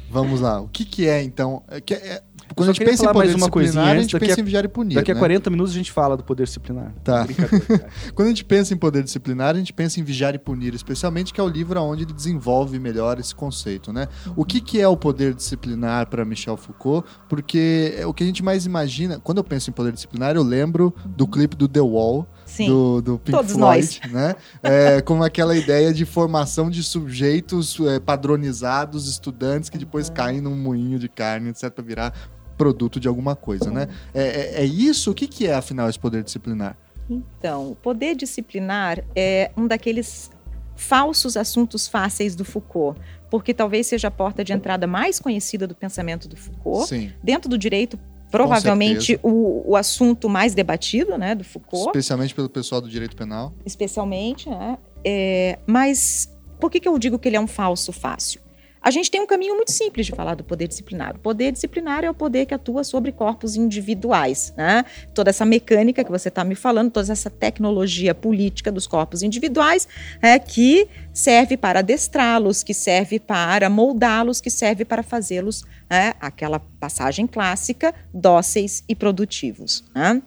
Vamos 0.10 0.42
lá. 0.42 0.60
O 0.62 0.68
que, 0.68 0.86
que 0.86 1.08
é 1.08 1.24
então? 1.24 1.64
É 1.68 1.82
que 1.82 1.94
é- 1.94 2.22
quando 2.56 2.68
só 2.68 2.72
a 2.72 2.74
gente 2.74 2.86
pensa 2.86 3.04
em 3.04 3.06
falar 3.06 3.14
poder 3.14 3.28
mais 3.28 3.36
uma 3.36 3.50
coisinha 3.50 3.72
disciplinar, 3.72 3.98
a 3.98 4.02
gente 4.02 4.14
daqui 4.14 4.26
pensa 4.26 4.40
a- 4.40 4.42
em 4.42 4.46
vigiar 4.46 4.66
e 4.66 4.68
punir. 4.68 4.96
Daqui 4.96 5.12
a 5.12 5.14
né? 5.14 5.20
40 5.20 5.50
minutos 5.50 5.74
a 5.74 5.76
gente 5.76 5.92
fala 5.92 6.18
do 6.18 6.24
poder 6.24 6.44
disciplinar. 6.46 6.94
Tá. 7.04 7.28
Quando 8.16 8.28
a 8.28 8.30
gente 8.30 8.46
pensa 8.46 8.74
em 8.74 8.78
poder 8.78 9.04
disciplinar, 9.04 9.56
a 9.56 9.58
gente 9.58 9.74
pensa 9.74 10.00
em 10.00 10.04
vigiar 10.04 10.36
e 10.36 10.40
punir, 10.40 10.74
especialmente 10.74 11.34
que 11.34 11.40
é 11.40 11.44
o 11.44 11.48
livro 11.48 11.80
onde 11.82 12.04
ele 12.04 12.14
desenvolve 12.14 12.80
melhor 12.80 13.20
esse 13.20 13.34
conceito, 13.34 13.94
né? 13.94 14.08
O 14.36 14.44
que, 14.46 14.62
que 14.62 14.80
é 14.80 14.88
o 14.88 14.98
poder 14.98 15.34
disciplinar 15.34 16.08
para 16.08 16.26
Michel 16.26 16.58
Foucault? 16.58 17.08
Porque 17.28 17.96
é 17.98 18.06
o 18.06 18.14
que 18.14 18.24
a 18.24 18.28
gente 18.28 18.44
mais 18.44 18.66
imagina, 18.66 19.20
quando 19.20 19.38
eu 19.38 19.44
penso 19.44 19.70
em 19.70 19.74
poder 19.74 19.92
disciplinar, 19.92 20.36
eu 20.36 20.44
lembro 20.44 20.94
do 21.06 21.28
clipe 21.28 21.56
do 21.56 21.68
The 21.68 21.82
Wall, 21.82 22.28
Sim. 22.46 22.68
do, 22.68 23.02
do 23.02 23.20
Pink 23.20 23.38
Todos 23.38 23.54
Floyd, 23.54 24.02
né? 24.12 24.36
É, 24.64 25.02
com 25.02 25.22
aquela 25.24 25.56
ideia 25.56 25.94
de 25.94 26.06
formação 26.06 26.70
de 26.70 26.84
sujeitos 26.84 27.80
é, 27.82 28.00
padronizados, 28.00 29.08
estudantes 29.08 29.70
que 29.70 29.78
depois 29.78 30.10
caem 30.10 30.42
num 30.42 30.56
moinho 30.56 30.98
de 30.98 31.08
carne, 31.08 31.50
etc, 31.50 31.70
para 31.70 31.84
virar 31.84 32.14
produto 32.60 33.00
de 33.00 33.08
alguma 33.08 33.36
coisa, 33.36 33.72
né? 33.72 33.88
É, 34.14 34.22
é- 34.60 34.62
é 34.62 34.66
isso? 34.66 35.10
O 35.12 35.14
que, 35.16 35.26
que 35.28 35.48
é, 35.48 35.54
afinal, 35.56 35.90
esse 35.90 35.98
poder 35.98 36.22
disciplinar? 36.24 36.78
Então, 37.10 37.72
o 37.72 37.76
poder 37.76 38.16
disciplinar 38.16 39.04
é 39.16 39.50
um 39.58 39.66
daqueles 39.66 40.30
falsos 40.76 41.36
assuntos 41.36 41.88
fáceis 41.88 42.36
do 42.36 42.46
Foucault, 42.46 43.00
porque 43.30 43.54
talvez 43.54 43.88
seja 43.88 44.10
a 44.10 44.12
porta 44.12 44.44
de 44.44 44.54
entrada 44.54 44.86
mais 44.86 45.20
conhecida 45.20 45.66
do 45.66 45.74
pensamento 45.74 46.28
do 46.28 46.36
Foucault. 46.38 46.88
Sim. 46.88 47.12
Dentro 47.24 47.50
do 47.50 47.58
direito, 47.58 47.98
provavelmente 48.30 49.20
o, 49.24 49.72
o 49.72 49.76
assunto 49.76 50.30
mais 50.30 50.54
debatido, 50.54 51.18
né, 51.18 51.34
do 51.34 51.44
Foucault. 51.44 51.88
Especialmente 51.88 52.36
pelo 52.36 52.50
pessoal 52.50 52.80
do 52.82 52.90
direito 52.90 53.16
penal. 53.16 53.54
especialmente, 53.66 54.50
né? 54.50 54.78
É, 55.04 55.58
mas 55.66 56.30
por 56.60 56.70
que, 56.70 56.80
que 56.80 56.88
eu 56.88 56.98
digo 57.00 57.18
que 57.18 57.28
ele 57.30 57.38
é 57.38 57.42
um 57.42 57.48
falso 57.48 57.92
fácil? 57.92 58.42
A 58.90 58.92
gente 58.92 59.12
tem 59.12 59.22
um 59.22 59.28
caminho 59.28 59.56
muito 59.56 59.72
simples 59.72 60.08
de 60.08 60.14
falar 60.14 60.34
do 60.34 60.44
poder 60.44 60.68
disciplinar. 60.68 61.16
O 61.16 61.20
poder 61.20 61.52
disciplinar 61.52 62.04
é 62.04 62.10
o 62.10 62.14
poder 62.14 62.48
que 62.48 62.56
atua 62.56 62.84
sobre 62.84 63.12
corpos 63.12 63.56
individuais. 63.56 64.52
Né? 64.58 64.84
Toda 65.14 65.30
essa 65.30 65.46
mecânica 65.46 66.04
que 66.04 66.10
você 66.10 66.30
está 66.30 66.44
me 66.44 66.56
falando, 66.56 66.90
toda 66.90 67.12
essa 67.12 67.30
tecnologia 67.30 68.16
política 68.16 68.72
dos 68.72 68.88
corpos 68.88 69.22
individuais, 69.22 69.88
é, 70.24 70.40
que 70.40 70.88
serve 71.14 71.56
para 71.56 71.82
adestrá-los, 71.82 72.64
que 72.64 72.74
serve 72.74 73.20
para 73.20 73.70
moldá-los, 73.70 74.42
que 74.42 74.50
serve 74.50 74.84
para 74.84 75.04
fazê-los, 75.04 75.64
né, 75.88 76.16
aquela 76.20 76.58
passagem 76.58 77.28
clássica, 77.28 77.94
dóceis 78.12 78.84
e 78.90 78.96
produtivos. 78.96 79.84
Né? 79.94 80.20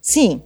Sim, 0.00 0.42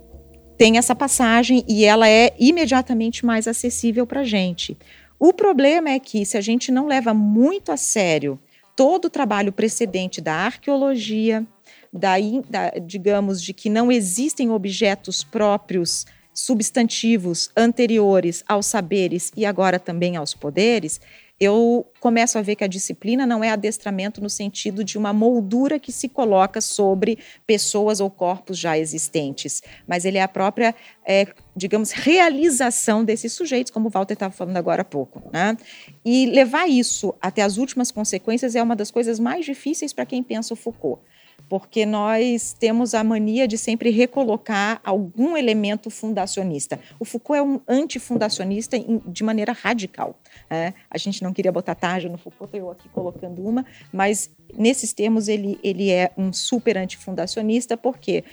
tem 0.59 0.77
essa 0.77 0.95
passagem 0.95 1.65
e 1.67 1.87
ela 1.87 2.07
é 2.07 2.35
imediatamente 2.39 3.25
mais 3.25 3.49
acessível 3.49 4.07
para 4.07 4.21
a 4.21 4.25
gente. 4.25 4.77
O 5.19 5.33
problema 5.33 5.91
é 5.91 5.99
que, 5.99 6.25
se 6.27 6.37
a 6.37 6.41
gente 6.41 6.71
não 6.71 6.87
leva 6.87 7.15
muito 7.15 7.73
a 7.73 7.77
sério 7.77 8.39
todo 8.75 9.07
o 9.07 9.11
trabalho 9.11 9.53
precedente 9.53 10.21
da 10.21 10.35
arqueologia, 10.35 11.47
da, 11.93 12.15
da- 12.49 12.71
digamos, 12.85 13.43
de 13.43 13.55
que 13.55 13.71
não 13.71 13.91
existem 13.91 14.51
objetos 14.51 15.25
próprios, 15.25 16.05
substantivos 16.35 17.51
anteriores 17.57 18.45
aos 18.47 18.67
saberes 18.67 19.33
e 19.35 19.47
agora 19.47 19.79
também 19.79 20.17
aos 20.17 20.35
poderes, 20.35 21.01
eu 21.41 21.87
começo 22.01 22.39
a 22.39 22.43
ver 22.43 22.57
que 22.57 22.65
a 22.65 22.69
disciplina 22.69 23.27
não 23.27 23.43
é 23.43 23.51
adestramento 23.51 24.21
no 24.23 24.29
sentido 24.29 24.85
de 24.85 24.99
uma 24.99 25.13
moldura 25.15 25.79
que 25.79 25.93
se 25.93 26.09
coloca 26.09 26.61
sobre 26.61 27.19
pessoas 27.47 28.01
ou 28.01 28.11
corpos 28.11 28.59
já 28.59 28.77
existentes, 28.79 29.63
mas 29.87 30.05
ele 30.05 30.19
é 30.19 30.23
a 30.23 30.29
própria, 30.29 30.75
é, 31.07 31.27
digamos, 31.57 31.91
realização 31.91 33.05
desses 33.05 33.33
sujeitos, 33.33 33.73
como 33.73 33.89
o 33.89 33.91
Walter 33.91 34.15
estava 34.15 34.33
falando 34.33 34.57
agora 34.57 34.83
há 34.83 34.85
pouco. 34.85 35.23
Né? 35.33 35.57
E 36.05 36.27
levar 36.27 36.69
isso 36.69 37.15
até 37.21 37.43
as 37.43 37.57
últimas 37.57 37.91
consequências 37.91 38.55
é 38.55 38.63
uma 38.63 38.77
das 38.77 38.91
coisas 38.91 39.19
mais 39.19 39.45
difíceis 39.47 39.93
para 39.93 40.05
quem 40.05 40.23
pensa 40.23 40.53
o 40.53 40.57
Foucault 40.57 41.01
porque 41.49 41.87
nós 41.87 42.53
temos 42.59 42.95
a 42.95 43.05
mania 43.05 43.47
de 43.47 43.57
sempre 43.57 43.91
recolocar 43.91 44.81
algum 44.85 45.37
elemento 45.37 45.91
fundacionista. 45.91 46.81
O 46.99 47.05
Foucault 47.05 47.39
é 47.39 47.43
um 47.43 47.61
antifundacionista 47.69 48.77
de 49.07 49.23
maneira 49.23 49.53
radical. 49.53 50.19
né? 50.51 50.75
A 50.91 50.99
gente 50.99 51.23
não 51.23 51.33
queria 51.33 51.53
botar 51.53 51.75
tarja 51.75 52.09
no 52.09 52.19
Foucault, 52.19 52.57
eu 52.57 52.71
aqui 52.71 52.89
colocando 52.89 53.47
uma, 53.47 53.65
mas 53.93 54.31
nesses 54.57 54.93
termos 54.93 55.29
ele, 55.29 55.59
ele 55.63 55.91
é 55.91 56.11
um 56.17 56.33
super 56.33 56.77
antifundacionista, 56.77 57.77
por 57.77 57.99
quê? 57.99 58.25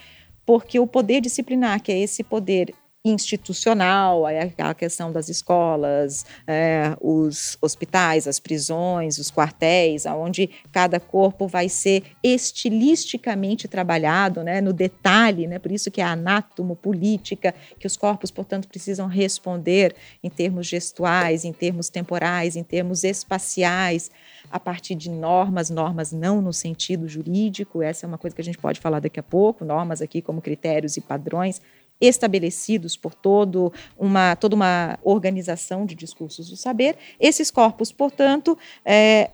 Porque 0.46 0.80
o 0.80 0.88
poder 0.88 1.22
disciplinar, 1.22 1.82
que 1.82 1.92
é 1.92 2.00
esse 2.00 2.24
poder 2.24 2.74
institucional, 3.06 4.26
aquela 4.26 4.74
questão 4.74 5.12
das 5.12 5.28
escolas, 5.28 6.26
é, 6.48 6.96
os 7.02 7.58
hospitais, 7.62 8.30
as 8.30 8.40
prisões, 8.40 9.18
os 9.18 9.30
quartéis, 9.30 10.06
onde 10.06 10.50
cada 10.72 11.02
corpo 11.02 11.46
vai 11.46 11.68
ser 11.68 12.04
estilisticamente 12.24 13.68
trabalhado, 13.68 14.42
né, 14.42 14.62
no 14.62 14.72
detalhe, 14.72 15.48
né, 15.48 15.60
por 15.60 15.70
isso 15.70 15.92
que 15.92 16.00
é 16.00 16.06
anatomo-política, 16.06 17.54
que 17.78 17.86
os 17.86 17.98
corpos, 17.98 18.32
portanto, 18.32 18.70
precisam 18.70 19.06
responder 19.08 19.94
em 20.24 20.30
termos 20.30 20.66
gestuais, 20.66 21.44
em 21.44 21.52
termos 21.52 21.90
temporais, 21.90 22.56
em 22.56 22.64
termos 22.64 23.04
espaciais, 23.04 24.10
a 24.50 24.60
partir 24.60 24.96
de 24.96 25.10
normas, 25.10 25.70
normas 25.70 26.14
não 26.14 26.42
no 26.42 26.54
sentido 26.54 27.06
jurídico, 27.10 27.82
essa 27.82 28.06
é 28.06 28.08
uma 28.08 28.18
coisa 28.18 28.34
que 28.34 28.42
a 28.42 28.46
gente 28.46 28.58
pode 28.58 28.80
falar 28.80 29.02
daqui 29.02 29.20
a 29.20 29.24
pouco, 29.24 29.66
normas 29.66 30.02
aqui 30.02 30.22
como 30.22 30.42
critérios 30.42 30.96
e 30.96 31.02
padrões, 31.02 31.60
estabelecidos 32.00 32.98
por 32.98 33.14
todo 33.14 33.72
uma, 33.98 34.36
toda 34.36 34.56
uma 34.56 35.00
organização 35.04 35.86
de 35.86 35.96
discursos 35.96 36.50
do 36.50 36.58
saber. 36.58 36.98
Esses 37.20 37.50
corpos, 37.50 37.92
portanto, 37.92 38.58
é, 38.84 39.32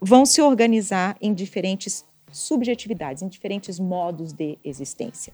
vão 0.00 0.26
se 0.26 0.42
organizar 0.42 1.16
em 1.20 1.32
diferentes 1.32 2.04
subjetividades, 2.32 3.22
em 3.22 3.28
diferentes 3.28 3.78
modos 3.78 4.32
de 4.32 4.58
existência. 4.64 5.32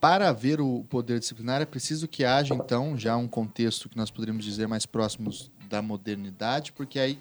Para 0.00 0.28
haver 0.28 0.60
o 0.60 0.84
poder 0.84 1.18
disciplinar, 1.18 1.62
é 1.62 1.64
preciso 1.64 2.06
que 2.06 2.24
haja, 2.24 2.54
então, 2.54 2.96
já 2.96 3.16
um 3.16 3.26
contexto 3.26 3.88
que 3.88 3.96
nós 3.96 4.10
poderíamos 4.10 4.44
dizer 4.44 4.68
mais 4.68 4.84
próximos 4.84 5.50
da 5.68 5.80
modernidade, 5.80 6.72
porque 6.72 6.98
aí 6.98 7.18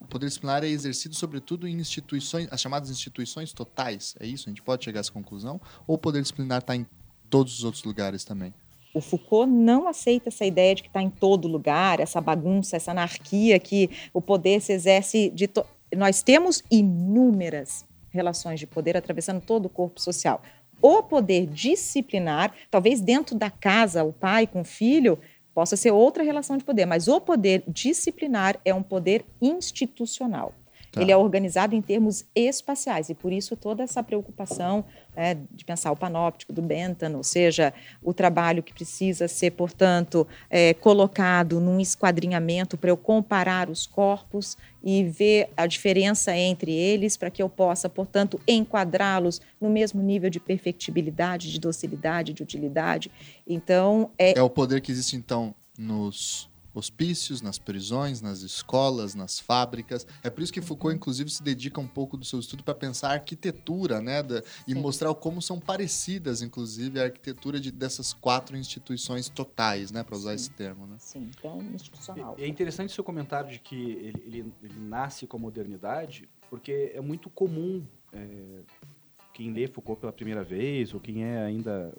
o 0.00 0.06
poder 0.06 0.26
disciplinar 0.26 0.62
é 0.62 0.68
exercido, 0.68 1.14
sobretudo, 1.14 1.66
em 1.66 1.74
instituições, 1.76 2.48
as 2.50 2.60
chamadas 2.60 2.90
instituições 2.90 3.52
totais. 3.52 4.14
É 4.20 4.26
isso? 4.26 4.48
A 4.48 4.50
gente 4.50 4.62
pode 4.62 4.84
chegar 4.84 4.98
a 4.98 5.02
essa 5.02 5.12
conclusão? 5.12 5.60
Ou 5.86 5.94
o 5.94 5.98
poder 5.98 6.20
disciplinar 6.20 6.58
está 6.58 6.76
em 6.76 6.86
todos 7.34 7.58
os 7.58 7.64
outros 7.64 7.82
lugares 7.82 8.22
também? 8.22 8.54
O 8.94 9.00
Foucault 9.00 9.50
não 9.50 9.88
aceita 9.88 10.28
essa 10.28 10.44
ideia 10.44 10.72
de 10.72 10.84
que 10.84 10.88
está 10.88 11.02
em 11.02 11.10
todo 11.10 11.48
lugar, 11.48 11.98
essa 11.98 12.20
bagunça, 12.20 12.76
essa 12.76 12.92
anarquia 12.92 13.58
que 13.58 13.90
o 14.12 14.22
poder 14.22 14.60
se 14.60 14.72
exerce 14.72 15.30
de. 15.30 15.48
To... 15.48 15.66
Nós 15.96 16.22
temos 16.22 16.62
inúmeras 16.70 17.84
relações 18.08 18.60
de 18.60 18.68
poder 18.68 18.96
atravessando 18.96 19.40
todo 19.40 19.66
o 19.66 19.68
corpo 19.68 20.00
social. 20.00 20.40
O 20.80 21.02
poder 21.02 21.48
disciplinar, 21.48 22.54
talvez 22.70 23.00
dentro 23.00 23.36
da 23.36 23.50
casa, 23.50 24.04
o 24.04 24.12
pai 24.12 24.46
com 24.46 24.60
o 24.60 24.64
filho, 24.64 25.18
possa 25.52 25.76
ser 25.76 25.90
outra 25.90 26.22
relação 26.22 26.56
de 26.56 26.62
poder, 26.62 26.86
mas 26.86 27.08
o 27.08 27.20
poder 27.20 27.64
disciplinar 27.66 28.60
é 28.64 28.72
um 28.72 28.82
poder 28.82 29.24
institucional. 29.42 30.54
Tá. 30.94 31.02
Ele 31.02 31.10
é 31.10 31.16
organizado 31.16 31.74
em 31.74 31.82
termos 31.82 32.24
espaciais 32.34 33.08
e 33.08 33.14
por 33.14 33.32
isso 33.32 33.56
toda 33.56 33.82
essa 33.82 34.00
preocupação 34.00 34.84
né, 35.16 35.36
de 35.50 35.64
pensar 35.64 35.90
o 35.90 35.96
panóptico 35.96 36.52
do 36.52 36.62
Bentham, 36.62 37.16
ou 37.16 37.24
seja, 37.24 37.74
o 38.00 38.14
trabalho 38.14 38.62
que 38.62 38.72
precisa 38.72 39.26
ser, 39.26 39.50
portanto, 39.52 40.26
é, 40.48 40.72
colocado 40.74 41.60
num 41.60 41.80
esquadrinhamento 41.80 42.78
para 42.78 42.90
eu 42.90 42.96
comparar 42.96 43.68
os 43.68 43.86
corpos 43.86 44.56
e 44.82 45.02
ver 45.02 45.48
a 45.56 45.66
diferença 45.66 46.36
entre 46.36 46.72
eles 46.72 47.16
para 47.16 47.30
que 47.30 47.42
eu 47.42 47.48
possa, 47.48 47.88
portanto, 47.88 48.40
enquadrá-los 48.46 49.40
no 49.60 49.68
mesmo 49.68 50.00
nível 50.00 50.30
de 50.30 50.38
perfectibilidade, 50.38 51.50
de 51.50 51.58
docilidade, 51.58 52.32
de 52.32 52.42
utilidade. 52.42 53.10
Então, 53.46 54.10
é, 54.16 54.38
É 54.38 54.42
o 54.42 54.50
poder 54.50 54.80
que 54.80 54.92
existe, 54.92 55.16
então, 55.16 55.52
nos 55.76 56.48
hospícios, 56.74 57.40
nas 57.40 57.58
prisões, 57.58 58.20
nas 58.20 58.40
escolas, 58.42 59.14
nas 59.14 59.38
fábricas. 59.38 60.06
É 60.22 60.28
por 60.28 60.42
isso 60.42 60.52
que 60.52 60.60
Foucault, 60.60 60.94
inclusive, 60.96 61.30
se 61.30 61.42
dedica 61.42 61.80
um 61.80 61.86
pouco 61.86 62.16
do 62.16 62.24
seu 62.24 62.40
estudo 62.40 62.62
para 62.64 62.74
pensar 62.74 63.10
a 63.10 63.12
arquitetura, 63.12 64.00
né? 64.00 64.22
da- 64.22 64.42
e 64.66 64.72
Sim. 64.72 64.80
mostrar 64.80 65.14
como 65.14 65.40
são 65.40 65.60
parecidas, 65.60 66.42
inclusive, 66.42 67.00
a 67.00 67.04
arquitetura 67.04 67.60
de, 67.60 67.70
dessas 67.70 68.12
quatro 68.12 68.56
instituições 68.56 69.28
totais, 69.28 69.90
né? 69.92 70.02
Para 70.02 70.16
usar 70.16 70.30
Sim. 70.30 70.36
esse 70.36 70.50
termo, 70.50 70.86
né? 70.86 70.96
sim, 70.98 71.30
então, 71.36 71.60
institucional. 71.74 72.34
É 72.38 72.46
interessante 72.46 72.90
o 72.90 72.94
seu 72.94 73.04
comentário 73.04 73.50
de 73.50 73.58
que 73.60 73.74
ele, 73.76 74.22
ele- 74.26 74.52
ele 74.62 74.80
nasce 74.80 75.26
com 75.26 75.36
a 75.36 75.40
modernidade, 75.40 76.28
porque 76.50 76.90
é 76.94 77.00
muito 77.00 77.30
comum 77.30 77.84
é, 78.12 78.60
quem 79.32 79.52
lê 79.52 79.66
Foucault 79.66 80.00
pela 80.00 80.12
primeira 80.12 80.42
vez, 80.44 80.92
ou 80.94 81.00
quem 81.00 81.24
é 81.24 81.38
ainda. 81.44 81.92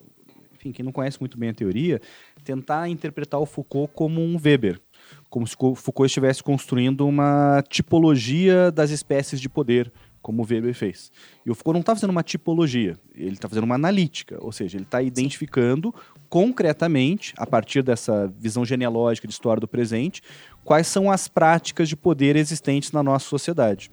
Enfim, 0.65 0.71
quem 0.71 0.83
não 0.83 0.91
conhece 0.91 1.19
muito 1.19 1.37
bem 1.37 1.49
a 1.49 1.53
teoria, 1.53 2.01
tentar 2.43 2.89
interpretar 2.89 3.39
o 3.39 3.45
Foucault 3.45 3.91
como 3.93 4.19
um 4.19 4.35
Weber. 4.43 4.81
Como 5.29 5.45
se 5.45 5.55
o 5.59 5.75
Foucault 5.75 6.07
estivesse 6.07 6.41
construindo 6.41 7.07
uma 7.07 7.63
tipologia 7.69 8.71
das 8.71 8.89
espécies 8.89 9.39
de 9.39 9.47
poder, 9.47 9.93
como 10.23 10.41
o 10.41 10.45
Weber 10.45 10.73
fez. 10.73 11.11
E 11.45 11.51
o 11.51 11.53
Foucault 11.53 11.75
não 11.75 11.81
está 11.81 11.93
fazendo 11.93 12.09
uma 12.09 12.23
tipologia, 12.23 12.97
ele 13.13 13.33
está 13.33 13.47
fazendo 13.47 13.65
uma 13.65 13.75
analítica, 13.75 14.43
ou 14.43 14.51
seja, 14.51 14.77
ele 14.77 14.85
está 14.85 15.03
identificando 15.03 15.93
concretamente, 16.27 17.31
a 17.37 17.45
partir 17.45 17.83
dessa 17.83 18.33
visão 18.39 18.65
genealógica 18.65 19.27
de 19.27 19.33
história 19.33 19.61
do 19.61 19.67
presente, 19.67 20.23
quais 20.63 20.87
são 20.87 21.11
as 21.11 21.27
práticas 21.27 21.87
de 21.87 21.95
poder 21.95 22.35
existentes 22.35 22.91
na 22.91 23.03
nossa 23.03 23.29
sociedade. 23.29 23.91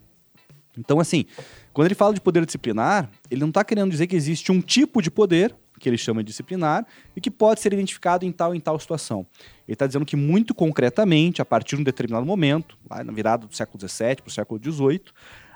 Então, 0.78 0.98
assim, 0.98 1.26
quando 1.74 1.88
ele 1.88 1.94
fala 1.94 2.14
de 2.14 2.20
poder 2.20 2.46
disciplinar, 2.46 3.10
ele 3.30 3.42
não 3.42 3.48
está 3.48 3.62
querendo 3.62 3.90
dizer 3.90 4.06
que 4.06 4.16
existe 4.16 4.50
um 4.50 4.62
tipo 4.62 5.02
de 5.02 5.10
poder, 5.10 5.54
que 5.82 5.88
ele 5.88 5.98
chama 5.98 6.22
de 6.22 6.28
disciplinar, 6.28 6.86
e 7.16 7.20
que 7.20 7.30
pode 7.30 7.60
ser 7.60 7.72
identificado 7.72 8.24
em 8.24 8.30
tal 8.30 8.54
em 8.54 8.60
tal 8.60 8.78
situação. 8.78 9.26
Ele 9.66 9.74
está 9.74 9.86
dizendo 9.86 10.06
que, 10.06 10.16
muito 10.16 10.54
concretamente, 10.54 11.42
a 11.42 11.44
partir 11.44 11.74
de 11.74 11.82
um 11.82 11.84
determinado 11.84 12.24
momento, 12.24 12.78
lá 12.88 13.02
na 13.02 13.12
virada 13.12 13.46
do 13.46 13.54
século 13.54 13.80
XVII 13.80 14.16
para 14.16 14.28
o 14.28 14.30
século 14.30 14.60
XVIII, 14.62 15.02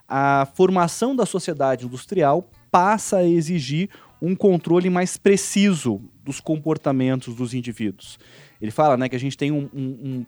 a 0.08 0.48
formação 0.54 1.14
da 1.14 1.24
sociedade 1.24 1.86
industrial 1.86 2.50
passa 2.70 3.18
a 3.18 3.24
exigir 3.24 3.88
um 4.20 4.34
controle 4.34 4.90
mais 4.90 5.16
preciso 5.16 6.00
dos 6.24 6.40
comportamentos 6.40 7.34
dos 7.34 7.54
indivíduos. 7.54 8.18
Ele 8.60 8.70
fala 8.70 8.96
né, 8.96 9.08
que 9.08 9.16
a 9.16 9.20
gente 9.20 9.36
tem 9.36 9.52
um, 9.52 9.68
um, 9.72 9.80
um 9.82 10.26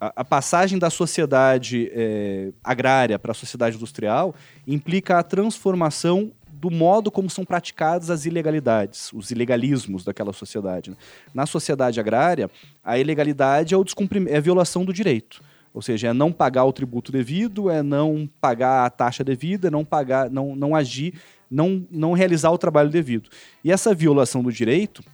a, 0.00 0.24
passagem 0.24 0.78
da 0.78 0.90
sociedade 0.90 1.90
é, 1.92 2.52
agrária 2.62 3.18
para 3.18 3.32
a 3.32 3.34
sociedade 3.34 3.76
industrial 3.76 4.34
implica 4.66 5.18
a 5.18 5.22
transformação 5.22 6.32
do 6.64 6.70
modo 6.70 7.10
como 7.10 7.28
são 7.28 7.44
praticadas 7.44 8.08
as 8.08 8.24
ilegalidades, 8.24 9.12
os 9.12 9.30
ilegalismos 9.30 10.02
daquela 10.02 10.32
sociedade. 10.32 10.88
Né? 10.88 10.96
Na 11.34 11.44
sociedade 11.44 12.00
agrária, 12.00 12.50
a 12.82 12.98
ilegalidade 12.98 13.74
é, 13.74 13.76
o 13.76 13.84
é 14.26 14.36
a 14.38 14.40
violação 14.40 14.82
do 14.82 14.90
direito. 14.90 15.42
Ou 15.74 15.82
seja, 15.82 16.08
é 16.08 16.12
não 16.14 16.32
pagar 16.32 16.64
o 16.64 16.72
tributo 16.72 17.12
devido, 17.12 17.68
é 17.68 17.82
não 17.82 18.26
pagar 18.40 18.86
a 18.86 18.88
taxa 18.88 19.22
devida, 19.22 19.68
é 19.68 19.70
não 19.70 19.84
pagar, 19.84 20.30
não, 20.30 20.56
não 20.56 20.74
agir, 20.74 21.12
não, 21.50 21.86
não 21.90 22.14
realizar 22.14 22.50
o 22.50 22.56
trabalho 22.56 22.88
devido. 22.88 23.28
E 23.62 23.70
essa 23.70 23.94
violação 23.94 24.42
do 24.42 24.50
direito 24.50 25.04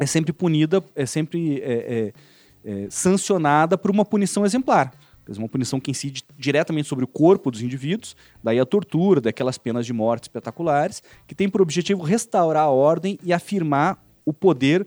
é 0.00 0.06
sempre 0.06 0.32
punida, 0.32 0.82
é 0.96 1.06
sempre 1.06 1.60
é, 1.60 2.12
é, 2.64 2.72
é, 2.72 2.86
sancionada 2.90 3.78
por 3.78 3.92
uma 3.92 4.04
punição 4.04 4.44
exemplar. 4.44 4.92
Uma 5.36 5.48
punição 5.48 5.78
que 5.78 5.90
incide 5.90 6.22
diretamente 6.38 6.88
sobre 6.88 7.04
o 7.04 7.08
corpo 7.08 7.50
dos 7.50 7.60
indivíduos, 7.60 8.16
daí 8.42 8.58
a 8.58 8.64
tortura, 8.64 9.20
daquelas 9.20 9.58
penas 9.58 9.84
de 9.84 9.92
morte 9.92 10.24
espetaculares, 10.24 11.02
que 11.26 11.34
tem 11.34 11.48
por 11.48 11.60
objetivo 11.60 12.02
restaurar 12.02 12.64
a 12.64 12.70
ordem 12.70 13.18
e 13.22 13.32
afirmar 13.32 14.02
o 14.24 14.32
poder 14.32 14.86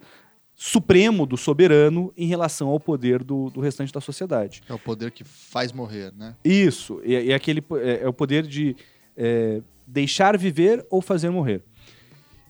supremo 0.56 1.26
do 1.26 1.38
soberano 1.38 2.14
em 2.16 2.28
relação 2.28 2.70
ao 2.70 2.80
poder 2.80 3.24
do, 3.24 3.50
do 3.50 3.60
restante 3.60 3.92
da 3.92 4.00
sociedade. 4.00 4.62
É 4.70 4.74
o 4.74 4.80
poder 4.80 5.12
que 5.12 5.24
faz 5.24 5.72
morrer, 5.72 6.14
né? 6.16 6.36
Isso, 6.46 7.02
é, 7.04 7.30
é 7.30 7.34
aquele, 7.34 7.64
é, 7.82 8.04
é, 8.04 8.08
o 8.08 8.14
poder 8.14 8.46
de 8.46 8.76
é, 9.18 9.62
deixar 9.86 10.38
viver 10.38 10.86
ou 10.90 11.02
fazer 11.02 11.30
morrer. 11.30 11.64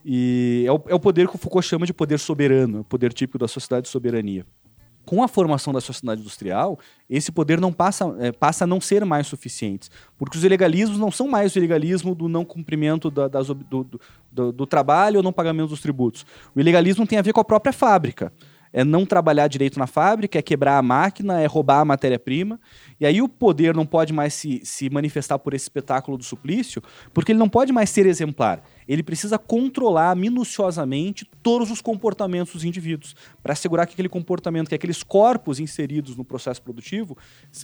E 0.04 0.66
é 0.68 0.72
o, 0.72 0.82
é 0.88 0.96
o 0.96 1.00
poder 1.00 1.28
que 1.28 1.36
o 1.36 1.38
Foucault 1.38 1.66
chama 1.68 1.86
de 1.86 1.94
poder 1.94 2.20
soberano, 2.20 2.82
o 2.82 2.84
poder 2.84 3.14
típico 3.14 3.38
da 3.38 3.48
sociedade 3.48 3.84
de 3.84 3.90
soberania 3.90 4.46
com 5.06 5.24
a 5.24 5.28
formação 5.28 5.74
da 5.74 5.82
sociedade 5.82 6.22
industrial, 6.22 6.80
esse 7.10 7.32
poder 7.32 7.60
não 7.60 7.74
passa, 7.74 8.16
é, 8.20 8.32
passa 8.32 8.64
a 8.64 8.68
não 8.68 8.80
ser 8.80 9.04
mais 9.04 9.28
suficiente. 9.28 9.90
Porque 10.18 10.38
os 10.38 10.44
ilegalismos 10.44 10.98
não 10.98 11.12
são 11.12 11.28
mais 11.28 11.56
o 11.56 11.58
ilegalismo 11.58 12.16
do 12.16 12.28
não 12.28 12.46
cumprimento 12.46 13.10
da, 13.10 13.28
das, 13.28 13.48
do, 13.48 14.00
do, 14.32 14.52
do, 14.52 14.66
trabalho 14.66 15.18
ou 15.18 15.24
não 15.24 15.34
pagamento 15.34 15.70
dos 15.70 15.82
tributos. 15.82 16.26
O 16.56 16.60
ilegalismo 16.60 17.06
tem 17.06 17.18
a 17.18 17.22
ver 17.22 17.34
com 17.34 17.42
a 17.42 17.46
própria 17.46 17.74
fábrica. 17.74 18.32
É 18.74 18.84
não 18.84 19.06
trabalhar 19.06 19.48
direito 19.48 19.78
na 19.78 19.88
fábrica, 19.88 20.40
é 20.40 20.42
quebrar 20.42 20.78
a 20.78 20.82
máquina, 20.82 21.42
é 21.42 21.46
roubar 21.46 21.80
a 21.80 21.86
matéria-prima. 21.86 22.60
E 23.00 23.06
aí 23.06 23.22
o 23.22 23.28
poder 23.28 23.76
não 23.76 23.86
pode 23.86 24.14
mais 24.14 24.34
se, 24.34 24.62
se 24.64 24.90
manifestar 24.90 25.40
por 25.40 25.54
esse 25.54 25.66
espetáculo 25.66 26.18
do 26.18 26.24
suplício, 26.24 26.82
porque 27.14 27.32
ele 27.32 27.40
não 27.40 27.50
pode 27.50 27.72
mais 27.74 27.90
ser 27.90 28.06
exemplar 28.06 28.64
ele 28.92 29.04
precisa 29.04 29.40
controlar 29.40 30.14
minuciosamente 30.18 31.26
todos 31.42 31.72
os 31.72 31.80
comportamentos 31.80 32.52
dos 32.52 32.66
indivíduos, 32.66 33.16
para 33.42 33.54
assegurar 33.54 33.88
que 33.88 33.94
aquele 33.94 34.10
comportamento, 34.10 34.68
que 34.68 34.76
aqueles 34.76 35.02
corpos 35.02 35.62
inseridos 35.62 36.18
no 36.18 36.26
processo 36.26 36.62
produtivo, 36.62 37.18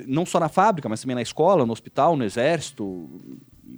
não 0.08 0.26
só 0.26 0.39
na 0.39 0.47
fábrica, 0.47 0.88
mas 0.88 1.01
também 1.01 1.16
na 1.16 1.22
escola, 1.22 1.66
no 1.66 1.74
hospital, 1.74 2.16
no 2.16 2.24
exército, 2.24 3.10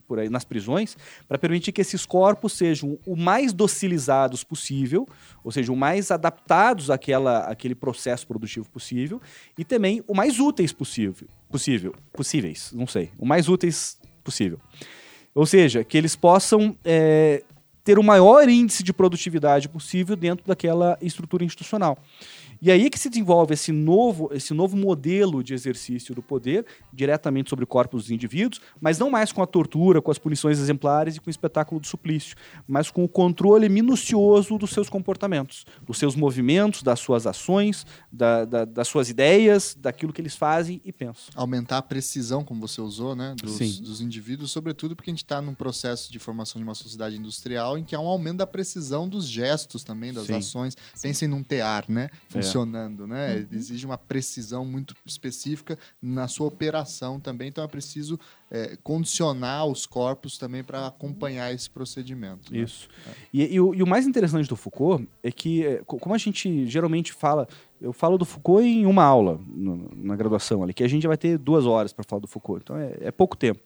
por 0.08 0.20
aí 0.20 0.30
nas 0.30 0.44
prisões, 0.44 0.98
para 1.28 1.38
permitir 1.38 1.72
que 1.72 1.82
esses 1.82 2.06
corpos 2.06 2.54
sejam 2.54 2.98
o 3.06 3.16
mais 3.16 3.54
docilizados 3.54 4.44
possível, 4.44 5.08
ou 5.44 5.52
seja, 5.52 5.72
o 5.72 5.76
mais 5.76 6.12
adaptados 6.12 6.90
àquela, 6.90 7.40
àquele 7.40 7.76
processo 7.76 8.28
produtivo 8.28 8.70
possível, 8.70 9.22
e 9.58 9.66
também 9.66 10.04
o 10.08 10.14
mais 10.14 10.40
úteis 10.40 10.72
possível, 10.72 11.28
possível, 11.50 11.96
possíveis, 12.14 12.72
não 12.74 12.88
sei, 12.88 13.12
o 13.18 13.26
mais 13.26 13.48
úteis 13.50 13.98
possível. 14.24 14.60
Ou 15.34 15.46
seja, 15.46 15.84
que 15.84 15.98
eles 15.98 16.16
possam 16.16 16.76
é, 16.84 17.44
ter 17.84 17.98
o 17.98 18.04
maior 18.04 18.48
índice 18.48 18.84
de 18.84 18.94
produtividade 18.94 19.70
possível 19.70 20.16
dentro 20.16 20.46
daquela 20.46 20.98
estrutura 21.02 21.44
institucional. 21.44 21.98
E 22.62 22.70
aí 22.70 22.90
que 22.90 23.00
se 23.00 23.10
desenvolve 23.10 23.54
esse 23.54 23.72
novo, 23.72 24.30
esse 24.34 24.54
novo 24.54 24.76
modelo 24.76 25.44
de 25.44 25.54
exercício 25.54 26.14
do 26.14 26.22
poder 26.22 26.66
diretamente 26.92 27.50
sobre 27.50 27.66
corpos 27.66 28.04
dos 28.04 28.12
indivíduos, 28.12 28.62
mas 28.82 29.00
não 29.00 29.10
mais 29.10 29.32
com 29.32 29.42
a 29.42 29.48
tortura, 29.48 30.02
com 30.02 30.12
as 30.12 30.18
punições 30.18 30.60
exemplares 30.60 31.16
e 31.16 31.20
com 31.22 31.28
o 31.28 31.30
espetáculo 31.30 31.80
do 31.80 31.88
suplício, 31.88 32.36
mas 32.68 32.92
com 32.92 33.04
o 33.04 33.08
controle 33.08 33.70
minucioso 33.70 34.58
dos 34.58 34.72
seus 34.72 34.90
comportamentos, 34.90 35.66
dos 35.86 35.98
seus 35.98 36.16
movimentos, 36.16 36.84
das 36.84 37.00
suas 37.00 37.26
ações, 37.26 37.86
da, 38.12 38.44
da, 38.44 38.66
das 38.66 38.88
suas 38.88 39.10
ideias, 39.10 39.76
daquilo 39.80 40.12
que 40.12 40.22
eles 40.22 40.36
fazem 40.36 40.82
e 40.84 40.92
pensam. 40.92 41.34
Aumentar 41.36 41.78
a 41.78 41.82
precisão, 41.82 42.44
como 42.44 42.60
você 42.60 42.82
usou, 42.82 43.16
né, 43.16 43.36
dos, 43.42 43.80
dos 43.80 44.02
indivíduos, 44.02 44.52
sobretudo 44.52 44.96
porque 44.96 45.10
a 45.10 45.14
gente 45.14 45.24
está 45.24 45.42
num 45.42 45.54
processo 45.54 46.12
de 46.12 46.20
formação 46.20 46.60
de 46.60 46.64
uma 46.64 46.76
sociedade 46.76 47.16
industrial 47.16 47.78
em 47.78 47.84
que 47.84 47.96
há 47.96 48.00
um 48.00 48.08
aumento 48.08 48.38
da 48.38 48.48
precisão 48.48 49.08
dos 49.08 49.28
gestos 49.28 49.84
também, 49.84 50.12
das 50.12 50.26
Sim. 50.26 50.34
ações. 50.34 50.76
Sim. 50.94 51.08
Pensem 51.08 51.28
num 51.28 51.44
tear, 51.44 51.86
né? 51.88 52.10
É 52.34 52.49
funcionando, 52.50 53.08
né? 53.08 53.36
Uhum. 53.36 53.58
Exige 53.58 53.86
uma 53.86 53.98
precisão 53.98 54.66
muito 54.66 54.96
específica 55.06 55.78
na 56.02 56.28
sua 56.28 56.48
operação 56.48 57.20
também, 57.20 57.50
então 57.50 57.64
é 57.64 57.68
preciso 57.68 58.20
é, 58.52 58.78
condicionar 58.84 59.66
os 59.66 59.86
corpos 59.86 60.38
também 60.38 60.64
para 60.64 60.88
acompanhar 60.88 61.54
esse 61.54 61.70
procedimento. 61.70 62.52
Né? 62.52 62.60
Isso. 62.60 62.90
É. 63.08 63.12
E, 63.34 63.56
e, 63.56 63.60
o, 63.60 63.74
e, 63.74 63.84
o, 63.84 63.88
mais 63.88 64.08
interessante 64.08 64.50
do 64.50 64.56
Foucault 64.56 65.08
é 65.22 65.32
que, 65.32 65.66
é, 65.66 65.82
como 65.86 66.16
a 66.16 66.18
gente 66.18 66.66
geralmente 66.68 67.14
fala, 67.14 67.48
eu 67.80 67.94
falo 67.94 68.18
do 68.18 68.26
Foucault 68.26 68.66
em 68.66 68.86
uma 68.86 69.04
aula 69.04 69.40
no, 69.48 69.90
na 69.96 70.16
graduação 70.16 70.64
ali, 70.64 70.74
que 70.74 70.84
a 70.84 70.88
gente 70.88 71.08
vai 71.08 71.18
ter 71.18 71.38
duas 71.38 71.66
horas 71.66 71.94
para 71.94 72.04
falar 72.04 72.22
do 72.22 72.28
Foucault, 72.28 72.62
então 72.64 72.78
é, 72.78 72.98
é 73.02 73.12
pouco 73.12 73.38
tempo. 73.38 73.62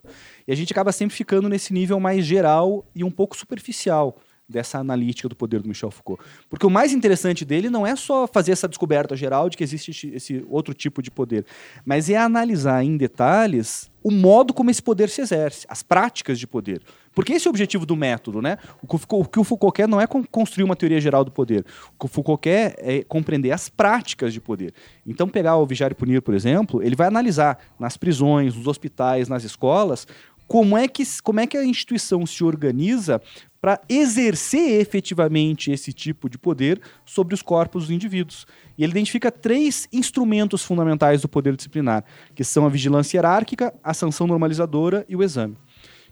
E 0.47 0.51
a 0.51 0.55
gente 0.55 0.71
acaba 0.73 0.91
sempre 0.91 1.15
ficando 1.15 1.47
nesse 1.47 1.73
nível 1.73 1.99
mais 1.99 2.25
geral 2.25 2.85
e 2.93 3.03
um 3.03 3.11
pouco 3.11 3.37
superficial 3.37 4.17
dessa 4.53 4.77
analítica 4.77 5.27
do 5.27 5.35
poder 5.35 5.61
do 5.61 5.67
Michel 5.67 5.91
Foucault. 5.91 6.23
Porque 6.49 6.65
o 6.65 6.69
mais 6.69 6.93
interessante 6.93 7.43
dele 7.43 7.69
não 7.69 7.85
é 7.85 7.95
só 7.95 8.25
fazer 8.27 8.53
essa 8.53 8.67
descoberta 8.69 9.15
geral 9.15 9.49
de 9.49 9.57
que 9.57 9.63
existe 9.63 10.11
esse 10.13 10.45
outro 10.47 10.73
tipo 10.73 11.01
de 11.01 11.11
poder, 11.11 11.45
mas 11.83 12.09
é 12.09 12.15
analisar 12.15 12.83
em 12.83 12.95
detalhes 12.95 13.91
o 14.03 14.11
modo 14.11 14.53
como 14.53 14.69
esse 14.69 14.83
poder 14.83 15.09
se 15.09 15.21
exerce, 15.21 15.65
as 15.69 15.81
práticas 15.81 16.37
de 16.37 16.45
poder. 16.45 16.81
Porque 17.15 17.31
esse 17.31 17.47
é 17.47 17.49
o 17.49 17.51
objetivo 17.51 17.85
do 17.85 17.95
método, 17.95 18.41
né? 18.41 18.57
O 18.81 18.87
que 19.25 19.39
o 19.39 19.43
Foucault 19.43 19.73
quer 19.73 19.87
não 19.87 20.01
é 20.01 20.05
construir 20.05 20.65
uma 20.65 20.75
teoria 20.75 20.99
geral 20.99 21.23
do 21.23 21.31
poder. 21.31 21.65
O 21.95 21.99
que 21.99 22.05
o 22.05 22.07
Foucault 22.09 22.41
quer 22.41 22.75
é 22.79 23.03
compreender 23.03 23.51
as 23.51 23.69
práticas 23.69 24.33
de 24.33 24.41
poder. 24.41 24.73
Então, 25.07 25.29
pegar 25.29 25.55
o 25.55 25.65
Vigiar 25.65 25.91
e 25.91 25.95
Punir, 25.95 26.21
por 26.21 26.33
exemplo, 26.33 26.83
ele 26.83 26.97
vai 26.97 27.07
analisar 27.07 27.57
nas 27.79 27.95
prisões, 27.95 28.55
nos 28.55 28.67
hospitais, 28.67 29.29
nas 29.29 29.45
escolas, 29.45 30.05
como 30.47 30.77
é 30.77 30.87
que, 30.87 31.03
como 31.21 31.39
é 31.39 31.47
que 31.47 31.57
a 31.57 31.65
instituição 31.65 32.25
se 32.25 32.43
organiza 32.43 33.21
para 33.63 33.79
exercer 33.87 34.81
efetivamente 34.81 35.71
esse 35.71 35.93
tipo 35.93 36.29
de 36.29 36.37
poder 36.37 36.81
sobre 37.05 37.33
os 37.33 37.41
corpos 37.41 37.83
dos 37.83 37.91
indivíduos. 37.91 38.45
E 38.77 38.83
ele 38.83 38.91
identifica 38.91 39.31
três 39.31 39.87
instrumentos 39.93 40.63
fundamentais 40.63 41.21
do 41.21 41.29
poder 41.29 41.55
disciplinar, 41.55 42.03
que 42.35 42.43
são 42.43 42.65
a 42.65 42.69
vigilância 42.69 43.17
hierárquica, 43.17 43.73
a 43.81 43.93
sanção 43.93 44.27
normalizadora 44.27 45.05
e 45.07 45.15
o 45.15 45.23
exame. 45.23 45.55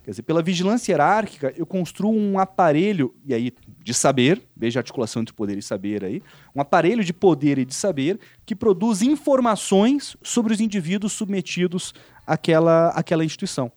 Quer 0.04 0.12
dizer, 0.12 0.24
pela 0.24 0.42
vigilância 0.42 0.94
hierárquica, 0.94 1.54
eu 1.56 1.66
construo 1.66 2.12
um 2.12 2.40
aparelho, 2.40 3.14
e 3.26 3.34
aí, 3.34 3.54
de 3.84 3.94
saber, 3.94 4.42
veja 4.56 4.80
a 4.80 4.82
articulação 4.82 5.22
entre 5.22 5.34
poder 5.34 5.58
e 5.58 5.62
saber 5.62 6.06
aí, 6.06 6.24
um 6.56 6.62
aparelho 6.62 7.04
de 7.04 7.14
poder 7.14 7.60
e 7.60 7.66
de 7.66 7.76
saber 7.76 8.18
que 8.46 8.56
produz 8.56 9.02
informações 9.02 10.16
sobre 10.24 10.54
os 10.54 10.62
indivíduos 10.62 11.12
submetidos 11.12 11.94
àquela, 12.26 12.90
àquela 12.90 13.26
instituição. 13.26 13.72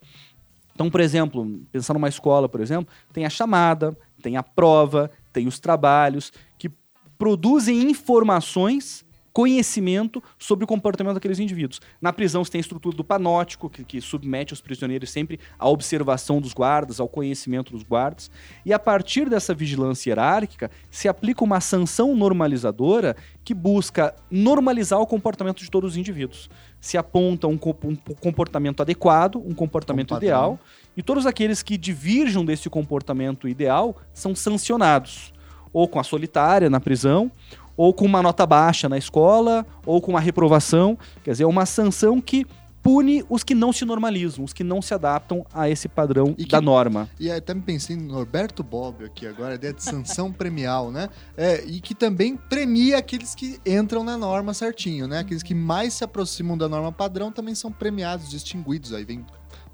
Então, 0.75 0.91
por 0.91 1.01
exemplo, 1.01 1.61
pensando 1.71 1.97
numa 1.97 2.09
escola, 2.09 2.49
por 2.49 2.61
exemplo, 2.61 2.93
tem 3.13 3.25
a 3.25 3.31
chamada, 3.31 3.97
tem 4.21 4.37
a 4.37 4.43
prova, 4.43 5.11
tem 5.33 5.47
os 5.47 5.61
trabalhos 5.61 6.33
que 6.59 6.69
produzem 7.17 7.91
informações 7.91 9.04
conhecimento 9.35 10.23
sobre 10.39 10.65
o 10.65 10.67
comportamento 10.67 11.15
daqueles 11.15 11.41
indivíduos. 11.41 11.81
Na 12.01 12.13
prisão, 12.13 12.45
você 12.45 12.53
tem 12.53 12.61
a 12.61 12.63
estrutura 12.63 12.97
do 12.97 13.03
panótico, 13.03 13.69
que, 13.69 13.85
que 13.85 14.01
submete 14.01 14.53
os 14.53 14.61
prisioneiros 14.61 15.11
sempre 15.11 15.41
à 15.59 15.69
observação 15.69 16.41
dos 16.41 16.55
guardas, 16.55 17.01
ao 17.01 17.09
conhecimento 17.09 17.73
dos 17.73 17.83
guardas. 17.83 18.31
E 18.65 18.73
a 18.73 18.79
partir 18.79 19.29
dessa 19.29 19.53
vigilância 19.53 20.09
hierárquica, 20.09 20.71
se 20.89 21.09
aplica 21.09 21.43
uma 21.43 21.61
sanção 21.61 22.15
normalizadora 22.15 23.17
que 23.45 23.53
busca 23.53 24.15
normalizar 24.31 25.01
o 25.01 25.07
comportamento 25.07 25.59
de 25.65 25.69
todos 25.69 25.93
os 25.93 25.97
indivíduos. 25.97 26.49
Se 26.81 26.97
aponta 26.97 27.49
um, 27.49 27.59
um 27.85 28.15
comportamento 28.15 28.83
adequado, 28.83 29.43
um 29.45 29.53
comportamento 29.53 30.15
um 30.15 30.17
ideal, 30.17 30.61
e 30.97 31.03
todos 31.03 31.27
aqueles 31.27 31.61
que 31.61 31.77
diverjam 31.77 32.45
desse 32.45 32.71
comportamento 32.71 33.49
ideal 33.49 33.97
são 34.13 34.33
sancionados, 34.33 35.33
ou 35.73 35.89
com 35.89 35.99
a 35.99 36.05
solitária 36.05 36.71
na 36.71 36.79
prisão, 36.79 37.33
ou 37.77 37.93
com 37.93 38.05
uma 38.05 38.23
nota 38.23 38.47
baixa 38.47 38.89
na 38.89 38.99
escola, 38.99 39.67
ou 39.85 40.01
com 40.01 40.13
uma 40.13 40.21
reprovação. 40.21 40.99
Quer 41.23 41.33
dizer, 41.33 41.45
é 41.45 41.47
uma 41.47 41.67
sanção 41.67 42.21
que 42.21 42.47
pune 42.85 43.25
os 43.31 43.43
que 43.43 43.55
não 43.55 43.73
se 43.73 43.83
normalizam, 43.87 44.45
os 44.45 44.53
que 44.53 44.63
não 44.63 44.83
se 44.83 44.93
adaptam 44.93 45.45
a 45.55 45.71
esse 45.71 45.89
padrão 45.89 46.35
que, 46.35 46.45
da 46.45 46.61
norma. 46.61 47.09
E 47.19 47.31
até 47.31 47.55
me 47.55 47.63
pensei 47.63 47.97
no 47.97 48.05
Norberto 48.05 48.63
Bobbio 48.63 49.07
aqui 49.07 49.27
agora, 49.27 49.53
a 49.53 49.55
ideia 49.55 49.73
de 49.73 49.83
sanção 49.83 50.31
premial, 50.31 50.93
né? 50.93 51.09
É, 51.35 51.65
e 51.65 51.81
que 51.81 51.95
também 51.95 52.37
premia 52.37 52.99
aqueles 52.99 53.35
que 53.35 53.59
entram 53.65 54.05
na 54.05 54.19
norma 54.19 54.53
certinho, 54.53 55.09
né? 55.09 55.21
Aqueles 55.21 55.43
que 55.43 55.55
mais 55.55 55.95
se 55.95 56.05
aproximam 56.05 56.59
da 56.59 56.69
norma 56.69 56.93
padrão 56.93 57.33
também 57.33 57.55
são 57.55 57.73
premiados, 57.73 58.29
distinguidos. 58.29 58.93
Aí 58.93 59.05
vem 59.05 59.25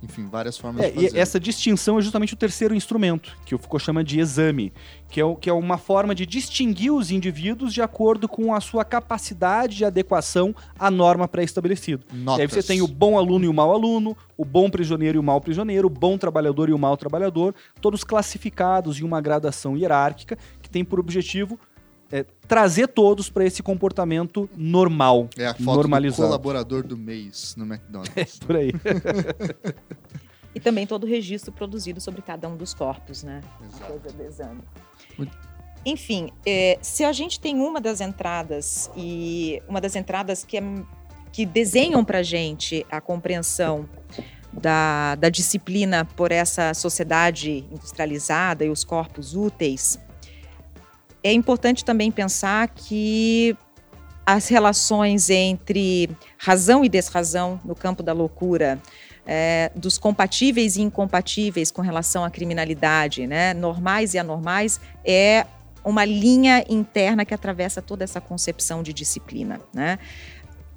enfim, 0.03 0.27
várias 0.29 0.57
formas 0.57 0.83
é, 0.83 0.89
de 0.89 0.95
fazer. 0.95 1.17
E 1.17 1.19
essa 1.19 1.39
distinção 1.39 1.99
é 1.99 2.03
justamente 2.03 2.33
o 2.35 2.37
terceiro 2.37 2.75
instrumento, 2.75 3.37
que 3.45 3.55
o 3.55 3.59
Foucault 3.59 3.85
chama 3.85 4.03
de 4.03 4.19
exame, 4.19 4.73
que 5.09 5.21
é, 5.21 5.35
que 5.35 5.51
é 5.51 5.53
uma 5.53 5.77
forma 5.77 6.15
de 6.15 6.25
distinguir 6.25 6.93
os 6.93 7.11
indivíduos 7.11 7.75
de 7.75 7.83
acordo 7.83 8.29
com 8.29 8.55
a 8.55 8.61
sua 8.61 8.85
capacidade 8.85 9.77
de 9.77 9.85
adequação 9.85 10.55
à 10.79 10.91
norma 10.91 11.29
pré-estabelecida. 11.29 12.03
E 12.39 12.43
aí 12.43 12.47
você 12.47 12.63
tem 12.63 12.81
o 12.81 12.89
bom 12.89 13.19
aluno 13.19 13.45
e 13.45 13.49
o 13.49 13.55
mau 13.55 13.73
aluno, 13.73 14.17
o 14.37 14.45
bom 14.45 14.71
prisioneiro 14.71 15.19
e 15.19 15.21
o 15.21 15.23
mau 15.23 15.41
prisioneiro, 15.41 15.87
o 15.87 15.91
bom 15.91 16.17
trabalhador 16.17 16.69
e 16.71 16.73
o 16.73 16.79
mau 16.79 16.97
trabalhador, 16.97 17.55
todos 17.81 18.03
classificados 18.03 18.99
em 18.99 19.05
uma 19.05 19.21
gradação 19.21 19.77
hierárquica 19.77 20.39
que 20.63 20.71
tem 20.71 20.85
por 20.85 20.99
objetivo 20.99 21.59
é, 22.13 22.25
trazer 22.47 22.89
todos 22.89 23.31
para 23.31 23.45
esse 23.45 23.63
comportamento 23.63 24.49
normal. 24.57 25.29
É 25.39 25.47
a 25.47 25.55
foto 25.55 25.65
normalizado. 25.65 26.23
do 26.23 26.27
colaborador 26.27 26.83
do 26.83 26.97
mês 26.97 27.55
no 27.57 27.65
McDonald's. 27.65 28.11
É, 28.17 28.47
por 28.47 28.57
aí. 28.57 28.73
e 30.55 30.61
também 30.61 30.87
todo 30.87 31.05
o 31.05 31.07
registro 31.07 31.53
produzido 31.53 32.01
sobre 32.01 32.23
cada 32.23 32.49
um 32.49 32.57
dos 32.57 32.75
corpos, 32.75 33.23
né? 33.23 33.41
Exato. 33.67 33.85
A 33.85 33.87
coisa 33.87 34.17
do 34.17 34.23
exame. 34.23 34.61
Enfim, 35.87 36.31
é, 36.45 36.79
se 36.83 37.05
a 37.05 37.13
gente 37.13 37.41
tem 37.41 37.57
uma 37.57 37.81
das 37.81 38.01
entradas 38.01 38.91
e 38.97 39.63
uma 39.69 39.81
das 39.81 39.97
entradas 39.97 40.45
que, 40.45 40.59
é, 40.59 40.63
que 41.33 41.47
desenham 41.47 42.05
para 42.05 42.23
gente 42.23 42.85
a 42.91 43.01
compreensão 43.01 43.89
da, 44.53 45.15
da 45.15 45.29
disciplina 45.29 46.05
por 46.05 46.33
essa 46.33 46.75
sociedade 46.75 47.65
industrializada 47.71 48.65
e 48.65 48.69
os 48.69 48.85
corpos 48.85 49.35
úteis, 49.35 49.99
é 51.23 51.33
importante 51.33 51.85
também 51.85 52.11
pensar 52.11 52.69
que 52.69 53.57
as 54.25 54.49
relações 54.49 55.29
entre 55.29 56.09
razão 56.39 56.85
e 56.85 56.89
desrazão 56.89 57.61
no 57.65 57.75
campo 57.75 58.03
da 58.03 58.13
loucura, 58.13 58.79
é, 59.27 59.71
dos 59.75 59.99
compatíveis 59.99 60.77
e 60.77 60.83
incompatíveis 60.83 61.71
com 61.71 61.83
relação 61.83 62.25
à 62.25 62.31
criminalidade, 62.31 63.27
né, 63.27 63.55
normais 63.55 64.15
e 64.15 64.19
anormais, 64.19 64.81
é 65.05 65.47
uma 65.85 66.05
linha 66.05 66.65
interna 66.69 67.25
que 67.25 67.35
atravessa 67.35 67.81
toda 67.81 68.05
essa 68.05 68.21
concepção 68.21 68.83
de 68.83 68.93
disciplina. 68.93 69.61
Né? 69.73 69.99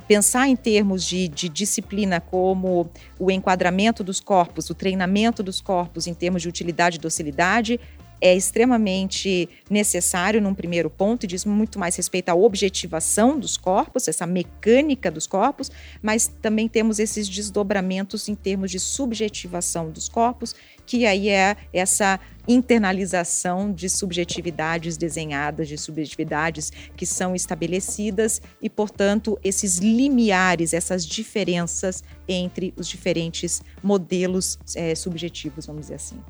Pensar 0.07 0.47
em 0.47 0.55
termos 0.55 1.05
de, 1.05 1.27
de, 1.27 1.47
disciplina 1.49 2.19
como 2.19 2.89
o 3.19 3.29
enquadramento 3.29 4.03
dos 4.03 4.19
corpos, 4.19 4.69
o 4.69 4.73
treinamento 4.73 5.43
dos 5.43 5.61
corpos 5.61 6.07
em 6.07 6.13
termos 6.13 6.41
de 6.41 6.49
utilidade 6.49 6.97
e 6.97 6.99
docilidade 6.99 7.79
é 8.23 8.33
extremamente 8.33 9.49
necessário 9.69 10.41
num 10.41 10.53
primeiro 10.53 10.89
ponto 10.89 11.25
e 11.25 11.27
diz 11.27 11.43
muito 11.43 11.77
mais 11.77 11.97
respeito 11.97 12.29
à 12.29 12.33
objetivação 12.33 13.37
dos 13.37 13.57
corpos, 13.57 14.07
essa 14.07 14.25
mecânica 14.25 15.11
dos 15.11 15.27
corpos, 15.27 15.69
mas 16.01 16.31
também 16.41 16.69
temos 16.69 16.99
esses 16.99 17.27
desdobramentos 17.27 18.29
em 18.29 18.33
termos 18.33 18.71
de 18.71 18.79
subjetivação 18.79 19.91
dos 19.91 20.07
corpos, 20.07 20.55
que 20.85 21.05
aí 21.05 21.27
é 21.27 21.57
essa 21.73 22.17
internalização 22.47 23.73
de 23.73 23.89
subjetividades 23.89 24.95
desenhadas, 24.95 25.67
de 25.67 25.77
subjetividades 25.77 26.71
que 26.95 27.05
são 27.05 27.35
estabelecidas 27.35 28.41
e, 28.61 28.69
portanto, 28.69 29.37
esses 29.43 29.79
limiares, 29.79 30.73
essas 30.73 31.05
diferenças 31.05 32.01
entre 32.25 32.73
os 32.77 32.87
diferentes 32.87 33.61
modelos 33.83 34.57
é, 34.77 34.95
subjetivos, 34.95 35.65
vamos 35.65 35.81
dizer 35.83 35.95
assim. 35.95 36.21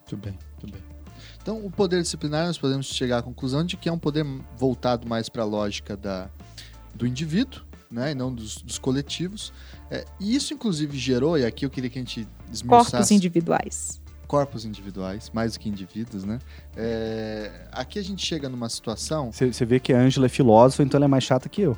Muito 0.00 0.16
bem. 0.16 0.51
Então, 1.42 1.64
o 1.64 1.70
poder 1.70 2.00
disciplinar, 2.00 2.46
nós 2.46 2.56
podemos 2.56 2.86
chegar 2.86 3.18
à 3.18 3.22
conclusão 3.22 3.64
de 3.64 3.76
que 3.76 3.88
é 3.88 3.92
um 3.92 3.98
poder 3.98 4.24
voltado 4.56 5.08
mais 5.08 5.28
para 5.28 5.42
a 5.42 5.44
lógica 5.44 5.96
da, 5.96 6.30
do 6.94 7.04
indivíduo, 7.04 7.62
né, 7.90 8.12
e 8.12 8.14
não 8.14 8.32
dos, 8.32 8.62
dos 8.62 8.78
coletivos. 8.78 9.52
É, 9.90 10.04
e 10.20 10.34
isso, 10.36 10.54
inclusive, 10.54 10.96
gerou, 10.96 11.36
e 11.36 11.44
aqui 11.44 11.66
eu 11.66 11.70
queria 11.70 11.90
que 11.90 11.98
a 11.98 12.02
gente 12.02 12.28
esmiuçasse... 12.50 12.92
Corpos 12.92 13.10
individuais. 13.10 14.00
Corpos 14.28 14.64
individuais, 14.64 15.30
mais 15.34 15.54
do 15.54 15.58
que 15.58 15.68
indivíduos, 15.68 16.24
né? 16.24 16.38
É, 16.76 17.66
aqui 17.72 17.98
a 17.98 18.04
gente 18.04 18.24
chega 18.24 18.48
numa 18.48 18.68
situação... 18.68 19.30
Você 19.32 19.66
vê 19.66 19.80
que 19.80 19.92
a 19.92 19.98
Ângela 19.98 20.26
é 20.26 20.28
filósofa, 20.28 20.84
então 20.84 20.96
ela 20.96 21.06
é 21.06 21.08
mais 21.08 21.24
chata 21.24 21.48
que 21.48 21.60
eu. 21.60 21.76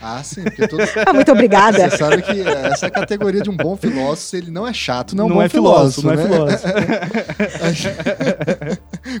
Ah, 0.00 0.22
sim, 0.22 0.42
porque 0.42 0.66
todo... 0.66 0.82
ah, 1.06 1.12
muito 1.12 1.30
obrigada. 1.30 1.90
Você 1.90 1.96
sabe 1.98 2.22
que 2.22 2.40
essa 2.40 2.86
é 2.86 2.88
a 2.88 2.90
categoria 2.90 3.42
de 3.42 3.50
um 3.50 3.56
bom 3.56 3.76
filósofo, 3.76 4.36
ele 4.36 4.50
não 4.50 4.66
é 4.66 4.72
chato, 4.72 5.14
não, 5.14 5.28
é 5.28 5.30
um 5.30 5.34
bom 5.34 5.42
é 5.42 5.48
filósofo, 5.48 6.00
filósofo, 6.08 6.28
né? 6.28 6.38
Não 6.38 6.48
é 6.48 6.56
filósofo. 7.74 8.00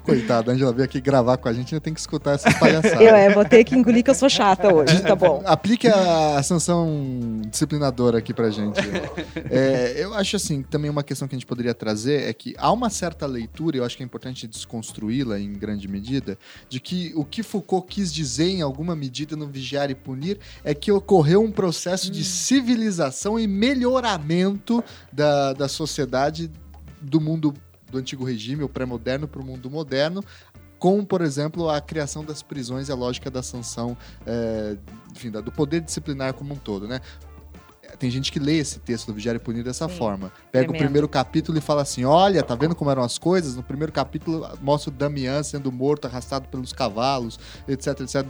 Coitada, 0.02 0.50
a 0.50 0.54
Angela 0.54 0.72
veio 0.72 0.84
aqui 0.84 1.00
gravar 1.00 1.36
com 1.36 1.48
a 1.48 1.52
gente, 1.52 1.74
ainda 1.74 1.82
tem 1.82 1.92
que 1.92 2.00
escutar 2.00 2.32
essas 2.32 2.54
palhaçadas. 2.54 3.00
Eu 3.00 3.14
é, 3.14 3.30
vou 3.30 3.44
ter 3.44 3.62
que 3.64 3.74
engolir 3.74 4.02
que 4.02 4.10
eu 4.10 4.14
sou 4.14 4.28
chata 4.28 4.72
hoje, 4.72 5.00
tá 5.02 5.14
bom. 5.14 5.42
Aplique 5.46 5.88
a, 5.88 6.38
a 6.38 6.42
sanção 6.42 7.42
disciplinadora 7.46 8.18
aqui 8.18 8.32
pra 8.32 8.50
gente. 8.50 8.80
É, 9.50 9.94
eu 9.96 10.14
acho 10.14 10.36
assim, 10.36 10.62
também 10.62 10.90
uma 10.90 11.02
questão 11.02 11.28
que 11.28 11.34
a 11.34 11.38
gente 11.38 11.46
poderia 11.46 11.74
trazer 11.74 12.28
é 12.28 12.32
que 12.32 12.54
há 12.58 12.72
uma 12.72 12.88
certa 12.88 13.26
leitura, 13.26 13.76
e 13.76 13.80
eu 13.80 13.84
acho 13.84 13.96
que 13.96 14.02
é 14.02 14.06
importante 14.06 14.46
desconstruí-la 14.46 15.38
em 15.38 15.52
grande 15.52 15.86
medida, 15.88 16.38
de 16.68 16.80
que 16.80 17.12
o 17.14 17.24
que 17.24 17.42
Foucault 17.42 17.86
quis 17.88 18.12
dizer 18.12 18.48
em 18.48 18.62
alguma 18.62 18.96
medida 18.96 19.36
no 19.36 19.46
Vigiar 19.46 19.90
e 19.90 19.94
Punir 19.94 20.38
é 20.64 20.69
é 20.70 20.74
que 20.74 20.92
ocorreu 20.92 21.42
um 21.42 21.50
processo 21.50 22.08
hum. 22.08 22.12
de 22.12 22.24
civilização 22.24 23.38
e 23.38 23.46
melhoramento 23.46 24.82
da, 25.12 25.52
da 25.52 25.68
sociedade 25.68 26.50
do 27.00 27.20
mundo 27.20 27.52
do 27.90 27.98
antigo 27.98 28.24
regime, 28.24 28.62
o 28.62 28.68
pré-moderno, 28.68 29.26
para 29.26 29.40
o 29.40 29.44
mundo 29.44 29.68
moderno, 29.68 30.22
com, 30.78 31.04
por 31.04 31.22
exemplo, 31.22 31.68
a 31.68 31.80
criação 31.80 32.24
das 32.24 32.40
prisões 32.40 32.88
e 32.88 32.92
a 32.92 32.94
lógica 32.94 33.28
da 33.28 33.42
sanção, 33.42 33.96
é, 34.24 34.76
enfim, 35.10 35.30
do 35.30 35.50
poder 35.50 35.80
disciplinar 35.80 36.34
como 36.34 36.54
um 36.54 36.56
todo, 36.56 36.86
né? 36.86 37.00
Tem 37.98 38.08
gente 38.08 38.30
que 38.30 38.38
lê 38.38 38.58
esse 38.58 38.78
texto 38.78 39.08
do 39.08 39.14
Vigiar 39.14 39.34
e 39.34 39.38
Punir 39.40 39.64
dessa 39.64 39.88
Sim, 39.88 39.96
forma. 39.96 40.32
Pega 40.52 40.66
tremendo. 40.66 40.74
o 40.74 40.78
primeiro 40.78 41.08
capítulo 41.08 41.58
e 41.58 41.60
fala 41.60 41.82
assim: 41.82 42.04
olha, 42.04 42.42
tá 42.42 42.54
vendo 42.54 42.74
como 42.74 42.88
eram 42.88 43.02
as 43.02 43.18
coisas? 43.18 43.56
No 43.56 43.62
primeiro 43.64 43.92
capítulo 43.92 44.48
mostra 44.62 44.90
o 44.90 44.94
Damian 44.94 45.42
sendo 45.42 45.72
morto, 45.72 46.06
arrastado 46.06 46.48
pelos 46.48 46.72
cavalos, 46.72 47.38
etc, 47.66 48.00
etc, 48.00 48.24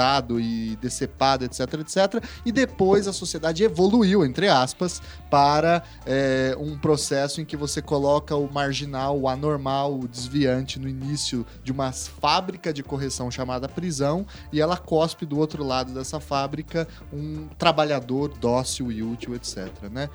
cortado 0.00 0.40
e 0.40 0.76
decepado, 0.76 1.44
etc, 1.44 1.60
etc. 1.74 2.24
E 2.44 2.50
depois 2.50 3.06
a 3.06 3.12
sociedade 3.12 3.62
evoluiu, 3.62 4.24
entre 4.24 4.48
aspas, 4.48 5.02
para 5.30 5.82
é, 6.06 6.56
um 6.58 6.78
processo 6.78 7.40
em 7.40 7.44
que 7.44 7.56
você 7.56 7.82
coloca 7.82 8.34
o 8.34 8.50
marginal, 8.50 9.18
o 9.18 9.28
anormal, 9.28 9.98
o 9.98 10.08
desviante 10.08 10.78
no 10.78 10.88
início 10.88 11.46
de 11.62 11.70
uma 11.70 11.92
fábrica 11.92 12.72
de 12.72 12.82
correção 12.82 13.30
chamada 13.30 13.68
prisão 13.68 14.26
e 14.50 14.60
ela 14.60 14.76
cospe 14.76 15.26
do 15.26 15.38
outro 15.38 15.62
lado 15.62 15.92
dessa 15.92 16.18
fábrica 16.18 16.88
um 17.12 17.46
trabalhador 17.58 18.32
dócil 18.40 18.90
e 18.90 19.02
útil, 19.02 19.34
etc, 19.34 19.68
né? 19.90 20.08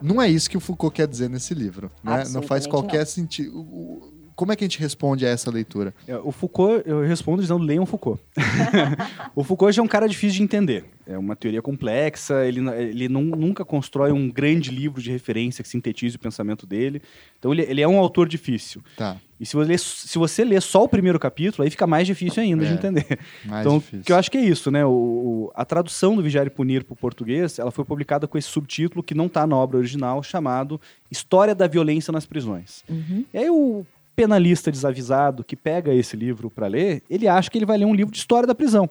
Não 0.00 0.20
é 0.20 0.28
isso 0.28 0.50
que 0.50 0.56
o 0.56 0.60
Foucault 0.60 0.96
quer 0.96 1.06
dizer 1.06 1.30
nesse 1.30 1.54
livro, 1.54 1.92
né? 2.02 2.24
Não 2.30 2.42
faz 2.42 2.66
qualquer 2.66 3.06
sentido 3.06 4.11
como 4.34 4.52
é 4.52 4.56
que 4.56 4.64
a 4.64 4.66
gente 4.66 4.78
responde 4.78 5.26
a 5.26 5.28
essa 5.28 5.50
leitura? 5.50 5.94
É, 6.06 6.16
o 6.16 6.32
Foucault, 6.32 6.82
eu 6.86 7.02
respondo 7.02 7.42
dizendo 7.42 7.62
leiam 7.62 7.86
Foucault. 7.86 8.20
o 9.34 9.44
Foucault 9.44 9.74
já 9.74 9.82
é 9.82 9.84
um 9.84 9.88
cara 9.88 10.08
difícil 10.08 10.38
de 10.38 10.42
entender. 10.42 10.84
É 11.06 11.18
uma 11.18 11.34
teoria 11.34 11.60
complexa, 11.60 12.46
ele, 12.46 12.60
ele 12.70 13.08
não, 13.08 13.22
nunca 13.22 13.64
constrói 13.64 14.12
um 14.12 14.30
grande 14.30 14.70
livro 14.70 15.02
de 15.02 15.10
referência 15.10 15.62
que 15.62 15.68
sintetize 15.68 16.16
o 16.16 16.18
pensamento 16.18 16.66
dele. 16.66 17.02
Então 17.38 17.52
ele, 17.52 17.62
ele 17.62 17.80
é 17.80 17.88
um 17.88 17.98
autor 17.98 18.28
difícil. 18.28 18.82
Tá. 18.96 19.16
E 19.38 19.44
se 19.44 19.56
você, 19.56 19.76
se 19.76 20.18
você 20.18 20.44
ler 20.44 20.62
só 20.62 20.84
o 20.84 20.88
primeiro 20.88 21.18
capítulo, 21.18 21.64
aí 21.64 21.70
fica 21.70 21.86
mais 21.86 22.06
difícil 22.06 22.40
ainda 22.40 22.64
é, 22.64 22.68
de 22.68 22.74
entender. 22.74 23.18
então, 23.44 23.78
difícil. 23.78 24.04
que 24.04 24.12
eu 24.12 24.16
acho 24.16 24.30
que 24.30 24.38
é 24.38 24.40
isso, 24.40 24.70
né? 24.70 24.86
O, 24.86 24.90
o 24.90 25.52
a 25.54 25.64
tradução 25.64 26.14
do 26.14 26.22
Vigiar 26.22 26.46
e 26.46 26.50
Punir 26.50 26.84
para 26.84 26.92
o 26.92 26.96
português, 26.96 27.58
ela 27.58 27.72
foi 27.72 27.84
publicada 27.84 28.28
com 28.28 28.38
esse 28.38 28.46
subtítulo 28.46 29.02
que 29.02 29.14
não 29.14 29.26
está 29.26 29.44
na 29.44 29.56
obra 29.56 29.78
original, 29.78 30.22
chamado 30.22 30.80
História 31.10 31.56
da 31.56 31.66
Violência 31.66 32.12
nas 32.12 32.24
Prisões. 32.24 32.84
Uhum. 32.88 33.24
E 33.34 33.38
aí 33.38 33.50
o 33.50 33.84
penalista 34.14 34.70
desavisado 34.70 35.44
que 35.44 35.56
pega 35.56 35.94
esse 35.94 36.16
livro 36.16 36.50
para 36.50 36.66
ler, 36.66 37.02
ele 37.08 37.26
acha 37.26 37.50
que 37.50 37.58
ele 37.58 37.66
vai 37.66 37.78
ler 37.78 37.84
um 37.84 37.94
livro 37.94 38.12
de 38.12 38.18
história 38.18 38.46
da 38.46 38.54
prisão. 38.54 38.88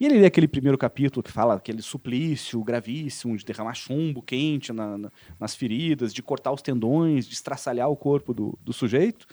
E 0.00 0.06
ele 0.06 0.18
lê 0.18 0.26
aquele 0.26 0.48
primeiro 0.48 0.78
capítulo 0.78 1.22
que 1.22 1.30
fala 1.30 1.54
aquele 1.54 1.82
suplício 1.82 2.62
gravíssimo 2.64 3.36
de 3.36 3.44
derramar 3.44 3.74
chumbo 3.74 4.22
quente 4.22 4.72
na, 4.72 4.96
na, 4.96 5.10
nas 5.38 5.54
feridas, 5.54 6.14
de 6.14 6.22
cortar 6.22 6.52
os 6.52 6.62
tendões, 6.62 7.26
de 7.26 7.34
estraçalhar 7.34 7.90
o 7.90 7.96
corpo 7.96 8.32
do, 8.32 8.58
do 8.64 8.72
sujeito. 8.72 9.26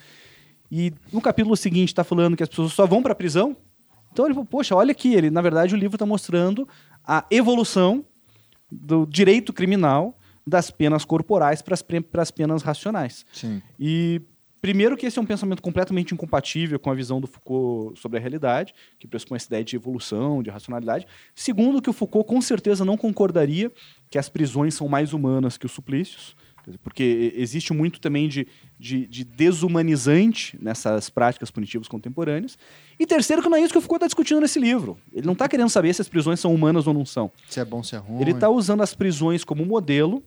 E 0.69 0.93
no 1.11 1.21
capítulo 1.21 1.55
seguinte 1.55 1.89
está 1.89 2.03
falando 2.03 2.35
que 2.35 2.43
as 2.43 2.49
pessoas 2.49 2.73
só 2.73 2.85
vão 2.85 3.01
para 3.01 3.13
a 3.13 3.15
prisão. 3.15 3.55
Então 4.11 4.25
ele 4.25 4.33
falou, 4.33 4.45
poxa, 4.45 4.75
olha 4.75 4.91
aqui, 4.91 5.13
ele, 5.13 5.29
na 5.29 5.41
verdade 5.41 5.73
o 5.73 5.77
livro 5.77 5.95
está 5.95 6.05
mostrando 6.05 6.67
a 7.05 7.25
evolução 7.31 8.03
do 8.69 9.05
direito 9.05 9.53
criminal 9.53 10.17
das 10.45 10.69
penas 10.69 11.05
corporais 11.05 11.61
para 11.61 11.75
as 12.21 12.31
penas 12.31 12.61
racionais. 12.61 13.25
Sim. 13.31 13.61
E 13.79 14.21
Primeiro 14.61 14.97
que 14.97 15.05
esse 15.05 15.19
é 15.19 15.21
um 15.21 15.25
pensamento 15.25 15.61
completamente 15.61 16.13
incompatível 16.13 16.79
com 16.79 16.89
a 16.89 16.95
visão 16.95 17.21
do 17.21 17.27
Foucault 17.27 17.99
sobre 17.99 18.17
a 18.17 18.21
realidade, 18.21 18.73
que 18.97 19.07
pressupõe 19.07 19.37
essa 19.37 19.47
ideia 19.47 19.63
de 19.63 19.75
evolução, 19.75 20.41
de 20.41 20.49
racionalidade. 20.49 21.05
Segundo 21.35 21.81
que 21.81 21.89
o 21.89 21.93
Foucault 21.93 22.27
com 22.27 22.41
certeza 22.41 22.83
não 22.83 22.97
concordaria 22.97 23.71
que 24.09 24.17
as 24.17 24.29
prisões 24.29 24.73
são 24.73 24.87
mais 24.87 25.13
humanas 25.13 25.57
que 25.57 25.65
os 25.65 25.71
suplícios, 25.71 26.35
porque 26.83 27.33
existe 27.37 27.71
muito 27.71 28.01
também 28.01 28.27
de, 28.27 28.45
de, 28.77 29.07
de 29.07 29.23
desumanizante 29.23 30.57
nessas 30.61 31.09
práticas 31.09 31.49
punitivas 31.49 31.87
contemporâneas. 31.87 32.57
E 32.99 33.05
terceiro 33.05 33.41
que 33.41 33.47
não 33.47 33.57
é 33.57 33.61
isso 33.61 33.71
que 33.71 33.77
o 33.77 33.81
Foucault 33.81 33.99
está 33.99 34.07
discutindo 34.07 34.41
nesse 34.41 34.59
livro. 34.59 34.97
Ele 35.13 35.25
não 35.25 35.33
está 35.33 35.47
querendo 35.47 35.69
saber 35.69 35.93
se 35.93 36.01
as 36.01 36.09
prisões 36.09 36.39
são 36.39 36.53
humanas 36.53 36.85
ou 36.87 36.93
não 36.93 37.05
são. 37.05 37.31
Se 37.47 37.59
é 37.59 37.65
bom, 37.65 37.81
se 37.81 37.95
é 37.95 37.99
ruim. 37.99 38.21
Ele 38.21 38.31
está 38.31 38.49
usando 38.49 38.81
as 38.81 38.93
prisões 38.93 39.43
como 39.43 39.65
modelo 39.65 40.21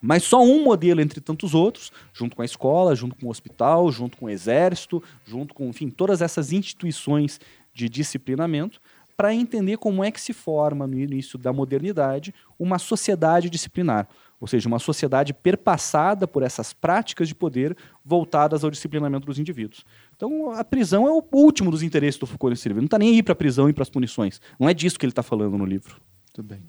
mas 0.00 0.24
só 0.24 0.42
um 0.42 0.62
modelo 0.62 1.00
entre 1.00 1.20
tantos 1.20 1.54
outros, 1.54 1.92
junto 2.12 2.36
com 2.36 2.42
a 2.42 2.44
escola, 2.44 2.94
junto 2.94 3.16
com 3.16 3.26
o 3.26 3.30
hospital, 3.30 3.90
junto 3.90 4.16
com 4.16 4.26
o 4.26 4.30
exército, 4.30 5.02
junto 5.24 5.54
com, 5.54 5.68
enfim, 5.68 5.90
todas 5.90 6.22
essas 6.22 6.52
instituições 6.52 7.40
de 7.72 7.88
disciplinamento, 7.88 8.80
para 9.16 9.34
entender 9.34 9.76
como 9.78 10.04
é 10.04 10.12
que 10.12 10.20
se 10.20 10.32
forma, 10.32 10.86
no 10.86 10.96
início 10.96 11.36
da 11.36 11.52
modernidade, 11.52 12.32
uma 12.56 12.78
sociedade 12.78 13.50
disciplinar. 13.50 14.08
Ou 14.40 14.46
seja, 14.46 14.68
uma 14.68 14.78
sociedade 14.78 15.34
perpassada 15.34 16.28
por 16.28 16.44
essas 16.44 16.72
práticas 16.72 17.26
de 17.26 17.34
poder 17.34 17.76
voltadas 18.04 18.62
ao 18.62 18.70
disciplinamento 18.70 19.26
dos 19.26 19.36
indivíduos. 19.36 19.84
Então, 20.16 20.52
a 20.52 20.62
prisão 20.62 21.08
é 21.08 21.10
o 21.10 21.24
último 21.32 21.72
dos 21.72 21.82
interesses 21.82 22.20
do 22.20 22.26
Foucault 22.28 22.52
nesse 22.52 22.68
livro. 22.68 22.78
Ele 22.78 22.84
não 22.84 22.86
está 22.86 22.98
nem 22.98 23.10
aí 23.10 23.22
para 23.22 23.32
a 23.32 23.36
prisão 23.36 23.68
e 23.68 23.72
para 23.72 23.82
as 23.82 23.90
punições. 23.90 24.40
Não 24.56 24.68
é 24.68 24.74
disso 24.74 24.96
que 24.96 25.04
ele 25.04 25.10
está 25.10 25.24
falando 25.24 25.58
no 25.58 25.66
livro. 25.66 25.96
Muito 26.26 26.42
bem. 26.48 26.62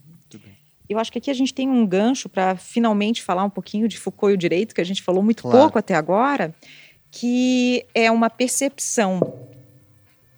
Eu 0.90 0.98
acho 0.98 1.12
que 1.12 1.20
aqui 1.20 1.30
a 1.30 1.36
gente 1.36 1.54
tem 1.54 1.70
um 1.70 1.86
gancho 1.86 2.28
para 2.28 2.56
finalmente 2.56 3.22
falar 3.22 3.44
um 3.44 3.50
pouquinho 3.50 3.88
de 3.88 3.98
Foucault 3.98 4.32
e 4.32 4.34
o 4.34 4.38
direito, 4.38 4.74
que 4.74 4.82
a 4.82 4.84
gente 4.84 5.04
falou 5.04 5.22
muito 5.22 5.44
Claro. 5.44 5.58
pouco 5.58 5.78
até 5.78 5.94
agora, 5.94 6.54
que 7.12 7.86
é 7.94 8.10
uma 8.10 8.30
percepção 8.30 9.22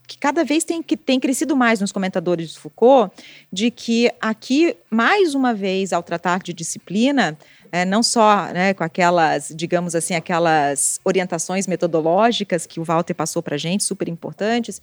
que 0.06 0.18
cada 0.18 0.44
vez 0.44 0.66
tem, 0.66 0.84
que 0.84 0.98
tem 0.98 1.22
crescido 1.22 1.56
mais 1.56 1.80
nos 1.80 1.94
comentadores 1.94 2.52
de 2.52 2.60
Foucault, 2.60 3.16
de 3.50 3.72
que 3.72 4.12
aqui, 4.20 4.76
mais 4.90 5.34
uma 5.34 5.54
vez, 5.54 5.94
ao 5.94 6.04
tratar 6.04 6.40
de 6.40 6.52
disciplina, 6.52 7.38
é, 7.72 7.86
não 7.86 8.04
só 8.04 8.48
né, 8.52 8.74
com 8.74 8.84
aquelas, 8.84 9.54
digamos 9.56 9.96
assim, 9.96 10.14
aquelas 10.14 11.00
orientações 11.06 11.66
metodológicas 11.66 12.66
que 12.66 12.78
o 12.78 12.84
Walter 12.84 13.14
passou 13.14 13.42
para 13.42 13.56
a 13.56 13.58
gente, 13.58 13.86
super 13.86 14.10
importantes, 14.10 14.82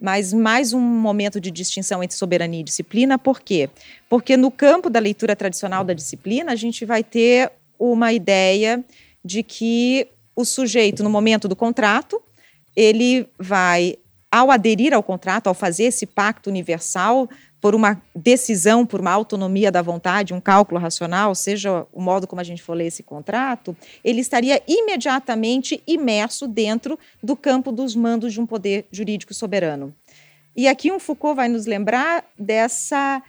mas 0.00 0.32
mais 0.32 0.72
um 0.72 0.80
momento 0.80 1.40
de 1.40 1.50
distinção 1.50 2.02
entre 2.02 2.16
soberania 2.16 2.60
e 2.60 2.64
disciplina, 2.64 3.18
por 3.18 3.40
quê? 3.40 3.68
Porque 4.08 4.36
no 4.36 4.50
campo 4.50 4.88
da 4.88 5.00
leitura 5.00 5.34
tradicional 5.34 5.84
da 5.84 5.92
disciplina, 5.92 6.52
a 6.52 6.56
gente 6.56 6.84
vai 6.84 7.02
ter 7.02 7.50
uma 7.78 8.12
ideia 8.12 8.84
de 9.24 9.42
que 9.42 10.06
o 10.34 10.44
sujeito, 10.44 11.02
no 11.02 11.10
momento 11.10 11.48
do 11.48 11.56
contrato, 11.56 12.22
ele 12.76 13.26
vai, 13.36 13.96
ao 14.30 14.52
aderir 14.52 14.94
ao 14.94 15.02
contrato, 15.02 15.48
ao 15.48 15.54
fazer 15.54 15.84
esse 15.84 16.06
pacto 16.06 16.48
universal, 16.48 17.28
por 17.60 17.74
uma 17.74 18.00
decisão, 18.14 18.86
por 18.86 19.00
uma 19.00 19.10
autonomia 19.10 19.70
da 19.70 19.82
vontade, 19.82 20.32
um 20.32 20.40
cálculo 20.40 20.80
racional, 20.80 21.34
seja 21.34 21.86
o 21.92 22.00
modo 22.00 22.26
como 22.26 22.40
a 22.40 22.44
gente 22.44 22.62
for 22.62 22.74
ler 22.74 22.86
esse 22.86 23.02
contrato, 23.02 23.76
ele 24.04 24.20
estaria 24.20 24.62
imediatamente 24.66 25.82
imerso 25.86 26.46
dentro 26.46 26.98
do 27.22 27.36
campo 27.36 27.72
dos 27.72 27.96
mandos 27.96 28.32
de 28.32 28.40
um 28.40 28.46
poder 28.46 28.86
jurídico 28.92 29.34
soberano. 29.34 29.94
E 30.56 30.68
aqui 30.68 30.90
um 30.90 30.98
Foucault 30.98 31.36
vai 31.36 31.48
nos 31.48 31.66
lembrar 31.66 32.24
dessa, 32.38 33.22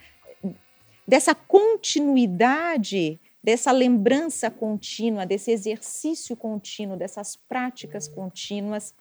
dessa 1.06 1.34
continuidade, 1.34 3.20
dessa 3.42 3.72
lembrança 3.72 4.50
contínua, 4.50 5.26
desse 5.26 5.50
exercício 5.50 6.36
contínuo, 6.36 6.96
dessas 6.96 7.36
práticas 7.36 8.06
contínuas 8.06 8.94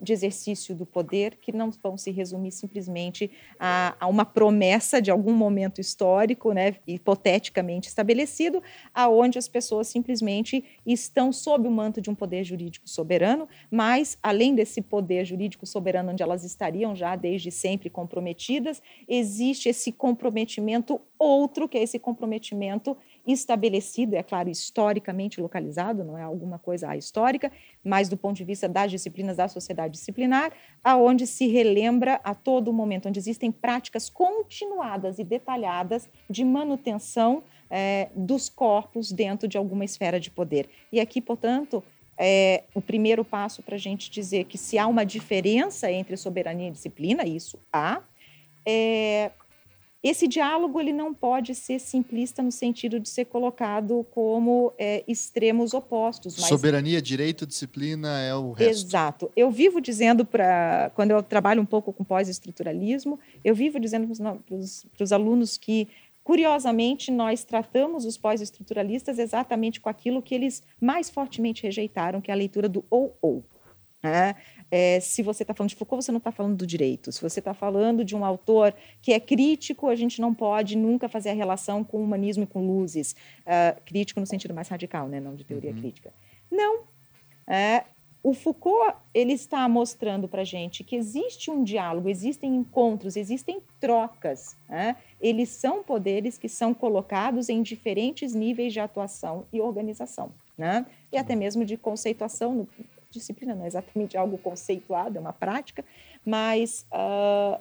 de 0.00 0.12
exercício 0.12 0.74
do 0.74 0.84
poder 0.84 1.36
que 1.40 1.52
não 1.52 1.70
vão 1.70 1.96
se 1.96 2.10
resumir 2.10 2.52
simplesmente 2.52 3.30
a, 3.58 3.96
a, 3.98 4.06
uma 4.06 4.24
promessa 4.24 5.00
de 5.00 5.10
algum 5.10 5.32
momento 5.32 5.80
histórico, 5.80 6.52
né, 6.52 6.76
hipoteticamente 6.86 7.88
estabelecido, 7.88 8.62
aonde 8.92 9.38
as 9.38 9.48
pessoas 9.48 9.88
simplesmente 9.88 10.64
estão 10.86 11.32
sob 11.32 11.66
o 11.66 11.70
manto 11.70 12.00
de 12.00 12.10
um 12.10 12.14
poder 12.14 12.44
jurídico 12.44 12.88
soberano, 12.88 13.48
mas 13.70 14.18
além 14.22 14.54
desse 14.54 14.80
poder 14.82 15.24
jurídico 15.24 15.66
soberano 15.66 16.12
onde 16.12 16.22
elas 16.22 16.44
estariam 16.44 16.94
já 16.94 17.16
desde 17.16 17.50
sempre 17.50 17.88
comprometidas, 17.88 18.82
existe 19.08 19.68
esse 19.68 19.92
comprometimento 19.92 21.00
outro, 21.18 21.68
que 21.68 21.78
é 21.78 21.82
esse 21.82 21.98
comprometimento 21.98 22.96
estabelecido, 23.26 24.14
é 24.16 24.22
claro, 24.22 24.48
historicamente 24.48 25.40
localizado, 25.40 26.04
não 26.04 26.18
é 26.18 26.22
alguma 26.22 26.58
coisa 26.58 26.94
histórica, 26.96 27.50
mas 27.82 28.08
do 28.08 28.16
ponto 28.16 28.36
de 28.36 28.44
vista 28.44 28.68
das 28.68 28.90
disciplinas 28.90 29.36
da 29.36 29.48
sociedade 29.48 29.94
disciplinar, 29.94 30.52
aonde 30.82 31.26
se 31.26 31.46
relembra 31.46 32.20
a 32.22 32.34
todo 32.34 32.72
momento, 32.72 33.08
onde 33.08 33.18
existem 33.18 33.50
práticas 33.50 34.10
continuadas 34.10 35.18
e 35.18 35.24
detalhadas 35.24 36.08
de 36.28 36.44
manutenção 36.44 37.42
é, 37.70 38.08
dos 38.14 38.48
corpos 38.48 39.10
dentro 39.10 39.48
de 39.48 39.56
alguma 39.56 39.84
esfera 39.84 40.20
de 40.20 40.30
poder. 40.30 40.68
E 40.92 41.00
aqui, 41.00 41.20
portanto, 41.20 41.82
é 42.16 42.64
o 42.74 42.80
primeiro 42.80 43.24
passo 43.24 43.62
para 43.62 43.74
a 43.74 43.78
gente 43.78 44.10
dizer 44.10 44.44
que 44.44 44.56
se 44.56 44.78
há 44.78 44.86
uma 44.86 45.04
diferença 45.04 45.90
entre 45.90 46.16
soberania 46.16 46.68
e 46.68 46.70
disciplina, 46.70 47.24
isso 47.26 47.58
há, 47.72 48.00
é, 48.66 49.30
esse 50.04 50.28
diálogo 50.28 50.78
ele 50.78 50.92
não 50.92 51.14
pode 51.14 51.54
ser 51.54 51.80
simplista 51.80 52.42
no 52.42 52.52
sentido 52.52 53.00
de 53.00 53.08
ser 53.08 53.24
colocado 53.24 54.06
como 54.10 54.70
é, 54.78 55.02
extremos 55.08 55.72
opostos. 55.72 56.36
Mas... 56.38 56.46
Soberania, 56.46 57.00
direito, 57.00 57.46
disciplina 57.46 58.20
é 58.20 58.34
o 58.34 58.52
resto. 58.52 58.86
Exato. 58.86 59.32
Eu 59.34 59.50
vivo 59.50 59.80
dizendo 59.80 60.22
para 60.22 60.92
quando 60.94 61.12
eu 61.12 61.22
trabalho 61.22 61.62
um 61.62 61.66
pouco 61.66 61.90
com 61.90 62.04
pós-estruturalismo, 62.04 63.18
eu 63.42 63.54
vivo 63.54 63.80
dizendo 63.80 64.06
para 64.46 65.02
os 65.02 65.12
alunos 65.12 65.56
que 65.56 65.88
Curiosamente, 66.24 67.10
nós 67.10 67.44
tratamos 67.44 68.06
os 68.06 68.16
pós-estruturalistas 68.16 69.18
exatamente 69.18 69.78
com 69.78 69.90
aquilo 69.90 70.22
que 70.22 70.34
eles 70.34 70.62
mais 70.80 71.10
fortemente 71.10 71.62
rejeitaram, 71.62 72.18
que 72.18 72.30
é 72.30 72.34
a 72.34 72.36
leitura 72.36 72.66
do 72.66 72.82
ou-ou. 72.88 73.44
Né? 74.02 74.34
É, 74.76 74.98
se 74.98 75.22
você 75.22 75.44
está 75.44 75.54
falando 75.54 75.70
de 75.70 75.76
Foucault, 75.76 76.04
você 76.04 76.10
não 76.10 76.18
está 76.18 76.32
falando 76.32 76.56
do 76.56 76.66
direito. 76.66 77.12
Se 77.12 77.22
você 77.22 77.38
está 77.38 77.54
falando 77.54 78.04
de 78.04 78.16
um 78.16 78.24
autor 78.24 78.74
que 79.00 79.12
é 79.12 79.20
crítico, 79.20 79.88
a 79.88 79.94
gente 79.94 80.20
não 80.20 80.34
pode 80.34 80.76
nunca 80.76 81.08
fazer 81.08 81.30
a 81.30 81.32
relação 81.32 81.84
com 81.84 81.98
o 81.98 82.02
humanismo 82.02 82.42
e 82.42 82.46
com 82.48 82.66
luzes. 82.66 83.14
Uh, 83.42 83.80
crítico 83.84 84.18
no 84.18 84.26
sentido 84.26 84.52
mais 84.52 84.66
radical, 84.66 85.06
né? 85.06 85.20
não 85.20 85.36
de 85.36 85.44
teoria 85.44 85.70
uhum. 85.70 85.78
crítica. 85.78 86.12
Não. 86.50 86.80
É, 87.46 87.84
o 88.20 88.34
Foucault 88.34 88.96
ele 89.14 89.34
está 89.34 89.68
mostrando 89.68 90.26
para 90.26 90.42
a 90.42 90.44
gente 90.44 90.82
que 90.82 90.96
existe 90.96 91.52
um 91.52 91.62
diálogo, 91.62 92.08
existem 92.08 92.56
encontros, 92.56 93.16
existem 93.16 93.62
trocas. 93.78 94.56
Né? 94.68 94.96
Eles 95.20 95.50
são 95.50 95.84
poderes 95.84 96.36
que 96.36 96.48
são 96.48 96.74
colocados 96.74 97.48
em 97.48 97.62
diferentes 97.62 98.34
níveis 98.34 98.72
de 98.72 98.80
atuação 98.80 99.46
e 99.52 99.60
organização. 99.60 100.32
Né? 100.58 100.84
E 101.12 101.16
até 101.16 101.36
mesmo 101.36 101.64
de 101.64 101.76
conceituação, 101.76 102.66
disciplina 103.14 103.54
não 103.54 103.64
é 103.64 103.66
exatamente 103.66 104.16
algo 104.16 104.36
conceituado, 104.38 105.16
é 105.16 105.20
uma 105.20 105.32
prática, 105.32 105.84
mas 106.24 106.86
uh, 106.92 107.58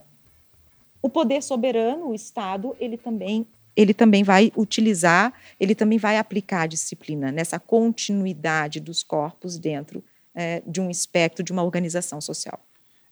o 1.01 1.09
poder 1.09 1.41
soberano, 1.41 2.09
o 2.09 2.15
Estado, 2.15 2.75
ele 2.79 2.97
também 2.97 3.47
ele 3.75 3.91
também 3.91 4.23
vai 4.23 4.51
utilizar, 4.55 5.33
ele 5.59 5.73
também 5.73 5.97
vai 5.97 6.19
aplicar 6.19 6.61
a 6.61 6.67
disciplina 6.67 7.31
nessa 7.31 7.59
continuidade 7.59 8.79
dos 8.79 9.01
corpos 9.01 9.57
dentro 9.57 10.03
é, 10.35 10.61
de 10.65 10.79
um 10.79 10.91
espectro 10.91 11.43
de 11.43 11.51
uma 11.51 11.63
organização 11.63 12.21
social. 12.21 12.59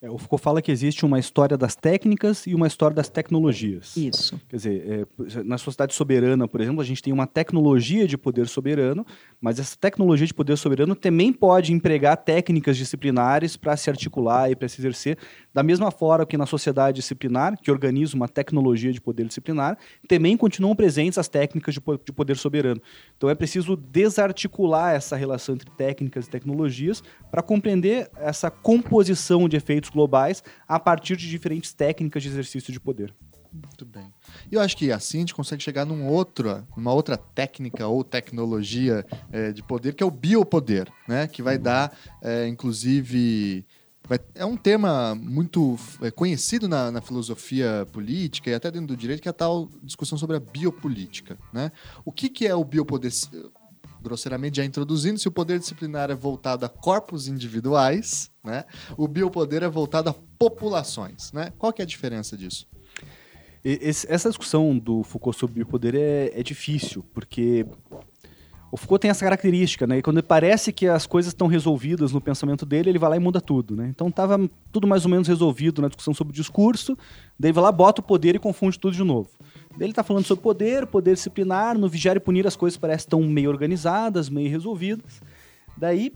É, 0.02 0.10
o 0.10 0.18
Foucault 0.18 0.42
fala 0.42 0.60
que 0.60 0.72
existe 0.72 1.06
uma 1.06 1.20
história 1.20 1.56
das 1.56 1.76
técnicas 1.76 2.44
e 2.44 2.56
uma 2.56 2.66
história 2.66 2.92
das 2.92 3.08
tecnologias. 3.08 3.96
Isso. 3.96 4.40
Quer 4.48 4.56
dizer, 4.56 5.06
é, 5.30 5.42
na 5.44 5.56
sociedade 5.56 5.94
soberana, 5.94 6.48
por 6.48 6.60
exemplo, 6.60 6.80
a 6.80 6.84
gente 6.84 7.00
tem 7.00 7.12
uma 7.12 7.24
tecnologia 7.24 8.04
de 8.08 8.18
poder 8.18 8.48
soberano, 8.48 9.06
mas 9.40 9.60
essa 9.60 9.76
tecnologia 9.76 10.26
de 10.26 10.34
poder 10.34 10.56
soberano 10.56 10.96
também 10.96 11.32
pode 11.32 11.72
empregar 11.72 12.16
técnicas 12.16 12.76
disciplinares 12.76 13.56
para 13.56 13.76
se 13.76 13.88
articular 13.88 14.50
e 14.50 14.56
para 14.56 14.68
se 14.68 14.80
exercer, 14.80 15.16
da 15.54 15.62
mesma 15.62 15.92
forma 15.92 16.26
que 16.26 16.36
na 16.36 16.46
sociedade 16.46 16.96
disciplinar, 16.96 17.56
que 17.56 17.70
organiza 17.70 18.16
uma 18.16 18.26
tecnologia 18.26 18.92
de 18.92 19.00
poder 19.00 19.24
disciplinar, 19.26 19.78
também 20.08 20.36
continuam 20.36 20.74
presentes 20.74 21.16
as 21.16 21.28
técnicas 21.28 21.74
de, 21.74 21.80
de 22.04 22.12
poder 22.12 22.36
soberano. 22.36 22.82
Então 23.16 23.30
é 23.30 23.36
preciso 23.36 23.76
desarticular 23.76 24.96
essa 24.96 25.14
relação 25.14 25.54
entre 25.54 25.70
técnicas 25.70 26.26
e 26.26 26.30
tecnologias 26.30 27.04
para 27.30 27.40
compreender 27.40 28.10
essa 28.16 28.50
composição 28.50 29.48
de 29.48 29.56
efeitos 29.56 29.91
globais 29.92 30.42
a 30.66 30.80
partir 30.80 31.16
de 31.16 31.28
diferentes 31.28 31.72
técnicas 31.72 32.22
de 32.22 32.28
exercício 32.28 32.72
de 32.72 32.80
poder. 32.80 33.14
Muito 33.52 33.84
bem. 33.84 34.12
E 34.50 34.54
eu 34.54 34.60
acho 34.62 34.76
que 34.76 34.90
assim 34.90 35.18
a 35.18 35.20
gente 35.20 35.34
consegue 35.34 35.62
chegar 35.62 35.84
num 35.84 36.06
outro, 36.06 36.66
numa 36.74 36.92
outra 36.92 37.18
técnica 37.18 37.86
ou 37.86 38.02
tecnologia 38.02 39.04
é, 39.30 39.52
de 39.52 39.62
poder, 39.62 39.94
que 39.94 40.02
é 40.02 40.06
o 40.06 40.10
biopoder, 40.10 40.90
né? 41.06 41.26
Que 41.26 41.42
vai 41.42 41.58
dar, 41.58 41.94
é, 42.22 42.48
inclusive. 42.48 43.66
é 44.34 44.44
um 44.46 44.56
tema 44.56 45.14
muito 45.14 45.78
é, 46.00 46.10
conhecido 46.10 46.66
na, 46.66 46.90
na 46.90 47.02
filosofia 47.02 47.86
política 47.92 48.48
e 48.50 48.54
até 48.54 48.70
dentro 48.70 48.88
do 48.88 48.96
direito, 48.96 49.20
que 49.20 49.28
é 49.28 49.30
a 49.30 49.34
tal 49.34 49.68
discussão 49.82 50.16
sobre 50.16 50.36
a 50.36 50.40
biopolítica. 50.40 51.36
Né? 51.52 51.70
O 52.06 52.10
que, 52.10 52.30
que 52.30 52.46
é 52.46 52.54
o 52.54 52.64
biopoder? 52.64 53.12
Grosseiramente 54.02 54.56
já 54.56 54.64
introduzindo, 54.64 55.18
se 55.18 55.28
o 55.28 55.32
poder 55.32 55.58
disciplinar 55.58 56.10
é 56.10 56.14
voltado 56.14 56.66
a 56.66 56.68
corpos 56.68 57.28
individuais, 57.28 58.30
né? 58.42 58.64
o 58.96 59.06
biopoder 59.06 59.62
é 59.62 59.68
voltado 59.68 60.10
a 60.10 60.14
populações. 60.38 61.32
Né? 61.32 61.52
Qual 61.58 61.72
que 61.72 61.80
é 61.80 61.84
a 61.84 61.86
diferença 61.86 62.36
disso? 62.36 62.66
Essa 63.64 64.28
discussão 64.28 64.76
do 64.76 65.04
Foucault 65.04 65.38
sobre 65.38 65.54
biopoder 65.54 65.94
é, 65.94 66.32
é 66.34 66.42
difícil, 66.42 67.04
porque 67.14 67.64
o 68.72 68.76
Foucault 68.76 69.02
tem 69.02 69.10
essa 69.10 69.22
característica, 69.22 69.86
né? 69.86 70.00
Quando 70.00 70.20
parece 70.22 70.72
que 70.72 70.88
as 70.88 71.06
coisas 71.06 71.32
estão 71.32 71.46
resolvidas 71.46 72.10
no 72.10 72.22
pensamento 72.22 72.64
dele, 72.64 72.88
ele 72.88 72.98
vai 72.98 73.10
lá 73.10 73.16
e 73.16 73.20
muda 73.20 73.38
tudo, 73.38 73.76
né? 73.76 73.86
Então 73.88 74.08
estava 74.08 74.40
tudo 74.72 74.86
mais 74.86 75.04
ou 75.04 75.10
menos 75.10 75.28
resolvido 75.28 75.82
na 75.82 75.88
discussão 75.88 76.14
sobre 76.14 76.32
o 76.32 76.34
discurso, 76.34 76.96
daí 77.38 77.52
vai 77.52 77.62
lá, 77.62 77.70
bota 77.70 78.00
o 78.00 78.04
poder 78.04 78.34
e 78.34 78.38
confunde 78.38 78.78
tudo 78.78 78.96
de 78.96 79.04
novo. 79.04 79.28
Ele 79.78 79.90
está 79.90 80.02
falando 80.02 80.24
sobre 80.24 80.42
poder, 80.42 80.86
poder 80.86 81.14
disciplinar, 81.14 81.76
no 81.76 81.88
vigiar 81.88 82.16
e 82.16 82.20
punir 82.20 82.46
as 82.46 82.56
coisas 82.56 82.76
parecem 82.76 83.04
estão 83.04 83.22
meio 83.22 83.50
organizadas, 83.50 84.28
meio 84.28 84.50
resolvidas. 84.50 85.20
Daí 85.76 86.12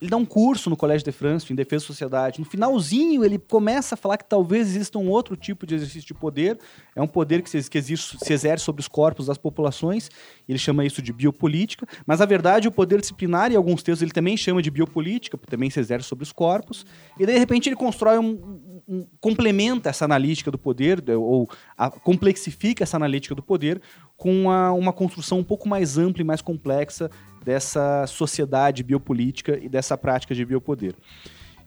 ele 0.00 0.10
dá 0.10 0.16
um 0.16 0.24
curso 0.24 0.70
no 0.70 0.76
Colégio 0.76 1.04
de 1.04 1.12
France 1.12 1.52
em 1.52 1.56
defesa 1.56 1.84
da 1.84 1.86
sociedade. 1.88 2.38
No 2.38 2.46
finalzinho, 2.46 3.24
ele 3.24 3.36
começa 3.36 3.94
a 3.94 3.98
falar 3.98 4.16
que 4.16 4.24
talvez 4.24 4.68
exista 4.68 4.96
um 4.98 5.08
outro 5.08 5.36
tipo 5.36 5.66
de 5.66 5.74
exercício 5.74 6.06
de 6.06 6.14
poder. 6.14 6.56
É 6.94 7.02
um 7.02 7.06
poder 7.06 7.42
que 7.42 7.50
se 7.50 8.32
exerce 8.32 8.64
sobre 8.64 8.80
os 8.80 8.86
corpos 8.86 9.26
das 9.26 9.36
populações. 9.36 10.08
Ele 10.48 10.58
chama 10.58 10.84
isso 10.84 11.02
de 11.02 11.12
biopolítica. 11.12 11.86
Mas, 12.06 12.20
na 12.20 12.26
verdade, 12.26 12.68
o 12.68 12.72
poder 12.72 13.00
disciplinar, 13.00 13.50
em 13.50 13.56
alguns 13.56 13.82
textos, 13.82 14.02
ele 14.02 14.12
também 14.12 14.36
chama 14.36 14.62
de 14.62 14.70
biopolítica, 14.70 15.36
porque 15.36 15.50
também 15.50 15.68
se 15.68 15.80
exerce 15.80 16.06
sobre 16.06 16.22
os 16.22 16.30
corpos. 16.30 16.86
E, 17.18 17.26
daí, 17.26 17.34
de 17.34 17.40
repente, 17.40 17.68
ele 17.68 17.76
constrói 17.76 18.18
um... 18.18 18.60
um- 18.88 19.06
complementa 19.20 19.90
essa 19.90 20.04
analítica 20.04 20.50
do 20.50 20.56
poder, 20.58 21.00
de- 21.00 21.14
ou 21.14 21.48
a- 21.76 21.90
complexifica 21.90 22.82
essa 22.82 22.96
analítica 22.96 23.34
do 23.34 23.42
poder 23.42 23.80
com 24.16 24.32
uma, 24.32 24.72
uma 24.72 24.92
construção 24.92 25.38
um 25.38 25.44
pouco 25.44 25.68
mais 25.68 25.98
ampla 25.98 26.22
e 26.22 26.24
mais 26.24 26.40
complexa 26.40 27.10
dessa 27.44 28.06
sociedade 28.06 28.82
biopolítica 28.82 29.58
e 29.62 29.68
dessa 29.68 29.96
prática 29.96 30.34
de 30.34 30.44
biopoder. 30.44 30.94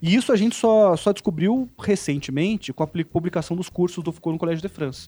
E 0.01 0.15
isso 0.15 0.31
a 0.31 0.35
gente 0.35 0.55
só, 0.55 0.95
só 0.97 1.11
descobriu 1.13 1.69
recentemente 1.79 2.73
com 2.73 2.81
a 2.83 2.87
publicação 2.87 3.55
dos 3.55 3.69
cursos 3.69 4.03
do 4.03 4.11
Foucault 4.11 4.33
no 4.33 4.39
Colégio 4.39 4.61
de 4.61 4.67
France. 4.67 5.07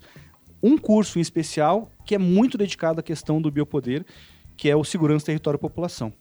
Um 0.62 0.78
curso 0.78 1.18
em 1.18 1.22
especial 1.22 1.92
que 2.06 2.14
é 2.16 2.18
muito 2.18 2.58
dedicado 2.58 3.00
à 3.00 3.04
questão 3.04 3.42
do 3.42 3.50
biopoder, 3.52 4.06
que 4.56 4.70
é 4.70 4.76
o 4.76 4.84
Segurança, 4.84 5.26
Território 5.26 5.58
e 5.58 5.60
População. 5.60 6.14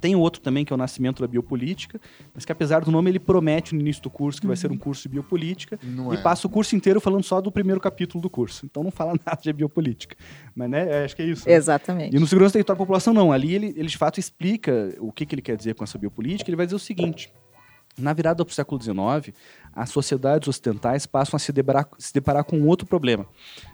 Tem 0.00 0.14
outro 0.14 0.40
também, 0.40 0.64
que 0.64 0.72
é 0.72 0.74
o 0.74 0.76
Nascimento 0.76 1.20
da 1.20 1.26
Biopolítica, 1.26 2.00
mas 2.34 2.44
que 2.44 2.52
apesar 2.52 2.84
do 2.84 2.90
nome, 2.90 3.10
ele 3.10 3.18
promete 3.18 3.74
no 3.74 3.80
início 3.80 4.02
do 4.02 4.10
curso 4.10 4.40
que 4.40 4.46
vai 4.46 4.56
ser 4.56 4.70
um 4.70 4.76
curso 4.76 5.02
de 5.02 5.08
biopolítica, 5.08 5.78
Não 5.82 6.12
e 6.12 6.16
é. 6.16 6.20
passa 6.20 6.46
o 6.46 6.50
curso 6.50 6.76
inteiro 6.76 7.00
falando 7.00 7.22
só 7.22 7.40
do 7.40 7.50
primeiro 7.50 7.80
capítulo 7.80 8.20
do 8.20 8.30
curso. 8.30 8.66
Então 8.66 8.82
não 8.82 8.90
fala 8.90 9.12
nada 9.24 9.40
de 9.40 9.52
biopolítica. 9.52 10.16
Mas, 10.54 10.70
né, 10.70 10.88
é, 10.88 11.04
acho 11.04 11.16
que 11.16 11.22
é 11.22 11.26
isso. 11.26 11.48
né? 11.48 11.54
Exatamente. 11.54 12.16
E 12.16 12.20
no 12.20 12.26
Segurança 12.26 12.52
Território 12.52 12.78
e 12.78 12.82
População, 12.84 13.14
não. 13.14 13.32
Ali 13.32 13.54
ele, 13.54 13.74
ele 13.76 13.88
de 13.88 13.96
fato 13.96 14.18
explica 14.20 14.94
o 14.98 15.12
que, 15.12 15.24
que 15.26 15.34
ele 15.34 15.42
quer 15.42 15.56
dizer 15.56 15.74
com 15.74 15.84
essa 15.84 15.98
biopolítica. 15.98 16.48
Ele 16.50 16.56
vai 16.56 16.66
dizer 16.66 16.76
o 16.76 16.80
seguinte: 16.80 17.32
na 17.98 18.12
virada 18.12 18.44
para 18.44 18.50
o 18.50 18.54
século 18.54 18.80
XIX, 18.80 19.34
as 19.74 19.90
sociedades 19.90 20.48
ocidentais 20.48 21.06
passam 21.06 21.36
a 21.36 21.40
se 21.40 21.52
deparar, 21.52 21.88
se 21.98 22.12
deparar 22.12 22.44
com 22.44 22.62
outro 22.66 22.86
problema. 22.86 23.26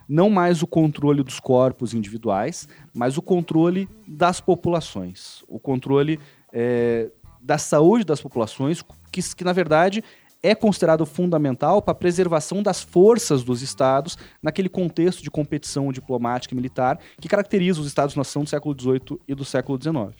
Não 0.08 0.30
mais 0.30 0.62
o 0.62 0.66
controle 0.66 1.22
dos 1.22 1.38
corpos 1.38 1.94
individuais, 1.94 2.68
mas 2.94 3.18
o 3.18 3.22
controle 3.22 3.88
das 4.06 4.40
populações. 4.40 5.44
O 5.46 5.58
controle 5.58 6.18
eh, 6.52 7.10
da 7.40 7.58
saúde 7.58 8.04
das 8.04 8.20
populações, 8.20 8.82
que, 9.12 9.22
que 9.34 9.44
na 9.44 9.52
verdade 9.52 10.02
é 10.42 10.54
considerado 10.54 11.04
fundamental 11.04 11.82
para 11.82 11.92
a 11.92 11.94
preservação 11.94 12.62
das 12.62 12.80
forças 12.80 13.42
dos 13.42 13.60
estados 13.60 14.16
naquele 14.42 14.68
contexto 14.68 15.22
de 15.22 15.30
competição 15.30 15.92
diplomática 15.92 16.54
e 16.54 16.56
militar 16.56 16.98
que 17.20 17.28
caracteriza 17.28 17.80
os 17.80 17.86
estados-nação 17.86 18.44
do 18.44 18.48
século 18.48 18.74
XVIII 18.78 19.20
e 19.28 19.34
do 19.34 19.44
século 19.44 19.78
XIX. 19.80 20.16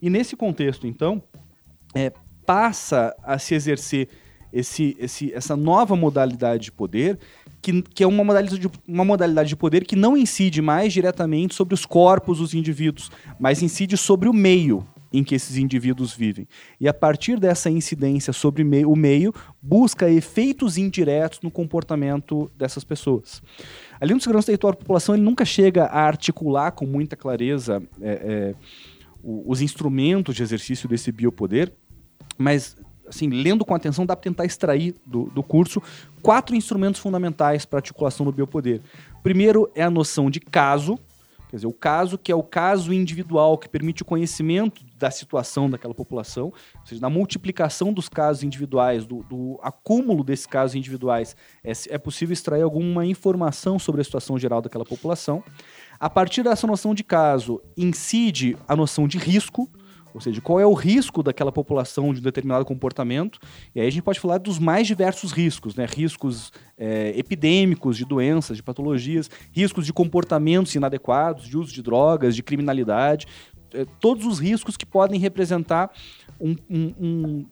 E 0.00 0.08
nesse 0.08 0.36
contexto, 0.36 0.86
então, 0.86 1.22
é, 1.94 2.12
passa 2.44 3.14
a 3.24 3.38
se 3.38 3.54
exercer 3.54 4.08
esse, 4.52 4.96
esse, 4.98 5.32
essa 5.32 5.56
nova 5.56 5.96
modalidade 5.96 6.64
de 6.64 6.72
poder, 6.72 7.18
que, 7.60 7.82
que 7.82 8.04
é 8.04 8.06
uma 8.06 8.24
modalidade, 8.24 8.58
de, 8.58 8.70
uma 8.86 9.04
modalidade 9.04 9.48
de 9.48 9.56
poder 9.56 9.84
que 9.84 9.96
não 9.96 10.16
incide 10.16 10.62
mais 10.62 10.92
diretamente 10.92 11.54
sobre 11.54 11.74
os 11.74 11.84
corpos 11.84 12.38
dos 12.38 12.54
indivíduos, 12.54 13.10
mas 13.38 13.62
incide 13.62 13.96
sobre 13.96 14.28
o 14.28 14.32
meio 14.32 14.86
em 15.12 15.24
que 15.24 15.34
esses 15.34 15.56
indivíduos 15.56 16.14
vivem. 16.14 16.46
E 16.80 16.88
a 16.88 16.94
partir 16.94 17.38
dessa 17.38 17.70
incidência 17.70 18.32
sobre 18.32 18.62
o 18.62 18.96
meio, 18.96 19.32
busca 19.62 20.10
efeitos 20.10 20.76
indiretos 20.76 21.40
no 21.42 21.50
comportamento 21.50 22.50
dessas 22.56 22.84
pessoas. 22.84 23.42
Ali 24.00 24.12
no 24.12 24.20
Segurança 24.20 24.46
Território 24.46 24.76
e 24.76 24.80
População, 24.80 25.14
ele 25.14 25.24
nunca 25.24 25.44
chega 25.44 25.84
a 25.84 26.00
articular 26.00 26.72
com 26.72 26.86
muita 26.86 27.16
clareza 27.16 27.82
é, 28.00 28.10
é, 28.10 28.54
os 29.22 29.60
instrumentos 29.62 30.36
de 30.36 30.42
exercício 30.42 30.88
desse 30.88 31.10
biopoder, 31.10 31.72
mas 32.36 32.76
assim, 33.08 33.28
lendo 33.28 33.64
com 33.64 33.74
atenção, 33.74 34.06
dá 34.06 34.16
para 34.16 34.22
tentar 34.22 34.44
extrair 34.44 34.94
do, 35.04 35.24
do 35.26 35.42
curso 35.42 35.82
quatro 36.22 36.56
instrumentos 36.56 37.00
fundamentais 37.00 37.64
para 37.64 37.78
a 37.78 37.80
articulação 37.80 38.26
do 38.26 38.32
biopoder. 38.32 38.80
Primeiro 39.22 39.70
é 39.74 39.82
a 39.82 39.90
noção 39.90 40.30
de 40.30 40.40
caso, 40.40 40.98
quer 41.48 41.56
dizer, 41.56 41.66
o 41.66 41.72
caso 41.72 42.18
que 42.18 42.32
é 42.32 42.34
o 42.34 42.42
caso 42.42 42.92
individual 42.92 43.56
que 43.58 43.68
permite 43.68 44.02
o 44.02 44.04
conhecimento 44.04 44.84
da 44.98 45.10
situação 45.10 45.68
daquela 45.68 45.94
população, 45.94 46.46
ou 46.46 46.86
seja, 46.86 47.00
na 47.00 47.10
multiplicação 47.10 47.92
dos 47.92 48.08
casos 48.08 48.42
individuais, 48.42 49.04
do, 49.04 49.22
do 49.24 49.58
acúmulo 49.62 50.24
desses 50.24 50.46
casos 50.46 50.74
individuais, 50.74 51.36
é, 51.62 51.72
é 51.90 51.98
possível 51.98 52.32
extrair 52.32 52.62
alguma 52.62 53.06
informação 53.06 53.78
sobre 53.78 54.00
a 54.00 54.04
situação 54.04 54.38
geral 54.38 54.60
daquela 54.60 54.84
população. 54.84 55.42
A 55.98 56.10
partir 56.10 56.42
dessa 56.42 56.66
noção 56.66 56.94
de 56.94 57.04
caso, 57.04 57.62
incide 57.76 58.56
a 58.68 58.76
noção 58.76 59.08
de 59.08 59.16
risco, 59.16 59.70
ou 60.16 60.20
seja, 60.22 60.40
qual 60.40 60.58
é 60.58 60.64
o 60.64 60.72
risco 60.72 61.22
daquela 61.22 61.52
população 61.52 62.14
de 62.14 62.20
um 62.20 62.22
determinado 62.22 62.64
comportamento. 62.64 63.38
E 63.74 63.80
aí 63.82 63.86
a 63.86 63.90
gente 63.90 64.02
pode 64.02 64.18
falar 64.18 64.38
dos 64.38 64.58
mais 64.58 64.86
diversos 64.86 65.30
riscos, 65.30 65.76
né? 65.76 65.84
Riscos 65.86 66.50
é, 66.78 67.12
epidêmicos 67.18 67.98
de 67.98 68.06
doenças, 68.06 68.56
de 68.56 68.62
patologias, 68.62 69.30
riscos 69.52 69.84
de 69.84 69.92
comportamentos 69.92 70.74
inadequados, 70.74 71.46
de 71.46 71.58
uso 71.58 71.70
de 71.70 71.82
drogas, 71.82 72.34
de 72.34 72.42
criminalidade, 72.42 73.26
é, 73.74 73.84
todos 74.00 74.24
os 74.24 74.38
riscos 74.38 74.74
que 74.74 74.86
podem 74.86 75.20
representar 75.20 75.90
um, 76.40 76.56
um, 76.70 76.94
um, 76.98 77.46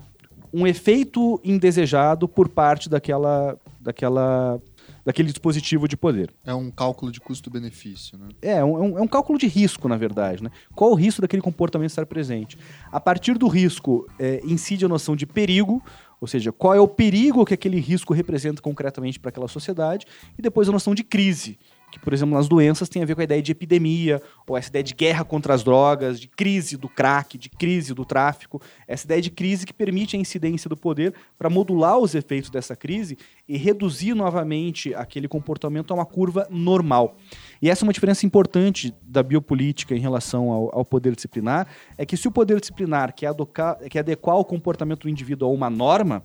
um 0.55 0.67
efeito 0.67 1.39
indesejado 1.45 2.27
por 2.27 2.49
parte 2.49 2.89
daquela, 2.89 3.59
daquela, 3.79 4.59
daquele 5.05 5.29
dispositivo 5.29 5.87
de 5.87 5.97
poder. 5.97 6.33
É 6.45 6.55
um 6.55 6.71
cálculo 6.71 7.13
de 7.13 7.21
custo-benefício, 7.21 8.17
né? 8.19 8.29
É, 8.41 8.65
um, 8.65 8.99
é 8.99 9.03
um- 9.03 9.07
cálculo 9.09 9.39
de 9.39 9.47
risco, 9.47 9.89
na 9.89 9.97
verdade. 9.97 10.43
Né? 10.43 10.51
Qual 10.75 10.91
o 10.91 10.95
risco 10.95 11.21
daquele 11.21 11.43
comportamento 11.43 11.91
estar 11.91 12.07
presente? 12.07 12.57
A 12.91 12.99
partir 12.99 13.37
do 13.37 13.47
risco, 13.47 14.07
é, 14.19 14.41
incide 14.45 14.85
a 14.85 14.89
noção 14.89 15.15
de 15.15 15.27
perigo, 15.27 15.83
ou 16.21 16.27
seja, 16.27 16.51
qual 16.51 16.75
é 16.75 16.81
o 16.81 16.89
perigo 16.89 17.45
que 17.45 17.53
aquele 17.55 17.79
risco 17.79 18.15
representa 18.15 18.63
concretamente 18.63 19.21
para 19.21 19.29
aquela 19.29 19.47
sociedade, 19.49 20.07
e 20.39 20.43
depois 20.43 20.69
a 20.69 20.73
noção 20.73 20.95
de 20.95 21.05
crise, 21.05 21.59
que, 21.95 22.01
por 22.01 22.13
exemplo, 22.13 22.35
nas 22.35 22.49
doenças 22.49 22.89
tem 22.89 23.03
a 23.03 23.07
ver 23.07 23.15
com 23.15 23.21
a 23.21 23.25
ideia 23.25 23.41
de 23.41 23.53
epidemia, 23.53 24.21
ou 24.49 24.57
essa 24.57 24.69
ideia 24.69 24.83
de 24.83 24.93
guerra 24.93 25.25
contra 25.25 25.55
as 25.55 25.63
drogas, 25.63 26.19
de 26.19 26.27
crise 26.27 26.77
do 26.77 26.89
crack, 26.89 27.39
de 27.39 27.49
crise 27.49 27.95
do 27.95 28.05
tráfico, 28.05 28.61
essa 28.89 29.07
ideia 29.07 29.23
de 29.23 29.31
crise 29.31 29.65
que 29.65 29.73
permite 29.73 30.17
a 30.17 30.19
incidência 30.19 30.69
do 30.69 30.77
poder 30.77 31.15
para 31.39 31.49
modular 31.49 31.97
os 31.99 32.13
efeitos 32.17 32.51
dessa 32.51 32.75
crise 32.75 33.17
e 33.49 33.57
reduzir 33.57 34.13
novamente 34.13 34.93
aquele 34.93 35.29
comportamento 35.29 35.93
a 35.93 35.95
uma 35.95 36.05
curva 36.05 36.49
normal. 36.51 37.17
E 37.63 37.71
essa 37.71 37.85
é 37.85 37.87
uma 37.87 37.93
diferença 37.93 38.27
importante 38.27 38.93
da 39.01 39.23
biopolítica 39.23 39.95
em 39.95 40.01
relação 40.01 40.51
ao, 40.51 40.79
ao 40.79 40.85
poder 40.85 41.15
disciplinar, 41.15 41.69
é 41.97 42.05
que 42.05 42.17
se 42.17 42.27
o 42.27 42.33
poder 42.33 42.59
disciplinar 42.59 43.15
quer, 43.15 43.29
adocar, 43.29 43.79
quer 43.89 44.01
adequar 44.01 44.37
o 44.37 44.45
comportamento 44.45 45.03
do 45.03 45.09
indivíduo 45.09 45.49
a 45.49 45.53
uma 45.53 45.71
norma, 45.71 46.25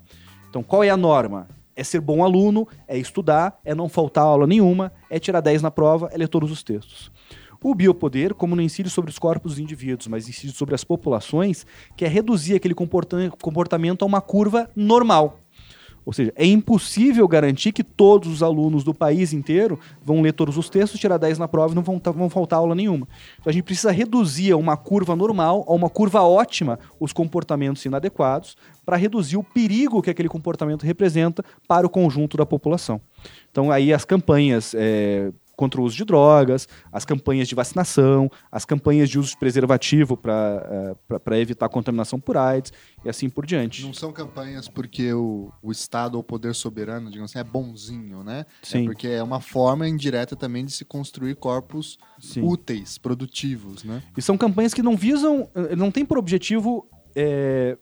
então 0.49 0.63
qual 0.63 0.83
é 0.83 0.89
a 0.89 0.97
norma? 0.97 1.47
É 1.79 1.83
ser 1.83 2.01
bom 2.01 2.25
aluno, 2.25 2.67
é 2.85 2.97
estudar, 2.97 3.57
é 3.63 3.73
não 3.73 3.87
faltar 3.87 4.25
aula 4.25 4.45
nenhuma, 4.45 4.91
é 5.09 5.17
tirar 5.17 5.39
10 5.39 5.61
na 5.61 5.71
prova, 5.71 6.09
é 6.11 6.17
ler 6.17 6.27
todos 6.27 6.51
os 6.51 6.61
textos. 6.61 7.09
O 7.63 7.73
biopoder, 7.73 8.33
como 8.33 8.53
não 8.53 8.61
incide 8.61 8.89
sobre 8.89 9.09
os 9.09 9.17
corpos 9.17 9.53
dos 9.53 9.59
indivíduos, 9.59 10.07
mas 10.07 10.27
incide 10.27 10.51
sobre 10.51 10.75
as 10.75 10.83
populações, 10.83 11.65
quer 11.95 12.09
reduzir 12.09 12.55
aquele 12.55 12.73
comporta- 12.73 13.31
comportamento 13.41 14.03
a 14.03 14.05
uma 14.05 14.19
curva 14.19 14.69
normal. 14.75 15.39
Ou 16.05 16.13
seja, 16.13 16.33
é 16.35 16.45
impossível 16.45 17.27
garantir 17.27 17.71
que 17.71 17.83
todos 17.83 18.29
os 18.29 18.41
alunos 18.41 18.83
do 18.83 18.93
país 18.93 19.33
inteiro 19.33 19.79
vão 20.03 20.21
ler 20.21 20.33
todos 20.33 20.57
os 20.57 20.69
textos, 20.69 20.99
tirar 20.99 21.17
10 21.17 21.37
na 21.37 21.47
prova 21.47 21.73
e 21.73 21.75
não 21.75 21.83
vão, 21.83 22.01
vão 22.13 22.29
faltar 22.29 22.59
aula 22.59 22.73
nenhuma. 22.73 23.07
Então 23.39 23.49
a 23.49 23.53
gente 23.53 23.63
precisa 23.63 23.91
reduzir 23.91 24.51
a 24.51 24.57
uma 24.57 24.75
curva 24.75 25.15
normal, 25.15 25.65
a 25.67 25.73
uma 25.73 25.89
curva 25.89 26.21
ótima, 26.21 26.79
os 26.99 27.13
comportamentos 27.13 27.83
inadequados, 27.85 28.57
para 28.85 28.97
reduzir 28.97 29.37
o 29.37 29.43
perigo 29.43 30.01
que 30.01 30.09
aquele 30.09 30.29
comportamento 30.29 30.83
representa 30.83 31.43
para 31.67 31.85
o 31.85 31.89
conjunto 31.89 32.37
da 32.37 32.45
população. 32.45 32.99
Então 33.51 33.71
aí 33.71 33.93
as 33.93 34.05
campanhas 34.05 34.73
é, 34.75 35.31
contra 35.59 35.81
o 35.81 35.83
uso 35.83 35.97
de 35.97 36.05
drogas, 36.05 36.69
as 36.89 37.03
campanhas 37.03 37.45
de 37.45 37.53
vacinação, 37.53 38.31
as 38.49 38.63
campanhas 38.63 39.09
de 39.09 39.19
uso 39.19 39.31
de 39.31 39.37
preservativo 39.37 40.15
para 40.15 40.95
uh, 41.11 41.33
evitar 41.33 41.67
contaminação 41.67 42.17
por 42.17 42.37
AIDS 42.37 42.71
e 43.03 43.09
assim 43.09 43.29
por 43.29 43.45
diante. 43.45 43.83
Não 43.83 43.93
são 43.93 44.13
campanhas 44.13 44.69
porque 44.69 45.11
o, 45.11 45.51
o 45.61 45.69
Estado 45.69 46.15
ou 46.15 46.21
o 46.21 46.23
poder 46.23 46.55
soberano, 46.55 47.09
digamos 47.11 47.31
assim, 47.31 47.39
é 47.39 47.43
bonzinho, 47.43 48.23
né? 48.23 48.45
É 48.63 48.65
Sim. 48.65 48.83
É 48.83 48.85
porque 48.85 49.07
é 49.09 49.21
uma 49.21 49.41
forma 49.41 49.85
indireta 49.85 50.33
também 50.33 50.63
de 50.63 50.71
se 50.71 50.85
construir 50.85 51.35
corpos 51.35 51.97
Sim. 52.21 52.41
úteis, 52.41 52.97
produtivos, 52.97 53.83
né? 53.83 54.01
E 54.15 54.21
são 54.21 54.37
campanhas 54.37 54.73
que 54.73 54.81
não 54.81 54.95
visam, 54.95 55.49
eh, 55.53 55.75
não 55.75 55.91
tem 55.91 56.05
por 56.05 56.17
objetivo 56.17 56.87
é, 57.13 57.77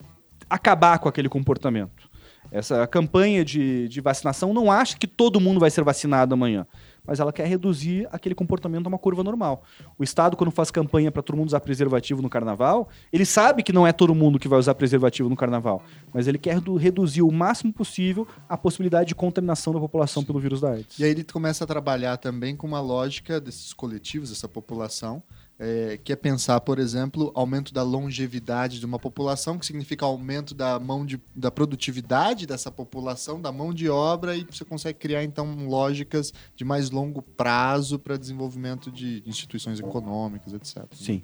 acabar 0.50 0.98
com 0.98 1.08
aquele 1.08 1.30
comportamento. 1.30 2.10
Essa 2.52 2.88
campanha 2.88 3.46
de, 3.46 3.88
de 3.88 4.02
vacinação 4.02 4.52
não 4.52 4.72
acha 4.72 4.98
que 4.98 5.06
todo 5.06 5.40
mundo 5.40 5.60
vai 5.60 5.70
ser 5.70 5.84
vacinado 5.84 6.34
amanhã 6.34 6.66
mas 7.08 7.20
ela 7.22 7.32
quer 7.32 7.48
reduzir 7.48 8.08
aquele 8.12 8.36
comportamento 8.36 8.86
a 8.86 8.90
uma 8.90 9.00
curva 9.00 9.24
normal. 9.24 9.64
O 9.98 10.04
Estado, 10.04 10.36
quando 10.36 10.52
faz 10.52 10.70
campanha 10.70 11.12
para 11.12 11.24
todo 11.24 11.38
mundo 11.38 11.48
usar 11.48 11.62
preservativo 11.62 12.22
no 12.22 12.30
carnaval, 12.30 12.90
ele 13.12 13.26
sabe 13.26 13.64
que 13.64 13.72
não 13.72 13.88
é 13.88 13.94
todo 13.94 14.14
mundo 14.14 14.38
que 14.38 14.48
vai 14.48 14.60
usar 14.60 14.76
preservativo 14.76 15.30
no 15.30 15.36
carnaval, 15.36 15.82
mas 16.14 16.28
ele 16.28 16.38
quer 16.38 16.60
reduzir 16.78 17.22
o 17.22 17.32
máximo 17.32 17.72
possível 17.72 18.28
a 18.50 18.58
possibilidade 18.58 19.08
de 19.08 19.16
contaminação 19.16 19.74
da 19.74 19.80
população 19.80 20.24
pelo 20.24 20.40
vírus 20.40 20.60
da 20.60 20.72
AIDS. 20.72 21.00
E 21.00 21.04
aí 21.06 21.12
ele 21.12 21.24
começa 21.24 21.64
a 21.64 21.68
trabalhar 21.68 22.18
também 22.18 22.56
com 22.56 22.68
uma 22.68 22.82
lógica 22.82 23.40
desses 23.40 23.72
coletivos, 23.72 24.30
dessa 24.30 24.48
população, 24.48 25.24
é, 25.60 26.00
que 26.04 26.14
é 26.14 26.16
pensar, 26.16 26.60
por 26.62 26.78
exemplo, 26.80 27.32
aumento 27.34 27.74
da 27.74 27.84
longevidade 27.84 28.80
de 28.80 28.86
uma 28.86 29.00
população, 29.00 29.58
que 29.58 29.66
significa 29.66 30.06
aumento 30.06 30.54
da 30.54 30.80
mão 30.80 31.06
de, 31.06 31.20
da 31.36 31.50
produtividade 31.50 32.46
dessa 32.46 32.72
população, 32.72 33.42
da 33.42 33.52
mão 33.52 33.74
de 33.74 33.90
obra, 33.90 34.36
e 34.36 34.44
você 34.44 34.64
consegue 34.64 35.00
criar 35.00 35.24
então 35.24 35.68
lógicas 35.68 36.34
de 36.56 36.64
mais 36.64 36.92
longo 36.92 37.22
prazo 37.22 37.98
para 37.98 38.18
desenvolvimento 38.18 38.92
de 38.92 39.24
instituições 39.26 39.80
econômicas, 39.80 40.54
etc. 40.54 40.86
Sim. 40.94 41.22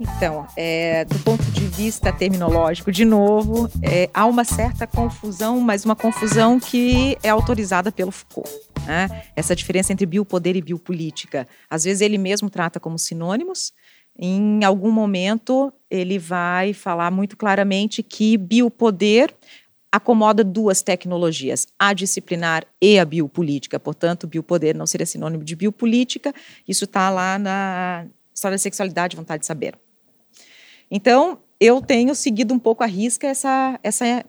Então, 0.00 0.46
é, 0.56 1.04
do 1.04 1.18
ponto 1.18 1.44
de 1.50 1.66
vista 1.66 2.10
terminológico, 2.10 2.90
de 2.90 3.04
novo, 3.04 3.70
é, 3.82 4.08
há 4.14 4.24
uma 4.24 4.44
certa 4.44 4.86
confusão, 4.86 5.60
mas 5.60 5.84
uma 5.84 5.94
confusão 5.94 6.58
que 6.58 7.18
é 7.22 7.28
autorizada 7.28 7.92
pelo 7.92 8.10
Foucault. 8.10 8.50
Né? 8.86 9.24
Essa 9.36 9.54
diferença 9.54 9.92
entre 9.92 10.06
biopoder 10.06 10.56
e 10.56 10.62
biopolítica. 10.62 11.46
Às 11.68 11.84
vezes 11.84 12.00
ele 12.00 12.16
mesmo 12.16 12.48
trata 12.48 12.80
como 12.80 12.98
sinônimos, 12.98 13.74
em 14.18 14.64
algum 14.64 14.90
momento 14.90 15.70
ele 15.90 16.18
vai 16.18 16.72
falar 16.72 17.10
muito 17.10 17.36
claramente 17.36 18.02
que 18.02 18.38
biopoder 18.38 19.34
acomoda 19.92 20.42
duas 20.42 20.82
tecnologias, 20.82 21.66
a 21.78 21.92
disciplinar 21.92 22.64
e 22.80 22.98
a 22.98 23.04
biopolítica. 23.04 23.78
Portanto, 23.78 24.26
biopoder 24.26 24.74
não 24.74 24.86
seria 24.86 25.06
sinônimo 25.06 25.44
de 25.44 25.56
biopolítica. 25.56 26.32
Isso 26.66 26.84
está 26.84 27.10
lá 27.10 27.38
na 27.38 28.06
História 28.32 28.54
da 28.54 28.58
Sexualidade, 28.58 29.16
Vontade 29.16 29.40
de 29.40 29.46
Saber. 29.46 29.74
Então, 30.90 31.38
eu 31.60 31.80
tenho 31.80 32.14
seguido 32.14 32.54
um 32.54 32.58
pouco 32.58 32.82
a 32.82 32.86
risca 32.86 33.26
essa, 33.26 33.78
essa, 33.82 34.24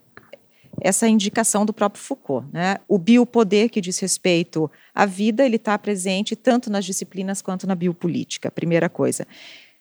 essa 0.81 1.07
indicação 1.07 1.65
do 1.65 1.73
próprio 1.73 2.03
Foucault. 2.03 2.45
Né? 2.51 2.77
O 2.87 2.97
biopoder 2.97 3.69
que 3.69 3.81
diz 3.81 3.97
respeito 3.99 4.69
à 4.93 5.05
vida, 5.05 5.45
ele 5.45 5.55
está 5.55 5.77
presente 5.79 6.35
tanto 6.35 6.69
nas 6.69 6.85
disciplinas 6.85 7.41
quanto 7.41 7.65
na 7.65 7.73
biopolítica, 7.73 8.51
primeira 8.51 8.89
coisa. 8.89 9.25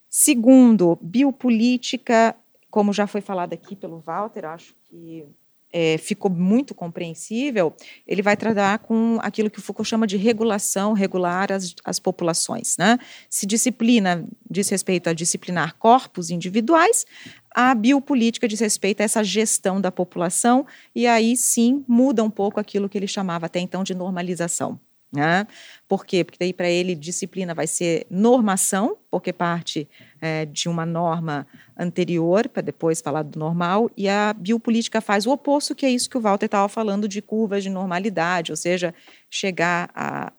Segundo, 0.09 0.98
biopolítica, 1.02 2.35
como 2.70 2.93
já 2.93 3.07
foi 3.07 3.20
falado 3.20 3.52
aqui 3.52 3.77
pelo 3.77 4.01
Walter, 4.01 4.44
acho 4.44 4.74
que 4.89 5.27
é, 5.72 5.98
ficou 5.98 6.30
muito 6.30 6.74
compreensível, 6.74 7.74
ele 8.06 8.22
vai 8.22 8.36
tratar 8.36 8.78
com 8.78 9.18
aquilo 9.22 9.51
que 9.51 9.59
o 9.59 9.62
Foucault 9.62 9.88
chama 9.88 10.06
de 10.06 10.16
regulação, 10.16 10.92
regular 10.92 11.52
as, 11.52 11.74
as 11.84 11.98
populações. 11.98 12.76
Né? 12.78 12.98
Se 13.28 13.47
disciplina 13.47 14.24
diz 14.51 14.68
respeito 14.68 15.09
a 15.09 15.12
disciplinar 15.12 15.76
corpos 15.76 16.30
individuais, 16.30 17.06
a 17.55 17.74
biopolítica 17.74 18.48
diz 18.48 18.60
respeito 18.60 19.01
a 19.01 19.05
essa 19.05 19.22
gestão 19.22 19.80
da 19.80 19.92
população, 19.92 20.66
e 20.94 21.06
aí 21.06 21.36
sim 21.36 21.84
muda 21.86 22.22
um 22.22 22.30
pouco 22.30 22.59
aquilo 22.59 22.88
que 22.88 22.98
ele 22.98 23.09
chamava 23.09 23.47
até 23.47 23.60
então 23.60 23.84
de 23.84 23.94
normalização. 23.94 24.78
Né? 25.12 25.45
Por 25.89 26.07
quê? 26.07 26.23
Porque 26.23 26.39
daí 26.39 26.53
para 26.53 26.70
ele 26.70 26.95
disciplina 26.95 27.53
vai 27.53 27.66
ser 27.66 28.07
normação, 28.09 28.97
porque 29.11 29.32
parte 29.32 29.89
é, 30.20 30.47
de 30.47 30.69
uma 30.69 30.87
norma 30.87 31.49
anterior, 31.77 32.49
para 32.49 32.62
depois 32.62 33.01
falar 33.01 33.23
do 33.24 33.37
normal, 33.37 33.91
e 33.97 34.09
a 34.09 34.32
biopolítica 34.32 35.01
faz 35.01 35.27
o 35.27 35.32
oposto, 35.32 35.74
que 35.74 35.85
é 35.85 35.91
isso 35.91 36.09
que 36.09 36.16
o 36.16 36.20
Walter 36.20 36.47
estava 36.47 36.69
falando 36.69 37.09
de 37.09 37.20
curvas 37.20 37.65
de 37.65 37.70
normalidade, 37.70 38.53
ou 38.53 38.57
seja, 38.57 38.95
chegar 39.28 39.91
a, 39.95 40.32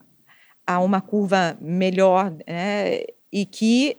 a 0.65 0.79
uma 0.79 1.01
curva 1.01 1.57
melhor 1.59 2.31
né, 2.47 3.01
e 3.29 3.45
que, 3.45 3.97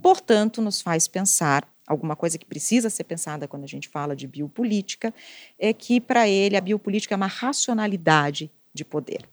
portanto, 0.00 0.62
nos 0.62 0.80
faz 0.80 1.08
pensar 1.08 1.66
alguma 1.84 2.14
coisa 2.14 2.38
que 2.38 2.46
precisa 2.46 2.88
ser 2.88 3.02
pensada 3.04 3.48
quando 3.48 3.64
a 3.64 3.68
gente 3.68 3.88
fala 3.88 4.14
de 4.14 4.28
biopolítica, 4.28 5.12
é 5.58 5.72
que 5.72 6.00
para 6.00 6.28
ele 6.28 6.56
a 6.56 6.60
biopolítica 6.60 7.14
é 7.14 7.16
uma 7.16 7.26
racionalidade 7.26 8.52
de 8.72 8.84
poder. 8.84 9.31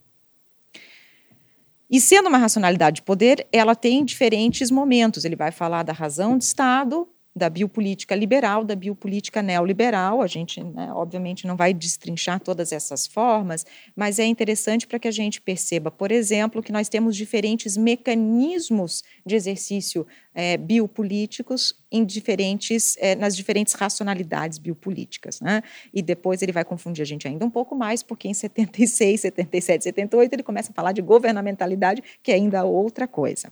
E 1.90 2.00
sendo 2.00 2.30
uma 2.30 2.38
racionalidade 2.38 2.98
de 2.98 3.02
poder, 3.02 3.48
ela 3.52 3.76
tem 3.76 4.06
diferentes 4.06 4.70
momentos. 4.70 5.26
Ele 5.26 5.36
vai 5.36 5.52
falar 5.52 5.84
da 5.84 5.94
razão 5.94 6.38
de 6.38 6.44
Estado, 6.44 7.08
da 7.36 7.50
biopolítica 7.50 8.16
liberal, 8.16 8.64
da 8.64 8.76
biopolítica 8.76 9.42
neoliberal. 9.42 10.22
A 10.22 10.28
gente, 10.28 10.64
né, 10.64 10.92
obviamente, 10.94 11.46
não 11.46 11.56
vai 11.56 11.74
destrinchar 11.74 12.40
todas 12.40 12.72
essas 12.72 13.06
formas, 13.08 13.66
mas 13.96 14.20
é 14.20 14.26
interessante 14.26 14.88
para 14.88 15.00
que 15.00 15.08
a 15.08 15.12
gente 15.12 15.40
perceba, 15.40 15.92
por 15.92 16.12
exemplo, 16.12 16.62
que 16.62 16.72
nós 16.72 16.90
temos 16.90 17.16
diferentes 17.16 17.78
mecanismos 17.78 19.04
de 19.26 19.36
exercício 19.36 20.06
é, 20.34 20.58
biopolíticos 20.58 21.76
em 21.92 22.04
diferentes, 22.04 22.96
é, 22.98 23.16
nas 23.16 23.36
diferentes 23.36 23.74
racionalidades 23.74 24.58
biopolíticas. 24.58 25.40
Né? 25.40 25.62
E 25.94 26.02
depois 26.02 26.42
ele 26.42 26.52
vai 26.52 26.66
confundir 26.66 27.02
a 27.02 27.06
gente 27.06 27.28
ainda 27.28 27.46
um 27.46 27.50
pouco 27.50 27.76
mais, 27.76 28.02
porque 28.04 28.28
em 28.28 28.34
76, 28.34 29.22
77, 29.22 29.84
78 29.84 30.34
ele 30.34 30.44
começa 30.44 30.72
a 30.72 30.76
falar 30.76 30.92
de 30.92 31.02
governamentalidade, 31.02 32.04
que 32.24 32.32
é 32.32 32.36
ainda 32.36 32.64
outra 32.64 33.08
coisa. 33.08 33.52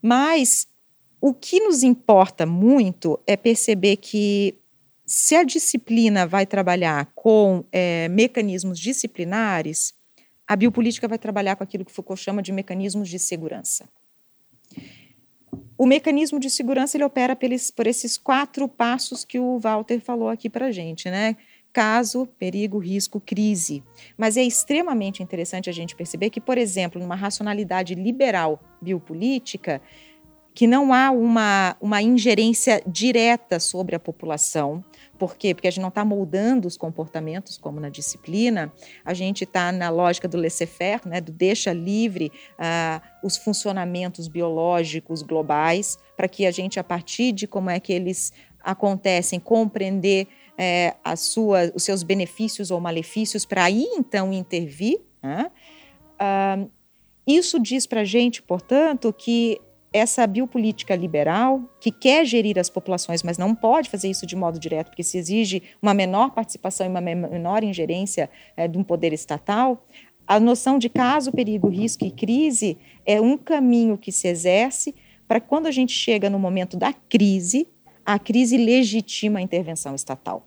Mas 0.00 0.68
o 1.26 1.32
que 1.32 1.58
nos 1.58 1.82
importa 1.82 2.44
muito 2.44 3.18
é 3.26 3.34
perceber 3.34 3.96
que 3.96 4.58
se 5.06 5.34
a 5.34 5.42
disciplina 5.42 6.26
vai 6.26 6.44
trabalhar 6.44 7.10
com 7.14 7.64
é, 7.72 8.08
mecanismos 8.10 8.78
disciplinares, 8.78 9.94
a 10.46 10.54
biopolítica 10.54 11.08
vai 11.08 11.16
trabalhar 11.18 11.56
com 11.56 11.64
aquilo 11.64 11.82
que 11.82 11.90
Foucault 11.90 12.22
chama 12.22 12.42
de 12.42 12.52
mecanismos 12.52 13.08
de 13.08 13.18
segurança. 13.18 13.88
O 15.78 15.86
mecanismo 15.86 16.38
de 16.38 16.50
segurança 16.50 16.98
ele 16.98 17.04
opera 17.04 17.34
pelos, 17.34 17.70
por 17.70 17.86
esses 17.86 18.18
quatro 18.18 18.68
passos 18.68 19.24
que 19.24 19.38
o 19.38 19.58
Walter 19.58 20.00
falou 20.00 20.28
aqui 20.28 20.50
para 20.50 20.66
a 20.66 20.72
gente, 20.72 21.08
né? 21.08 21.38
Caso, 21.72 22.26
perigo, 22.38 22.78
risco, 22.78 23.18
crise. 23.18 23.82
Mas 24.16 24.36
é 24.36 24.42
extremamente 24.42 25.22
interessante 25.22 25.70
a 25.70 25.72
gente 25.72 25.96
perceber 25.96 26.28
que, 26.28 26.40
por 26.40 26.58
exemplo, 26.58 27.00
numa 27.00 27.16
racionalidade 27.16 27.94
liberal 27.94 28.60
biopolítica, 28.80 29.80
que 30.54 30.68
não 30.68 30.94
há 30.94 31.10
uma, 31.10 31.76
uma 31.80 32.00
ingerência 32.00 32.80
direta 32.86 33.58
sobre 33.58 33.96
a 33.96 33.98
população. 33.98 34.84
Por 35.18 35.36
quê? 35.36 35.52
Porque 35.52 35.66
a 35.66 35.70
gente 35.70 35.82
não 35.82 35.88
está 35.88 36.04
moldando 36.04 36.68
os 36.68 36.76
comportamentos 36.76 37.58
como 37.58 37.80
na 37.80 37.88
disciplina, 37.88 38.72
a 39.04 39.12
gente 39.12 39.42
está 39.42 39.72
na 39.72 39.90
lógica 39.90 40.28
do 40.28 40.36
laissez-faire, 40.36 41.00
né, 41.06 41.20
do 41.20 41.32
deixa 41.32 41.72
livre 41.72 42.30
uh, 42.52 43.00
os 43.22 43.36
funcionamentos 43.36 44.28
biológicos 44.28 45.22
globais, 45.22 45.98
para 46.16 46.28
que 46.28 46.46
a 46.46 46.50
gente, 46.52 46.78
a 46.78 46.84
partir 46.84 47.32
de 47.32 47.48
como 47.48 47.68
é 47.68 47.80
que 47.80 47.92
eles 47.92 48.32
acontecem, 48.62 49.40
compreender 49.40 50.28
é, 50.56 50.94
as 51.02 51.20
suas, 51.20 51.72
os 51.74 51.82
seus 51.82 52.02
benefícios 52.02 52.70
ou 52.70 52.80
malefícios, 52.80 53.44
para 53.44 53.64
aí 53.64 53.86
então 53.96 54.32
intervir. 54.32 55.00
Né? 55.22 55.50
Uh, 56.14 56.70
isso 57.26 57.58
diz 57.58 57.86
para 57.86 58.02
a 58.02 58.04
gente, 58.04 58.42
portanto, 58.42 59.12
que 59.12 59.60
essa 59.94 60.26
biopolítica 60.26 60.96
liberal, 60.96 61.62
que 61.80 61.92
quer 61.92 62.26
gerir 62.26 62.58
as 62.58 62.68
populações, 62.68 63.22
mas 63.22 63.38
não 63.38 63.54
pode 63.54 63.88
fazer 63.88 64.10
isso 64.10 64.26
de 64.26 64.34
modo 64.34 64.58
direto, 64.58 64.88
porque 64.88 65.04
se 65.04 65.16
exige 65.16 65.62
uma 65.80 65.94
menor 65.94 66.32
participação 66.32 66.84
e 66.84 66.90
uma 66.90 67.00
menor 67.00 67.62
ingerência 67.62 68.28
é, 68.56 68.66
de 68.66 68.76
um 68.76 68.82
poder 68.82 69.12
estatal, 69.12 69.86
a 70.26 70.40
noção 70.40 70.78
de 70.78 70.88
caso, 70.88 71.30
perigo, 71.30 71.68
risco 71.68 72.04
e 72.04 72.10
crise 72.10 72.76
é 73.06 73.20
um 73.20 73.36
caminho 73.36 73.96
que 73.96 74.10
se 74.10 74.26
exerce 74.26 74.94
para 75.28 75.40
quando 75.40 75.66
a 75.66 75.70
gente 75.70 75.92
chega 75.92 76.28
no 76.28 76.38
momento 76.38 76.76
da 76.76 76.92
crise, 76.92 77.68
a 78.04 78.18
crise 78.18 78.56
legitima 78.56 79.38
a 79.38 79.42
intervenção 79.42 79.94
estatal. 79.94 80.46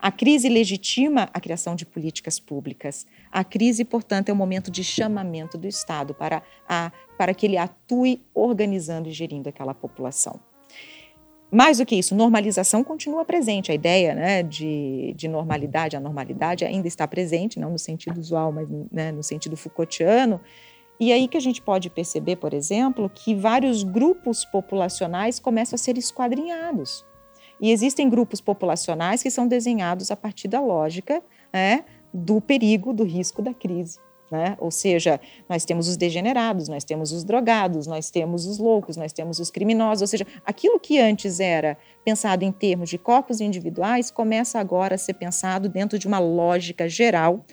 A 0.00 0.10
crise 0.10 0.48
legitima 0.48 1.28
a 1.32 1.40
criação 1.40 1.74
de 1.74 1.84
políticas 1.84 2.38
públicas. 2.38 3.06
A 3.30 3.44
crise, 3.44 3.84
portanto, 3.84 4.28
é 4.28 4.32
o 4.32 4.36
momento 4.36 4.70
de 4.70 4.82
chamamento 4.82 5.58
do 5.58 5.66
Estado 5.66 6.14
para, 6.14 6.42
a, 6.68 6.92
para 7.16 7.34
que 7.34 7.46
ele 7.46 7.56
atue 7.56 8.20
organizando 8.34 9.08
e 9.08 9.12
gerindo 9.12 9.48
aquela 9.48 9.74
população. 9.74 10.40
mais 11.50 11.78
do 11.78 11.86
que 11.86 11.96
isso, 11.96 12.14
normalização 12.14 12.84
continua 12.84 13.24
presente. 13.24 13.72
A 13.72 13.74
ideia 13.74 14.14
né, 14.14 14.42
de, 14.42 15.14
de 15.16 15.26
normalidade, 15.28 15.96
a 15.96 16.00
normalidade 16.00 16.64
ainda 16.64 16.86
está 16.86 17.06
presente, 17.08 17.58
não 17.58 17.70
no 17.70 17.78
sentido 17.78 18.18
usual, 18.18 18.52
mas 18.52 18.68
né, 18.92 19.10
no 19.12 19.22
sentido 19.22 19.56
Foucaultiano. 19.56 20.40
E 21.00 21.12
aí 21.12 21.28
que 21.28 21.36
a 21.36 21.40
gente 21.40 21.62
pode 21.62 21.90
perceber, 21.90 22.36
por 22.36 22.52
exemplo, 22.52 23.08
que 23.08 23.34
vários 23.34 23.82
grupos 23.82 24.44
populacionais 24.44 25.38
começam 25.38 25.74
a 25.76 25.78
ser 25.78 25.96
esquadrinhados. 25.96 27.04
E 27.60 27.70
existem 27.72 28.08
grupos 28.08 28.40
populacionais 28.40 29.22
que 29.22 29.30
são 29.30 29.46
desenhados 29.46 30.10
a 30.10 30.16
partir 30.16 30.48
da 30.48 30.60
lógica 30.60 31.22
né, 31.52 31.84
do 32.12 32.40
perigo, 32.40 32.92
do 32.92 33.04
risco 33.04 33.42
da 33.42 33.52
crise. 33.52 33.98
Né? 34.30 34.56
Ou 34.60 34.70
seja, 34.70 35.18
nós 35.48 35.64
temos 35.64 35.88
os 35.88 35.96
degenerados, 35.96 36.68
nós 36.68 36.84
temos 36.84 37.12
os 37.12 37.24
drogados, 37.24 37.86
nós 37.86 38.10
temos 38.10 38.46
os 38.46 38.58
loucos, 38.58 38.96
nós 38.96 39.12
temos 39.12 39.38
os 39.38 39.50
criminosos. 39.50 40.02
Ou 40.02 40.06
seja, 40.06 40.26
aquilo 40.44 40.78
que 40.78 40.98
antes 40.98 41.40
era 41.40 41.78
pensado 42.04 42.44
em 42.44 42.52
termos 42.52 42.90
de 42.90 42.98
corpos 42.98 43.40
individuais 43.40 44.10
começa 44.10 44.60
agora 44.60 44.96
a 44.96 44.98
ser 44.98 45.14
pensado 45.14 45.68
dentro 45.68 45.98
de 45.98 46.06
uma 46.06 46.18
lógica 46.18 46.88
geral, 46.88 47.44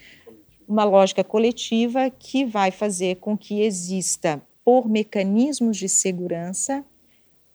uma 0.68 0.84
lógica 0.84 1.24
coletiva 1.24 2.10
que 2.10 2.44
vai 2.44 2.72
fazer 2.72 3.16
com 3.18 3.38
que 3.38 3.62
exista, 3.62 4.42
por 4.64 4.90
mecanismos 4.90 5.78
de 5.78 5.88
segurança, 5.88 6.84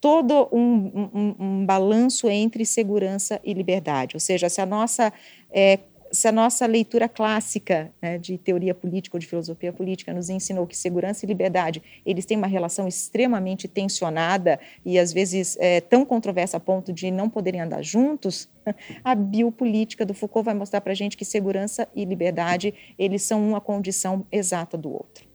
todo 0.00 0.48
um, 0.50 1.10
um, 1.12 1.34
um 1.38 1.66
balanço 1.66 2.28
entre 2.28 2.64
segurança 2.64 3.40
e 3.44 3.52
liberdade. 3.52 4.16
Ou 4.16 4.20
seja, 4.20 4.48
se 4.48 4.60
a 4.60 4.66
nossa 4.66 5.12
é, 5.52 5.80
se 6.12 6.26
a 6.26 6.32
nossa 6.32 6.66
leitura 6.66 7.08
clássica 7.08 7.92
né, 8.02 8.18
de 8.18 8.36
teoria 8.36 8.74
política 8.74 9.16
ou 9.16 9.20
de 9.20 9.26
filosofia 9.26 9.72
política 9.72 10.12
nos 10.12 10.28
ensinou 10.28 10.66
que 10.66 10.76
segurança 10.76 11.24
e 11.24 11.28
liberdade 11.28 11.82
eles 12.04 12.26
têm 12.26 12.36
uma 12.36 12.46
relação 12.46 12.88
extremamente 12.88 13.68
tensionada 13.68 14.58
e 14.84 14.98
às 14.98 15.12
vezes 15.12 15.56
é, 15.60 15.80
tão 15.80 16.04
controversa 16.04 16.56
a 16.56 16.60
ponto 16.60 16.92
de 16.92 17.10
não 17.10 17.30
poderem 17.30 17.60
andar 17.60 17.82
juntos, 17.82 18.48
a 19.04 19.14
biopolítica 19.14 20.04
do 20.04 20.14
Foucault 20.14 20.44
vai 20.44 20.54
mostrar 20.54 20.80
para 20.80 20.92
a 20.92 20.96
gente 20.96 21.16
que 21.16 21.24
segurança 21.24 21.86
e 21.94 22.04
liberdade 22.04 22.74
eles 22.98 23.22
são 23.22 23.48
uma 23.48 23.60
condição 23.60 24.26
exata 24.32 24.76
do 24.76 24.90
outro. 24.90 25.29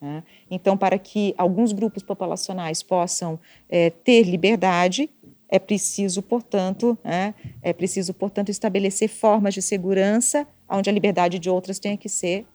Né? 0.00 0.22
Então, 0.50 0.76
para 0.76 0.98
que 0.98 1.34
alguns 1.36 1.72
grupos 1.72 2.02
populacionais 2.02 2.82
possam 2.82 3.38
é, 3.68 3.90
ter 3.90 4.22
liberdade, 4.22 5.10
é 5.48 5.58
preciso, 5.58 6.22
portanto, 6.22 6.96
né, 7.04 7.34
é 7.60 7.72
preciso, 7.72 8.14
portanto, 8.14 8.50
estabelecer 8.50 9.08
formas 9.08 9.52
de 9.52 9.60
segurança 9.60 10.46
onde 10.68 10.88
a 10.88 10.92
liberdade 10.92 11.38
de 11.38 11.50
outras 11.50 11.78
tenha 11.80 11.96
que 11.96 12.08
ser 12.08 12.46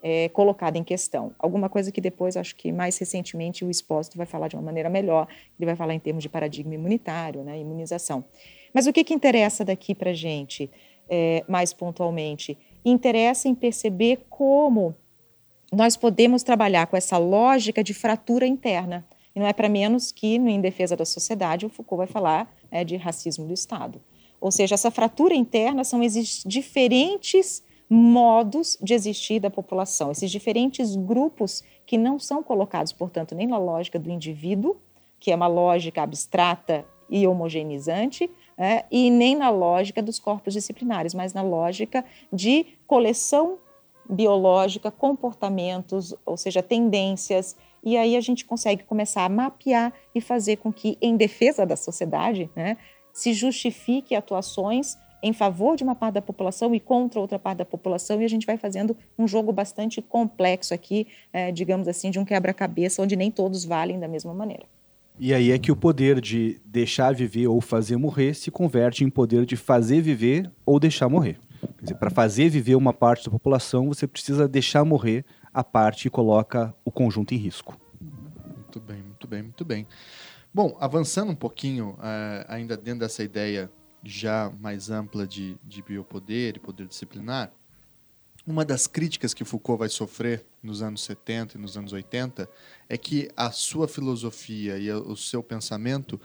é, 0.00 0.28
colocada 0.28 0.78
em 0.78 0.84
questão. 0.84 1.34
Alguma 1.38 1.68
coisa 1.68 1.90
que 1.90 2.00
depois, 2.00 2.36
acho 2.36 2.54
que 2.54 2.70
mais 2.70 2.96
recentemente, 2.96 3.64
o 3.64 3.70
Expósito 3.70 4.16
vai 4.16 4.26
falar 4.26 4.48
de 4.48 4.54
uma 4.54 4.62
maneira 4.62 4.88
melhor, 4.88 5.26
ele 5.58 5.66
vai 5.66 5.74
falar 5.74 5.94
em 5.94 5.98
termos 5.98 6.22
de 6.22 6.28
paradigma 6.28 6.74
imunitário, 6.74 7.42
né, 7.42 7.58
imunização. 7.58 8.24
Mas 8.72 8.86
o 8.86 8.92
que, 8.92 9.02
que 9.02 9.14
interessa 9.14 9.64
daqui 9.64 9.94
para 9.94 10.10
a 10.10 10.14
gente, 10.14 10.70
é, 11.08 11.42
mais 11.48 11.72
pontualmente? 11.72 12.56
Interessa 12.84 13.48
em 13.48 13.54
perceber 13.54 14.24
como 14.30 14.94
nós 15.74 15.96
podemos 15.96 16.42
trabalhar 16.42 16.86
com 16.86 16.96
essa 16.96 17.18
lógica 17.18 17.82
de 17.82 17.94
fratura 17.94 18.46
interna. 18.46 19.04
E 19.34 19.40
não 19.40 19.46
é 19.46 19.52
para 19.52 19.68
menos 19.68 20.12
que, 20.12 20.38
no 20.38 20.48
Em 20.48 20.60
Defesa 20.60 20.96
da 20.96 21.04
Sociedade, 21.04 21.66
o 21.66 21.68
Foucault 21.68 21.98
vai 21.98 22.06
falar 22.06 22.54
é, 22.70 22.84
de 22.84 22.96
racismo 22.96 23.46
do 23.46 23.52
Estado. 23.52 24.00
Ou 24.40 24.50
seja, 24.50 24.74
essa 24.74 24.90
fratura 24.90 25.34
interna 25.34 25.84
são 25.84 26.00
diferentes 26.46 27.62
modos 27.88 28.78
de 28.80 28.94
existir 28.94 29.40
da 29.40 29.50
população, 29.50 30.10
esses 30.10 30.30
diferentes 30.30 30.96
grupos 30.96 31.62
que 31.86 31.98
não 31.98 32.18
são 32.18 32.42
colocados, 32.42 32.92
portanto, 32.92 33.34
nem 33.34 33.46
na 33.46 33.58
lógica 33.58 33.98
do 33.98 34.10
indivíduo, 34.10 34.76
que 35.20 35.30
é 35.30 35.36
uma 35.36 35.46
lógica 35.46 36.02
abstrata 36.02 36.84
e 37.08 37.26
homogeneizante, 37.26 38.30
é, 38.56 38.84
e 38.90 39.10
nem 39.10 39.36
na 39.36 39.50
lógica 39.50 40.02
dos 40.02 40.18
corpos 40.18 40.54
disciplinares, 40.54 41.14
mas 41.14 41.32
na 41.32 41.42
lógica 41.42 42.04
de 42.32 42.66
coleção 42.86 43.58
biológica, 44.08 44.90
comportamentos, 44.90 46.14
ou 46.24 46.36
seja, 46.36 46.62
tendências, 46.62 47.56
e 47.82 47.96
aí 47.96 48.16
a 48.16 48.20
gente 48.20 48.44
consegue 48.44 48.82
começar 48.84 49.24
a 49.24 49.28
mapear 49.28 49.92
e 50.14 50.20
fazer 50.20 50.56
com 50.56 50.72
que, 50.72 50.96
em 51.00 51.16
defesa 51.16 51.66
da 51.66 51.76
sociedade, 51.76 52.50
né, 52.56 52.76
se 53.12 53.32
justifique 53.32 54.14
atuações 54.14 54.96
em 55.22 55.32
favor 55.32 55.74
de 55.74 55.82
uma 55.82 55.94
parte 55.94 56.14
da 56.14 56.22
população 56.22 56.74
e 56.74 56.80
contra 56.80 57.18
outra 57.18 57.38
parte 57.38 57.58
da 57.58 57.64
população, 57.64 58.20
e 58.20 58.24
a 58.24 58.28
gente 58.28 58.46
vai 58.46 58.58
fazendo 58.58 58.94
um 59.18 59.26
jogo 59.26 59.52
bastante 59.52 60.02
complexo 60.02 60.74
aqui, 60.74 61.06
é, 61.32 61.50
digamos 61.50 61.88
assim, 61.88 62.10
de 62.10 62.18
um 62.18 62.24
quebra-cabeça, 62.26 63.02
onde 63.02 63.16
nem 63.16 63.30
todos 63.30 63.64
valem 63.64 63.98
da 63.98 64.06
mesma 64.06 64.34
maneira. 64.34 64.64
E 65.18 65.32
aí 65.32 65.52
é 65.52 65.58
que 65.58 65.70
o 65.70 65.76
poder 65.76 66.20
de 66.20 66.60
deixar 66.64 67.14
viver 67.14 67.46
ou 67.46 67.60
fazer 67.60 67.96
morrer 67.96 68.34
se 68.34 68.50
converte 68.50 69.04
em 69.04 69.08
poder 69.08 69.46
de 69.46 69.56
fazer 69.56 70.00
viver 70.00 70.50
ou 70.66 70.78
deixar 70.80 71.08
morrer. 71.08 71.38
Para 71.98 72.10
fazer 72.10 72.48
viver 72.48 72.74
uma 72.74 72.92
parte 72.92 73.24
da 73.24 73.30
população, 73.30 73.88
você 73.88 74.06
precisa 74.06 74.48
deixar 74.48 74.84
morrer 74.84 75.24
a 75.52 75.62
parte 75.62 76.10
coloca 76.10 76.74
o 76.84 76.90
conjunto 76.90 77.34
em 77.34 77.36
risco. 77.36 77.78
Muito 78.00 78.80
bem, 78.80 79.02
muito 79.02 79.26
bem, 79.28 79.42
muito 79.42 79.64
bem. 79.64 79.86
Bom, 80.52 80.76
avançando 80.80 81.30
um 81.30 81.34
pouquinho, 81.36 81.90
uh, 81.90 82.44
ainda 82.48 82.76
dentro 82.76 83.00
dessa 83.00 83.22
ideia 83.22 83.70
já 84.02 84.52
mais 84.60 84.90
ampla 84.90 85.26
de, 85.26 85.56
de 85.64 85.82
biopoder 85.82 86.56
e 86.56 86.60
poder 86.60 86.86
disciplinar, 86.86 87.52
uma 88.46 88.64
das 88.64 88.86
críticas 88.86 89.32
que 89.32 89.44
Foucault 89.44 89.78
vai 89.78 89.88
sofrer 89.88 90.44
nos 90.62 90.82
anos 90.82 91.02
70 91.04 91.56
e 91.56 91.60
nos 91.60 91.78
anos 91.78 91.92
80 91.92 92.48
é 92.88 92.98
que 92.98 93.30
a 93.34 93.50
sua 93.50 93.88
filosofia 93.88 94.76
e 94.76 94.92
o 94.92 95.16
seu 95.16 95.42
pensamento 95.42 96.20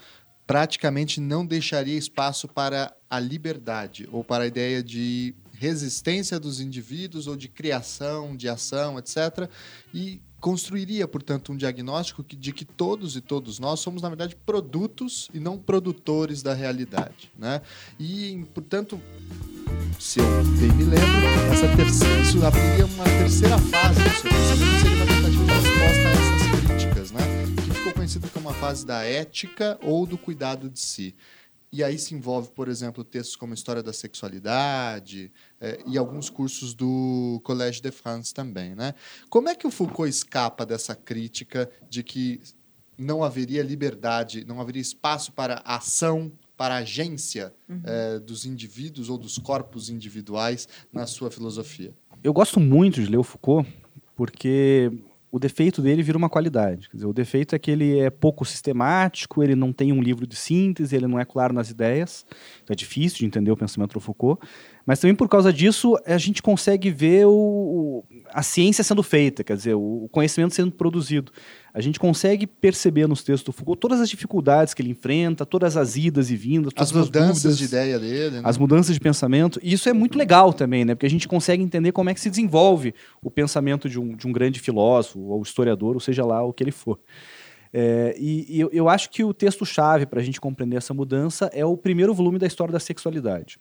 praticamente 0.50 1.22
não 1.22 1.46
deixaria 1.46 1.96
espaço 1.96 2.48
para 2.48 2.92
a 3.08 3.20
liberdade 3.20 4.10
ou 4.12 4.24
para 4.24 4.46
a 4.46 4.48
ideia 4.48 4.82
de 4.82 5.36
resistência 5.54 6.40
dos 6.40 6.60
indivíduos 6.60 7.28
ou 7.28 7.36
de 7.36 7.48
criação, 7.48 8.36
de 8.36 8.50
ação, 8.50 8.98
etc. 8.98 9.48
E 9.94 10.20
construiria, 10.40 11.08
portanto, 11.08 11.52
um 11.52 11.56
diagnóstico 11.56 12.24
de 12.24 12.52
que 12.52 12.66
todos 12.66 13.16
e 13.16 13.22
todos 13.22 13.60
nós 13.60 13.80
somos, 13.80 14.02
na 14.02 14.10
verdade, 14.10 14.36
produtos 14.44 15.30
e 15.32 15.40
não 15.40 15.56
produtores 15.56 16.42
da 16.42 16.56
realidade. 16.56 17.32
Né? 17.38 17.62
E, 18.00 18.44
portanto, 18.52 19.00
se 20.00 20.20
eu 20.20 20.26
bem 20.60 20.72
me 20.72 20.86
lembro, 20.86 21.28
essa 21.54 21.76
terceira, 21.76 22.22
isso 22.22 22.44
abriria 22.44 22.88
uma 22.88 23.04
terceira 23.04 23.60
fase 23.60 24.02
do 24.02 24.10
seu 24.10 24.32
pensamento, 24.32 24.82
seria 24.82 25.04
uma 25.04 25.19
conhecida 28.10 28.28
como 28.30 28.50
a 28.50 28.54
fase 28.56 28.84
da 28.88 29.04
ética 29.04 29.78
ou 29.84 30.04
do 30.04 30.18
cuidado 30.18 30.68
de 30.68 30.80
si. 30.80 31.14
E 31.72 31.84
aí 31.84 32.00
se 32.00 32.16
envolve, 32.16 32.50
por 32.50 32.68
exemplo, 32.68 33.04
textos 33.04 33.36
como 33.36 33.54
História 33.54 33.84
da 33.84 33.94
Sexualidade 33.94 35.32
é, 35.62 35.80
e 35.86 35.96
alguns 35.96 36.28
cursos 36.28 36.74
do 36.74 37.40
Collège 37.44 37.80
de 37.80 37.92
France 37.92 38.34
também. 38.34 38.74
Né? 38.74 38.96
Como 39.30 39.48
é 39.48 39.54
que 39.54 39.68
o 39.68 39.70
Foucault 39.70 40.10
escapa 40.10 40.66
dessa 40.66 40.96
crítica 40.96 41.70
de 41.88 42.02
que 42.02 42.42
não 42.98 43.24
haveria 43.24 43.62
liberdade, 43.62 44.44
não 44.44 44.60
haveria 44.60 44.82
espaço 44.82 45.32
para 45.32 45.62
ação, 45.64 46.32
para 46.58 46.78
agência 46.78 47.54
uhum. 47.70 47.82
é, 47.86 48.18
dos 48.18 48.44
indivíduos 48.44 49.08
ou 49.08 49.20
dos 49.20 49.38
corpos 49.38 49.88
individuais 49.88 50.68
na 50.92 51.06
sua 51.06 51.30
filosofia? 51.30 51.94
Eu 52.24 52.34
gosto 52.34 52.60
muito 52.60 53.04
de 53.04 53.06
ler 53.08 53.18
o 53.18 53.24
Foucault 53.24 53.72
porque 54.16 54.92
o 55.32 55.38
defeito 55.38 55.82
dele 55.82 56.02
vira 56.02 56.18
uma 56.18 56.30
qualidade. 56.30 56.90
Quer 56.90 56.98
dizer, 56.98 57.08
o 57.08 57.14
defeito 57.14 57.56
é 57.56 57.60
que 57.60 57.70
ele 57.70 58.00
é 58.00 58.10
pouco 58.10 58.44
sistemático, 58.44 59.44
ele 59.44 59.56
não 59.56 59.72
tem 59.72 59.92
um 59.92 60.02
livro 60.02 60.26
de 60.26 60.36
síntese, 60.36 60.96
ele 60.96 61.08
não 61.08 61.20
é 61.20 61.26
claro 61.26 61.54
nas 61.54 61.70
ideias, 61.70 62.26
então 62.64 62.74
é 62.74 62.76
difícil 62.76 63.20
de 63.20 63.26
entender 63.26 63.52
o 63.52 63.58
pensamento 63.58 63.94
do 63.94 64.00
Foucault. 64.00 64.42
Mas 64.86 65.00
também 65.00 65.16
por 65.16 65.30
causa 65.30 65.54
disso, 65.54 65.96
a 66.06 66.18
gente 66.18 66.42
consegue 66.42 66.90
ver 66.90 67.28
o, 67.28 68.04
a 68.32 68.42
ciência 68.42 68.84
sendo 68.84 69.04
feita, 69.04 69.44
quer 69.44 69.56
dizer, 69.56 69.76
o 69.76 70.10
conhecimento 70.12 70.56
sendo 70.56 70.72
produzido. 70.72 71.32
A 71.80 71.82
gente 71.82 71.98
consegue 71.98 72.46
perceber 72.46 73.08
nos 73.08 73.24
textos 73.24 73.44
do 73.44 73.54
Foucault 73.54 73.80
todas 73.80 74.02
as 74.02 74.10
dificuldades 74.10 74.74
que 74.74 74.82
ele 74.82 74.90
enfrenta, 74.90 75.46
todas 75.46 75.78
as 75.78 75.96
idas 75.96 76.30
e 76.30 76.36
vindas, 76.36 76.74
as 76.76 76.92
mudanças 76.92 77.44
dúvidas, 77.44 77.58
de 77.58 77.64
ideia 77.64 77.98
dele, 77.98 78.36
né? 78.36 78.42
as 78.44 78.58
mudanças 78.58 78.94
de 78.94 79.00
pensamento. 79.00 79.62
E 79.64 79.72
isso 79.72 79.88
é 79.88 79.94
muito 79.94 80.18
legal 80.18 80.52
também, 80.52 80.84
né? 80.84 80.94
Porque 80.94 81.06
a 81.06 81.10
gente 81.10 81.26
consegue 81.26 81.64
entender 81.64 81.94
como 81.94 82.10
é 82.10 82.14
que 82.14 82.20
se 82.20 82.30
desenvolve 82.30 82.94
o 83.24 83.32
pensamento 83.32 83.88
de 83.88 83.98
um, 83.98 84.14
de 84.14 84.28
um 84.28 84.34
grande 84.34 84.60
filósofo 84.60 85.22
ou 85.22 85.42
historiador, 85.42 85.94
ou 85.94 86.02
seja 86.02 86.26
lá 86.26 86.44
o 86.44 86.52
que 86.52 86.66
ele 86.66 86.72
for. 86.72 87.00
É, 87.72 88.14
e, 88.20 88.58
e 88.58 88.60
eu, 88.60 88.70
eu 88.74 88.90
acho 88.90 89.10
que 89.10 89.24
o 89.24 89.34
texto-chave 89.34 90.06
para 90.06 90.20
a 90.20 90.24
gente 90.24 90.42
compreender 90.42 90.76
essa 90.76 90.94
mudança 90.94 91.50
é 91.54 91.64
o 91.64 91.78
primeiro 91.78 92.14
volume 92.14 92.38
da 92.38 92.46
história 92.46 92.74
da 92.74 92.80
sexualidade. 92.82 93.58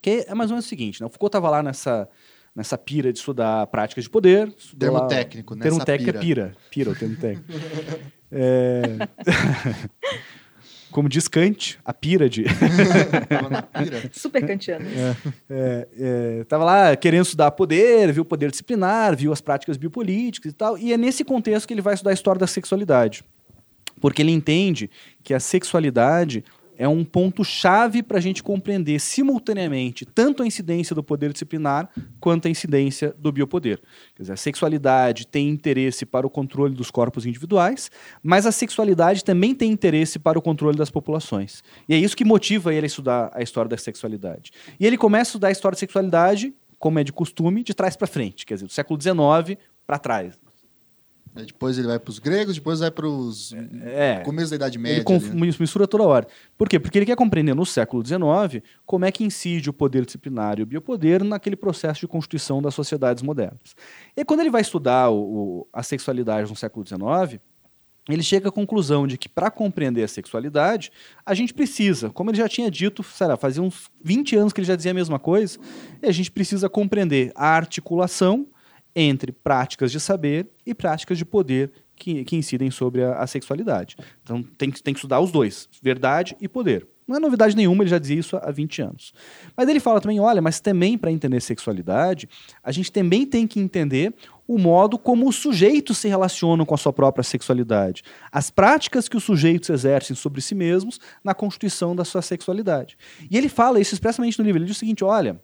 Que 0.00 0.24
é 0.26 0.34
mais 0.34 0.50
ou 0.50 0.54
menos 0.54 0.64
o 0.64 0.68
seguinte, 0.68 0.98
né? 0.98 1.06
O 1.06 1.10
Foucault 1.10 1.28
estava 1.28 1.50
lá 1.50 1.62
nessa, 1.62 2.08
nessa 2.54 2.78
pira 2.78 3.12
de 3.12 3.18
estudar 3.18 3.66
práticas 3.66 4.04
de 4.04 4.10
poder. 4.10 4.52
Termo 4.78 4.98
lá, 4.98 5.06
técnico, 5.06 5.54
né? 5.54 5.62
Termo 5.62 5.84
técnico 5.84 6.16
é 6.16 6.20
pira. 6.20 6.56
Pira 6.70 6.90
o 6.90 6.94
termo 6.94 7.16
técnico. 7.16 7.52
é... 8.30 8.82
Como 10.94 11.08
diz 11.08 11.26
Kant, 11.26 11.76
a 11.84 11.92
pira 11.92 12.30
de... 12.30 12.44
pira. 12.44 14.10
Super 14.14 14.46
kantiano. 14.46 14.86
É, 14.88 15.16
é, 15.50 15.88
é, 15.98 16.44
tava 16.44 16.62
lá 16.62 16.94
querendo 16.94 17.24
estudar 17.24 17.50
poder, 17.50 18.12
viu 18.12 18.22
o 18.22 18.24
poder 18.24 18.48
disciplinar, 18.48 19.16
viu 19.16 19.32
as 19.32 19.40
práticas 19.40 19.76
biopolíticas 19.76 20.52
e 20.52 20.54
tal, 20.54 20.78
e 20.78 20.92
é 20.92 20.96
nesse 20.96 21.24
contexto 21.24 21.66
que 21.66 21.74
ele 21.74 21.80
vai 21.80 21.94
estudar 21.94 22.12
a 22.12 22.14
história 22.14 22.38
da 22.38 22.46
sexualidade. 22.46 23.24
porque 24.00 24.22
ele 24.22 24.30
entende 24.30 24.88
que 25.24 25.34
a 25.34 25.40
sexualidade 25.40 26.44
é 26.76 26.88
um 26.88 27.04
ponto-chave 27.04 28.02
para 28.02 28.18
a 28.18 28.20
gente 28.20 28.42
compreender 28.42 28.98
simultaneamente 29.00 30.04
tanto 30.04 30.42
a 30.42 30.46
incidência 30.46 30.94
do 30.94 31.02
poder 31.02 31.32
disciplinar 31.32 31.88
quanto 32.20 32.46
a 32.46 32.50
incidência 32.50 33.14
do 33.18 33.30
biopoder. 33.30 33.80
Quer 34.14 34.22
dizer, 34.22 34.32
a 34.32 34.36
sexualidade 34.36 35.26
tem 35.26 35.48
interesse 35.48 36.04
para 36.04 36.26
o 36.26 36.30
controle 36.30 36.74
dos 36.74 36.90
corpos 36.90 37.26
individuais, 37.26 37.90
mas 38.22 38.46
a 38.46 38.52
sexualidade 38.52 39.24
também 39.24 39.54
tem 39.54 39.70
interesse 39.70 40.18
para 40.18 40.38
o 40.38 40.42
controle 40.42 40.76
das 40.76 40.90
populações. 40.90 41.62
E 41.88 41.94
é 41.94 41.98
isso 41.98 42.16
que 42.16 42.24
motiva 42.24 42.74
ele 42.74 42.86
a 42.86 42.88
estudar 42.88 43.30
a 43.32 43.42
história 43.42 43.68
da 43.68 43.76
sexualidade. 43.76 44.50
E 44.78 44.86
ele 44.86 44.96
começa 44.96 45.28
a 45.28 45.30
estudar 45.30 45.48
a 45.48 45.52
história 45.52 45.76
da 45.76 45.80
sexualidade, 45.80 46.54
como 46.78 46.98
é 46.98 47.04
de 47.04 47.12
costume, 47.12 47.62
de 47.62 47.74
trás 47.74 47.96
para 47.96 48.06
frente, 48.06 48.44
quer 48.44 48.54
dizer, 48.54 48.66
do 48.66 48.72
século 48.72 49.00
XIX 49.00 49.58
para 49.86 49.98
trás. 49.98 50.38
Depois 51.34 51.76
ele 51.78 51.88
vai 51.88 51.98
para 51.98 52.10
os 52.10 52.20
gregos, 52.20 52.54
depois 52.54 52.78
vai 52.78 52.90
para 52.92 53.08
os 53.08 53.52
É. 53.82 54.20
começo 54.24 54.50
da 54.50 54.56
Idade 54.56 54.78
Média. 54.78 54.98
Ele 54.98 55.04
conf- 55.04 55.30
né? 55.34 55.50
mistura 55.58 55.86
toda 55.88 56.04
hora. 56.04 56.28
Por 56.56 56.68
quê? 56.68 56.78
Porque 56.78 56.96
ele 56.96 57.06
quer 57.06 57.16
compreender 57.16 57.54
no 57.54 57.66
século 57.66 58.06
XIX 58.06 58.62
como 58.86 59.04
é 59.04 59.10
que 59.10 59.24
incide 59.24 59.68
o 59.68 59.72
poder 59.72 60.04
disciplinar 60.04 60.60
e 60.60 60.62
o 60.62 60.66
biopoder 60.66 61.24
naquele 61.24 61.56
processo 61.56 62.00
de 62.00 62.06
constituição 62.06 62.62
das 62.62 62.74
sociedades 62.74 63.22
modernas. 63.22 63.74
E 64.16 64.24
quando 64.24 64.40
ele 64.40 64.50
vai 64.50 64.60
estudar 64.60 65.10
o- 65.10 65.66
a 65.72 65.82
sexualidade 65.82 66.48
no 66.48 66.54
século 66.56 66.86
XIX, 66.86 67.40
ele 68.08 68.22
chega 68.22 68.50
à 68.50 68.52
conclusão 68.52 69.06
de 69.06 69.16
que 69.18 69.28
para 69.28 69.50
compreender 69.50 70.04
a 70.04 70.08
sexualidade, 70.08 70.92
a 71.26 71.34
gente 71.34 71.52
precisa, 71.52 72.10
como 72.10 72.30
ele 72.30 72.36
já 72.38 72.48
tinha 72.48 72.70
dito, 72.70 73.02
sei 73.02 73.26
lá, 73.26 73.36
fazia 73.36 73.62
uns 73.62 73.90
20 74.02 74.36
anos 74.36 74.52
que 74.52 74.60
ele 74.60 74.68
já 74.68 74.76
dizia 74.76 74.90
a 74.92 74.94
mesma 74.94 75.18
coisa, 75.18 75.58
e 76.02 76.06
a 76.06 76.12
gente 76.12 76.30
precisa 76.30 76.68
compreender 76.68 77.32
a 77.34 77.48
articulação 77.56 78.46
entre 78.94 79.32
práticas 79.32 79.90
de 79.90 79.98
saber 79.98 80.48
e 80.64 80.74
práticas 80.74 81.18
de 81.18 81.24
poder 81.24 81.72
que, 81.96 82.24
que 82.24 82.36
incidem 82.36 82.70
sobre 82.70 83.02
a, 83.02 83.18
a 83.18 83.26
sexualidade. 83.26 83.96
Então 84.22 84.42
tem, 84.42 84.70
tem 84.70 84.94
que 84.94 84.98
estudar 84.98 85.20
os 85.20 85.30
dois, 85.30 85.68
verdade 85.82 86.36
e 86.40 86.48
poder. 86.48 86.86
Não 87.06 87.16
é 87.16 87.20
novidade 87.20 87.54
nenhuma, 87.54 87.82
ele 87.82 87.90
já 87.90 87.98
dizia 87.98 88.18
isso 88.18 88.36
há 88.36 88.50
20 88.50 88.80
anos. 88.80 89.12
Mas 89.54 89.68
ele 89.68 89.78
fala 89.78 90.00
também, 90.00 90.18
olha, 90.20 90.40
mas 90.40 90.58
também 90.58 90.96
para 90.96 91.12
entender 91.12 91.40
sexualidade, 91.40 92.26
a 92.62 92.72
gente 92.72 92.90
também 92.90 93.26
tem 93.26 93.46
que 93.46 93.60
entender 93.60 94.14
o 94.48 94.58
modo 94.58 94.98
como 94.98 95.28
os 95.28 95.36
sujeitos 95.36 95.98
se 95.98 96.08
relacionam 96.08 96.64
com 96.64 96.74
a 96.74 96.78
sua 96.78 96.94
própria 96.94 97.22
sexualidade, 97.22 98.02
as 98.32 98.50
práticas 98.50 99.06
que 99.06 99.16
os 99.18 99.24
sujeitos 99.24 99.68
exercem 99.68 100.16
sobre 100.16 100.40
si 100.40 100.54
mesmos 100.54 100.98
na 101.22 101.34
constituição 101.34 101.94
da 101.94 102.04
sua 102.06 102.22
sexualidade. 102.22 102.96
E 103.30 103.36
ele 103.36 103.50
fala 103.50 103.80
isso 103.80 103.94
expressamente 103.94 104.38
no 104.38 104.44
livro. 104.44 104.58
Ele 104.58 104.66
diz 104.66 104.76
o 104.76 104.80
seguinte: 104.80 105.04
olha, 105.04 105.40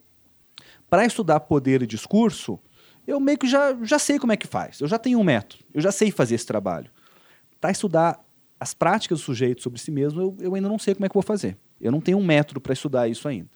para 0.89 1.05
estudar 1.05 1.41
poder 1.41 1.83
e 1.83 1.87
discurso, 1.87 2.59
eu 3.11 3.19
meio 3.19 3.37
que 3.37 3.49
já, 3.49 3.77
já 3.83 3.99
sei 3.99 4.19
como 4.19 4.33
é 4.33 4.37
que 4.37 4.47
faz. 4.47 4.81
Eu 4.81 4.87
já 4.87 4.99
tenho 4.99 5.19
um 5.19 5.25
método, 5.25 5.65
eu 5.75 5.81
já 5.81 5.91
sei 5.91 6.11
fazer 6.11 6.37
esse 6.37 6.47
trabalho. 6.47 6.91
Para 7.61 7.71
estudar 7.73 8.25
as 8.59 8.73
práticas 8.73 9.19
do 9.19 9.25
sujeito 9.25 9.63
sobre 9.63 9.81
si 9.81 9.91
mesmo, 9.91 10.21
eu, 10.21 10.37
eu 10.41 10.55
ainda 10.55 10.69
não 10.69 10.79
sei 10.79 10.95
como 10.95 11.07
é 11.07 11.09
que 11.09 11.15
vou 11.15 11.23
fazer. 11.23 11.57
Eu 11.81 11.91
não 11.91 12.01
tenho 12.01 12.19
um 12.19 12.25
método 12.25 12.61
para 12.61 12.73
estudar 12.73 13.09
isso 13.09 13.27
ainda. 13.27 13.49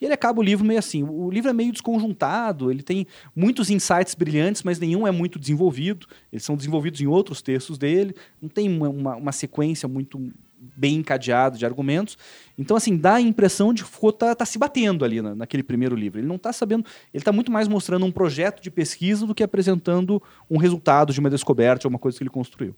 E 0.00 0.04
ele 0.04 0.14
acaba 0.14 0.40
o 0.40 0.42
livro 0.42 0.64
meio 0.64 0.78
assim. 0.78 1.02
O 1.02 1.30
livro 1.30 1.50
é 1.50 1.52
meio 1.52 1.70
desconjuntado, 1.70 2.70
ele 2.70 2.82
tem 2.82 3.06
muitos 3.36 3.68
insights 3.68 4.14
brilhantes, 4.14 4.62
mas 4.62 4.78
nenhum 4.78 5.06
é 5.06 5.10
muito 5.10 5.38
desenvolvido. 5.38 6.06
Eles 6.32 6.44
são 6.44 6.56
desenvolvidos 6.56 7.00
em 7.00 7.06
outros 7.06 7.42
textos 7.42 7.76
dele. 7.76 8.14
Não 8.40 8.48
tem 8.48 8.74
uma, 8.74 8.88
uma, 8.88 9.16
uma 9.16 9.32
sequência 9.32 9.86
muito 9.86 10.32
bem 10.76 10.96
encadeada 10.96 11.56
de 11.58 11.64
argumentos. 11.64 12.16
Então, 12.58 12.76
assim, 12.76 12.96
dá 12.96 13.14
a 13.14 13.20
impressão 13.20 13.72
de 13.74 13.82
que 13.84 13.88
Foucault 13.90 14.18
tá, 14.18 14.34
tá 14.34 14.44
se 14.44 14.58
batendo 14.58 15.04
ali 15.04 15.20
na- 15.22 15.34
naquele 15.34 15.62
primeiro 15.62 15.94
livro. 15.96 16.20
Ele 16.20 16.26
não 16.26 16.36
está 16.36 16.52
sabendo. 16.52 16.84
Ele 17.12 17.20
está 17.20 17.32
muito 17.32 17.50
mais 17.52 17.66
mostrando 17.68 18.04
um 18.06 18.12
projeto 18.12 18.62
de 18.62 18.70
pesquisa 18.70 19.26
do 19.26 19.34
que 19.34 19.42
apresentando 19.42 20.22
um 20.50 20.56
resultado 20.58 21.12
de 21.12 21.20
uma 21.20 21.30
descoberta 21.30 21.86
ou 21.86 21.90
uma 21.90 21.98
coisa 21.98 22.16
que 22.18 22.22
ele 22.22 22.30
construiu. 22.30 22.74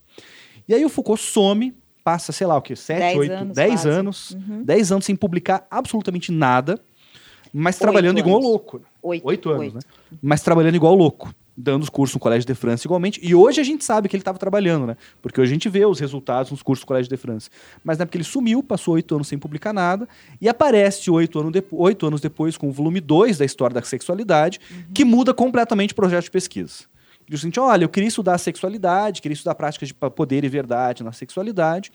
E 0.69 0.75
aí 0.75 0.85
o 0.85 0.89
Foucault 0.89 1.21
some, 1.23 1.75
passa, 2.03 2.33
sei 2.33 2.47
lá 2.47 2.57
o 2.57 2.63
quê, 2.63 2.75
sete, 2.77 3.01
Dez 3.01 3.19
oito, 3.19 3.33
anos, 3.33 3.55
dez 3.57 3.71
quase. 3.73 3.89
anos, 3.89 4.31
Uhum. 4.33 4.63
dez 4.65 4.93
anos 4.93 5.05
sem 5.05 5.17
publicar 5.17 5.67
absolutamente 5.71 6.31
nada, 6.33 6.79
mas 7.53 7.75
Oito 7.77 7.83
trabalhando 7.83 8.19
igual 8.19 8.37
anos. 8.37 8.49
louco. 8.49 8.81
Oito. 9.03 9.27
Oito 9.27 9.51
anos, 9.51 9.75
né? 9.75 9.81
Mas 10.23 10.41
trabalhando 10.43 10.75
igual 10.77 10.95
louco. 10.95 11.35
Dando 11.59 11.85
os 11.85 11.89
cursos 11.89 12.15
no 12.15 12.21
Colégio 12.21 12.47
de 12.47 12.55
França 12.55 12.87
igualmente. 12.87 13.19
E 13.23 13.35
hoje 13.35 13.61
a 13.61 13.65
gente 13.65 13.83
sabe 13.83 14.09
que 14.11 14.15
ele 14.15 14.21
estava 14.21 14.39
trabalhando, 14.39 14.87
né? 14.87 14.97
Porque 15.23 15.41
hoje 15.41 15.51
a 15.51 15.55
gente 15.55 15.69
vê 15.71 15.87
os 15.87 15.99
resultados 15.99 16.51
nos 16.51 16.63
cursos 16.63 16.85
do 16.85 16.87
Colégio 16.87 17.09
de 17.09 17.17
França. 17.17 17.49
Mas 17.83 17.97
na 17.97 18.03
época 18.03 18.19
ele 18.19 18.25
sumiu, 18.25 18.63
passou 18.63 18.95
oito 18.95 19.15
anos 19.15 19.27
sem 19.27 19.39
publicar 19.39 19.73
nada, 19.73 20.07
e 20.39 20.49
aparece 20.51 21.11
oito, 21.11 21.39
ano 21.41 21.51
depo- 21.51 21.77
oito 21.79 22.07
anos 22.07 22.21
depois 22.21 22.59
com 22.59 22.69
o 22.69 22.73
volume 22.73 23.01
2 23.01 23.39
da 23.39 23.45
História 23.45 23.73
da 23.73 23.83
Sexualidade, 23.83 24.61
que 24.93 25.03
muda 25.05 25.33
completamente 25.33 25.93
o 25.93 25.97
projeto 25.97 26.25
de 26.25 26.31
pesquisa. 26.31 26.85
Diz 27.29 27.43
o 27.43 27.61
olha, 27.61 27.85
eu 27.85 27.89
queria 27.89 28.07
estudar 28.07 28.35
a 28.35 28.39
sexualidade, 28.39 29.21
queria 29.21 29.35
estudar 29.35 29.57
práticas 29.57 29.89
de 29.89 29.95
poder 29.95 30.45
e 30.45 30.49
verdade 30.49 31.03
na 31.03 31.13
sexualidade, 31.13 31.91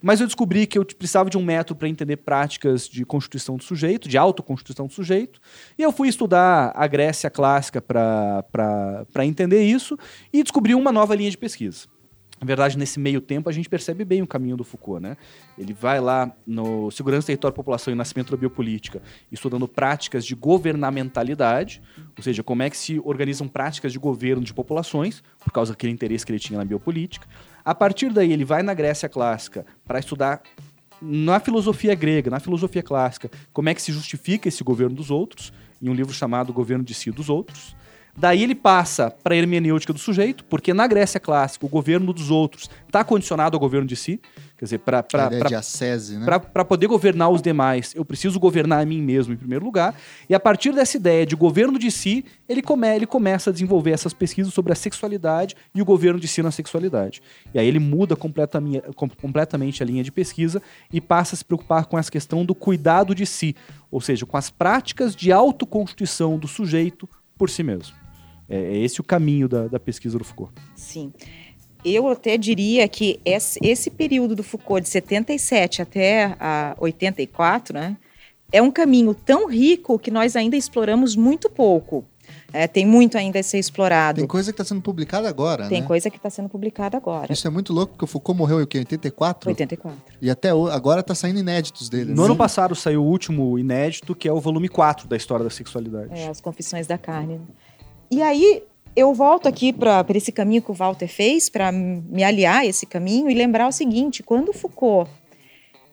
mas 0.00 0.20
eu 0.20 0.26
descobri 0.26 0.64
que 0.64 0.78
eu 0.78 0.84
precisava 0.84 1.28
de 1.28 1.36
um 1.36 1.42
método 1.42 1.78
para 1.78 1.88
entender 1.88 2.18
práticas 2.18 2.88
de 2.88 3.04
constituição 3.04 3.56
do 3.56 3.64
sujeito, 3.64 4.08
de 4.08 4.16
autoconstituição 4.16 4.86
do 4.86 4.92
sujeito, 4.92 5.40
e 5.76 5.82
eu 5.82 5.90
fui 5.90 6.08
estudar 6.08 6.72
a 6.74 6.86
Grécia 6.86 7.28
clássica 7.28 7.82
para 7.82 9.24
entender 9.24 9.64
isso 9.64 9.98
e 10.32 10.42
descobri 10.42 10.74
uma 10.74 10.92
nova 10.92 11.16
linha 11.16 11.30
de 11.30 11.38
pesquisa. 11.38 11.88
Na 12.40 12.46
verdade, 12.46 12.76
nesse 12.76 13.00
meio 13.00 13.20
tempo, 13.20 13.48
a 13.48 13.52
gente 13.52 13.68
percebe 13.68 14.04
bem 14.04 14.20
o 14.20 14.26
caminho 14.26 14.56
do 14.56 14.64
Foucault, 14.64 15.02
né? 15.02 15.16
Ele 15.56 15.72
vai 15.72 16.00
lá 16.00 16.30
no 16.46 16.90
Segurança, 16.90 17.28
Território, 17.28 17.54
População 17.54 17.92
e 17.92 17.96
Nascimento 17.96 18.30
da 18.30 18.36
Biopolítica, 18.36 19.02
estudando 19.32 19.66
práticas 19.66 20.24
de 20.24 20.34
governamentalidade, 20.34 21.80
ou 22.16 22.22
seja, 22.22 22.42
como 22.42 22.62
é 22.62 22.68
que 22.68 22.76
se 22.76 23.00
organizam 23.02 23.48
práticas 23.48 23.90
de 23.90 23.98
governo 23.98 24.44
de 24.44 24.52
populações, 24.52 25.22
por 25.42 25.50
causa 25.50 25.72
daquele 25.72 25.92
interesse 25.92 26.26
que 26.26 26.32
ele 26.32 26.38
tinha 26.38 26.58
na 26.58 26.64
biopolítica. 26.64 27.26
A 27.64 27.74
partir 27.74 28.12
daí, 28.12 28.32
ele 28.32 28.44
vai 28.44 28.62
na 28.62 28.74
Grécia 28.74 29.08
Clássica 29.08 29.64
para 29.86 29.98
estudar 29.98 30.42
na 31.00 31.40
filosofia 31.40 31.94
grega, 31.94 32.30
na 32.30 32.40
filosofia 32.40 32.82
clássica, 32.82 33.30
como 33.52 33.68
é 33.68 33.74
que 33.74 33.82
se 33.82 33.92
justifica 33.92 34.48
esse 34.48 34.64
governo 34.64 34.96
dos 34.96 35.10
outros, 35.10 35.52
em 35.80 35.88
um 35.88 35.94
livro 35.94 36.12
chamado 36.12 36.52
Governo 36.52 36.84
de 36.84 36.94
Si 36.94 37.10
dos 37.10 37.28
Outros. 37.28 37.75
Daí 38.18 38.42
ele 38.42 38.54
passa 38.54 39.10
para 39.10 39.34
a 39.34 39.36
hermenêutica 39.36 39.92
do 39.92 39.98
sujeito, 39.98 40.42
porque 40.44 40.72
na 40.72 40.86
Grécia 40.86 41.20
clássica 41.20 41.66
o 41.66 41.68
governo 41.68 42.12
dos 42.14 42.30
outros 42.30 42.70
está 42.86 43.04
condicionado 43.04 43.54
ao 43.56 43.60
governo 43.60 43.86
de 43.86 43.94
si. 43.94 44.18
Quer 44.56 44.64
dizer, 44.64 44.78
para 44.78 45.04
né? 46.38 46.64
poder 46.64 46.86
governar 46.86 47.28
os 47.28 47.42
demais, 47.42 47.92
eu 47.94 48.06
preciso 48.06 48.40
governar 48.40 48.80
a 48.80 48.86
mim 48.86 49.02
mesmo 49.02 49.34
em 49.34 49.36
primeiro 49.36 49.62
lugar. 49.62 49.94
E 50.30 50.34
a 50.34 50.40
partir 50.40 50.72
dessa 50.72 50.96
ideia 50.96 51.26
de 51.26 51.36
governo 51.36 51.78
de 51.78 51.90
si, 51.90 52.24
ele, 52.48 52.62
come, 52.62 52.88
ele 52.88 53.06
começa 53.06 53.50
a 53.50 53.52
desenvolver 53.52 53.90
essas 53.90 54.14
pesquisas 54.14 54.54
sobre 54.54 54.72
a 54.72 54.76
sexualidade 54.76 55.54
e 55.74 55.82
o 55.82 55.84
governo 55.84 56.18
de 56.18 56.26
si 56.26 56.42
na 56.42 56.50
sexualidade. 56.50 57.20
E 57.52 57.58
aí 57.58 57.68
ele 57.68 57.78
muda 57.78 58.16
completamente, 58.16 58.80
com- 58.94 59.10
completamente 59.10 59.82
a 59.82 59.86
linha 59.86 60.02
de 60.02 60.10
pesquisa 60.10 60.62
e 60.90 61.02
passa 61.02 61.34
a 61.34 61.36
se 61.36 61.44
preocupar 61.44 61.84
com 61.84 61.98
essa 61.98 62.10
questão 62.10 62.42
do 62.46 62.54
cuidado 62.54 63.14
de 63.14 63.26
si, 63.26 63.54
ou 63.90 64.00
seja, 64.00 64.24
com 64.24 64.38
as 64.38 64.48
práticas 64.48 65.14
de 65.14 65.30
autoconstituição 65.32 66.38
do 66.38 66.48
sujeito 66.48 67.06
por 67.36 67.50
si 67.50 67.62
mesmo. 67.62 68.05
É, 68.48 68.56
é 68.56 68.76
esse 68.78 69.00
o 69.00 69.04
caminho 69.04 69.48
da, 69.48 69.68
da 69.68 69.80
pesquisa 69.80 70.18
do 70.18 70.24
Foucault. 70.24 70.52
Sim. 70.74 71.12
Eu 71.84 72.08
até 72.08 72.36
diria 72.36 72.88
que 72.88 73.20
esse, 73.24 73.58
esse 73.62 73.90
período 73.90 74.34
do 74.34 74.42
Foucault, 74.42 74.82
de 74.82 74.88
77 74.88 75.82
até 75.82 76.36
a 76.40 76.76
84, 76.78 77.74
né, 77.74 77.96
é 78.50 78.60
um 78.60 78.70
caminho 78.70 79.14
tão 79.14 79.48
rico 79.48 79.98
que 79.98 80.10
nós 80.10 80.36
ainda 80.36 80.56
exploramos 80.56 81.14
muito 81.14 81.48
pouco. 81.48 82.04
É, 82.52 82.66
tem 82.66 82.86
muito 82.86 83.18
ainda 83.18 83.38
a 83.38 83.42
ser 83.42 83.58
explorado. 83.58 84.18
Tem 84.18 84.26
coisa 84.26 84.50
que 84.52 84.54
está 84.54 84.64
sendo 84.64 84.80
publicada 84.80 85.28
agora, 85.28 85.68
Tem 85.68 85.80
né? 85.80 85.86
coisa 85.86 86.10
que 86.10 86.16
está 86.16 86.30
sendo 86.30 86.48
publicada 86.48 86.96
agora. 86.96 87.32
Isso 87.32 87.46
é 87.46 87.50
muito 87.50 87.72
louco, 87.72 87.92
porque 87.92 88.04
o 88.04 88.08
Foucault 88.08 88.38
morreu 88.38 88.60
em 88.60 88.62
o 88.62 88.66
quê? 88.66 88.78
84? 88.78 89.50
84. 89.50 89.98
E 90.20 90.30
até 90.30 90.50
agora 90.50 91.02
tá 91.02 91.14
saindo 91.14 91.38
inéditos 91.38 91.88
dele. 91.88 92.12
No 92.12 92.22
né? 92.22 92.24
ano 92.24 92.36
passado 92.36 92.74
saiu 92.74 93.02
o 93.02 93.06
último 93.06 93.58
inédito, 93.58 94.14
que 94.14 94.28
é 94.28 94.32
o 94.32 94.40
volume 94.40 94.68
4 94.68 95.06
da 95.06 95.16
história 95.16 95.44
da 95.44 95.50
sexualidade. 95.50 96.18
É, 96.18 96.28
as 96.28 96.40
confissões 96.40 96.86
da 96.86 96.96
carne. 96.96 97.40
E 98.10 98.22
aí 98.22 98.62
eu 98.94 99.12
volto 99.12 99.46
aqui 99.46 99.72
para 99.72 100.04
esse 100.14 100.32
caminho 100.32 100.62
que 100.62 100.70
o 100.70 100.74
Walter 100.74 101.08
fez, 101.08 101.48
para 101.50 101.70
me 101.70 102.24
aliar 102.24 102.60
a 102.60 102.66
esse 102.66 102.86
caminho 102.86 103.28
e 103.30 103.34
lembrar 103.34 103.68
o 103.68 103.72
seguinte: 103.72 104.22
quando 104.22 104.52
Foucault, 104.52 105.10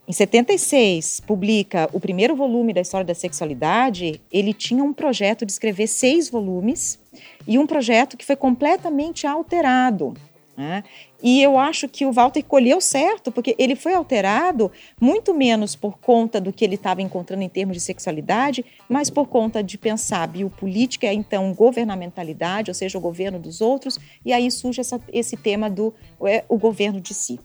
em 0.07 0.11
76, 0.11 1.21
publica 1.21 1.89
o 1.93 1.99
primeiro 1.99 2.35
volume 2.35 2.73
da 2.73 2.81
história 2.81 3.05
da 3.05 3.13
sexualidade, 3.13 4.21
ele 4.31 4.53
tinha 4.53 4.83
um 4.83 4.93
projeto 4.93 5.45
de 5.45 5.51
escrever 5.51 5.87
seis 5.87 6.29
volumes 6.29 6.99
e 7.47 7.57
um 7.57 7.65
projeto 7.65 8.17
que 8.17 8.25
foi 8.25 8.35
completamente 8.35 9.25
alterado. 9.25 10.13
né? 10.57 10.83
E 11.23 11.41
eu 11.41 11.57
acho 11.57 11.87
que 11.87 12.05
o 12.05 12.11
Walter 12.11 12.43
colheu 12.43 12.81
certo, 12.81 13.31
porque 13.31 13.55
ele 13.57 13.77
foi 13.77 13.93
alterado 13.93 14.69
muito 14.99 15.33
menos 15.33 15.73
por 15.73 15.97
conta 15.97 16.41
do 16.41 16.51
que 16.51 16.65
ele 16.65 16.75
estava 16.75 17.01
encontrando 17.01 17.41
em 17.41 17.47
termos 17.47 17.77
de 17.77 17.81
sexualidade, 17.81 18.65
mas 18.89 19.09
por 19.09 19.27
conta 19.27 19.63
de 19.63 19.77
pensar 19.77 20.27
biopolítica, 20.27 21.07
então 21.13 21.53
governamentalidade, 21.53 22.69
ou 22.69 22.75
seja, 22.75 22.97
o 22.97 23.01
governo 23.01 23.39
dos 23.39 23.61
outros, 23.61 23.97
e 24.25 24.33
aí 24.33 24.51
surge 24.51 24.81
essa- 24.81 24.99
esse 25.13 25.37
tema 25.37 25.69
do 25.69 25.93
é, 26.25 26.43
o 26.49 26.57
governo 26.57 26.99
de 26.99 27.13
si. 27.13 27.39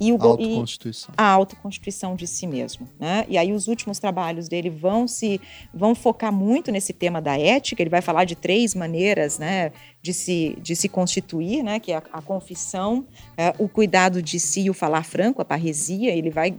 E 0.00 0.10
o 0.12 0.14
a 0.14 0.18
go- 0.18 0.36
e- 0.40 0.44
autoconstituição. 0.44 1.14
a 1.16 1.28
autoconstituição 1.30 2.16
de 2.16 2.26
si 2.26 2.46
mesmo. 2.46 2.88
Né? 2.98 3.26
E 3.28 3.36
aí 3.36 3.52
os 3.52 3.68
últimos 3.68 3.98
trabalhos 3.98 4.48
dele 4.48 4.70
vão 4.70 5.06
se 5.06 5.40
vão 5.74 5.94
focar 5.94 6.32
muito 6.32 6.72
nesse 6.72 6.92
tema 6.92 7.20
da 7.20 7.38
ética. 7.38 7.82
Ele 7.82 7.90
vai 7.90 8.00
falar 8.00 8.24
de 8.24 8.34
três 8.34 8.74
maneiras 8.74 9.38
né, 9.38 9.72
de, 10.00 10.14
se, 10.14 10.56
de 10.62 10.74
se 10.74 10.88
constituir, 10.88 11.62
né, 11.62 11.78
que 11.78 11.92
é 11.92 11.96
a, 11.96 12.02
a 12.14 12.22
confissão, 12.22 13.06
é, 13.36 13.52
o 13.58 13.68
cuidado 13.68 14.22
de 14.22 14.40
si 14.40 14.62
e 14.62 14.70
o 14.70 14.74
falar 14.74 15.04
franco, 15.04 15.42
a 15.42 15.44
parresia. 15.44 16.12
Ele 16.14 16.30
vai 16.30 16.58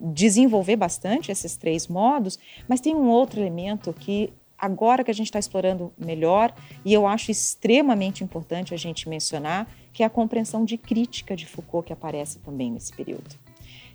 desenvolver 0.00 0.74
bastante 0.76 1.30
esses 1.30 1.56
três 1.56 1.86
modos, 1.86 2.38
mas 2.68 2.80
tem 2.80 2.94
um 2.94 3.08
outro 3.08 3.40
elemento 3.40 3.92
que 3.92 4.32
agora 4.62 5.02
que 5.02 5.10
a 5.10 5.14
gente 5.14 5.26
está 5.26 5.40
explorando 5.40 5.92
melhor 5.98 6.54
e 6.84 6.94
eu 6.94 7.04
acho 7.04 7.32
extremamente 7.32 8.22
importante 8.22 8.72
a 8.72 8.76
gente 8.76 9.08
mencionar, 9.08 9.66
que 9.92 10.04
é 10.04 10.06
a 10.06 10.10
compreensão 10.10 10.64
de 10.64 10.78
crítica 10.78 11.34
de 11.34 11.46
Foucault 11.46 11.84
que 11.84 11.92
aparece 11.92 12.38
também 12.38 12.70
nesse 12.70 12.92
período. 12.92 13.34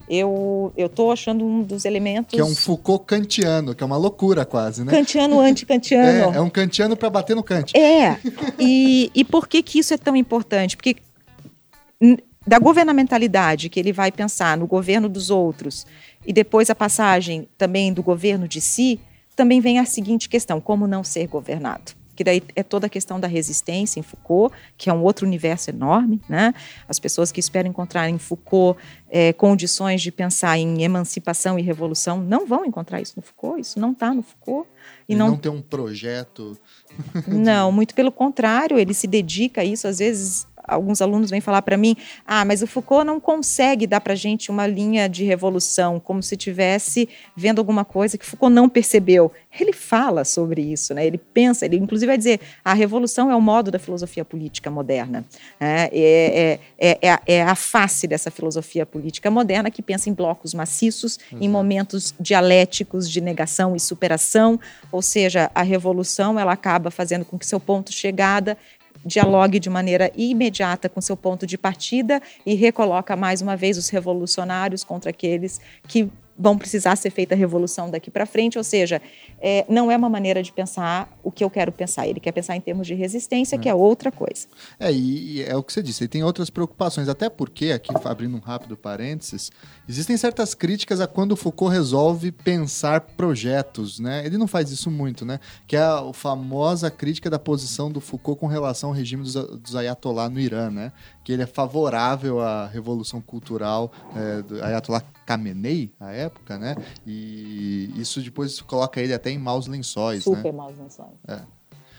Eu 0.10 0.74
estou 0.76 1.12
achando 1.12 1.46
um 1.46 1.64
dos 1.64 1.84
elementos 1.84 2.34
Que 2.34 2.42
é 2.42 2.44
um 2.44 2.56
Foucault 2.56 3.06
kantiano, 3.06 3.74
que 3.74 3.84
é 3.84 3.86
uma 3.86 3.98
loucura 3.98 4.46
quase, 4.46 4.84
né? 4.84 4.92
kantiano 4.92 5.40
anti-kantiano. 5.40 6.34
É, 6.34 6.38
é 6.38 6.42
um 6.42 6.50
kantiano 6.50 6.96
para 6.98 7.10
bater 7.10 7.36
no 7.36 7.44
Kant. 7.44 7.74
É. 7.76 8.18
E, 8.60 9.10
e 9.16 9.24
por 9.24 9.48
que, 9.48 9.64
que 9.64 9.80
isso 9.80 9.94
é 9.94 9.98
tão 9.98 10.16
importante? 10.16 10.76
Porque 10.76 10.98
da 12.46 12.60
governamentalidade 12.60 13.70
que 13.70 13.80
ele 13.80 13.92
vai 13.92 14.12
pensar 14.12 14.58
no 14.58 14.68
governo 14.68 15.10
dos 15.10 15.30
outros 15.30 15.86
e 16.26 16.32
depois 16.32 16.70
a 16.70 16.76
passagem 16.76 17.48
também 17.58 17.92
do 17.92 18.02
governo 18.02 18.48
de 18.48 18.62
si, 18.62 19.00
também 19.38 19.62
vem 19.62 19.80
a 19.80 19.86
seguinte 19.86 20.28
questão: 20.28 20.60
como 20.60 20.86
não 20.88 21.04
ser 21.04 21.28
governado? 21.28 21.94
Que 22.16 22.24
daí 22.24 22.42
é 22.56 22.64
toda 22.64 22.88
a 22.88 22.90
questão 22.90 23.20
da 23.20 23.28
resistência 23.28 24.00
em 24.00 24.04
Foucault, 24.04 24.52
que 24.76 24.90
é 24.90 24.94
um 24.94 25.04
outro 25.04 25.24
universo 25.24 25.70
enorme, 25.70 26.20
né? 26.28 26.52
As 26.90 26.98
pessoas 26.98 27.32
que 27.32 27.40
esperam 27.40 27.70
encontrar 27.70 28.10
em 28.10 28.18
Foucault 28.18 28.82
eh, 29.08 29.34
condições 29.34 30.02
de 30.02 30.12
pensar 30.12 30.58
em 30.58 30.82
emancipação 30.82 31.60
e 31.60 31.62
revolução 31.62 32.20
não 32.20 32.48
vão 32.48 32.66
encontrar 32.66 33.00
isso 33.00 33.14
no 33.16 33.22
Foucault, 33.22 33.62
isso 33.62 33.80
não 33.80 33.92
está 33.92 34.16
no 34.16 34.24
Foucault. 34.24 34.68
E 35.08 35.14
Ele 35.14 35.20
não 35.20 35.30
não 35.30 35.38
tem 35.38 35.52
um 35.52 35.62
projeto. 35.62 36.58
não, 37.28 37.72
muito 37.72 37.94
pelo 37.94 38.12
contrário, 38.12 38.80
ele 38.80 38.96
se 38.96 39.06
dedica 39.06 39.62
a 39.62 39.64
isso. 39.64 39.88
Às 39.88 40.00
vezes, 40.00 40.48
alguns 40.68 41.02
alunos 41.02 41.30
vêm 41.30 41.42
falar 41.42 41.62
para 41.62 41.78
mim: 41.78 41.96
ah, 42.26 42.44
mas 42.46 42.62
o 42.62 42.68
Foucault 42.68 43.06
não 43.06 43.20
consegue 43.20 43.88
dar 43.88 44.02
para 44.02 44.14
gente 44.16 44.52
uma 44.52 44.68
linha 44.68 45.08
de 45.08 45.24
revolução, 45.24 46.00
como 46.00 46.22
se 46.22 46.36
tivesse 46.36 47.08
vendo 47.36 47.60
alguma 47.60 47.86
coisa 47.86 48.18
que 48.18 48.26
Foucault 48.26 48.54
não 48.54 48.68
percebeu. 48.68 49.32
Ele 49.60 49.74
fala 49.74 50.24
sobre 50.26 50.62
isso, 50.62 50.94
né? 50.94 51.06
Ele 51.06 51.18
pensa, 51.18 51.66
ele 51.66 51.78
inclusive 51.78 52.08
vai 52.08 52.18
dizer: 52.18 52.40
a 52.64 52.74
revolução 52.74 53.32
é 53.32 53.36
o 53.36 53.42
modo 53.42 53.72
da 53.72 53.80
filosofia 53.80 54.24
política 54.26 54.70
moderna. 54.70 55.26
né? 55.60 55.90
É, 55.92 56.60
é, 56.80 56.90
é, 56.92 56.98
é 57.02 57.12
a- 57.12 57.22
é 57.26 57.56
face 57.56 58.08
dessa 58.08 58.30
filosofia 58.30 58.86
política 58.86 59.32
moderna 59.32 59.72
que 59.72 59.82
pensa 59.82 60.10
em 60.10 60.14
blocos 60.14 60.54
maciços, 60.54 61.18
em 61.32 61.50
momentos 61.50 62.14
dialéticos 62.20 63.10
de 63.10 63.20
negação 63.22 63.76
e 63.76 63.80
superação, 63.80 64.60
ou 64.92 65.02
seja, 65.02 65.50
a 65.56 65.64
revolução 65.64 66.40
ela 66.40 66.52
acaba 66.54 66.92
fazendo 66.92 67.26
com 67.26 67.38
que 67.38 67.46
seu 67.46 67.60
ponto 67.60 67.92
de 67.92 67.98
chegada 67.98 68.58
dialogue 69.08 69.60
de 69.60 69.70
maneira 69.70 70.12
imediata 70.16 70.88
com 70.88 71.02
seu 71.02 71.18
ponto 71.18 71.48
de 71.48 71.58
partida 71.58 72.22
e 72.46 72.54
recoloca 72.54 73.16
mais 73.16 73.42
uma 73.42 73.56
vez 73.56 73.78
os 73.78 73.90
revolucionários 73.90 74.84
contra 74.84 75.10
aqueles 75.10 75.60
que 75.88 76.10
vão 76.38 76.58
precisar 76.58 76.96
ser 76.96 77.10
feita 77.10 77.34
a 77.34 77.38
revolução 77.38 77.90
daqui 77.90 78.12
para 78.12 78.26
frente, 78.26 78.58
ou 78.58 78.64
seja, 78.64 79.02
é, 79.40 79.66
não 79.68 79.92
é 79.92 79.98
uma 79.98 80.10
maneira 80.10 80.42
de 80.44 80.52
pensar 80.52 81.18
o 81.24 81.32
que 81.32 81.44
eu 81.44 81.50
quero 81.50 81.72
pensar. 81.72 82.08
Ele 82.08 82.20
quer 82.20 82.32
pensar 82.32 82.56
em 82.56 82.62
termos 82.62 82.88
de 82.88 82.94
resistência, 82.94 83.58
que 83.58 83.68
é 83.68 83.74
outra 83.74 84.12
coisa. 84.12 84.48
É, 84.80 84.92
e, 84.92 85.38
e 85.38 85.44
é 85.44 85.56
o 85.56 85.64
que 85.64 85.74
você 85.74 85.82
disse, 85.82 86.04
ele 86.04 86.10
tem 86.10 86.24
outras 86.24 86.50
preocupações, 86.50 87.10
até 87.10 87.30
porque, 87.30 87.72
aqui 87.72 87.92
abrindo 88.06 88.36
um 88.36 88.40
rápido 88.40 88.78
parênteses, 88.78 89.52
existem 89.88 90.16
certas 90.18 90.54
críticas 90.54 91.02
a 91.02 91.08
quando 91.08 91.36
Foucault 91.36 91.74
resolve 91.74 92.32
pensar 92.32 93.02
projetos, 93.02 94.00
né? 94.00 94.26
Ele 94.26 94.38
não 94.38 94.48
faz 94.48 94.72
isso 94.72 94.90
muito, 94.92 95.26
né? 95.26 95.40
Que 95.68 95.76
é 95.76 95.82
a 95.82 96.12
famosa 96.14 96.90
crítica 96.90 97.30
da 97.30 97.40
posição 97.40 97.92
do 97.92 98.00
Foucault 98.00 98.40
com 98.40 98.48
relação 98.48 98.90
ao 98.90 98.96
regime 98.96 99.24
dos, 99.24 99.34
dos 99.34 99.76
Ayatollah 99.76 100.30
no 100.30 100.40
Irã, 100.40 100.70
né? 100.70 100.92
Que 101.28 101.34
ele 101.34 101.44
é 101.44 101.46
favorável 101.46 102.40
à 102.40 102.68
revolução 102.68 103.20
cultural 103.20 103.92
é, 104.16 104.42
do 104.44 104.64
Ayatollah 104.64 105.04
Khamenei, 105.26 105.92
à 106.00 106.14
época, 106.14 106.58
né? 106.58 106.74
E 107.06 107.92
isso 107.98 108.22
depois 108.22 108.62
coloca 108.62 109.02
ele 109.02 109.14
até 109.14 109.30
em 109.30 109.38
maus 109.38 109.68
lençóis, 109.68 110.26
né? 110.26 110.38
Super 110.38 110.54
maus 110.54 110.78
lençóis. 110.78 111.18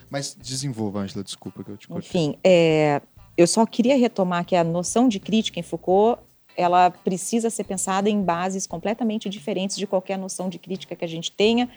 Mas 0.09 0.35
desenvolva, 0.35 1.01
Angela, 1.01 1.23
desculpa 1.23 1.63
que 1.63 1.71
eu 1.71 1.77
te 1.77 1.87
cortei. 1.87 2.09
Enfim, 2.09 2.39
é, 2.43 3.03
eu 3.37 3.47
só 3.47 3.67
queria 3.67 3.99
retomar 3.99 4.47
que 4.47 4.57
a 4.57 4.65
noção 4.65 5.07
de 5.09 5.21
crítica 5.21 5.61
em 5.61 5.63
Foucault 5.63 6.23
ela 6.57 6.91
precisa 6.91 7.51
ser 7.51 7.65
pensada 7.65 8.09
em 8.09 8.23
bases 8.23 8.67
completamente 8.67 9.29
diferentes 9.29 9.77
de 9.77 9.87
qualquer 9.87 10.17
noção 10.17 10.49
de 10.49 10.59
crítica 10.59 10.97
que 10.97 11.05
a 11.05 11.09
gente 11.09 11.31
tenha. 11.31 11.69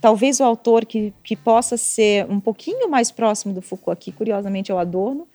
Talvez 0.00 0.38
o 0.38 0.44
autor 0.44 0.86
que, 0.86 1.12
que 1.24 1.36
possa 1.36 1.76
ser 1.76 2.24
um 2.30 2.38
pouquinho 2.38 2.88
mais 2.88 3.10
próximo 3.10 3.52
do 3.52 3.60
Foucault 3.60 3.98
aqui, 3.98 4.12
curiosamente, 4.12 4.70
é 4.70 4.74
o 4.74 4.78
Adorno, 4.78 5.26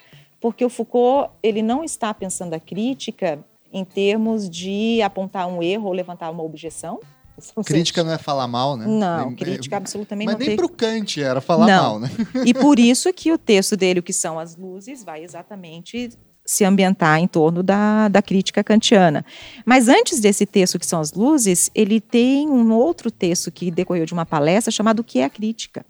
porque 0.46 0.64
o 0.64 0.70
Foucault 0.70 1.32
ele 1.42 1.64
não 1.64 1.84
está 1.84 2.14
pensando 2.14 2.54
a 2.54 2.60
crítica 2.60 3.40
em 3.74 3.84
termos 3.84 4.48
de 4.48 5.02
apontar 5.02 5.48
um 5.48 5.60
erro 5.64 5.88
ou 5.88 5.92
levantar 5.92 6.30
uma 6.30 6.44
objeção. 6.44 7.00
Ou 7.36 7.64
seja, 7.64 7.64
Crítica 7.64 8.04
não 8.04 8.12
é 8.12 8.20
falar 8.20 8.48
mal, 8.48 8.78
né? 8.78 8.86
Não, 8.88 9.30
Nem- 9.30 9.36
crítica 9.36 9.76
absolutamente 9.76 10.28
Mas 10.28 10.34
não 10.36 10.40
nem 10.40 10.50
tem 10.50 10.56
pro 10.56 10.70
Kant 10.70 11.20
era 11.20 11.42
falar 11.42 11.66
Não. 11.66 11.84
mal, 11.84 12.00
né? 12.00 12.12
e 12.46 12.54
por 12.54 12.78
isso 12.78 13.12
que 13.12 13.32
o 13.32 13.40
texto 13.40 13.76
dele, 13.76 14.02
o 14.02 14.04
que 14.04 14.14
são 14.14 14.38
as 14.38 14.56
luzes, 14.56 15.04
vai 15.04 15.24
exatamente 15.24 16.12
se 16.46 16.64
ambientar 16.64 17.18
em 17.18 17.28
torno 17.28 17.64
da, 17.64 18.08
da 18.08 18.22
crítica 18.22 18.64
kantiana. 18.64 19.26
Mas 19.66 19.88
antes 19.90 20.20
desse 20.20 20.46
texto, 20.46 20.78
que 20.78 20.86
são 20.86 21.02
as 21.02 21.12
luzes, 21.12 21.72
ele 21.74 22.00
tem 22.00 22.48
um 22.48 22.72
outro 22.72 23.10
texto 23.10 23.52
que 23.52 23.72
decorreu 23.72 24.06
de 24.06 24.14
uma 24.14 24.28
palestra 24.28 24.72
chamado 24.72 25.00
O 25.00 25.04
que 25.04 25.18
é 25.18 25.24
a 25.24 25.30
crítica? 25.30 25.84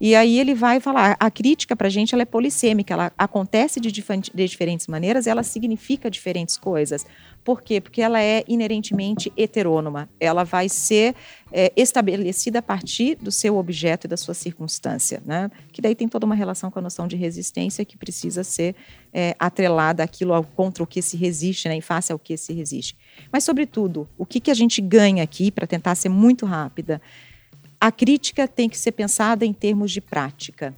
E 0.00 0.14
aí 0.14 0.38
ele 0.38 0.54
vai 0.54 0.80
falar, 0.80 1.16
a 1.18 1.30
crítica 1.30 1.74
para 1.74 1.86
a 1.86 1.90
gente 1.90 2.14
ela 2.14 2.22
é 2.22 2.26
polissêmica, 2.26 2.92
ela 2.92 3.12
acontece 3.16 3.80
de, 3.80 3.90
de 3.90 4.48
diferentes 4.48 4.86
maneiras, 4.86 5.26
ela 5.26 5.42
significa 5.42 6.10
diferentes 6.10 6.56
coisas. 6.56 7.06
Por 7.46 7.62
quê? 7.62 7.80
Porque 7.80 8.02
ela 8.02 8.20
é 8.20 8.42
inerentemente 8.48 9.32
heterônoma. 9.36 10.08
Ela 10.18 10.42
vai 10.42 10.68
ser 10.68 11.14
é, 11.52 11.72
estabelecida 11.76 12.58
a 12.58 12.62
partir 12.62 13.14
do 13.14 13.30
seu 13.30 13.56
objeto 13.56 14.06
e 14.06 14.08
da 14.08 14.16
sua 14.16 14.34
circunstância, 14.34 15.22
né? 15.24 15.48
Que 15.72 15.80
daí 15.80 15.94
tem 15.94 16.08
toda 16.08 16.26
uma 16.26 16.34
relação 16.34 16.72
com 16.72 16.80
a 16.80 16.82
noção 16.82 17.06
de 17.06 17.14
resistência 17.14 17.84
que 17.84 17.96
precisa 17.96 18.42
ser 18.42 18.74
é, 19.12 19.36
atrelada 19.38 20.02
àquilo 20.02 20.34
ao, 20.34 20.42
contra 20.42 20.82
o 20.82 20.86
que 20.88 21.00
se 21.00 21.16
resiste, 21.16 21.68
né? 21.68 21.76
Em 21.76 21.80
face 21.80 22.10
ao 22.10 22.18
que 22.18 22.36
se 22.36 22.52
resiste. 22.52 22.96
Mas, 23.30 23.44
sobretudo, 23.44 24.08
o 24.18 24.26
que, 24.26 24.40
que 24.40 24.50
a 24.50 24.54
gente 24.54 24.80
ganha 24.80 25.22
aqui, 25.22 25.52
para 25.52 25.68
tentar 25.68 25.94
ser 25.94 26.08
muito 26.08 26.46
rápida, 26.46 27.00
a 27.80 27.92
crítica 27.92 28.48
tem 28.48 28.68
que 28.68 28.78
ser 28.78 28.92
pensada 28.92 29.44
em 29.44 29.52
termos 29.52 29.92
de 29.92 30.00
prática. 30.00 30.74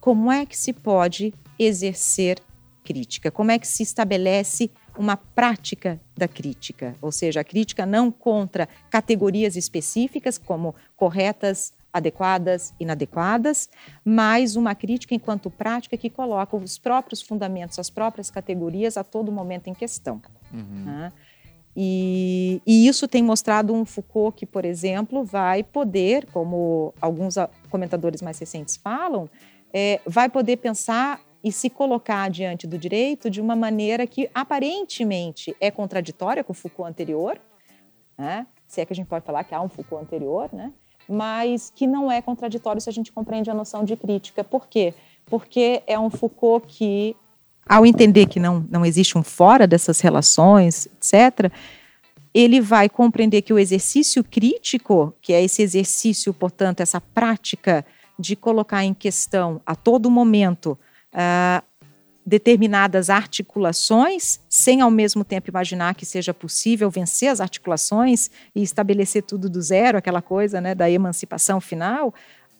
Como 0.00 0.30
é 0.30 0.46
que 0.46 0.56
se 0.56 0.72
pode 0.72 1.34
exercer 1.58 2.40
crítica? 2.84 3.30
Como 3.30 3.50
é 3.50 3.58
que 3.58 3.66
se 3.66 3.82
estabelece 3.82 4.70
uma 4.96 5.16
prática 5.16 6.00
da 6.16 6.26
crítica? 6.26 6.96
Ou 7.02 7.12
seja, 7.12 7.40
a 7.40 7.44
crítica 7.44 7.84
não 7.84 8.10
contra 8.10 8.68
categorias 8.90 9.56
específicas, 9.56 10.38
como 10.38 10.74
corretas, 10.96 11.74
adequadas, 11.92 12.74
inadequadas, 12.78 13.68
mas 14.04 14.56
uma 14.56 14.74
crítica 14.74 15.14
enquanto 15.14 15.50
prática 15.50 15.96
que 15.96 16.10
coloca 16.10 16.56
os 16.56 16.78
próprios 16.78 17.20
fundamentos, 17.20 17.78
as 17.78 17.90
próprias 17.90 18.30
categorias 18.30 18.96
a 18.96 19.04
todo 19.04 19.32
momento 19.32 19.68
em 19.68 19.74
questão. 19.74 20.20
né? 20.84 21.12
E, 21.80 22.60
e 22.66 22.88
isso 22.88 23.06
tem 23.06 23.22
mostrado 23.22 23.72
um 23.72 23.84
Foucault 23.84 24.36
que, 24.36 24.44
por 24.44 24.64
exemplo, 24.64 25.22
vai 25.22 25.62
poder, 25.62 26.26
como 26.32 26.92
alguns 27.00 27.36
comentadores 27.70 28.20
mais 28.20 28.36
recentes 28.36 28.76
falam, 28.76 29.30
é, 29.72 30.00
vai 30.04 30.28
poder 30.28 30.56
pensar 30.56 31.20
e 31.44 31.52
se 31.52 31.70
colocar 31.70 32.28
diante 32.30 32.66
do 32.66 32.76
direito 32.76 33.30
de 33.30 33.40
uma 33.40 33.54
maneira 33.54 34.08
que 34.08 34.28
aparentemente 34.34 35.54
é 35.60 35.70
contraditória 35.70 36.42
com 36.42 36.50
o 36.50 36.54
Foucault 36.54 36.90
anterior, 36.90 37.40
né? 38.18 38.44
se 38.66 38.80
é 38.80 38.84
que 38.84 38.92
a 38.92 38.96
gente 38.96 39.06
pode 39.06 39.24
falar 39.24 39.44
que 39.44 39.54
há 39.54 39.60
um 39.62 39.68
Foucault 39.68 40.04
anterior, 40.04 40.50
né? 40.52 40.72
mas 41.08 41.70
que 41.70 41.86
não 41.86 42.10
é 42.10 42.20
contraditório 42.20 42.82
se 42.82 42.90
a 42.90 42.92
gente 42.92 43.12
compreende 43.12 43.52
a 43.52 43.54
noção 43.54 43.84
de 43.84 43.96
crítica. 43.96 44.42
Por 44.42 44.66
quê? 44.66 44.92
Porque 45.26 45.80
é 45.86 45.96
um 45.96 46.10
Foucault 46.10 46.66
que, 46.66 47.14
ao 47.68 47.84
entender 47.84 48.26
que 48.26 48.40
não, 48.40 48.66
não 48.70 48.84
existe 48.84 49.18
um 49.18 49.22
fora 49.22 49.66
dessas 49.66 50.00
relações, 50.00 50.86
etc., 50.96 51.52
ele 52.32 52.60
vai 52.60 52.88
compreender 52.88 53.42
que 53.42 53.52
o 53.52 53.58
exercício 53.58 54.22
crítico, 54.22 55.14
que 55.20 55.32
é 55.32 55.42
esse 55.42 55.62
exercício, 55.62 56.32
portanto, 56.32 56.80
essa 56.80 57.00
prática 57.00 57.84
de 58.18 58.36
colocar 58.36 58.84
em 58.84 58.94
questão 58.94 59.60
a 59.64 59.74
todo 59.74 60.10
momento 60.10 60.78
ah, 61.12 61.62
determinadas 62.28 63.08
articulações, 63.08 64.38
sem 64.50 64.82
ao 64.82 64.90
mesmo 64.90 65.24
tempo 65.24 65.48
imaginar 65.48 65.94
que 65.94 66.04
seja 66.04 66.34
possível 66.34 66.90
vencer 66.90 67.30
as 67.30 67.40
articulações 67.40 68.30
e 68.54 68.62
estabelecer 68.62 69.22
tudo 69.22 69.48
do 69.48 69.62
zero, 69.62 69.96
aquela 69.96 70.20
coisa 70.20 70.60
né, 70.60 70.74
da 70.74 70.90
emancipação 70.90 71.58
final, 71.58 72.12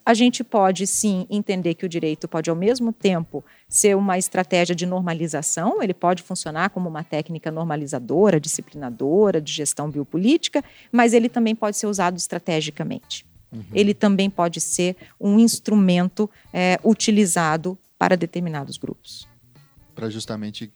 a 0.09 0.15
gente 0.15 0.43
pode 0.43 0.87
sim 0.87 1.27
entender 1.29 1.75
que 1.75 1.85
o 1.85 1.89
direito 1.89 2.27
pode, 2.27 2.49
ao 2.49 2.57
mesmo 2.57 2.95
tempo, 2.95 3.45
ser 3.69 3.95
uma 3.95 4.17
estratégia 4.17 4.75
de 4.75 4.87
normalização, 4.87 5.83
ele 5.83 5.93
pode 5.93 6.23
funcionar 6.23 6.71
como 6.71 6.89
uma 6.89 7.05
técnica 7.05 7.51
normalizadora, 7.51 8.41
disciplinadora, 8.41 9.39
de 9.39 9.53
gestão 9.53 9.91
biopolítica, 9.91 10.65
mas 10.91 11.13
ele 11.13 11.29
também 11.29 11.55
pode 11.55 11.77
ser 11.77 11.87
usado 11.89 12.17
estrategicamente. 12.17 13.27
Uhum. 13.53 13.63
Ele 13.75 13.93
também 13.93 14.31
pode 14.31 14.63
ser 14.63 14.97
um 15.21 15.39
instrumento 15.39 16.31
é, 16.55 16.81
utilizado 16.83 17.77
para 17.99 18.17
determinados 18.17 18.79
grupos. 18.79 19.29
Para 19.95 20.09
justamente 20.09 20.73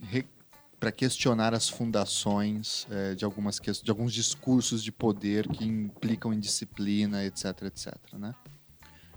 para 0.78 0.92
questionar 0.92 1.54
as 1.54 1.70
fundações 1.70 2.86
é, 2.90 3.14
de, 3.14 3.24
algumas 3.24 3.58
de 3.58 3.90
alguns 3.90 4.12
discursos 4.12 4.84
de 4.84 4.92
poder 4.92 5.48
que 5.48 5.64
implicam 5.64 6.34
em 6.34 6.38
disciplina, 6.38 7.24
etc, 7.24 7.62
etc, 7.62 7.94
né? 8.18 8.34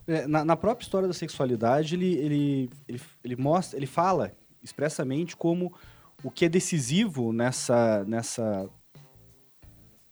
É, 0.07 0.27
na, 0.27 0.45
na, 0.45 0.55
própria 0.55 0.83
história 0.83 1.07
da 1.07 1.13
sexualidade, 1.13 1.95
ele, 1.95 2.13
ele, 2.13 2.69
ele, 2.87 3.01
ele, 3.23 3.35
mostra, 3.35 3.77
ele 3.77 3.87
fala 3.87 4.31
expressamente 4.61 5.35
como 5.35 5.73
o 6.23 6.29
que 6.29 6.45
é 6.45 6.49
decisivo 6.49 7.33
nessa, 7.33 8.03
nessa 8.05 8.69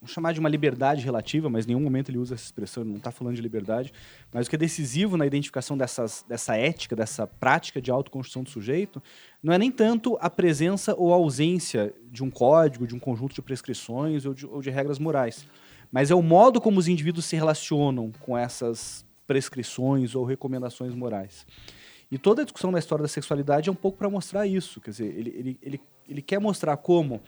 vamos 0.04 0.12
chamar 0.12 0.34
de 0.34 0.40
uma 0.40 0.50
liberdade 0.50 1.02
relativa, 1.02 1.50
mas 1.50 1.64
em 1.64 1.70
nenhum 1.70 1.80
momento 1.80 2.10
ele 2.10 2.18
usa 2.18 2.36
essa 2.36 2.44
expressão, 2.44 2.84
ele 2.84 2.90
não 2.90 2.98
está 2.98 3.10
falando 3.10 3.36
de 3.36 3.42
liberdade, 3.42 3.94
mas 4.34 4.46
o 4.46 4.50
que 4.50 4.56
é 4.58 4.60
decisivo 4.60 5.16
na 5.16 5.26
identificação 5.26 5.78
dessas, 5.78 6.26
dessa 6.28 6.58
ética, 6.58 6.94
dessa 6.94 7.26
prática 7.26 7.82
de 7.82 7.90
autoconstrução 7.90 8.44
do 8.44 8.50
sujeito, 8.50 9.02
não 9.42 9.54
é 9.54 9.58
nem 9.58 9.72
tanto 9.72 10.18
a 10.20 10.30
presença 10.30 10.94
ou 10.98 11.14
a 11.14 11.16
ausência 11.16 11.94
de 12.12 12.22
um 12.22 12.30
código, 12.30 12.86
de 12.86 12.94
um 12.94 13.00
conjunto 13.00 13.34
de 13.34 13.42
prescrições 13.42 14.26
ou 14.26 14.34
de, 14.34 14.46
ou 14.46 14.62
de 14.62 14.70
regras 14.70 15.00
morais, 15.00 15.48
mas 15.90 16.12
é 16.12 16.16
o 16.16 16.22
modo 16.22 16.60
como 16.60 16.80
os 16.80 16.90
indivíduos 16.90 17.26
se 17.26 17.38
relacionam 17.38 18.12
com 18.20 18.38
essas 18.38 19.06
prescrições 19.26 20.16
ou 20.16 20.24
recomendações 20.24 20.94
morais. 20.94 21.46
E 22.12 22.18
toda 22.18 22.42
a 22.42 22.46
discussão 22.46 22.72
da 22.72 22.80
história 22.80 23.02
da 23.02 23.08
sexualidade 23.08 23.70
é 23.70 23.72
um 23.72 23.76
pouco 23.76 23.98
para 23.98 24.10
mostrar 24.10 24.46
isso. 24.46 24.80
Quer 24.80 24.92
dizer, 24.92 25.18
ele, 25.18 25.30
ele, 25.36 25.60
ele, 25.62 25.82
ele 26.08 26.22
quer 26.22 26.40
mostrar 26.40 26.78
como, 26.78 27.22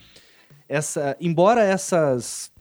essa, 0.70 1.18
embora 1.20 1.64
essas, 1.64 2.52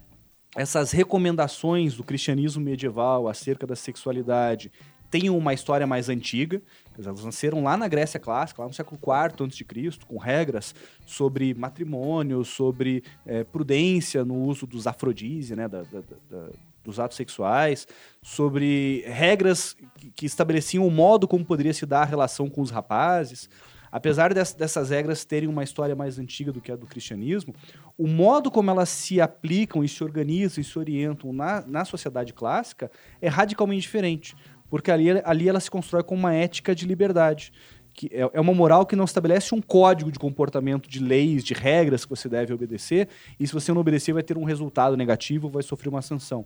essas 0.56 0.90
recomendações 0.90 1.94
do 1.94 2.04
cristianismo 2.04 2.62
medieval 2.62 3.28
acerca 3.28 3.66
da 3.66 3.76
sexualidade 3.76 4.72
tenham 5.10 5.38
uma 5.38 5.54
história 5.54 5.86
mais 5.86 6.08
antiga, 6.08 6.60
elas 6.98 7.24
nasceram 7.24 7.62
lá 7.62 7.76
na 7.76 7.86
Grécia 7.86 8.18
clássica, 8.18 8.62
lá 8.62 8.66
no 8.66 8.74
século 8.74 8.98
IV 9.00 9.46
a.C., 9.46 9.98
com 10.08 10.18
regras 10.18 10.74
sobre 11.06 11.54
matrimônio, 11.54 12.44
sobre 12.44 13.04
é, 13.24 13.44
prudência 13.44 14.24
no 14.24 14.34
uso 14.34 14.66
dos 14.66 14.88
afrodísios, 14.88 15.56
né, 15.56 15.68
da, 15.68 15.82
da, 15.82 16.00
da, 16.28 16.48
dos 16.84 17.00
atos 17.00 17.16
sexuais, 17.16 17.88
sobre 18.22 19.02
regras 19.06 19.76
que, 20.14 20.26
estabeleciam 20.26 20.86
o 20.86 20.90
modo 20.90 21.26
como 21.26 21.44
poderia 21.44 21.72
se 21.72 21.86
dar 21.86 22.02
a 22.02 22.04
relação 22.04 22.48
com 22.48 22.60
os 22.60 22.70
rapazes. 22.70 23.48
Apesar 23.90 24.34
dessas 24.34 24.90
regras 24.90 25.24
terem 25.24 25.48
uma 25.48 25.62
história 25.62 25.94
mais 25.94 26.18
antiga 26.18 26.50
do 26.52 26.60
que 26.60 26.72
a 26.72 26.76
do 26.76 26.84
cristianismo, 26.84 27.54
o 27.96 28.08
modo 28.08 28.50
como 28.50 28.68
elas 28.68 28.88
se 28.88 29.20
aplicam 29.20 29.84
e 29.84 29.88
se 29.88 30.02
organizam 30.02 30.60
e 30.60 30.64
se 30.64 30.76
orientam 30.78 31.32
na, 31.32 31.64
na 31.64 31.84
sociedade 31.84 32.32
clássica 32.32 32.90
é 33.22 33.28
radicalmente 33.28 33.82
diferente. 33.82 34.36
Porque 34.68 34.90
ali, 34.90 35.10
ali 35.24 35.48
ela 35.48 35.60
se 35.60 35.70
constrói 35.70 36.02
com 36.02 36.16
uma 36.16 36.34
ética 36.34 36.74
de 36.74 36.86
liberdade 36.86 37.52
que 37.94 38.10
é, 38.12 38.28
é 38.32 38.40
uma 38.40 38.52
moral 38.52 38.84
que 38.84 38.96
não 38.96 39.04
estabelece 39.04 39.54
um 39.54 39.62
código 39.62 40.10
de 40.10 40.18
comportamento, 40.18 40.90
de 40.90 40.98
leis, 40.98 41.44
de 41.44 41.54
regras 41.54 42.04
que 42.04 42.10
você 42.10 42.28
deve 42.28 42.52
obedecer, 42.52 43.08
e 43.38 43.46
se 43.46 43.52
você 43.52 43.72
não 43.72 43.80
obedecer 43.80 44.12
vai 44.12 44.22
ter 44.22 44.36
um 44.36 44.44
resultado 44.44 44.96
negativo, 44.96 45.48
vai 45.48 45.62
sofrer 45.62 45.88
uma 45.88 46.02
sanção. 46.02 46.44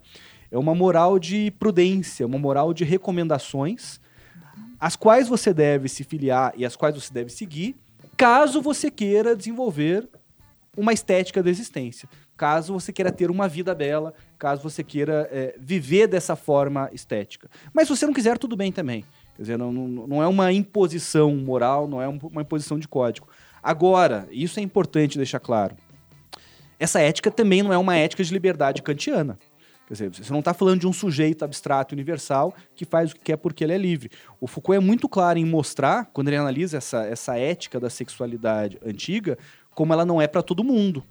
É 0.50 0.58
uma 0.58 0.74
moral 0.74 1.18
de 1.18 1.50
prudência, 1.52 2.26
uma 2.26 2.38
moral 2.38 2.74
de 2.74 2.84
recomendações, 2.84 3.98
as 4.78 4.94
quais 4.94 5.26
você 5.26 5.52
deve 5.52 5.88
se 5.88 6.04
filiar 6.04 6.52
e 6.56 6.64
as 6.64 6.76
quais 6.76 6.94
você 6.94 7.12
deve 7.12 7.30
seguir, 7.30 7.74
caso 8.16 8.60
você 8.60 8.90
queira 8.90 9.34
desenvolver 9.34 10.08
uma 10.76 10.92
estética 10.92 11.42
da 11.42 11.50
existência, 11.50 12.08
caso 12.36 12.72
você 12.72 12.92
queira 12.92 13.10
ter 13.10 13.30
uma 13.30 13.48
vida 13.48 13.74
bela, 13.74 14.14
caso 14.38 14.62
você 14.62 14.84
queira 14.84 15.28
é, 15.32 15.56
viver 15.58 16.06
dessa 16.06 16.36
forma 16.36 16.88
estética. 16.92 17.50
Mas 17.72 17.88
se 17.88 17.96
você 17.96 18.06
não 18.06 18.12
quiser, 18.12 18.38
tudo 18.38 18.56
bem 18.56 18.70
também. 18.70 19.04
Quer 19.38 19.42
dizer, 19.42 19.56
não, 19.56 19.72
não, 19.72 20.20
é 20.20 20.26
uma 20.26 20.52
imposição 20.52 21.32
moral, 21.36 21.86
não 21.86 22.02
é 22.02 22.08
uma 22.08 22.42
imposição 22.42 22.76
de 22.76 22.88
código. 22.88 23.28
Agora, 23.62 24.26
isso 24.32 24.58
é 24.58 24.62
importante 24.64 25.16
deixar 25.16 25.38
claro. 25.38 25.76
Essa 26.76 26.98
ética 26.98 27.30
também 27.30 27.62
não 27.62 27.72
é 27.72 27.78
uma 27.78 27.96
ética 27.96 28.24
de 28.24 28.32
liberdade 28.32 28.82
kantiana. 28.82 29.38
Quer 29.86 29.94
dizer, 29.94 30.08
você 30.10 30.32
não 30.32 30.40
está 30.40 30.52
falando 30.52 30.80
de 30.80 30.88
um 30.88 30.92
sujeito 30.92 31.44
abstrato 31.44 31.94
universal 31.94 32.52
que 32.74 32.84
faz 32.84 33.12
o 33.12 33.14
que 33.14 33.20
quer 33.20 33.36
porque 33.36 33.62
ele 33.62 33.72
é 33.72 33.78
livre. 33.78 34.10
O 34.40 34.48
Foucault 34.48 34.76
é 34.76 34.84
muito 34.84 35.08
claro 35.08 35.38
em 35.38 35.44
mostrar, 35.44 36.10
quando 36.12 36.26
ele 36.26 36.36
analisa 36.36 36.78
essa, 36.78 37.06
essa 37.06 37.38
ética 37.38 37.78
da 37.78 37.88
sexualidade 37.88 38.76
antiga, 38.84 39.38
como 39.72 39.92
ela 39.92 40.04
não 40.04 40.20
é 40.20 40.26
para 40.26 40.42
todo 40.42 40.64
mundo. 40.64 41.04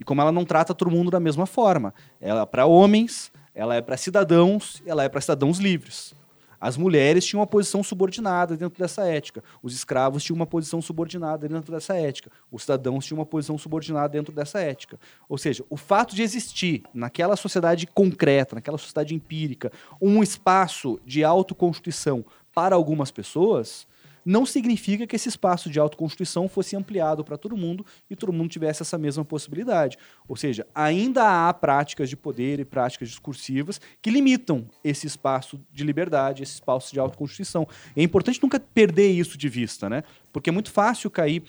E 0.00 0.04
como 0.04 0.22
ela 0.22 0.32
não 0.32 0.46
trata 0.46 0.72
todo 0.72 0.90
mundo 0.90 1.10
da 1.10 1.20
mesma 1.20 1.44
forma. 1.44 1.92
Ela 2.18 2.40
é 2.40 2.46
para 2.46 2.64
homens, 2.64 3.30
ela 3.54 3.74
é 3.74 3.82
para 3.82 3.98
cidadãos, 3.98 4.82
ela 4.86 5.04
é 5.04 5.08
para 5.10 5.20
cidadãos 5.20 5.58
livres. 5.58 6.14
As 6.64 6.78
mulheres 6.78 7.26
tinham 7.26 7.40
uma 7.40 7.46
posição 7.46 7.82
subordinada 7.82 8.56
dentro 8.56 8.78
dessa 8.78 9.06
ética. 9.06 9.44
Os 9.62 9.74
escravos 9.74 10.24
tinham 10.24 10.36
uma 10.36 10.46
posição 10.46 10.80
subordinada 10.80 11.46
dentro 11.46 11.70
dessa 11.70 11.94
ética. 11.94 12.30
Os 12.50 12.62
cidadãos 12.62 13.04
tinham 13.04 13.18
uma 13.18 13.26
posição 13.26 13.58
subordinada 13.58 14.08
dentro 14.08 14.32
dessa 14.32 14.60
ética. 14.60 14.98
Ou 15.28 15.36
seja, 15.36 15.62
o 15.68 15.76
fato 15.76 16.16
de 16.16 16.22
existir 16.22 16.82
naquela 16.94 17.36
sociedade 17.36 17.86
concreta, 17.86 18.54
naquela 18.54 18.78
sociedade 18.78 19.14
empírica, 19.14 19.70
um 20.00 20.22
espaço 20.22 20.98
de 21.04 21.22
autoconstituição 21.22 22.24
para 22.54 22.74
algumas 22.74 23.10
pessoas 23.10 23.86
não 24.24 24.46
significa 24.46 25.06
que 25.06 25.14
esse 25.14 25.28
espaço 25.28 25.68
de 25.68 25.78
autoconstituição 25.78 26.48
fosse 26.48 26.74
ampliado 26.76 27.24
para 27.24 27.36
todo 27.36 27.56
mundo 27.56 27.84
e 28.08 28.16
todo 28.16 28.32
mundo 28.32 28.50
tivesse 28.50 28.82
essa 28.82 28.96
mesma 28.96 29.24
possibilidade. 29.24 29.98
Ou 30.26 30.36
seja, 30.36 30.66
ainda 30.74 31.48
há 31.48 31.52
práticas 31.52 32.08
de 32.08 32.16
poder 32.16 32.58
e 32.60 32.64
práticas 32.64 33.08
discursivas 33.08 33.80
que 34.00 34.10
limitam 34.10 34.66
esse 34.82 35.06
espaço 35.06 35.60
de 35.72 35.84
liberdade, 35.84 36.42
esse 36.42 36.54
espaço 36.54 36.92
de 36.92 37.00
autoconstituição. 37.00 37.68
É 37.96 38.02
importante 38.02 38.42
nunca 38.42 38.58
perder 38.58 39.10
isso 39.10 39.36
de 39.36 39.48
vista, 39.48 39.90
né? 39.90 40.02
Porque 40.32 40.50
é 40.50 40.52
muito 40.52 40.70
fácil 40.70 41.10
cair 41.10 41.42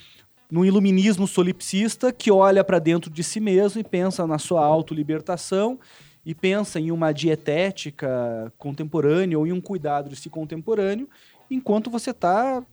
no 0.51 0.65
iluminismo 0.65 1.27
solipsista 1.27 2.11
que 2.11 2.31
olha 2.31 2.63
para 2.63 2.79
dentro 2.79 3.09
de 3.09 3.23
si 3.23 3.39
mesmo 3.39 3.81
e 3.81 3.83
pensa 3.83 4.27
na 4.27 4.37
sua 4.37 4.63
autolibertação 4.63 5.79
e 6.25 6.33
pensa 6.33 6.79
em 6.79 6.91
uma 6.91 7.11
dietética 7.11 8.51
contemporânea 8.57 9.37
ou 9.37 9.45
em 9.45 9.51
um 9.51 9.61
cuidado 9.61 10.09
de 10.09 10.15
si 10.15 10.29
contemporâneo 10.29 11.07
enquanto 11.49 11.89
você 11.89 12.11
está 12.11 12.63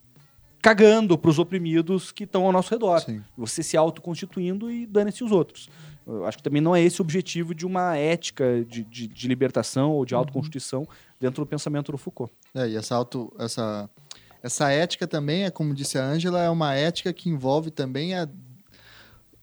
cagando 0.63 1.19
para 1.19 1.29
os 1.29 1.41
oprimidos 1.41 2.13
que 2.13 2.23
estão 2.23 2.47
ao 2.47 2.53
nosso 2.53 2.71
redor. 2.71 3.01
Sim. 3.01 3.21
Você 3.37 3.65
se 3.65 3.77
autoconstituindo 3.77 4.71
e 4.71 4.87
dane-se 4.87 5.25
os 5.25 5.33
outros. 5.33 5.69
Eu 6.07 6.25
acho 6.25 6.37
que 6.39 6.43
também 6.43 6.63
não 6.63 6.75
é 6.75 6.81
esse 6.81 7.01
o 7.01 7.05
objetivo 7.05 7.53
de 7.55 7.67
uma 7.67 7.97
ética 7.97 8.65
de, 8.65 8.85
de, 8.85 9.09
de 9.09 9.29
libertação 9.29 9.91
ou 9.91 10.05
de 10.05 10.15
uhum. 10.15 10.21
autoconstituição 10.21 10.81
uhum. 10.83 10.87
dentro 11.21 11.45
do 11.45 11.49
pensamento 11.49 11.91
do 11.91 11.99
Foucault. 11.99 12.33
É, 12.55 12.69
e 12.69 12.77
essa, 12.77 12.95
auto, 12.95 13.33
essa, 13.39 13.91
essa 14.41 14.71
ética 14.71 15.07
também, 15.07 15.45
é, 15.45 15.51
como 15.51 15.75
disse 15.75 15.99
a 15.99 16.05
Ângela, 16.05 16.41
é 16.41 16.49
uma 16.49 16.75
ética 16.75 17.13
que 17.13 17.29
envolve 17.29 17.71
também 17.71 18.15
a 18.15 18.29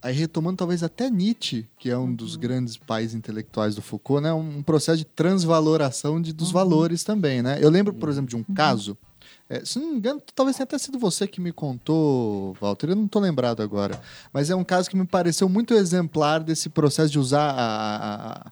aí 0.02 0.14
retomando 0.14 0.56
talvez 0.56 0.82
até 0.82 1.10
Nietzsche, 1.10 1.68
que 1.78 1.90
é 1.90 1.98
um 1.98 2.16
dos 2.16 2.36
uhum. 2.36 2.40
grandes 2.40 2.78
pais 2.78 3.14
intelectuais 3.14 3.76
do 3.76 3.82
Foucault, 3.82 4.24
né, 4.24 4.32
um 4.32 4.64
processo 4.64 5.00
de 5.00 5.04
transvaloração 5.04 6.22
de, 6.22 6.32
dos 6.32 6.48
uhum. 6.48 6.54
valores 6.54 7.04
também, 7.04 7.42
né? 7.42 7.60
Eu 7.62 7.70
lembro, 7.70 7.94
por 7.94 8.08
exemplo, 8.08 8.30
de 8.30 8.38
um 8.38 8.46
uhum. 8.48 8.56
caso 8.56 8.98
é, 9.50 9.66
se 9.66 9.80
não 9.80 9.90
me 9.90 9.98
engano, 9.98 10.22
talvez 10.36 10.56
tenha 10.56 10.64
até 10.64 10.78
sido 10.78 11.00
você 11.00 11.28
que 11.28 11.42
me 11.42 11.52
contou, 11.52 12.56
Walter, 12.62 12.90
eu 12.90 12.96
não 12.96 13.06
estou 13.06 13.22
lembrado 13.22 13.64
agora. 13.64 14.00
Mas 14.32 14.50
é 14.52 14.56
um 14.56 14.64
caso 14.64 14.90
que 14.90 14.96
me 14.96 15.08
pareceu 15.08 15.50
muito 15.50 15.74
exemplar 15.74 16.44
desse 16.44 16.70
processo 16.70 17.12
de 17.12 17.18
usar 17.18 17.50
a, 17.52 17.56
a 17.56 18.48
a 18.48 18.52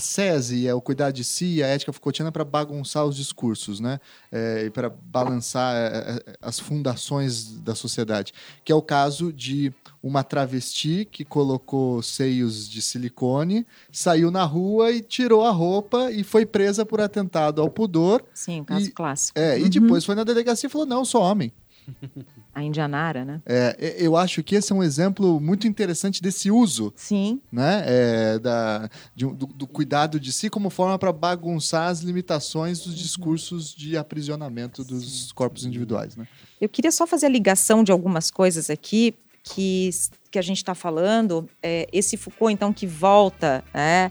SESI, 0.00 0.66
é 0.66 0.72
o 0.72 0.80
cuidar 0.80 1.10
de 1.10 1.22
si, 1.22 1.62
a 1.62 1.66
ética 1.66 1.92
Foucaultiana 1.92 2.32
para 2.32 2.42
bagunçar 2.42 3.04
os 3.04 3.14
discursos, 3.14 3.80
né? 3.80 4.00
É, 4.32 4.64
e 4.64 4.70
para 4.70 4.88
balançar 4.88 5.76
é, 5.76 6.22
é, 6.26 6.36
as 6.40 6.58
fundações 6.58 7.58
da 7.60 7.74
sociedade. 7.74 8.32
Que 8.64 8.72
é 8.72 8.74
o 8.74 8.80
caso 8.80 9.30
de 9.30 9.70
uma 10.02 10.24
travesti 10.24 11.06
que 11.10 11.22
colocou 11.22 12.02
seios 12.02 12.66
de 12.66 12.80
silicone, 12.80 13.66
saiu 13.92 14.30
na 14.30 14.44
rua 14.44 14.90
e 14.90 15.02
tirou 15.02 15.44
a 15.44 15.50
roupa 15.50 16.10
e 16.10 16.24
foi 16.24 16.46
presa 16.46 16.86
por 16.86 17.00
atentado 17.00 17.60
ao 17.60 17.68
pudor. 17.68 18.24
Sim, 18.32 18.62
um 18.62 18.64
caso 18.64 18.86
e, 18.86 18.90
clássico. 18.90 19.38
É, 19.38 19.56
uhum. 19.56 19.66
E 19.66 19.68
depois 19.68 20.04
foi 20.04 20.14
na 20.14 20.24
delegacia 20.24 20.66
e 20.66 20.70
falou: 20.70 20.86
não, 20.86 21.04
sou 21.04 21.20
homem. 21.20 21.52
A 22.54 22.62
Indianara, 22.62 23.24
né? 23.24 23.42
É, 23.44 23.96
eu 23.98 24.16
acho 24.16 24.42
que 24.42 24.54
esse 24.54 24.72
é 24.72 24.74
um 24.74 24.82
exemplo 24.82 25.40
muito 25.40 25.66
interessante 25.66 26.22
desse 26.22 26.50
uso. 26.50 26.92
Sim. 26.94 27.40
Né? 27.50 27.82
É, 27.86 28.38
da, 28.38 28.88
de, 29.14 29.26
do, 29.26 29.46
do, 29.46 29.66
cuidado 29.66 30.20
de 30.20 30.32
si 30.32 30.48
como 30.48 30.70
forma 30.70 30.98
para 30.98 31.12
bagunçar 31.12 31.88
as 31.88 32.00
limitações 32.00 32.80
dos 32.80 32.96
discursos 32.96 33.74
de 33.74 33.96
aprisionamento 33.96 34.84
dos 34.84 35.32
corpos 35.32 35.64
individuais. 35.64 36.16
Né? 36.16 36.28
Eu 36.60 36.68
queria 36.68 36.92
só 36.92 37.06
fazer 37.06 37.26
a 37.26 37.30
ligação 37.30 37.82
de 37.82 37.90
algumas 37.90 38.30
coisas 38.30 38.70
aqui 38.70 39.14
que, 39.42 39.90
que 40.30 40.38
a 40.38 40.42
gente 40.42 40.58
está 40.58 40.74
falando. 40.74 41.48
É, 41.62 41.88
esse 41.92 42.16
Foucault, 42.16 42.52
então, 42.52 42.72
que 42.72 42.86
volta 42.86 43.64
né, 43.72 44.10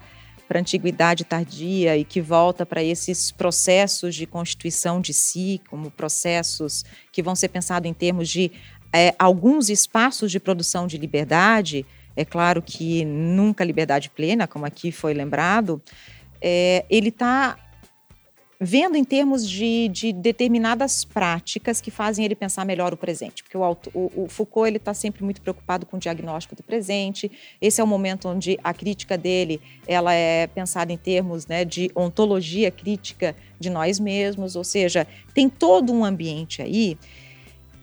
para 0.53 0.59
a 0.59 0.61
antiguidade 0.61 1.23
tardia 1.23 1.97
e 1.97 2.05
que 2.05 2.21
volta 2.21 2.63
para 2.63 2.83
esses 2.83 3.31
processos 3.31 4.13
de 4.13 4.27
constituição 4.27 5.01
de 5.01 5.11
si, 5.11 5.59
como 5.67 5.89
processos 5.89 6.85
que 7.11 7.23
vão 7.23 7.35
ser 7.35 7.47
pensados 7.47 7.89
em 7.89 7.93
termos 7.93 8.29
de 8.29 8.51
é, 8.93 9.15
alguns 9.17 9.67
espaços 9.67 10.31
de 10.31 10.39
produção 10.39 10.85
de 10.85 10.95
liberdade, 10.95 11.83
é 12.15 12.23
claro 12.23 12.61
que 12.61 13.03
nunca 13.03 13.63
liberdade 13.63 14.11
plena, 14.11 14.45
como 14.45 14.63
aqui 14.63 14.91
foi 14.91 15.15
lembrado, 15.15 15.81
é, 16.39 16.85
ele 16.87 17.09
está 17.09 17.57
vendo 18.63 18.95
em 18.95 19.03
termos 19.03 19.47
de, 19.47 19.89
de, 19.89 20.13
determinadas 20.13 21.03
práticas 21.03 21.81
que 21.81 21.91
fazem 21.91 22.23
ele 22.23 22.33
pensar 22.33 22.65
melhor 22.65 22.93
o 22.93 22.97
presente, 22.97 23.43
porque 23.43 23.57
o, 23.57 23.77
o, 23.93 24.23
o 24.23 24.27
Foucault 24.29 24.69
ele 24.69 24.77
está 24.77 24.93
sempre 24.93 25.23
muito 25.23 25.41
preocupado 25.41 25.85
com 25.85 25.97
o 25.97 25.99
diagnóstico 25.99 26.55
do 26.55 26.63
presente. 26.63 27.29
Esse 27.61 27.81
é 27.81 27.83
o 27.83 27.87
momento 27.87 28.29
onde 28.29 28.57
a 28.63 28.73
crítica 28.73 29.17
dele 29.17 29.59
ela 29.85 30.13
é 30.13 30.47
pensada 30.47 30.93
em 30.93 30.97
termos 30.97 31.45
né, 31.45 31.65
de 31.65 31.91
ontologia 31.93 32.71
crítica 32.71 33.35
de 33.59 33.69
nós 33.69 33.99
mesmos, 33.99 34.55
ou 34.55 34.63
seja, 34.63 35.05
tem 35.33 35.49
todo 35.49 35.91
um 35.91 36.05
ambiente 36.05 36.61
aí 36.61 36.97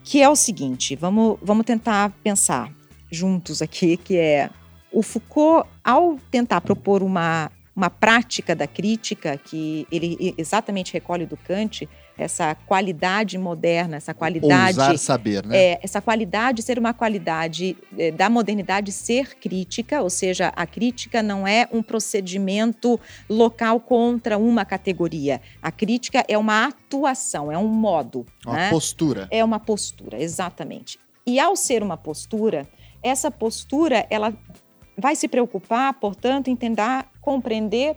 que 0.03 0.23
é 0.23 0.29
o 0.29 0.35
seguinte. 0.35 0.97
Vamos, 0.97 1.39
vamos 1.43 1.67
tentar 1.67 2.11
pensar 2.23 2.73
juntos 3.11 3.61
aqui, 3.61 3.99
que 3.99 4.17
é 4.17 4.49
o 4.91 5.03
Foucault, 5.03 5.69
ao 5.85 6.17
tentar 6.31 6.63
propor 6.63 7.03
uma 7.03 7.51
uma 7.75 7.89
prática 7.89 8.55
da 8.55 8.67
crítica 8.67 9.37
que 9.37 9.87
ele 9.91 10.35
exatamente 10.37 10.93
recolhe 10.93 11.25
do 11.25 11.37
Kant, 11.37 11.89
essa 12.19 12.55
qualidade 12.55 13.39
moderna, 13.39 13.97
essa 13.97 14.13
qualidade. 14.13 14.79
Ousar 14.79 14.99
saber, 14.99 15.47
né? 15.47 15.57
É, 15.57 15.81
essa 15.83 16.03
qualidade 16.03 16.63
ser 16.63 16.79
uma 16.79 16.93
qualidade 16.93 17.77
é, 17.97 18.11
da 18.11 18.29
modernidade 18.29 18.93
ser 18.93 19.37
crítica, 19.37 20.03
ou 20.03 20.11
seja, 20.11 20.53
a 20.55 20.67
crítica 20.67 21.23
não 21.23 21.47
é 21.47 21.67
um 21.73 21.83
procedimento 21.83 23.01
local 23.29 23.81
contra 23.81 24.37
uma 24.37 24.65
categoria. 24.65 25.41
A 25.63 25.73
crítica 25.73 26.25
é 26.29 26.37
uma 26.37 26.67
atuação, 26.67 27.51
é 27.51 27.57
um 27.57 27.69
modo. 27.69 28.27
Uma 28.45 28.57
né? 28.57 28.71
postura. 28.71 29.29
É 29.31 29.43
uma 29.43 29.59
postura, 29.59 30.21
exatamente. 30.21 30.99
E 31.27 31.39
ao 31.41 31.57
ser 31.57 31.83
uma 31.83 31.97
postura, 31.97 32.69
essa 33.03 33.31
postura 33.31 34.07
ela 34.11 34.35
vai 34.97 35.17
se 35.17 35.29
preocupar, 35.29 35.95
portanto, 35.95 36.49
em 36.49 36.57
tentar 36.57 37.11
compreender 37.21 37.97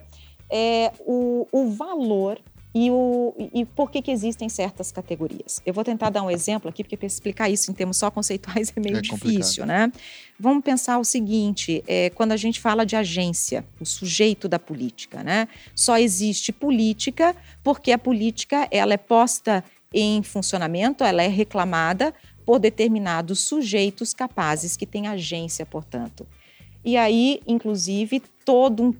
é, 0.50 0.92
o, 1.00 1.48
o 1.52 1.70
valor 1.70 2.40
e, 2.76 2.90
o, 2.90 3.36
e 3.54 3.66
por 3.66 3.92
que, 3.92 4.02
que 4.02 4.10
existem 4.10 4.50
certas 4.50 4.92
categorias. 4.92 5.62
Eu 5.66 5.74
vou 5.74 5.84
tentar 5.84 6.10
dar 6.10 6.24
um 6.24 6.32
exemplo 6.32 6.70
aqui, 6.70 6.84
porque 6.84 6.98
para 6.98 7.06
explicar 7.06 7.50
isso 7.50 7.70
em 7.70 7.74
termos 7.74 7.98
só 7.98 8.10
conceituais 8.10 8.74
é 8.76 8.80
meio 8.80 8.98
é 8.98 9.02
difícil, 9.02 9.66
né? 9.66 9.92
Vamos 10.40 10.64
pensar 10.64 10.98
o 10.98 11.04
seguinte: 11.04 11.84
é, 11.88 12.10
quando 12.10 12.32
a 12.32 12.38
gente 12.38 12.60
fala 12.60 12.84
de 12.86 12.96
agência, 12.96 13.64
o 13.80 13.86
sujeito 13.86 14.48
da 14.48 14.58
política, 14.58 15.24
né? 15.24 15.48
Só 15.76 15.98
existe 15.98 16.52
política 16.52 17.36
porque 17.64 17.92
a 17.92 17.98
política 17.98 18.68
ela 18.72 18.94
é 18.94 18.98
posta 18.98 19.64
em 19.94 20.24
funcionamento, 20.24 21.04
ela 21.04 21.22
é 21.22 21.28
reclamada 21.28 22.12
por 22.44 22.58
determinados 22.58 23.40
sujeitos 23.40 24.14
capazes 24.14 24.76
que 24.76 24.88
têm 24.88 25.08
agência, 25.08 25.66
portanto. 25.66 26.26
E 26.84 26.98
aí, 26.98 27.42
inclusive, 27.48 28.22
todo 28.44 28.84
um 28.84 28.94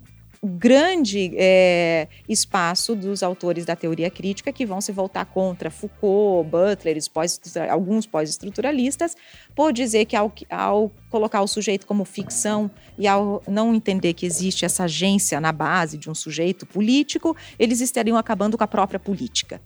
grande 0.58 1.32
é, 1.36 2.06
espaço 2.28 2.94
dos 2.94 3.22
autores 3.22 3.64
da 3.64 3.74
teoria 3.74 4.10
crítica 4.10 4.52
que 4.52 4.66
vão 4.66 4.78
se 4.78 4.92
voltar 4.92 5.24
contra 5.24 5.70
Foucault, 5.70 6.50
Butler, 6.50 6.98
pós, 7.10 7.40
alguns 7.70 8.06
pós-estruturalistas, 8.06 9.16
por 9.54 9.72
dizer 9.72 10.04
que 10.04 10.14
ao, 10.14 10.30
ao, 10.50 10.92
colocar 11.08 11.40
o 11.40 11.46
sujeito 11.46 11.86
como 11.86 12.04
ficção 12.04 12.70
e 12.98 13.08
ao 13.08 13.42
não 13.48 13.74
entender 13.74 14.12
que 14.12 14.26
existe 14.26 14.66
essa 14.66 14.84
agência 14.84 15.40
na 15.40 15.50
base 15.50 15.96
de 15.96 16.10
um 16.10 16.14
sujeito 16.14 16.66
político, 16.66 17.34
eles 17.58 17.80
estariam 17.80 18.18
acabando 18.18 18.58
com 18.58 18.64
a 18.64 18.68
própria 18.68 19.00
política. 19.00 19.62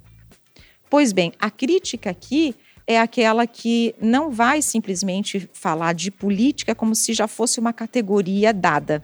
Pois 0.89 1.13
bem, 1.13 1.33
a 1.41 1.51
crítica 1.51 2.11
aqui 2.11 2.55
é 2.89 2.99
aquela 2.99 3.47
que 3.47 3.95
não 4.01 4.31
vai 4.31 4.63
simplesmente 4.63 5.47
falar 5.53 5.93
de 5.93 6.11
política 6.11 6.75
como 6.75 6.95
se 6.95 7.13
já 7.13 7.29
fosse 7.29 7.61
uma 7.61 7.71
categoria 7.71 8.51
dada 8.51 9.03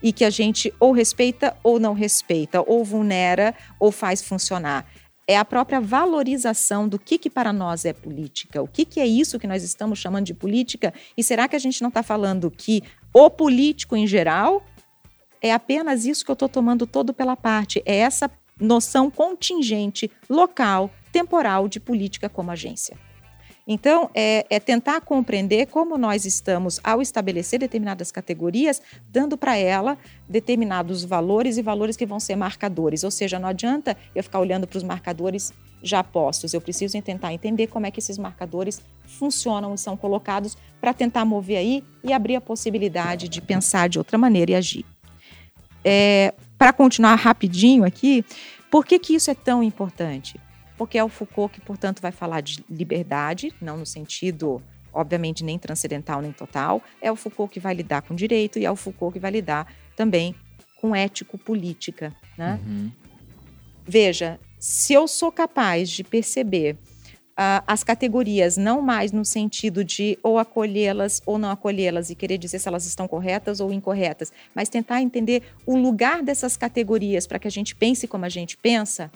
e 0.00 0.12
que 0.12 0.24
a 0.24 0.30
gente 0.30 0.72
ou 0.78 0.92
respeita 0.92 1.56
ou 1.64 1.80
não 1.80 1.94
respeita, 1.94 2.62
ou 2.64 2.84
vulnera 2.84 3.52
ou 3.80 3.90
faz 3.90 4.22
funcionar. 4.22 4.86
É 5.26 5.36
a 5.36 5.44
própria 5.44 5.80
valorização 5.80 6.86
do 6.86 6.96
que, 6.96 7.18
que 7.18 7.28
para 7.28 7.52
nós 7.52 7.84
é 7.84 7.92
política, 7.92 8.62
o 8.62 8.68
que, 8.68 8.84
que 8.84 9.00
é 9.00 9.06
isso 9.06 9.38
que 9.38 9.48
nós 9.48 9.64
estamos 9.64 9.98
chamando 9.98 10.26
de 10.26 10.34
política, 10.34 10.94
e 11.16 11.24
será 11.24 11.48
que 11.48 11.56
a 11.56 11.58
gente 11.58 11.82
não 11.82 11.88
está 11.88 12.04
falando 12.04 12.50
que 12.50 12.84
o 13.12 13.28
político 13.28 13.96
em 13.96 14.06
geral 14.06 14.62
é 15.42 15.52
apenas 15.52 16.04
isso 16.04 16.24
que 16.24 16.30
eu 16.30 16.34
estou 16.34 16.48
tomando 16.48 16.86
todo 16.86 17.12
pela 17.12 17.34
parte, 17.34 17.82
é 17.84 17.96
essa 17.96 18.30
noção 18.60 19.10
contingente, 19.10 20.08
local, 20.30 20.90
temporal 21.10 21.66
de 21.66 21.80
política 21.80 22.28
como 22.28 22.50
agência. 22.50 22.96
Então, 23.66 24.10
é, 24.14 24.44
é, 24.50 24.60
tentar 24.60 25.00
compreender 25.00 25.66
como 25.66 25.96
nós 25.96 26.26
estamos, 26.26 26.78
ao 26.84 27.00
estabelecer 27.00 27.58
determinadas 27.58 28.12
categorias, 28.12 28.82
dando 29.10 29.38
para 29.38 29.56
ela 29.56 29.96
determinados 30.28 31.02
valores 31.02 31.56
e 31.56 31.62
valores 31.62 31.96
que 31.96 32.04
vão 32.04 32.20
ser 32.20 32.36
marcadores. 32.36 33.04
Ou 33.04 33.10
seja, 33.10 33.38
não 33.38 33.48
adianta 33.48 33.96
eu 34.14 34.22
ficar 34.22 34.38
olhando 34.38 34.66
para 34.66 34.76
os 34.76 34.82
marcadores 34.82 35.52
já 35.82 36.02
postos, 36.02 36.54
eu 36.54 36.60
preciso 36.60 37.00
tentar 37.02 37.32
entender 37.32 37.66
como 37.66 37.84
é 37.84 37.90
que 37.90 38.00
esses 38.00 38.16
marcadores 38.16 38.80
funcionam 39.06 39.74
e 39.74 39.78
são 39.78 39.96
colocados 39.96 40.56
para 40.80 40.94
tentar 40.94 41.26
mover 41.26 41.58
aí 41.58 41.84
e 42.02 42.12
abrir 42.12 42.36
a 42.36 42.40
possibilidade 42.40 43.28
de 43.28 43.40
pensar 43.42 43.88
de 43.88 43.98
outra 43.98 44.16
maneira 44.16 44.52
e 44.52 44.54
agir. 44.54 44.84
É, 45.84 46.32
para 46.56 46.72
continuar 46.72 47.14
rapidinho 47.16 47.84
aqui, 47.84 48.24
por 48.70 48.86
que, 48.86 48.98
que 48.98 49.14
isso 49.14 49.30
é 49.30 49.34
tão 49.34 49.62
importante? 49.62 50.40
Porque 50.76 50.98
é 50.98 51.04
o 51.04 51.08
Foucault 51.08 51.54
que, 51.54 51.60
portanto, 51.60 52.00
vai 52.00 52.12
falar 52.12 52.40
de 52.40 52.64
liberdade, 52.68 53.52
não 53.60 53.76
no 53.76 53.86
sentido, 53.86 54.62
obviamente, 54.92 55.44
nem 55.44 55.58
transcendental 55.58 56.20
nem 56.20 56.32
total. 56.32 56.82
É 57.00 57.10
o 57.10 57.16
Foucault 57.16 57.52
que 57.52 57.60
vai 57.60 57.74
lidar 57.74 58.02
com 58.02 58.14
direito 58.14 58.58
e 58.58 58.64
é 58.64 58.70
o 58.70 58.76
Foucault 58.76 59.12
que 59.12 59.20
vai 59.20 59.30
lidar 59.30 59.72
também 59.96 60.34
com 60.80 60.94
ético-política. 60.94 62.14
Né? 62.36 62.60
Uhum. 62.66 62.90
Veja, 63.86 64.38
se 64.58 64.92
eu 64.92 65.06
sou 65.06 65.30
capaz 65.30 65.90
de 65.90 66.02
perceber 66.02 66.76
uh, 67.34 67.62
as 67.66 67.84
categorias 67.84 68.56
não 68.56 68.80
mais 68.80 69.12
no 69.12 69.24
sentido 69.24 69.84
de 69.84 70.18
ou 70.22 70.38
acolhê-las 70.38 71.20
ou 71.26 71.38
não 71.38 71.50
acolhê-las 71.50 72.10
e 72.10 72.14
querer 72.14 72.38
dizer 72.38 72.58
se 72.58 72.68
elas 72.68 72.86
estão 72.86 73.06
corretas 73.06 73.60
ou 73.60 73.72
incorretas, 73.72 74.32
mas 74.54 74.68
tentar 74.68 75.02
entender 75.02 75.42
o 75.66 75.76
lugar 75.76 76.22
dessas 76.22 76.56
categorias 76.56 77.26
para 77.26 77.38
que 77.38 77.48
a 77.48 77.50
gente 77.50 77.74
pense 77.74 78.06
como 78.06 78.24
a 78.24 78.28
gente 78.28 78.56
pensa, 78.56 79.10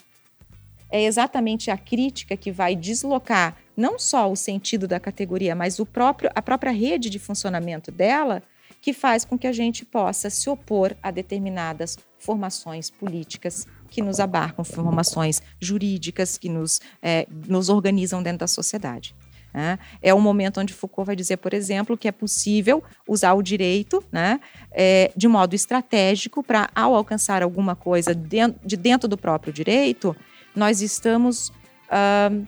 é 0.91 1.05
exatamente 1.05 1.71
a 1.71 1.77
crítica 1.77 2.37
que 2.37 2.51
vai 2.51 2.75
deslocar 2.75 3.57
não 3.77 3.99
só 3.99 4.31
o 4.31 4.37
sentido 4.37 4.89
da 4.89 4.99
categoria, 4.99 5.55
mas 5.55 5.79
o 5.79 5.87
próprio, 5.87 6.31
a 6.35 6.43
própria 6.43 6.73
rede 6.73 7.09
de 7.09 7.19
funcionamento 7.19 7.93
dela, 7.93 8.43
que 8.81 8.93
faz 8.93 9.25
com 9.25 9.39
que 9.39 9.47
a 9.47 9.53
gente 9.53 9.85
possa 9.85 10.31
se 10.31 10.49
opor 10.49 10.97
a 11.03 11.11
determinadas 11.11 11.97
formações 12.19 12.91
políticas 12.91 13.67
que 13.89 14.03
nos 14.03 14.21
abarcam, 14.21 14.65
formações 14.65 15.41
jurídicas 15.61 16.37
que 16.37 16.49
nos, 16.49 16.81
é, 17.03 17.27
nos 17.47 17.69
organizam 17.69 18.23
dentro 18.23 18.41
da 18.41 18.47
sociedade. 18.47 19.15
Né? 19.53 19.79
É 20.03 20.13
o 20.13 20.21
momento 20.21 20.61
onde 20.61 20.73
Foucault 20.73 21.07
vai 21.07 21.17
dizer, 21.17 21.39
por 21.39 21.55
exemplo, 21.55 21.97
que 21.97 22.07
é 22.07 22.13
possível 22.13 22.83
usar 23.09 23.33
o 23.35 23.43
direito 23.43 24.05
né, 24.13 24.41
é, 24.71 25.11
de 25.17 25.27
modo 25.27 25.55
estratégico 25.55 26.43
para, 26.43 26.69
ao 26.75 26.95
alcançar 26.95 27.43
alguma 27.43 27.75
coisa 27.75 28.15
de 28.15 28.77
dentro 28.77 29.09
do 29.09 29.17
próprio 29.17 29.53
direito, 29.53 30.15
nós 30.59 30.83
estamos 30.83 31.49
uh, 31.89 32.47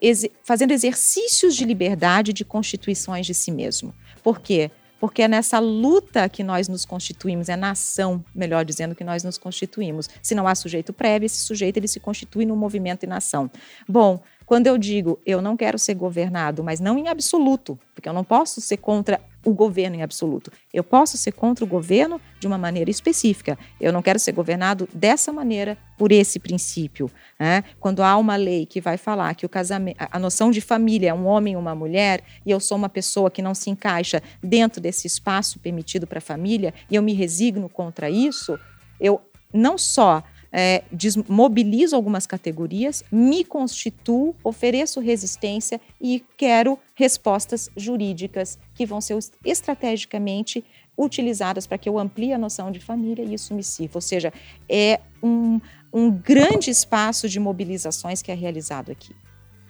ex 0.00 0.26
fazendo 0.42 0.72
exercícios 0.72 1.54
de 1.54 1.64
liberdade 1.64 2.32
de 2.32 2.44
constituições 2.44 3.26
de 3.26 3.34
si 3.34 3.50
mesmo. 3.50 3.94
Por 4.22 4.40
quê? 4.40 4.70
Porque 4.98 5.22
é 5.22 5.28
nessa 5.28 5.58
luta 5.58 6.26
que 6.28 6.42
nós 6.42 6.68
nos 6.68 6.86
constituímos, 6.86 7.50
é 7.50 7.56
na 7.56 7.72
ação, 7.72 8.24
melhor 8.34 8.64
dizendo, 8.64 8.94
que 8.94 9.04
nós 9.04 9.22
nos 9.22 9.36
constituímos. 9.36 10.08
Se 10.22 10.34
não 10.34 10.48
há 10.48 10.54
sujeito 10.54 10.92
prévio, 10.92 11.26
esse 11.26 11.40
sujeito 11.40 11.76
ele 11.76 11.86
se 11.86 12.00
constitui 12.00 12.46
no 12.46 12.56
movimento 12.56 13.04
e 13.04 13.06
na 13.06 13.18
ação. 13.18 13.50
Bom, 13.86 14.22
quando 14.46 14.66
eu 14.66 14.78
digo 14.78 15.20
eu 15.26 15.42
não 15.42 15.56
quero 15.56 15.78
ser 15.78 15.94
governado, 15.94 16.64
mas 16.64 16.80
não 16.80 16.98
em 16.98 17.08
absoluto, 17.08 17.78
porque 17.94 18.08
eu 18.08 18.14
não 18.14 18.24
posso 18.24 18.60
ser 18.60 18.78
contra 18.78 19.20
o 19.46 19.54
governo 19.54 19.96
em 19.96 20.02
absoluto. 20.02 20.50
Eu 20.74 20.82
posso 20.82 21.16
ser 21.16 21.30
contra 21.30 21.64
o 21.64 21.68
governo 21.68 22.20
de 22.40 22.48
uma 22.48 22.58
maneira 22.58 22.90
específica. 22.90 23.56
Eu 23.80 23.92
não 23.92 24.02
quero 24.02 24.18
ser 24.18 24.32
governado 24.32 24.88
dessa 24.92 25.32
maneira 25.32 25.78
por 25.96 26.10
esse 26.10 26.40
princípio. 26.40 27.08
Né? 27.38 27.62
Quando 27.78 28.02
há 28.02 28.16
uma 28.16 28.34
lei 28.34 28.66
que 28.66 28.80
vai 28.80 28.96
falar 28.96 29.36
que 29.36 29.46
o 29.46 29.48
casamento, 29.48 29.96
a 29.98 30.18
noção 30.18 30.50
de 30.50 30.60
família 30.60 31.10
é 31.10 31.14
um 31.14 31.26
homem 31.26 31.54
e 31.54 31.56
uma 31.56 31.76
mulher, 31.76 32.24
e 32.44 32.50
eu 32.50 32.58
sou 32.58 32.76
uma 32.76 32.88
pessoa 32.88 33.30
que 33.30 33.40
não 33.40 33.54
se 33.54 33.70
encaixa 33.70 34.20
dentro 34.42 34.80
desse 34.80 35.06
espaço 35.06 35.60
permitido 35.60 36.08
para 36.08 36.18
a 36.18 36.20
família, 36.20 36.74
e 36.90 36.96
eu 36.96 37.02
me 37.02 37.12
resigno 37.12 37.68
contra 37.68 38.10
isso, 38.10 38.58
eu 39.00 39.20
não 39.54 39.78
só 39.78 40.24
é, 40.58 40.82
desmobilizo 40.90 41.94
algumas 41.94 42.26
categorias, 42.26 43.04
me 43.12 43.44
constituo, 43.44 44.34
ofereço 44.42 45.00
resistência 45.00 45.78
e 46.00 46.24
quero 46.34 46.78
respostas 46.94 47.68
jurídicas 47.76 48.58
que 48.74 48.86
vão 48.86 48.98
ser 48.98 49.18
estrategicamente 49.44 50.64
utilizadas 50.96 51.66
para 51.66 51.76
que 51.76 51.86
eu 51.86 51.98
amplie 51.98 52.32
a 52.32 52.38
noção 52.38 52.72
de 52.72 52.80
família 52.80 53.22
e 53.22 53.34
isso 53.34 53.52
me 53.52 53.62
sirva. 53.62 53.98
Ou 53.98 54.00
seja, 54.00 54.32
é 54.66 54.98
um, 55.22 55.60
um 55.92 56.10
grande 56.10 56.70
espaço 56.70 57.28
de 57.28 57.38
mobilizações 57.38 58.22
que 58.22 58.32
é 58.32 58.34
realizado 58.34 58.90
aqui. 58.90 59.14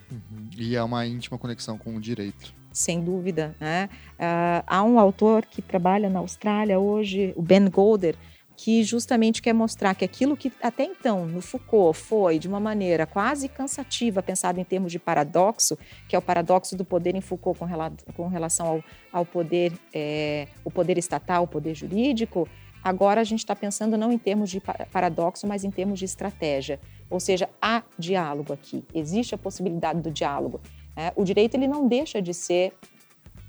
Uhum. 0.09 0.51
E 0.57 0.77
é 0.77 0.83
uma 0.85 1.05
íntima 1.05 1.37
conexão 1.37 1.77
com 1.77 1.97
o 1.97 2.01
direito. 2.01 2.55
Sem 2.73 3.03
dúvida. 3.03 3.57
Né? 3.59 3.89
Uh, 4.13 4.63
há 4.65 4.85
um 4.85 5.01
autor 5.01 5.45
que 5.47 5.61
trabalha 5.61 6.09
na 6.09 6.21
Austrália 6.21 6.79
hoje, 6.79 7.33
o 7.35 7.43
Ben 7.43 7.69
Golder, 7.69 8.15
que 8.57 8.83
justamente 8.83 9.43
quer 9.43 9.53
mostrar 9.53 9.95
que 9.95 10.05
aquilo 10.05 10.37
que 10.37 10.51
até 10.63 10.85
então 10.85 11.27
no 11.27 11.43
Foucault 11.43 11.99
foi 11.99 12.39
de 12.39 12.49
uma 12.49 12.59
maneira 12.59 13.07
quase 13.07 13.49
cansativa, 13.49 14.23
pensado 14.23 14.59
em 14.59 14.65
termos 14.65 14.91
de 14.91 14.99
paradoxo, 14.99 15.79
que 16.09 16.17
é 16.17 16.19
o 16.19 16.23
paradoxo 16.23 16.75
do 16.75 16.85
poder 16.85 17.15
em 17.15 17.21
Foucault 17.21 17.59
com, 17.59 17.67
rela 17.67 17.93
com 18.17 18.29
relação 18.29 18.67
ao, 18.67 18.85
ao 19.13 19.27
poder, 19.27 19.73
é, 19.93 20.49
o 20.65 20.71
poder 20.71 20.97
estatal, 20.97 21.45
o 21.45 21.47
poder 21.47 21.75
jurídico, 21.75 22.49
agora 22.83 23.21
a 23.21 23.25
gente 23.25 23.41
está 23.41 23.55
pensando 23.55 23.99
não 23.99 24.11
em 24.11 24.19
termos 24.19 24.49
de 24.49 24.63
paradoxo, 24.91 25.47
mas 25.47 25.63
em 25.63 25.71
termos 25.71 25.99
de 25.99 26.07
estratégia. 26.07 26.81
Ou 27.11 27.21
seja, 27.21 27.51
há 27.61 27.83
diálogo 27.99 28.53
aqui, 28.53 28.85
existe 28.95 29.35
a 29.35 29.39
possibilidade 29.39 30.01
do 30.01 30.11
diálogo. 30.11 30.61
É, 30.97 31.13
o 31.15 31.25
direito 31.25 31.55
ele 31.55 31.69
não 31.69 31.87
deixa 31.87 32.23
de 32.23 32.33
ser 32.33 32.73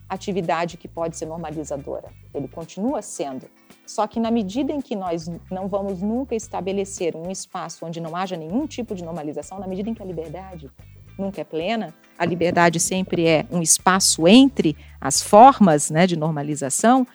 atividade 0.10 0.78
que 0.78 0.88
pode 0.88 1.18
ser 1.18 1.26
normalizadora, 1.26 2.10
ele 2.34 2.48
continua 2.48 3.02
sendo. 3.02 3.48
Só 3.86 4.06
que 4.08 4.20
na 4.20 4.32
medida 4.32 4.72
em 4.72 4.82
que 4.82 4.96
nós 4.96 5.30
não 5.52 5.68
vamos 5.68 6.02
nunca 6.02 6.36
estabelecer 6.36 7.16
um 7.16 7.32
espaço 7.32 7.86
onde 7.86 8.00
não 8.02 8.16
haja 8.16 8.36
nenhum 8.36 8.68
tipo 8.68 8.96
de 8.96 9.04
normalização, 9.04 9.60
na 9.60 9.68
medida 9.68 9.90
em 9.90 9.94
que 9.94 10.02
a 10.02 10.06
liberdade 10.06 10.70
nunca 11.18 11.42
é 11.42 11.44
plena, 11.44 11.94
a 12.18 12.26
liberdade 12.26 12.80
sempre 12.80 13.26
é 13.26 13.46
um 13.52 13.62
espaço 13.62 14.28
entre 14.28 14.76
as 15.00 15.22
formas 15.22 15.90
né, 15.90 16.06
de 16.06 16.18
normalização, 16.18 17.08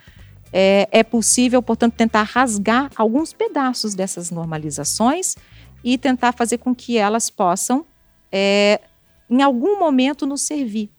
é, 0.53 0.89
é 0.91 1.03
possível, 1.03 1.63
portanto, 1.63 1.95
tentar 1.95 2.25
rasgar 2.25 2.91
alguns 2.97 3.33
pedaços 3.33 3.95
dessas 3.95 4.31
normalizações 4.31 5.35
e 5.83 5.97
tentar 5.97 6.33
fazer 6.33 6.59
com 6.59 6.75
que 6.75 6.99
elas 6.99 7.31
possam, 7.31 7.87
é, 8.31 8.81
em 9.31 9.41
algum 9.41 9.79
momento, 9.79 10.27
nos 10.27 10.43
servir 10.43 10.91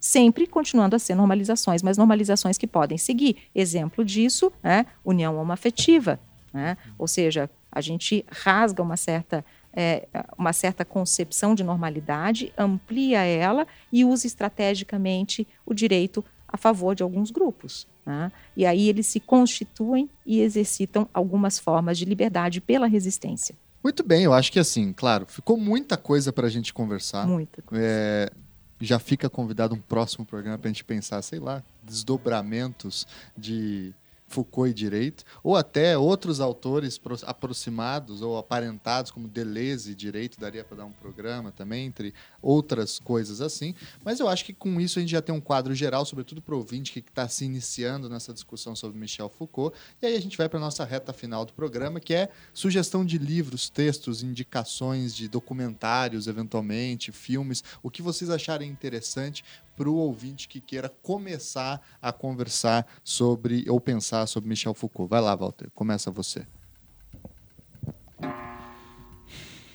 sempre 0.00 0.46
continuando 0.46 0.96
a 0.96 0.98
ser 0.98 1.14
normalizações, 1.14 1.82
mas 1.82 1.98
normalizações 1.98 2.56
que 2.56 2.66
podem 2.66 2.96
seguir. 2.96 3.36
Exemplo 3.54 4.04
disso, 4.04 4.50
né, 4.62 4.86
união 5.04 5.36
homoafetiva, 5.36 6.18
né? 6.52 6.76
ou 6.98 7.06
seja, 7.06 7.48
a 7.70 7.80
gente 7.80 8.24
rasga 8.28 8.82
uma 8.82 8.96
certa 8.96 9.44
é, 9.72 10.08
uma 10.36 10.52
certa 10.52 10.84
concepção 10.84 11.54
de 11.54 11.62
normalidade, 11.62 12.52
amplia 12.58 13.22
ela 13.22 13.68
e 13.92 14.04
usa 14.04 14.26
estrategicamente 14.26 15.46
o 15.64 15.72
direito 15.72 16.24
a 16.48 16.56
favor 16.56 16.94
de 16.94 17.04
alguns 17.04 17.30
grupos. 17.30 17.86
Né? 18.04 18.32
E 18.56 18.66
aí 18.66 18.88
eles 18.88 19.06
se 19.06 19.20
constituem 19.20 20.10
e 20.26 20.40
exercitam 20.40 21.08
algumas 21.14 21.58
formas 21.58 21.96
de 21.98 22.04
liberdade 22.04 22.60
pela 22.60 22.88
resistência. 22.88 23.54
Muito 23.82 24.02
bem, 24.02 24.24
eu 24.24 24.34
acho 24.34 24.52
que 24.52 24.58
assim, 24.58 24.92
claro, 24.92 25.26
ficou 25.28 25.56
muita 25.56 25.96
coisa 25.96 26.32
para 26.32 26.46
a 26.46 26.50
gente 26.50 26.74
conversar. 26.74 27.26
Muita 27.26 27.62
coisa. 27.62 27.84
É, 27.86 28.30
já 28.80 28.98
fica 28.98 29.28
convidado 29.28 29.74
um 29.74 29.80
próximo 29.80 30.24
programa 30.24 30.58
para 30.58 30.68
a 30.68 30.72
gente 30.72 30.84
pensar, 30.84 31.20
sei 31.22 31.38
lá, 31.38 31.62
desdobramentos 31.82 33.06
de 33.36 33.92
Foucault 34.30 34.70
e 34.70 34.74
direito, 34.74 35.24
ou 35.42 35.56
até 35.56 35.98
outros 35.98 36.40
autores 36.40 37.00
aproximados 37.26 38.22
ou 38.22 38.38
aparentados, 38.38 39.10
como 39.10 39.26
Deleuze 39.26 39.90
e 39.90 39.94
direito, 39.94 40.38
daria 40.38 40.62
para 40.62 40.78
dar 40.78 40.84
um 40.84 40.92
programa 40.92 41.50
também, 41.50 41.86
entre 41.86 42.14
outras 42.40 43.00
coisas 43.00 43.40
assim. 43.40 43.74
Mas 44.04 44.20
eu 44.20 44.28
acho 44.28 44.44
que 44.44 44.54
com 44.54 44.80
isso 44.80 44.98
a 44.98 45.02
gente 45.02 45.10
já 45.10 45.20
tem 45.20 45.34
um 45.34 45.40
quadro 45.40 45.74
geral, 45.74 46.06
sobretudo 46.06 46.40
para 46.40 46.54
o 46.54 46.58
ouvinte 46.58 46.92
que 46.92 47.00
está 47.00 47.28
se 47.28 47.44
iniciando 47.44 48.08
nessa 48.08 48.32
discussão 48.32 48.76
sobre 48.76 48.98
Michel 48.98 49.28
Foucault. 49.28 49.76
E 50.00 50.06
aí 50.06 50.16
a 50.16 50.20
gente 50.20 50.38
vai 50.38 50.48
para 50.48 50.58
a 50.58 50.62
nossa 50.62 50.84
reta 50.84 51.12
final 51.12 51.44
do 51.44 51.52
programa, 51.52 51.98
que 51.98 52.14
é 52.14 52.28
sugestão 52.54 53.04
de 53.04 53.18
livros, 53.18 53.68
textos, 53.68 54.22
indicações 54.22 55.14
de 55.14 55.28
documentários, 55.28 56.28
eventualmente, 56.28 57.10
filmes, 57.10 57.64
o 57.82 57.90
que 57.90 58.00
vocês 58.00 58.30
acharem 58.30 58.70
interessante 58.70 59.44
para 59.80 59.88
o 59.88 59.94
ouvinte 59.94 60.46
que 60.46 60.60
queira 60.60 60.90
começar 60.90 61.80
a 62.02 62.12
conversar 62.12 62.86
sobre 63.02 63.64
ou 63.66 63.80
pensar 63.80 64.26
sobre 64.26 64.46
Michel 64.46 64.74
Foucault. 64.74 65.08
Vai 65.08 65.22
lá, 65.22 65.34
Walter, 65.34 65.70
começa 65.74 66.10
você. 66.10 66.46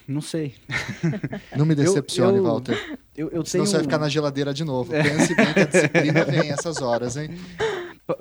Não 0.08 0.22
sei. 0.22 0.54
Não 1.58 1.66
me 1.66 1.74
decepcione, 1.74 2.38
eu, 2.38 2.38
eu, 2.38 2.44
Walter. 2.44 3.00
Eu, 3.18 3.30
eu 3.32 3.44
Senão 3.44 3.66
tenho... 3.66 3.66
você 3.66 3.74
vai 3.78 3.82
ficar 3.82 3.98
na 3.98 4.08
geladeira 4.08 4.54
de 4.54 4.64
novo. 4.64 4.94
É. 4.94 5.02
Pense 5.02 5.34
bem 5.34 5.54
que 5.54 5.60
a 5.60 5.66
disciplina 5.66 6.22
vem 6.30 6.52
essas 6.52 6.84
horas, 6.84 7.18
hein? 7.18 7.32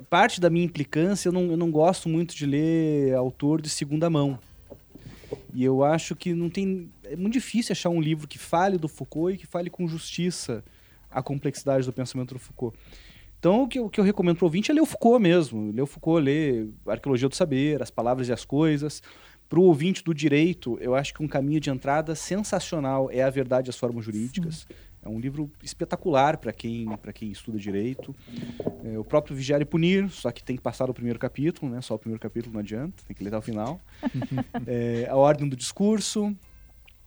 Parte 0.09 0.40
da 0.40 0.48
minha 0.48 0.65
implicância, 0.65 1.28
eu 1.28 1.32
não, 1.35 1.51
eu 1.51 1.56
não 1.59 1.70
gosto 1.70 2.09
muito 2.09 2.35
de 2.35 2.47
ler 2.47 3.15
autor 3.15 3.61
de 3.61 3.69
segunda 3.69 4.09
mão. 4.09 4.39
E 5.52 5.62
eu 5.62 5.85
acho 5.85 6.16
que 6.16 6.32
não 6.32 6.48
tem. 6.48 6.90
É 7.02 7.15
muito 7.15 7.35
difícil 7.35 7.74
achar 7.74 7.90
um 7.90 8.01
livro 8.01 8.27
que 8.27 8.39
fale 8.39 8.78
do 8.78 8.89
Foucault 8.89 9.35
e 9.35 9.39
que 9.39 9.47
fale 9.47 9.69
com 9.69 9.86
justiça 9.86 10.65
a 11.15 11.23
complexidade 11.23 11.86
do 11.86 11.93
pensamento 11.93 12.35
do 12.35 12.41
Foucault. 12.41 12.77
Então, 13.39 13.62
o 13.62 13.69
que 13.69 13.78
eu, 13.78 13.86
o 13.86 13.91
que 13.91 14.01
eu 14.01 14.05
recomendo 14.05 14.36
para 14.36 14.45
o 14.45 14.47
ouvinte 14.47 14.70
é 14.70 14.74
ler 14.74 14.81
o 14.81 14.86
Foucault 14.86 15.23
mesmo. 15.23 15.70
Ler 15.70 15.82
o 15.82 15.86
Foucault, 15.86 16.24
ler 16.24 16.69
Arqueologia 16.86 17.28
do 17.28 17.35
Saber, 17.35 17.82
As 17.82 17.91
Palavras 17.91 18.28
e 18.28 18.32
as 18.32 18.45
Coisas. 18.45 19.03
Para 19.49 19.61
o 19.61 19.65
ouvinte 19.65 20.03
do 20.03 20.15
direito, 20.15 20.78
eu 20.81 20.95
acho 20.95 21.12
que 21.12 21.23
um 21.23 21.28
caminho 21.28 21.61
de 21.61 21.70
entrada 21.70 22.15
sensacional 22.15 23.11
é 23.12 23.23
A 23.23 23.31
Verdade 23.31 23.69
e 23.69 23.70
as 23.70 23.77
Formas 23.77 24.05
Jurídicas. 24.05 24.66
Sim. 24.69 24.74
É 25.05 25.09
um 25.09 25.20
livro 25.20 25.53
espetacular 25.62 26.39
para 26.39 26.51
quem, 26.51 26.86
quem 27.12 27.31
estuda 27.31 27.59
direito. 27.59 28.16
É, 28.82 28.99
o 28.99 29.05
próprio 29.05 29.36
Vigiar 29.36 29.61
e 29.61 29.65
Punir, 29.66 30.09
só 30.09 30.32
que 30.32 30.43
tem 30.43 30.57
que 30.57 30.62
passar 30.62 30.89
o 30.89 30.95
primeiro 30.95 31.19
capítulo, 31.19 31.70
né? 31.70 31.82
só 31.82 31.95
o 31.95 31.99
primeiro 31.99 32.20
capítulo 32.20 32.55
não 32.55 32.61
adianta, 32.61 33.03
tem 33.07 33.15
que 33.15 33.23
ler 33.23 33.28
até 33.28 33.36
o 33.36 33.43
final. 33.43 33.78
é, 34.66 35.07
a 35.11 35.15
Ordem 35.15 35.47
do 35.47 35.55
Discurso, 35.55 36.35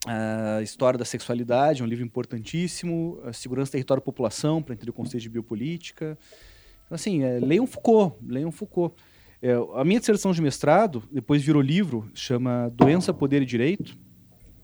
a 0.06 0.62
História 0.62 0.98
da 0.98 1.06
Sexualidade, 1.06 1.84
um 1.84 1.86
livro 1.86 2.04
importantíssimo. 2.04 3.20
Segurança, 3.34 3.72
Território 3.72 4.02
e 4.02 4.04
População, 4.04 4.62
para 4.62 4.74
entender 4.74 4.90
o 4.90 4.94
conceito 4.94 5.24
de 5.24 5.30
biopolítica. 5.30 6.18
Então, 6.86 6.96
assim, 6.96 7.24
é, 7.24 7.40
leiam 7.40 7.66
Foucault, 7.68 8.16
leiam 8.26 8.52
Foucault. 8.52 8.96
É, 9.42 9.54
a 9.76 9.84
minha 9.84 10.00
dissertação 10.00 10.32
de 10.32 10.42
mestrado, 10.42 11.04
depois 11.12 11.44
virou 11.44 11.62
livro, 11.62 12.10
chama 12.14 12.72
Doença, 12.76 13.14
Poder 13.14 13.42
e 13.42 13.46
Direito. 13.46 13.98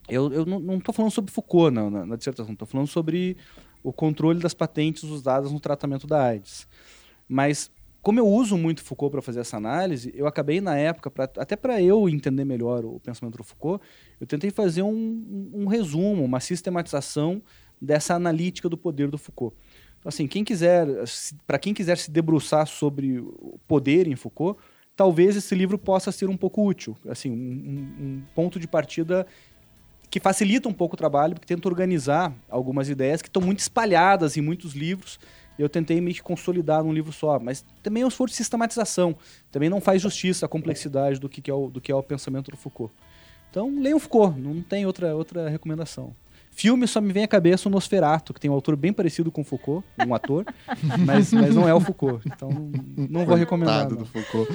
Eu, 0.10 0.32
eu 0.34 0.46
não 0.46 0.78
estou 0.78 0.94
falando 0.94 1.12
sobre 1.12 1.32
Foucault 1.32 1.74
na, 1.74 2.06
na 2.06 2.16
dissertação, 2.16 2.54
estou 2.54 2.68
falando 2.68 2.88
sobre 2.88 3.38
o 3.82 3.92
controle 3.92 4.40
das 4.40 4.54
patentes 4.54 5.04
usadas 5.04 5.52
no 5.52 5.60
tratamento 5.60 6.08
da 6.08 6.24
AIDS. 6.24 6.68
Mas 7.28 7.72
como 8.04 8.20
eu 8.20 8.28
uso 8.28 8.58
muito 8.58 8.84
Foucault 8.84 9.14
para 9.14 9.22
fazer 9.22 9.40
essa 9.40 9.56
análise, 9.56 10.12
eu 10.14 10.28
acabei 10.28 10.60
na 10.60 10.78
época, 10.78 11.10
pra, 11.10 11.24
até 11.24 11.56
para 11.56 11.82
eu 11.82 12.10
entender 12.10 12.44
melhor 12.44 12.84
o 12.84 13.00
pensamento 13.00 13.38
do 13.38 13.46
Foucault, 13.46 13.82
eu 14.20 14.28
tentei 14.28 14.52
fazer 14.52 14.82
um, 14.82 14.90
um, 14.90 15.52
um 15.64 15.68
resumo, 15.68 16.22
uma 16.22 16.42
sistematização 16.42 17.42
dessa 17.82 18.14
analítica 18.14 18.68
do 18.68 18.78
poder 18.78 19.10
do 19.10 19.18
Foucault. 19.18 19.56
Então, 20.00 20.10
assim, 20.10 20.28
quem 20.28 20.44
quiser, 20.44 20.86
para 21.48 21.58
quem 21.58 21.74
quiser 21.74 21.98
se 21.98 22.12
debruçar 22.12 22.68
sobre 22.68 23.20
o 23.20 23.58
poder 23.66 24.06
em 24.06 24.18
Foucault, 24.18 24.60
talvez 24.98 25.38
esse 25.38 25.56
livro 25.56 25.78
possa 25.78 26.12
ser 26.12 26.30
um 26.30 26.36
pouco 26.36 26.68
útil, 26.68 26.98
assim, 27.08 27.32
um, 27.32 28.04
um 28.04 28.22
ponto 28.36 28.60
de 28.60 28.68
partida 28.68 29.26
que 30.10 30.20
facilita 30.20 30.68
um 30.68 30.74
pouco 30.74 30.96
o 30.96 30.98
trabalho, 30.98 31.36
porque 31.36 31.48
tenta 31.48 31.70
organizar 31.70 32.34
algumas 32.50 32.90
ideias 32.90 33.22
que 33.22 33.30
estão 33.30 33.42
muito 33.42 33.60
espalhadas 33.60 34.36
em 34.36 34.42
muitos 34.42 34.74
livros 34.74 35.18
eu 35.58 35.70
tentei 35.70 36.02
que 36.14 36.22
consolidar 36.22 36.84
num 36.84 36.94
livro 36.94 37.12
só. 37.12 37.40
Mas 37.40 37.66
também 37.82 38.04
é 38.04 38.06
um 38.06 38.10
esforço 38.10 38.34
de 38.34 38.38
sistematização. 38.38 39.16
Também 39.52 39.70
não 39.70 39.82
faz 39.82 40.02
justiça 40.02 40.46
à 40.46 40.50
complexidade 40.50 41.20
do 41.20 41.30
que, 41.30 41.42
que, 41.42 41.52
é, 41.52 41.54
o, 41.54 41.70
do 41.70 41.80
que 41.80 41.92
é 41.92 41.96
o 41.96 42.04
pensamento 42.04 42.52
do 42.52 42.58
Foucault. 42.58 42.94
Então, 43.50 43.80
leiam 43.80 44.00
Foucault, 44.00 44.40
não 44.40 44.62
tem 44.62 44.86
outra, 44.86 45.16
outra 45.16 45.48
recomendação. 45.50 46.16
Filme 46.56 46.88
só 46.88 47.02
me 47.02 47.12
vem 47.12 47.24
à 47.24 47.28
cabeça 47.28 47.68
o 47.68 47.72
Nosferato, 47.72 48.32
que 48.32 48.40
tem 48.40 48.50
um 48.50 48.54
autor 48.54 48.76
bem 48.76 48.94
parecido 48.94 49.32
com 49.32 49.44
Foucault, 49.44 49.84
um 50.08 50.14
ator, 50.14 50.46
mas, 51.04 51.34
mas 51.34 51.56
não 51.56 51.68
é 51.68 51.74
o 51.74 51.80
Foucault. 51.80 52.22
Então 52.28 52.50
não 52.96 53.26
vou 53.26 53.36
recomendar. 53.36 53.90
Não. 53.90 53.98
do 53.98 54.06
Foucault. 54.06 54.52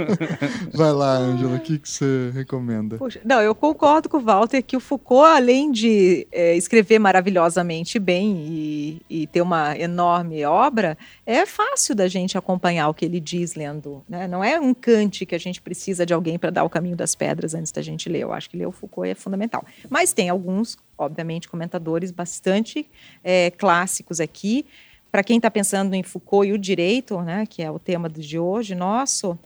Vai 0.74 0.92
lá, 0.92 1.16
Angela, 1.16 1.56
o 1.56 1.60
que, 1.60 1.78
que 1.78 1.88
você 1.88 2.30
recomenda? 2.34 2.98
Poxa, 2.98 3.18
não, 3.24 3.40
eu 3.40 3.54
concordo 3.54 4.10
com 4.10 4.18
o 4.18 4.20
Walter 4.20 4.62
que 4.62 4.76
o 4.76 4.80
Foucault, 4.80 5.24
além 5.24 5.72
de 5.72 6.26
é, 6.30 6.54
escrever 6.54 6.98
maravilhosamente 6.98 7.98
bem 7.98 8.36
e, 8.48 9.02
e, 9.08 9.26
ter 9.26 9.40
uma 9.40 9.76
enorme 9.78 10.44
obra, 10.44 10.98
é 11.24 11.46
fácil 11.46 11.94
da 11.94 12.08
gente 12.08 12.36
acompanhar 12.36 12.90
o 12.90 12.94
que 12.94 13.06
ele 13.06 13.18
diz 13.18 13.54
lendo. 13.54 14.04
Né? 14.06 14.28
Não 14.28 14.44
é 14.44 14.60
um 14.60 14.74
Kant 14.74 15.24
que 15.24 15.34
a 15.34 15.38
gente 15.38 15.62
precisa 15.62 16.04
de 16.04 16.12
alguém 16.12 16.38
para 16.38 16.50
dar 16.50 16.64
o 16.64 16.70
caminho 16.70 16.96
das 16.96 17.14
pedras 17.14 17.54
antes 17.54 17.72
da 17.72 17.80
gente 17.80 18.08
ler. 18.10 18.20
Eu 18.20 18.34
acho 18.34 18.50
que 18.50 18.56
ler 18.56 18.66
o 18.66 18.72
Foucault 18.72 19.08
é 19.08 19.14
fundamental. 19.14 19.64
Mas 19.88 20.12
tem 20.12 20.28
alguns 20.28 20.76
obviamente, 21.02 21.21
comentadores 21.48 22.10
bastante 22.10 22.88
é, 23.22 23.50
clássicos 23.50 24.20
aqui. 24.20 24.66
Para 25.10 25.22
quem 25.22 25.36
está 25.36 25.50
pensando 25.50 25.94
em 25.94 26.02
Foucault 26.02 26.48
e 26.48 26.52
o 26.52 26.58
direito, 26.58 27.20
né, 27.20 27.44
que 27.46 27.62
é 27.62 27.70
o 27.70 27.78
tema 27.78 28.08
de 28.08 28.38
hoje 28.38 28.74
nosso, 28.74 29.38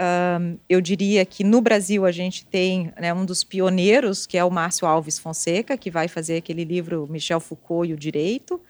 um, 0.00 0.56
eu 0.68 0.80
diria 0.80 1.24
que 1.26 1.44
no 1.44 1.60
Brasil 1.60 2.06
a 2.06 2.12
gente 2.12 2.46
tem 2.46 2.92
né, 2.98 3.12
um 3.12 3.24
dos 3.24 3.44
pioneiros, 3.44 4.26
que 4.26 4.38
é 4.38 4.44
o 4.44 4.50
Márcio 4.50 4.86
Alves 4.86 5.18
Fonseca, 5.18 5.76
que 5.76 5.90
vai 5.90 6.08
fazer 6.08 6.36
aquele 6.36 6.64
livro 6.64 7.06
Michel 7.10 7.40
Foucault 7.40 7.90
e 7.90 7.92
o 7.92 7.96
Direito. 7.96 8.60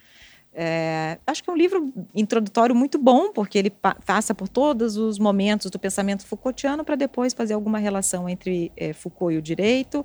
É, 0.53 1.19
acho 1.25 1.45
que 1.45 1.49
é 1.49 1.53
um 1.53 1.57
livro 1.57 1.93
introdutório 2.13 2.75
muito 2.75 2.99
bom, 2.99 3.33
porque 3.33 3.57
ele 3.57 3.71
pa 3.71 3.95
passa 3.95 4.35
por 4.35 4.49
todos 4.49 4.97
os 4.97 5.19
momentos 5.19 5.71
do 5.71 5.79
pensamento 5.79 6.27
Foucaultiano 6.27 6.85
para 6.85 6.97
depois 6.97 7.33
fazer 7.33 7.55
alguma 7.55 7.79
relação 7.79 8.29
entre 8.29 8.73
é, 8.77 8.93
Foucault 8.93 9.33
e 9.33 9.39
o 9.39 9.43
direito. 9.43 10.05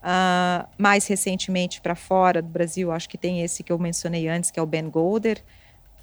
Uh, 0.00 0.66
mais 0.78 1.06
recentemente, 1.06 1.80
para 1.80 1.94
fora 1.94 2.40
do 2.40 2.48
Brasil, 2.48 2.90
acho 2.90 3.08
que 3.08 3.18
tem 3.18 3.42
esse 3.42 3.62
que 3.62 3.70
eu 3.70 3.78
mencionei 3.78 4.28
antes, 4.28 4.50
que 4.50 4.58
é 4.58 4.62
o 4.62 4.66
Ben 4.66 4.88
Golder, 4.88 5.42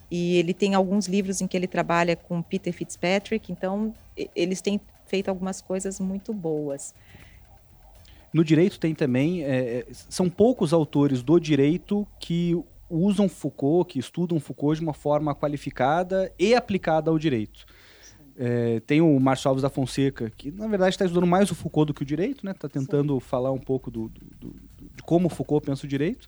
e 0.09 0.37
ele 0.37 0.53
tem 0.53 0.75
alguns 0.75 1.07
livros 1.07 1.41
em 1.41 1.47
que 1.47 1.57
ele 1.57 1.67
trabalha 1.67 2.15
com 2.15 2.41
Peter 2.41 2.71
Fitzpatrick, 2.71 3.51
então 3.51 3.93
eles 4.35 4.61
têm 4.61 4.79
feito 5.07 5.29
algumas 5.29 5.61
coisas 5.61 5.99
muito 5.99 6.31
boas. 6.33 6.93
No 8.31 8.43
direito 8.43 8.79
tem 8.79 8.93
também, 8.93 9.43
é, 9.43 9.79
é 9.79 9.85
são 9.91 10.29
poucos 10.29 10.73
autores 10.73 11.23
do 11.23 11.39
direito 11.39 12.07
que 12.19 12.55
usam 12.89 13.27
Foucault, 13.27 13.91
que 13.91 13.99
estudam 13.99 14.39
Foucault 14.39 14.79
de 14.79 14.85
uma 14.85 14.93
forma 14.93 15.33
qualificada 15.33 16.31
e 16.37 16.53
aplicada 16.53 17.09
ao 17.09 17.17
direito. 17.17 17.65
É, 18.39 18.79
tem 18.81 19.01
o 19.01 19.19
Márcio 19.19 19.49
Alves 19.49 19.63
da 19.63 19.69
Fonseca, 19.69 20.31
que 20.37 20.51
na 20.51 20.67
verdade 20.67 20.91
está 20.91 21.05
estudando 21.05 21.25
mais 21.25 21.49
o 21.49 21.55
Foucault 21.55 21.87
do 21.87 21.93
que 21.93 22.03
o 22.03 22.05
direito, 22.05 22.45
né? 22.45 22.51
Está 22.51 22.69
tentando 22.69 23.15
Sim. 23.15 23.19
falar 23.19 23.51
um 23.51 23.59
pouco 23.59 23.89
do, 23.89 24.09
do, 24.09 24.25
do, 24.39 24.55
de 24.95 25.03
como 25.03 25.27
Foucault 25.27 25.65
pensa 25.65 25.85
o 25.85 25.89
direito. 25.89 26.27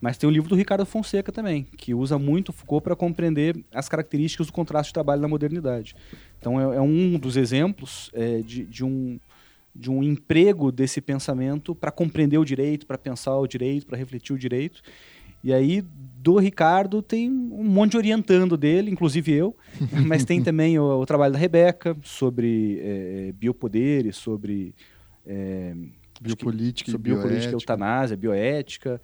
Mas 0.00 0.16
tem 0.16 0.28
o 0.28 0.32
livro 0.32 0.48
do 0.48 0.54
Ricardo 0.54 0.86
Fonseca 0.86 1.32
também, 1.32 1.64
que 1.76 1.92
usa 1.92 2.18
muito 2.18 2.52
Foucault 2.52 2.84
para 2.84 2.94
compreender 2.94 3.56
as 3.74 3.88
características 3.88 4.46
do 4.46 4.52
contraste 4.52 4.90
de 4.90 4.94
trabalho 4.94 5.20
na 5.20 5.26
modernidade. 5.26 5.96
Então 6.38 6.60
é, 6.72 6.76
é 6.76 6.80
um 6.80 7.18
dos 7.18 7.36
exemplos 7.36 8.08
é, 8.14 8.40
de, 8.40 8.64
de, 8.64 8.84
um, 8.84 9.18
de 9.74 9.90
um 9.90 10.02
emprego 10.02 10.70
desse 10.70 11.00
pensamento 11.00 11.74
para 11.74 11.90
compreender 11.90 12.38
o 12.38 12.44
direito, 12.44 12.86
para 12.86 12.96
pensar 12.96 13.36
o 13.36 13.46
direito, 13.46 13.86
para 13.86 13.98
refletir 13.98 14.32
o 14.32 14.38
direito. 14.38 14.80
E 15.42 15.52
aí, 15.52 15.82
do 15.82 16.38
Ricardo, 16.38 17.00
tem 17.00 17.30
um 17.30 17.64
monte 17.64 17.92
de 17.92 17.96
orientando 17.96 18.56
dele, 18.56 18.90
inclusive 18.90 19.32
eu, 19.32 19.56
mas 20.06 20.24
tem 20.24 20.42
também 20.42 20.78
o, 20.78 21.00
o, 21.00 21.06
trabalho 21.06 21.32
da 21.32 21.38
Rebeca 21.38 21.96
sobre 22.02 22.80
é, 22.82 23.32
biopoderes, 23.32 24.16
sobre. 24.16 24.74
É, 25.26 25.74
biopolítica, 26.20 26.90
sobre 26.90 27.12
biopolítica, 27.12 27.52
eutanásia, 27.52 28.16
bioética. 28.16 29.00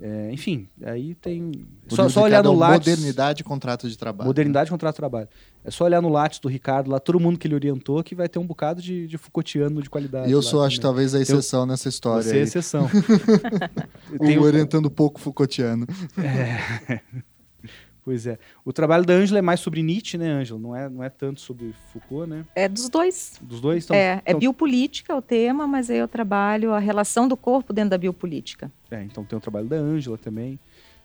É, 0.00 0.30
enfim, 0.32 0.68
aí 0.84 1.14
tem. 1.16 1.50
Só, 1.88 2.08
só 2.08 2.22
olhar 2.22 2.42
no 2.44 2.54
Lattes. 2.54 2.86
Modernidade 2.86 3.40
e 3.40 3.44
contrato 3.44 3.88
de 3.88 3.98
trabalho. 3.98 4.28
Modernidade 4.28 4.68
e 4.68 4.70
né? 4.70 4.74
contrato 4.74 4.94
de 4.94 4.98
trabalho. 4.98 5.28
É 5.64 5.72
só 5.72 5.84
olhar 5.84 6.00
no 6.00 6.08
Lattes 6.08 6.38
do 6.38 6.48
Ricardo, 6.48 6.88
lá 6.88 7.00
todo 7.00 7.18
mundo 7.18 7.36
que 7.36 7.48
ele 7.48 7.56
orientou, 7.56 8.02
que 8.04 8.14
vai 8.14 8.28
ter 8.28 8.38
um 8.38 8.46
bocado 8.46 8.80
de, 8.80 9.08
de 9.08 9.18
Foucaultiano 9.18 9.82
de 9.82 9.90
qualidade. 9.90 10.28
E 10.28 10.32
eu 10.32 10.40
sou, 10.40 10.62
acho, 10.62 10.80
talvez, 10.80 11.16
a 11.16 11.20
exceção 11.20 11.60
eu, 11.60 11.66
nessa 11.66 11.88
história. 11.88 12.22
Você 12.22 12.36
é 12.36 12.40
a 12.40 12.42
exceção. 12.44 12.88
o 14.20 14.42
orientando 14.42 14.88
pouco 14.88 15.20
Foucaultiano. 15.20 15.84
É. 16.16 17.00
Pois 18.08 18.26
é. 18.26 18.38
O 18.64 18.72
trabalho 18.72 19.04
da 19.04 19.12
Ângela 19.12 19.38
é 19.38 19.42
mais 19.42 19.60
sobre 19.60 19.82
Nietzsche, 19.82 20.16
né, 20.16 20.30
Ângela? 20.30 20.58
Não 20.58 20.74
é, 20.74 20.88
não 20.88 21.04
é 21.04 21.10
tanto 21.10 21.42
sobre 21.42 21.74
Foucault, 21.92 22.26
né? 22.26 22.46
É 22.54 22.66
dos 22.66 22.88
dois. 22.88 23.38
Dos 23.38 23.60
dois? 23.60 23.84
Então, 23.84 23.94
é, 23.94 24.22
é 24.24 24.32
biopolítica 24.32 25.14
o 25.14 25.20
tema, 25.20 25.66
mas 25.66 25.90
aí 25.90 25.98
eu 25.98 26.08
trabalho 26.08 26.72
a 26.72 26.78
relação 26.78 27.28
do 27.28 27.36
corpo 27.36 27.70
dentro 27.70 27.90
da 27.90 27.98
biopolítica. 27.98 28.72
É, 28.90 29.02
então 29.02 29.26
tem 29.26 29.36
o 29.36 29.40
trabalho 29.42 29.66
da 29.66 29.76
Ângela 29.76 30.16
também. 30.16 30.58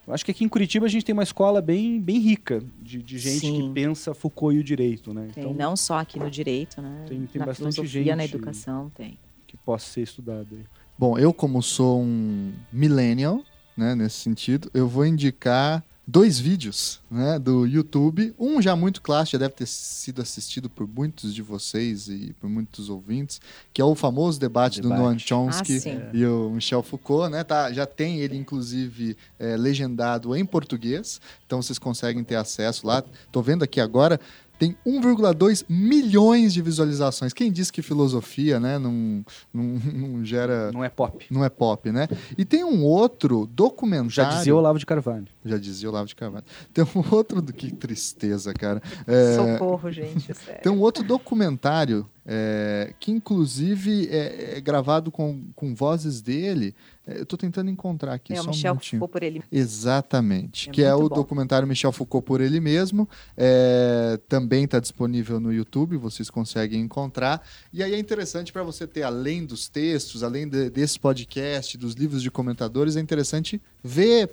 Eu 0.07 0.13
acho 0.13 0.23
que 0.23 0.31
aqui 0.31 0.45
em 0.45 0.47
Curitiba 0.47 0.85
a 0.85 0.89
gente 0.89 1.03
tem 1.03 1.11
uma 1.11 1.23
escola 1.23 1.61
bem, 1.61 1.99
bem 1.99 2.19
rica 2.19 2.63
de, 2.81 3.03
de 3.03 3.17
gente 3.17 3.39
Sim. 3.39 3.67
que 3.67 3.73
pensa 3.73 4.13
Foucault 4.13 4.55
e 4.55 4.61
o 4.61 4.63
direito, 4.63 5.13
né? 5.13 5.27
Tem, 5.33 5.43
então, 5.43 5.53
não 5.53 5.75
só 5.75 5.99
aqui 5.99 6.17
no 6.17 6.31
direito, 6.31 6.81
né? 6.81 7.03
Tem, 7.05 7.25
tem 7.25 7.39
na 7.39 7.47
bastante 7.47 7.85
gente. 7.85 8.15
na 8.15 8.23
educação, 8.23 8.89
tem. 8.95 9.19
Que 9.45 9.57
possa 9.57 9.91
ser 9.91 10.03
estudado 10.03 10.47
aí. 10.53 10.63
Bom, 10.97 11.19
eu 11.19 11.33
como 11.33 11.61
sou 11.61 12.01
um 12.01 12.53
millennial, 12.71 13.41
né, 13.75 13.93
nesse 13.93 14.19
sentido, 14.19 14.71
eu 14.73 14.87
vou 14.87 15.05
indicar 15.05 15.83
dois 16.05 16.37
vídeos 16.37 16.99
né, 17.09 17.39
do 17.39 17.65
YouTube. 17.65 18.33
Um 18.37 18.61
já 18.61 18.75
muito 18.75 19.01
clássico, 19.01 19.33
já 19.33 19.39
deve 19.39 19.53
ter 19.53 19.65
sido 19.65 20.21
assistido 20.21 20.69
por 20.69 20.87
muitos 20.87 21.33
de 21.33 21.41
vocês 21.41 22.07
e 22.07 22.35
por 22.39 22.49
muitos 22.49 22.89
ouvintes, 22.89 23.41
que 23.73 23.81
é 23.81 23.85
o 23.85 23.95
famoso 23.95 24.39
debate, 24.39 24.81
debate. 24.81 24.97
do 24.97 25.01
Noam 25.01 25.17
Chomsky 25.17 25.81
ah, 25.87 26.09
e 26.13 26.25
o 26.25 26.49
Michel 26.49 26.83
Foucault. 26.83 27.31
Né, 27.31 27.43
tá, 27.43 27.71
já 27.71 27.85
tem 27.85 28.19
ele, 28.19 28.37
inclusive, 28.37 29.15
é, 29.39 29.55
legendado 29.55 30.35
em 30.35 30.45
português, 30.45 31.21
então 31.45 31.61
vocês 31.61 31.79
conseguem 31.79 32.23
ter 32.23 32.35
acesso 32.35 32.85
lá. 32.85 33.03
Estou 33.25 33.41
vendo 33.41 33.63
aqui 33.63 33.79
agora, 33.79 34.19
tem 34.63 34.77
1,2 34.87 35.65
milhões 35.67 36.53
de 36.53 36.61
visualizações. 36.61 37.33
Quem 37.33 37.51
disse 37.51 37.71
que 37.71 37.81
filosofia, 37.81 38.61
né, 38.61 38.79
não, 38.79 39.25
não, 39.53 39.63
não, 39.63 40.25
gera... 40.25 40.71
Não 40.71 40.83
é 40.83 40.89
pop. 40.89 41.25
Não 41.29 41.43
é 41.43 41.49
pop, 41.49 41.91
né? 41.91 42.07
E 42.37 42.45
tem 42.45 42.63
um 42.63 42.83
outro 42.83 43.45
documentário... 43.47 44.09
Já 44.09 44.29
dizia 44.29 44.55
o 44.55 44.57
Olavo 44.57 44.79
de 44.79 44.85
Carvalho. 44.85 45.27
Já 45.43 45.57
dizia 45.57 45.89
o 45.89 45.91
Olavo 45.91 46.07
de 46.07 46.15
Carvalho. 46.15 46.45
Tem 46.73 46.85
um 46.85 47.03
outro... 47.11 47.43
Que 47.43 47.73
tristeza, 47.73 48.53
cara. 48.53 48.81
É... 49.05 49.35
Socorro, 49.35 49.91
gente, 49.91 50.33
sério. 50.33 50.61
Tem 50.61 50.71
um 50.71 50.79
outro 50.79 51.03
documentário 51.03 52.07
é, 52.25 52.93
que 52.99 53.11
inclusive 53.11 54.07
é, 54.09 54.57
é, 54.57 54.61
gravado 54.61 55.11
com, 55.11 55.43
com 55.55 55.75
vozes 55.75 56.21
dele. 56.21 56.73
É, 57.05 57.17
eu 57.17 57.23
estou 57.23 57.37
tentando 57.37 57.69
encontrar 57.69 58.13
aqui. 58.13 58.33
É 58.33 58.41
o 58.41 58.47
Michel 58.47 58.73
um 58.73 58.79
Foucault 58.79 59.11
por 59.11 59.23
ele. 59.23 59.43
Exatamente. 59.51 60.69
É 60.69 60.71
que 60.71 60.83
é 60.83 60.95
o 60.95 61.09
bom. 61.09 61.15
documentário 61.15 61.67
Michel 61.67 61.91
Foucault 61.91 62.25
por 62.25 62.39
ele 62.39 62.59
mesmo. 62.61 63.07
É, 63.35 64.17
também 64.29 64.63
está 64.63 64.79
disponível 64.79 65.39
no 65.39 65.51
YouTube, 65.51 65.97
vocês 65.97 66.29
conseguem 66.29 66.81
encontrar. 66.81 67.45
E 67.73 67.83
aí 67.83 67.93
é 67.93 67.99
interessante 67.99 68.53
para 68.53 68.63
você 68.63 68.87
ter, 68.87 69.03
além 69.03 69.45
dos 69.45 69.67
textos, 69.67 70.23
além 70.23 70.47
de, 70.47 70.69
desse 70.69 70.97
podcast, 70.97 71.77
dos 71.77 71.93
livros 71.93 72.23
de 72.23 72.31
comentadores, 72.31 72.95
é 72.95 73.01
interessante 73.01 73.61
ver 73.83 74.29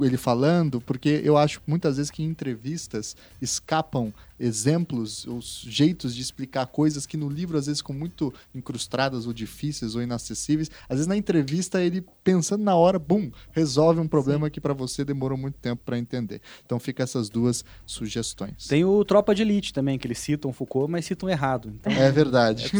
ele 0.00 0.16
falando, 0.16 0.80
porque 0.80 1.20
eu 1.22 1.36
acho 1.36 1.60
muitas 1.66 1.96
vezes 1.96 2.10
que 2.10 2.22
entrevistas 2.22 3.14
escapam 3.40 4.12
exemplos, 4.40 5.26
os 5.26 5.62
jeitos 5.68 6.14
de 6.14 6.22
explicar 6.22 6.66
coisas 6.66 7.04
que 7.04 7.16
no 7.16 7.28
livro 7.28 7.58
às 7.58 7.66
vezes 7.66 7.80
ficam 7.80 7.94
muito 7.94 8.32
incrustadas 8.54 9.26
ou 9.26 9.32
difíceis 9.34 9.94
ou 9.94 10.02
inacessíveis. 10.02 10.70
Às 10.88 10.96
vezes 10.96 11.06
na 11.06 11.16
entrevista 11.16 11.82
ele 11.82 12.02
pensando 12.24 12.64
na 12.64 12.74
hora, 12.74 12.98
bum, 12.98 13.30
resolve 13.52 14.00
um 14.00 14.08
problema 14.08 14.46
Sim. 14.46 14.52
que 14.52 14.60
para 14.60 14.72
você 14.72 15.04
demorou 15.04 15.36
muito 15.36 15.58
tempo 15.58 15.82
para 15.84 15.98
entender. 15.98 16.40
Então 16.64 16.80
fica 16.80 17.02
essas 17.02 17.28
duas 17.28 17.62
sugestões. 17.84 18.66
Tem 18.66 18.84
o 18.84 19.04
Tropa 19.04 19.34
de 19.34 19.42
Elite 19.42 19.74
também, 19.74 19.98
que 19.98 20.06
eles 20.06 20.18
citam 20.18 20.52
Foucault, 20.52 20.90
mas 20.90 21.04
citam 21.04 21.28
errado. 21.28 21.72
Então, 21.78 21.92
é 21.92 22.10
verdade. 22.10 22.70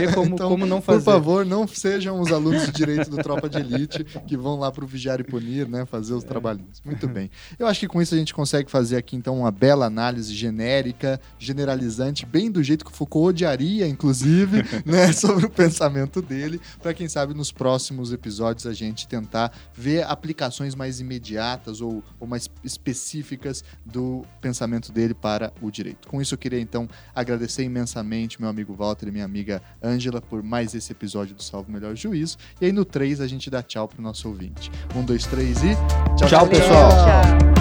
É 0.00 0.12
como, 0.12 0.34
então, 0.34 0.48
como 0.48 0.66
não 0.66 0.80
fazer. 0.80 1.04
Por 1.04 1.12
favor, 1.12 1.44
não 1.44 1.66
sejam 1.66 2.20
os 2.20 2.30
alunos 2.30 2.66
de 2.66 2.72
direito 2.72 3.10
do 3.10 3.16
Tropa 3.16 3.48
de 3.48 3.58
Elite 3.58 4.04
que 4.04 4.36
vão 4.36 4.58
lá 4.58 4.70
para 4.70 4.84
o 4.84 4.86
Vigiar 4.86 5.18
e 5.18 5.24
Punir, 5.24 5.68
né, 5.68 5.84
fazer 5.84 6.14
os 6.14 6.22
é. 6.22 6.26
trabalhinhos. 6.26 6.80
Muito 6.84 7.08
bem. 7.08 7.30
Eu 7.58 7.66
acho 7.66 7.80
que 7.80 7.88
com 7.88 8.00
isso 8.00 8.14
a 8.14 8.18
gente 8.18 8.32
consegue 8.32 8.70
fazer 8.70 8.96
aqui 8.96 9.16
então 9.16 9.38
uma 9.40 9.50
bela 9.50 9.86
análise 9.86 10.32
genérica 10.34 11.07
generalizante, 11.38 12.26
bem 12.26 12.50
do 12.50 12.62
jeito 12.62 12.84
que 12.84 12.90
o 12.90 12.94
Foucault 12.94 13.28
odiaria, 13.28 13.86
inclusive, 13.86 14.62
né, 14.84 15.12
sobre 15.12 15.46
o 15.46 15.50
pensamento 15.50 16.20
dele, 16.20 16.60
para 16.82 16.92
quem 16.92 17.08
sabe 17.08 17.34
nos 17.34 17.52
próximos 17.52 18.12
episódios 18.12 18.66
a 18.66 18.72
gente 18.72 19.06
tentar 19.06 19.52
ver 19.74 20.04
aplicações 20.04 20.74
mais 20.74 21.00
imediatas 21.00 21.80
ou, 21.80 22.02
ou 22.18 22.26
mais 22.26 22.48
específicas 22.64 23.62
do 23.84 24.24
pensamento 24.40 24.92
dele 24.92 25.14
para 25.14 25.52
o 25.62 25.70
direito. 25.70 26.08
Com 26.08 26.20
isso 26.20 26.34
eu 26.34 26.38
queria 26.38 26.60
então 26.60 26.88
agradecer 27.14 27.62
imensamente 27.62 28.40
meu 28.40 28.50
amigo 28.50 28.74
Walter 28.74 29.08
e 29.08 29.10
minha 29.12 29.24
amiga 29.24 29.62
Ângela 29.82 30.20
por 30.20 30.42
mais 30.42 30.74
esse 30.74 30.92
episódio 30.92 31.34
do 31.34 31.42
Salvo 31.42 31.70
Melhor 31.70 31.94
Juízo. 31.96 32.36
E 32.60 32.66
aí 32.66 32.72
no 32.72 32.84
3 32.84 33.20
a 33.20 33.26
gente 33.26 33.48
dá 33.50 33.62
tchau 33.62 33.88
pro 33.88 34.02
nosso 34.02 34.28
ouvinte. 34.28 34.70
Um, 34.94 35.04
dois, 35.04 35.24
três 35.26 35.62
e 35.62 35.74
tchau, 36.16 36.28
tchau 36.28 36.48
pessoal! 36.48 36.90
Tchau. 36.90 37.57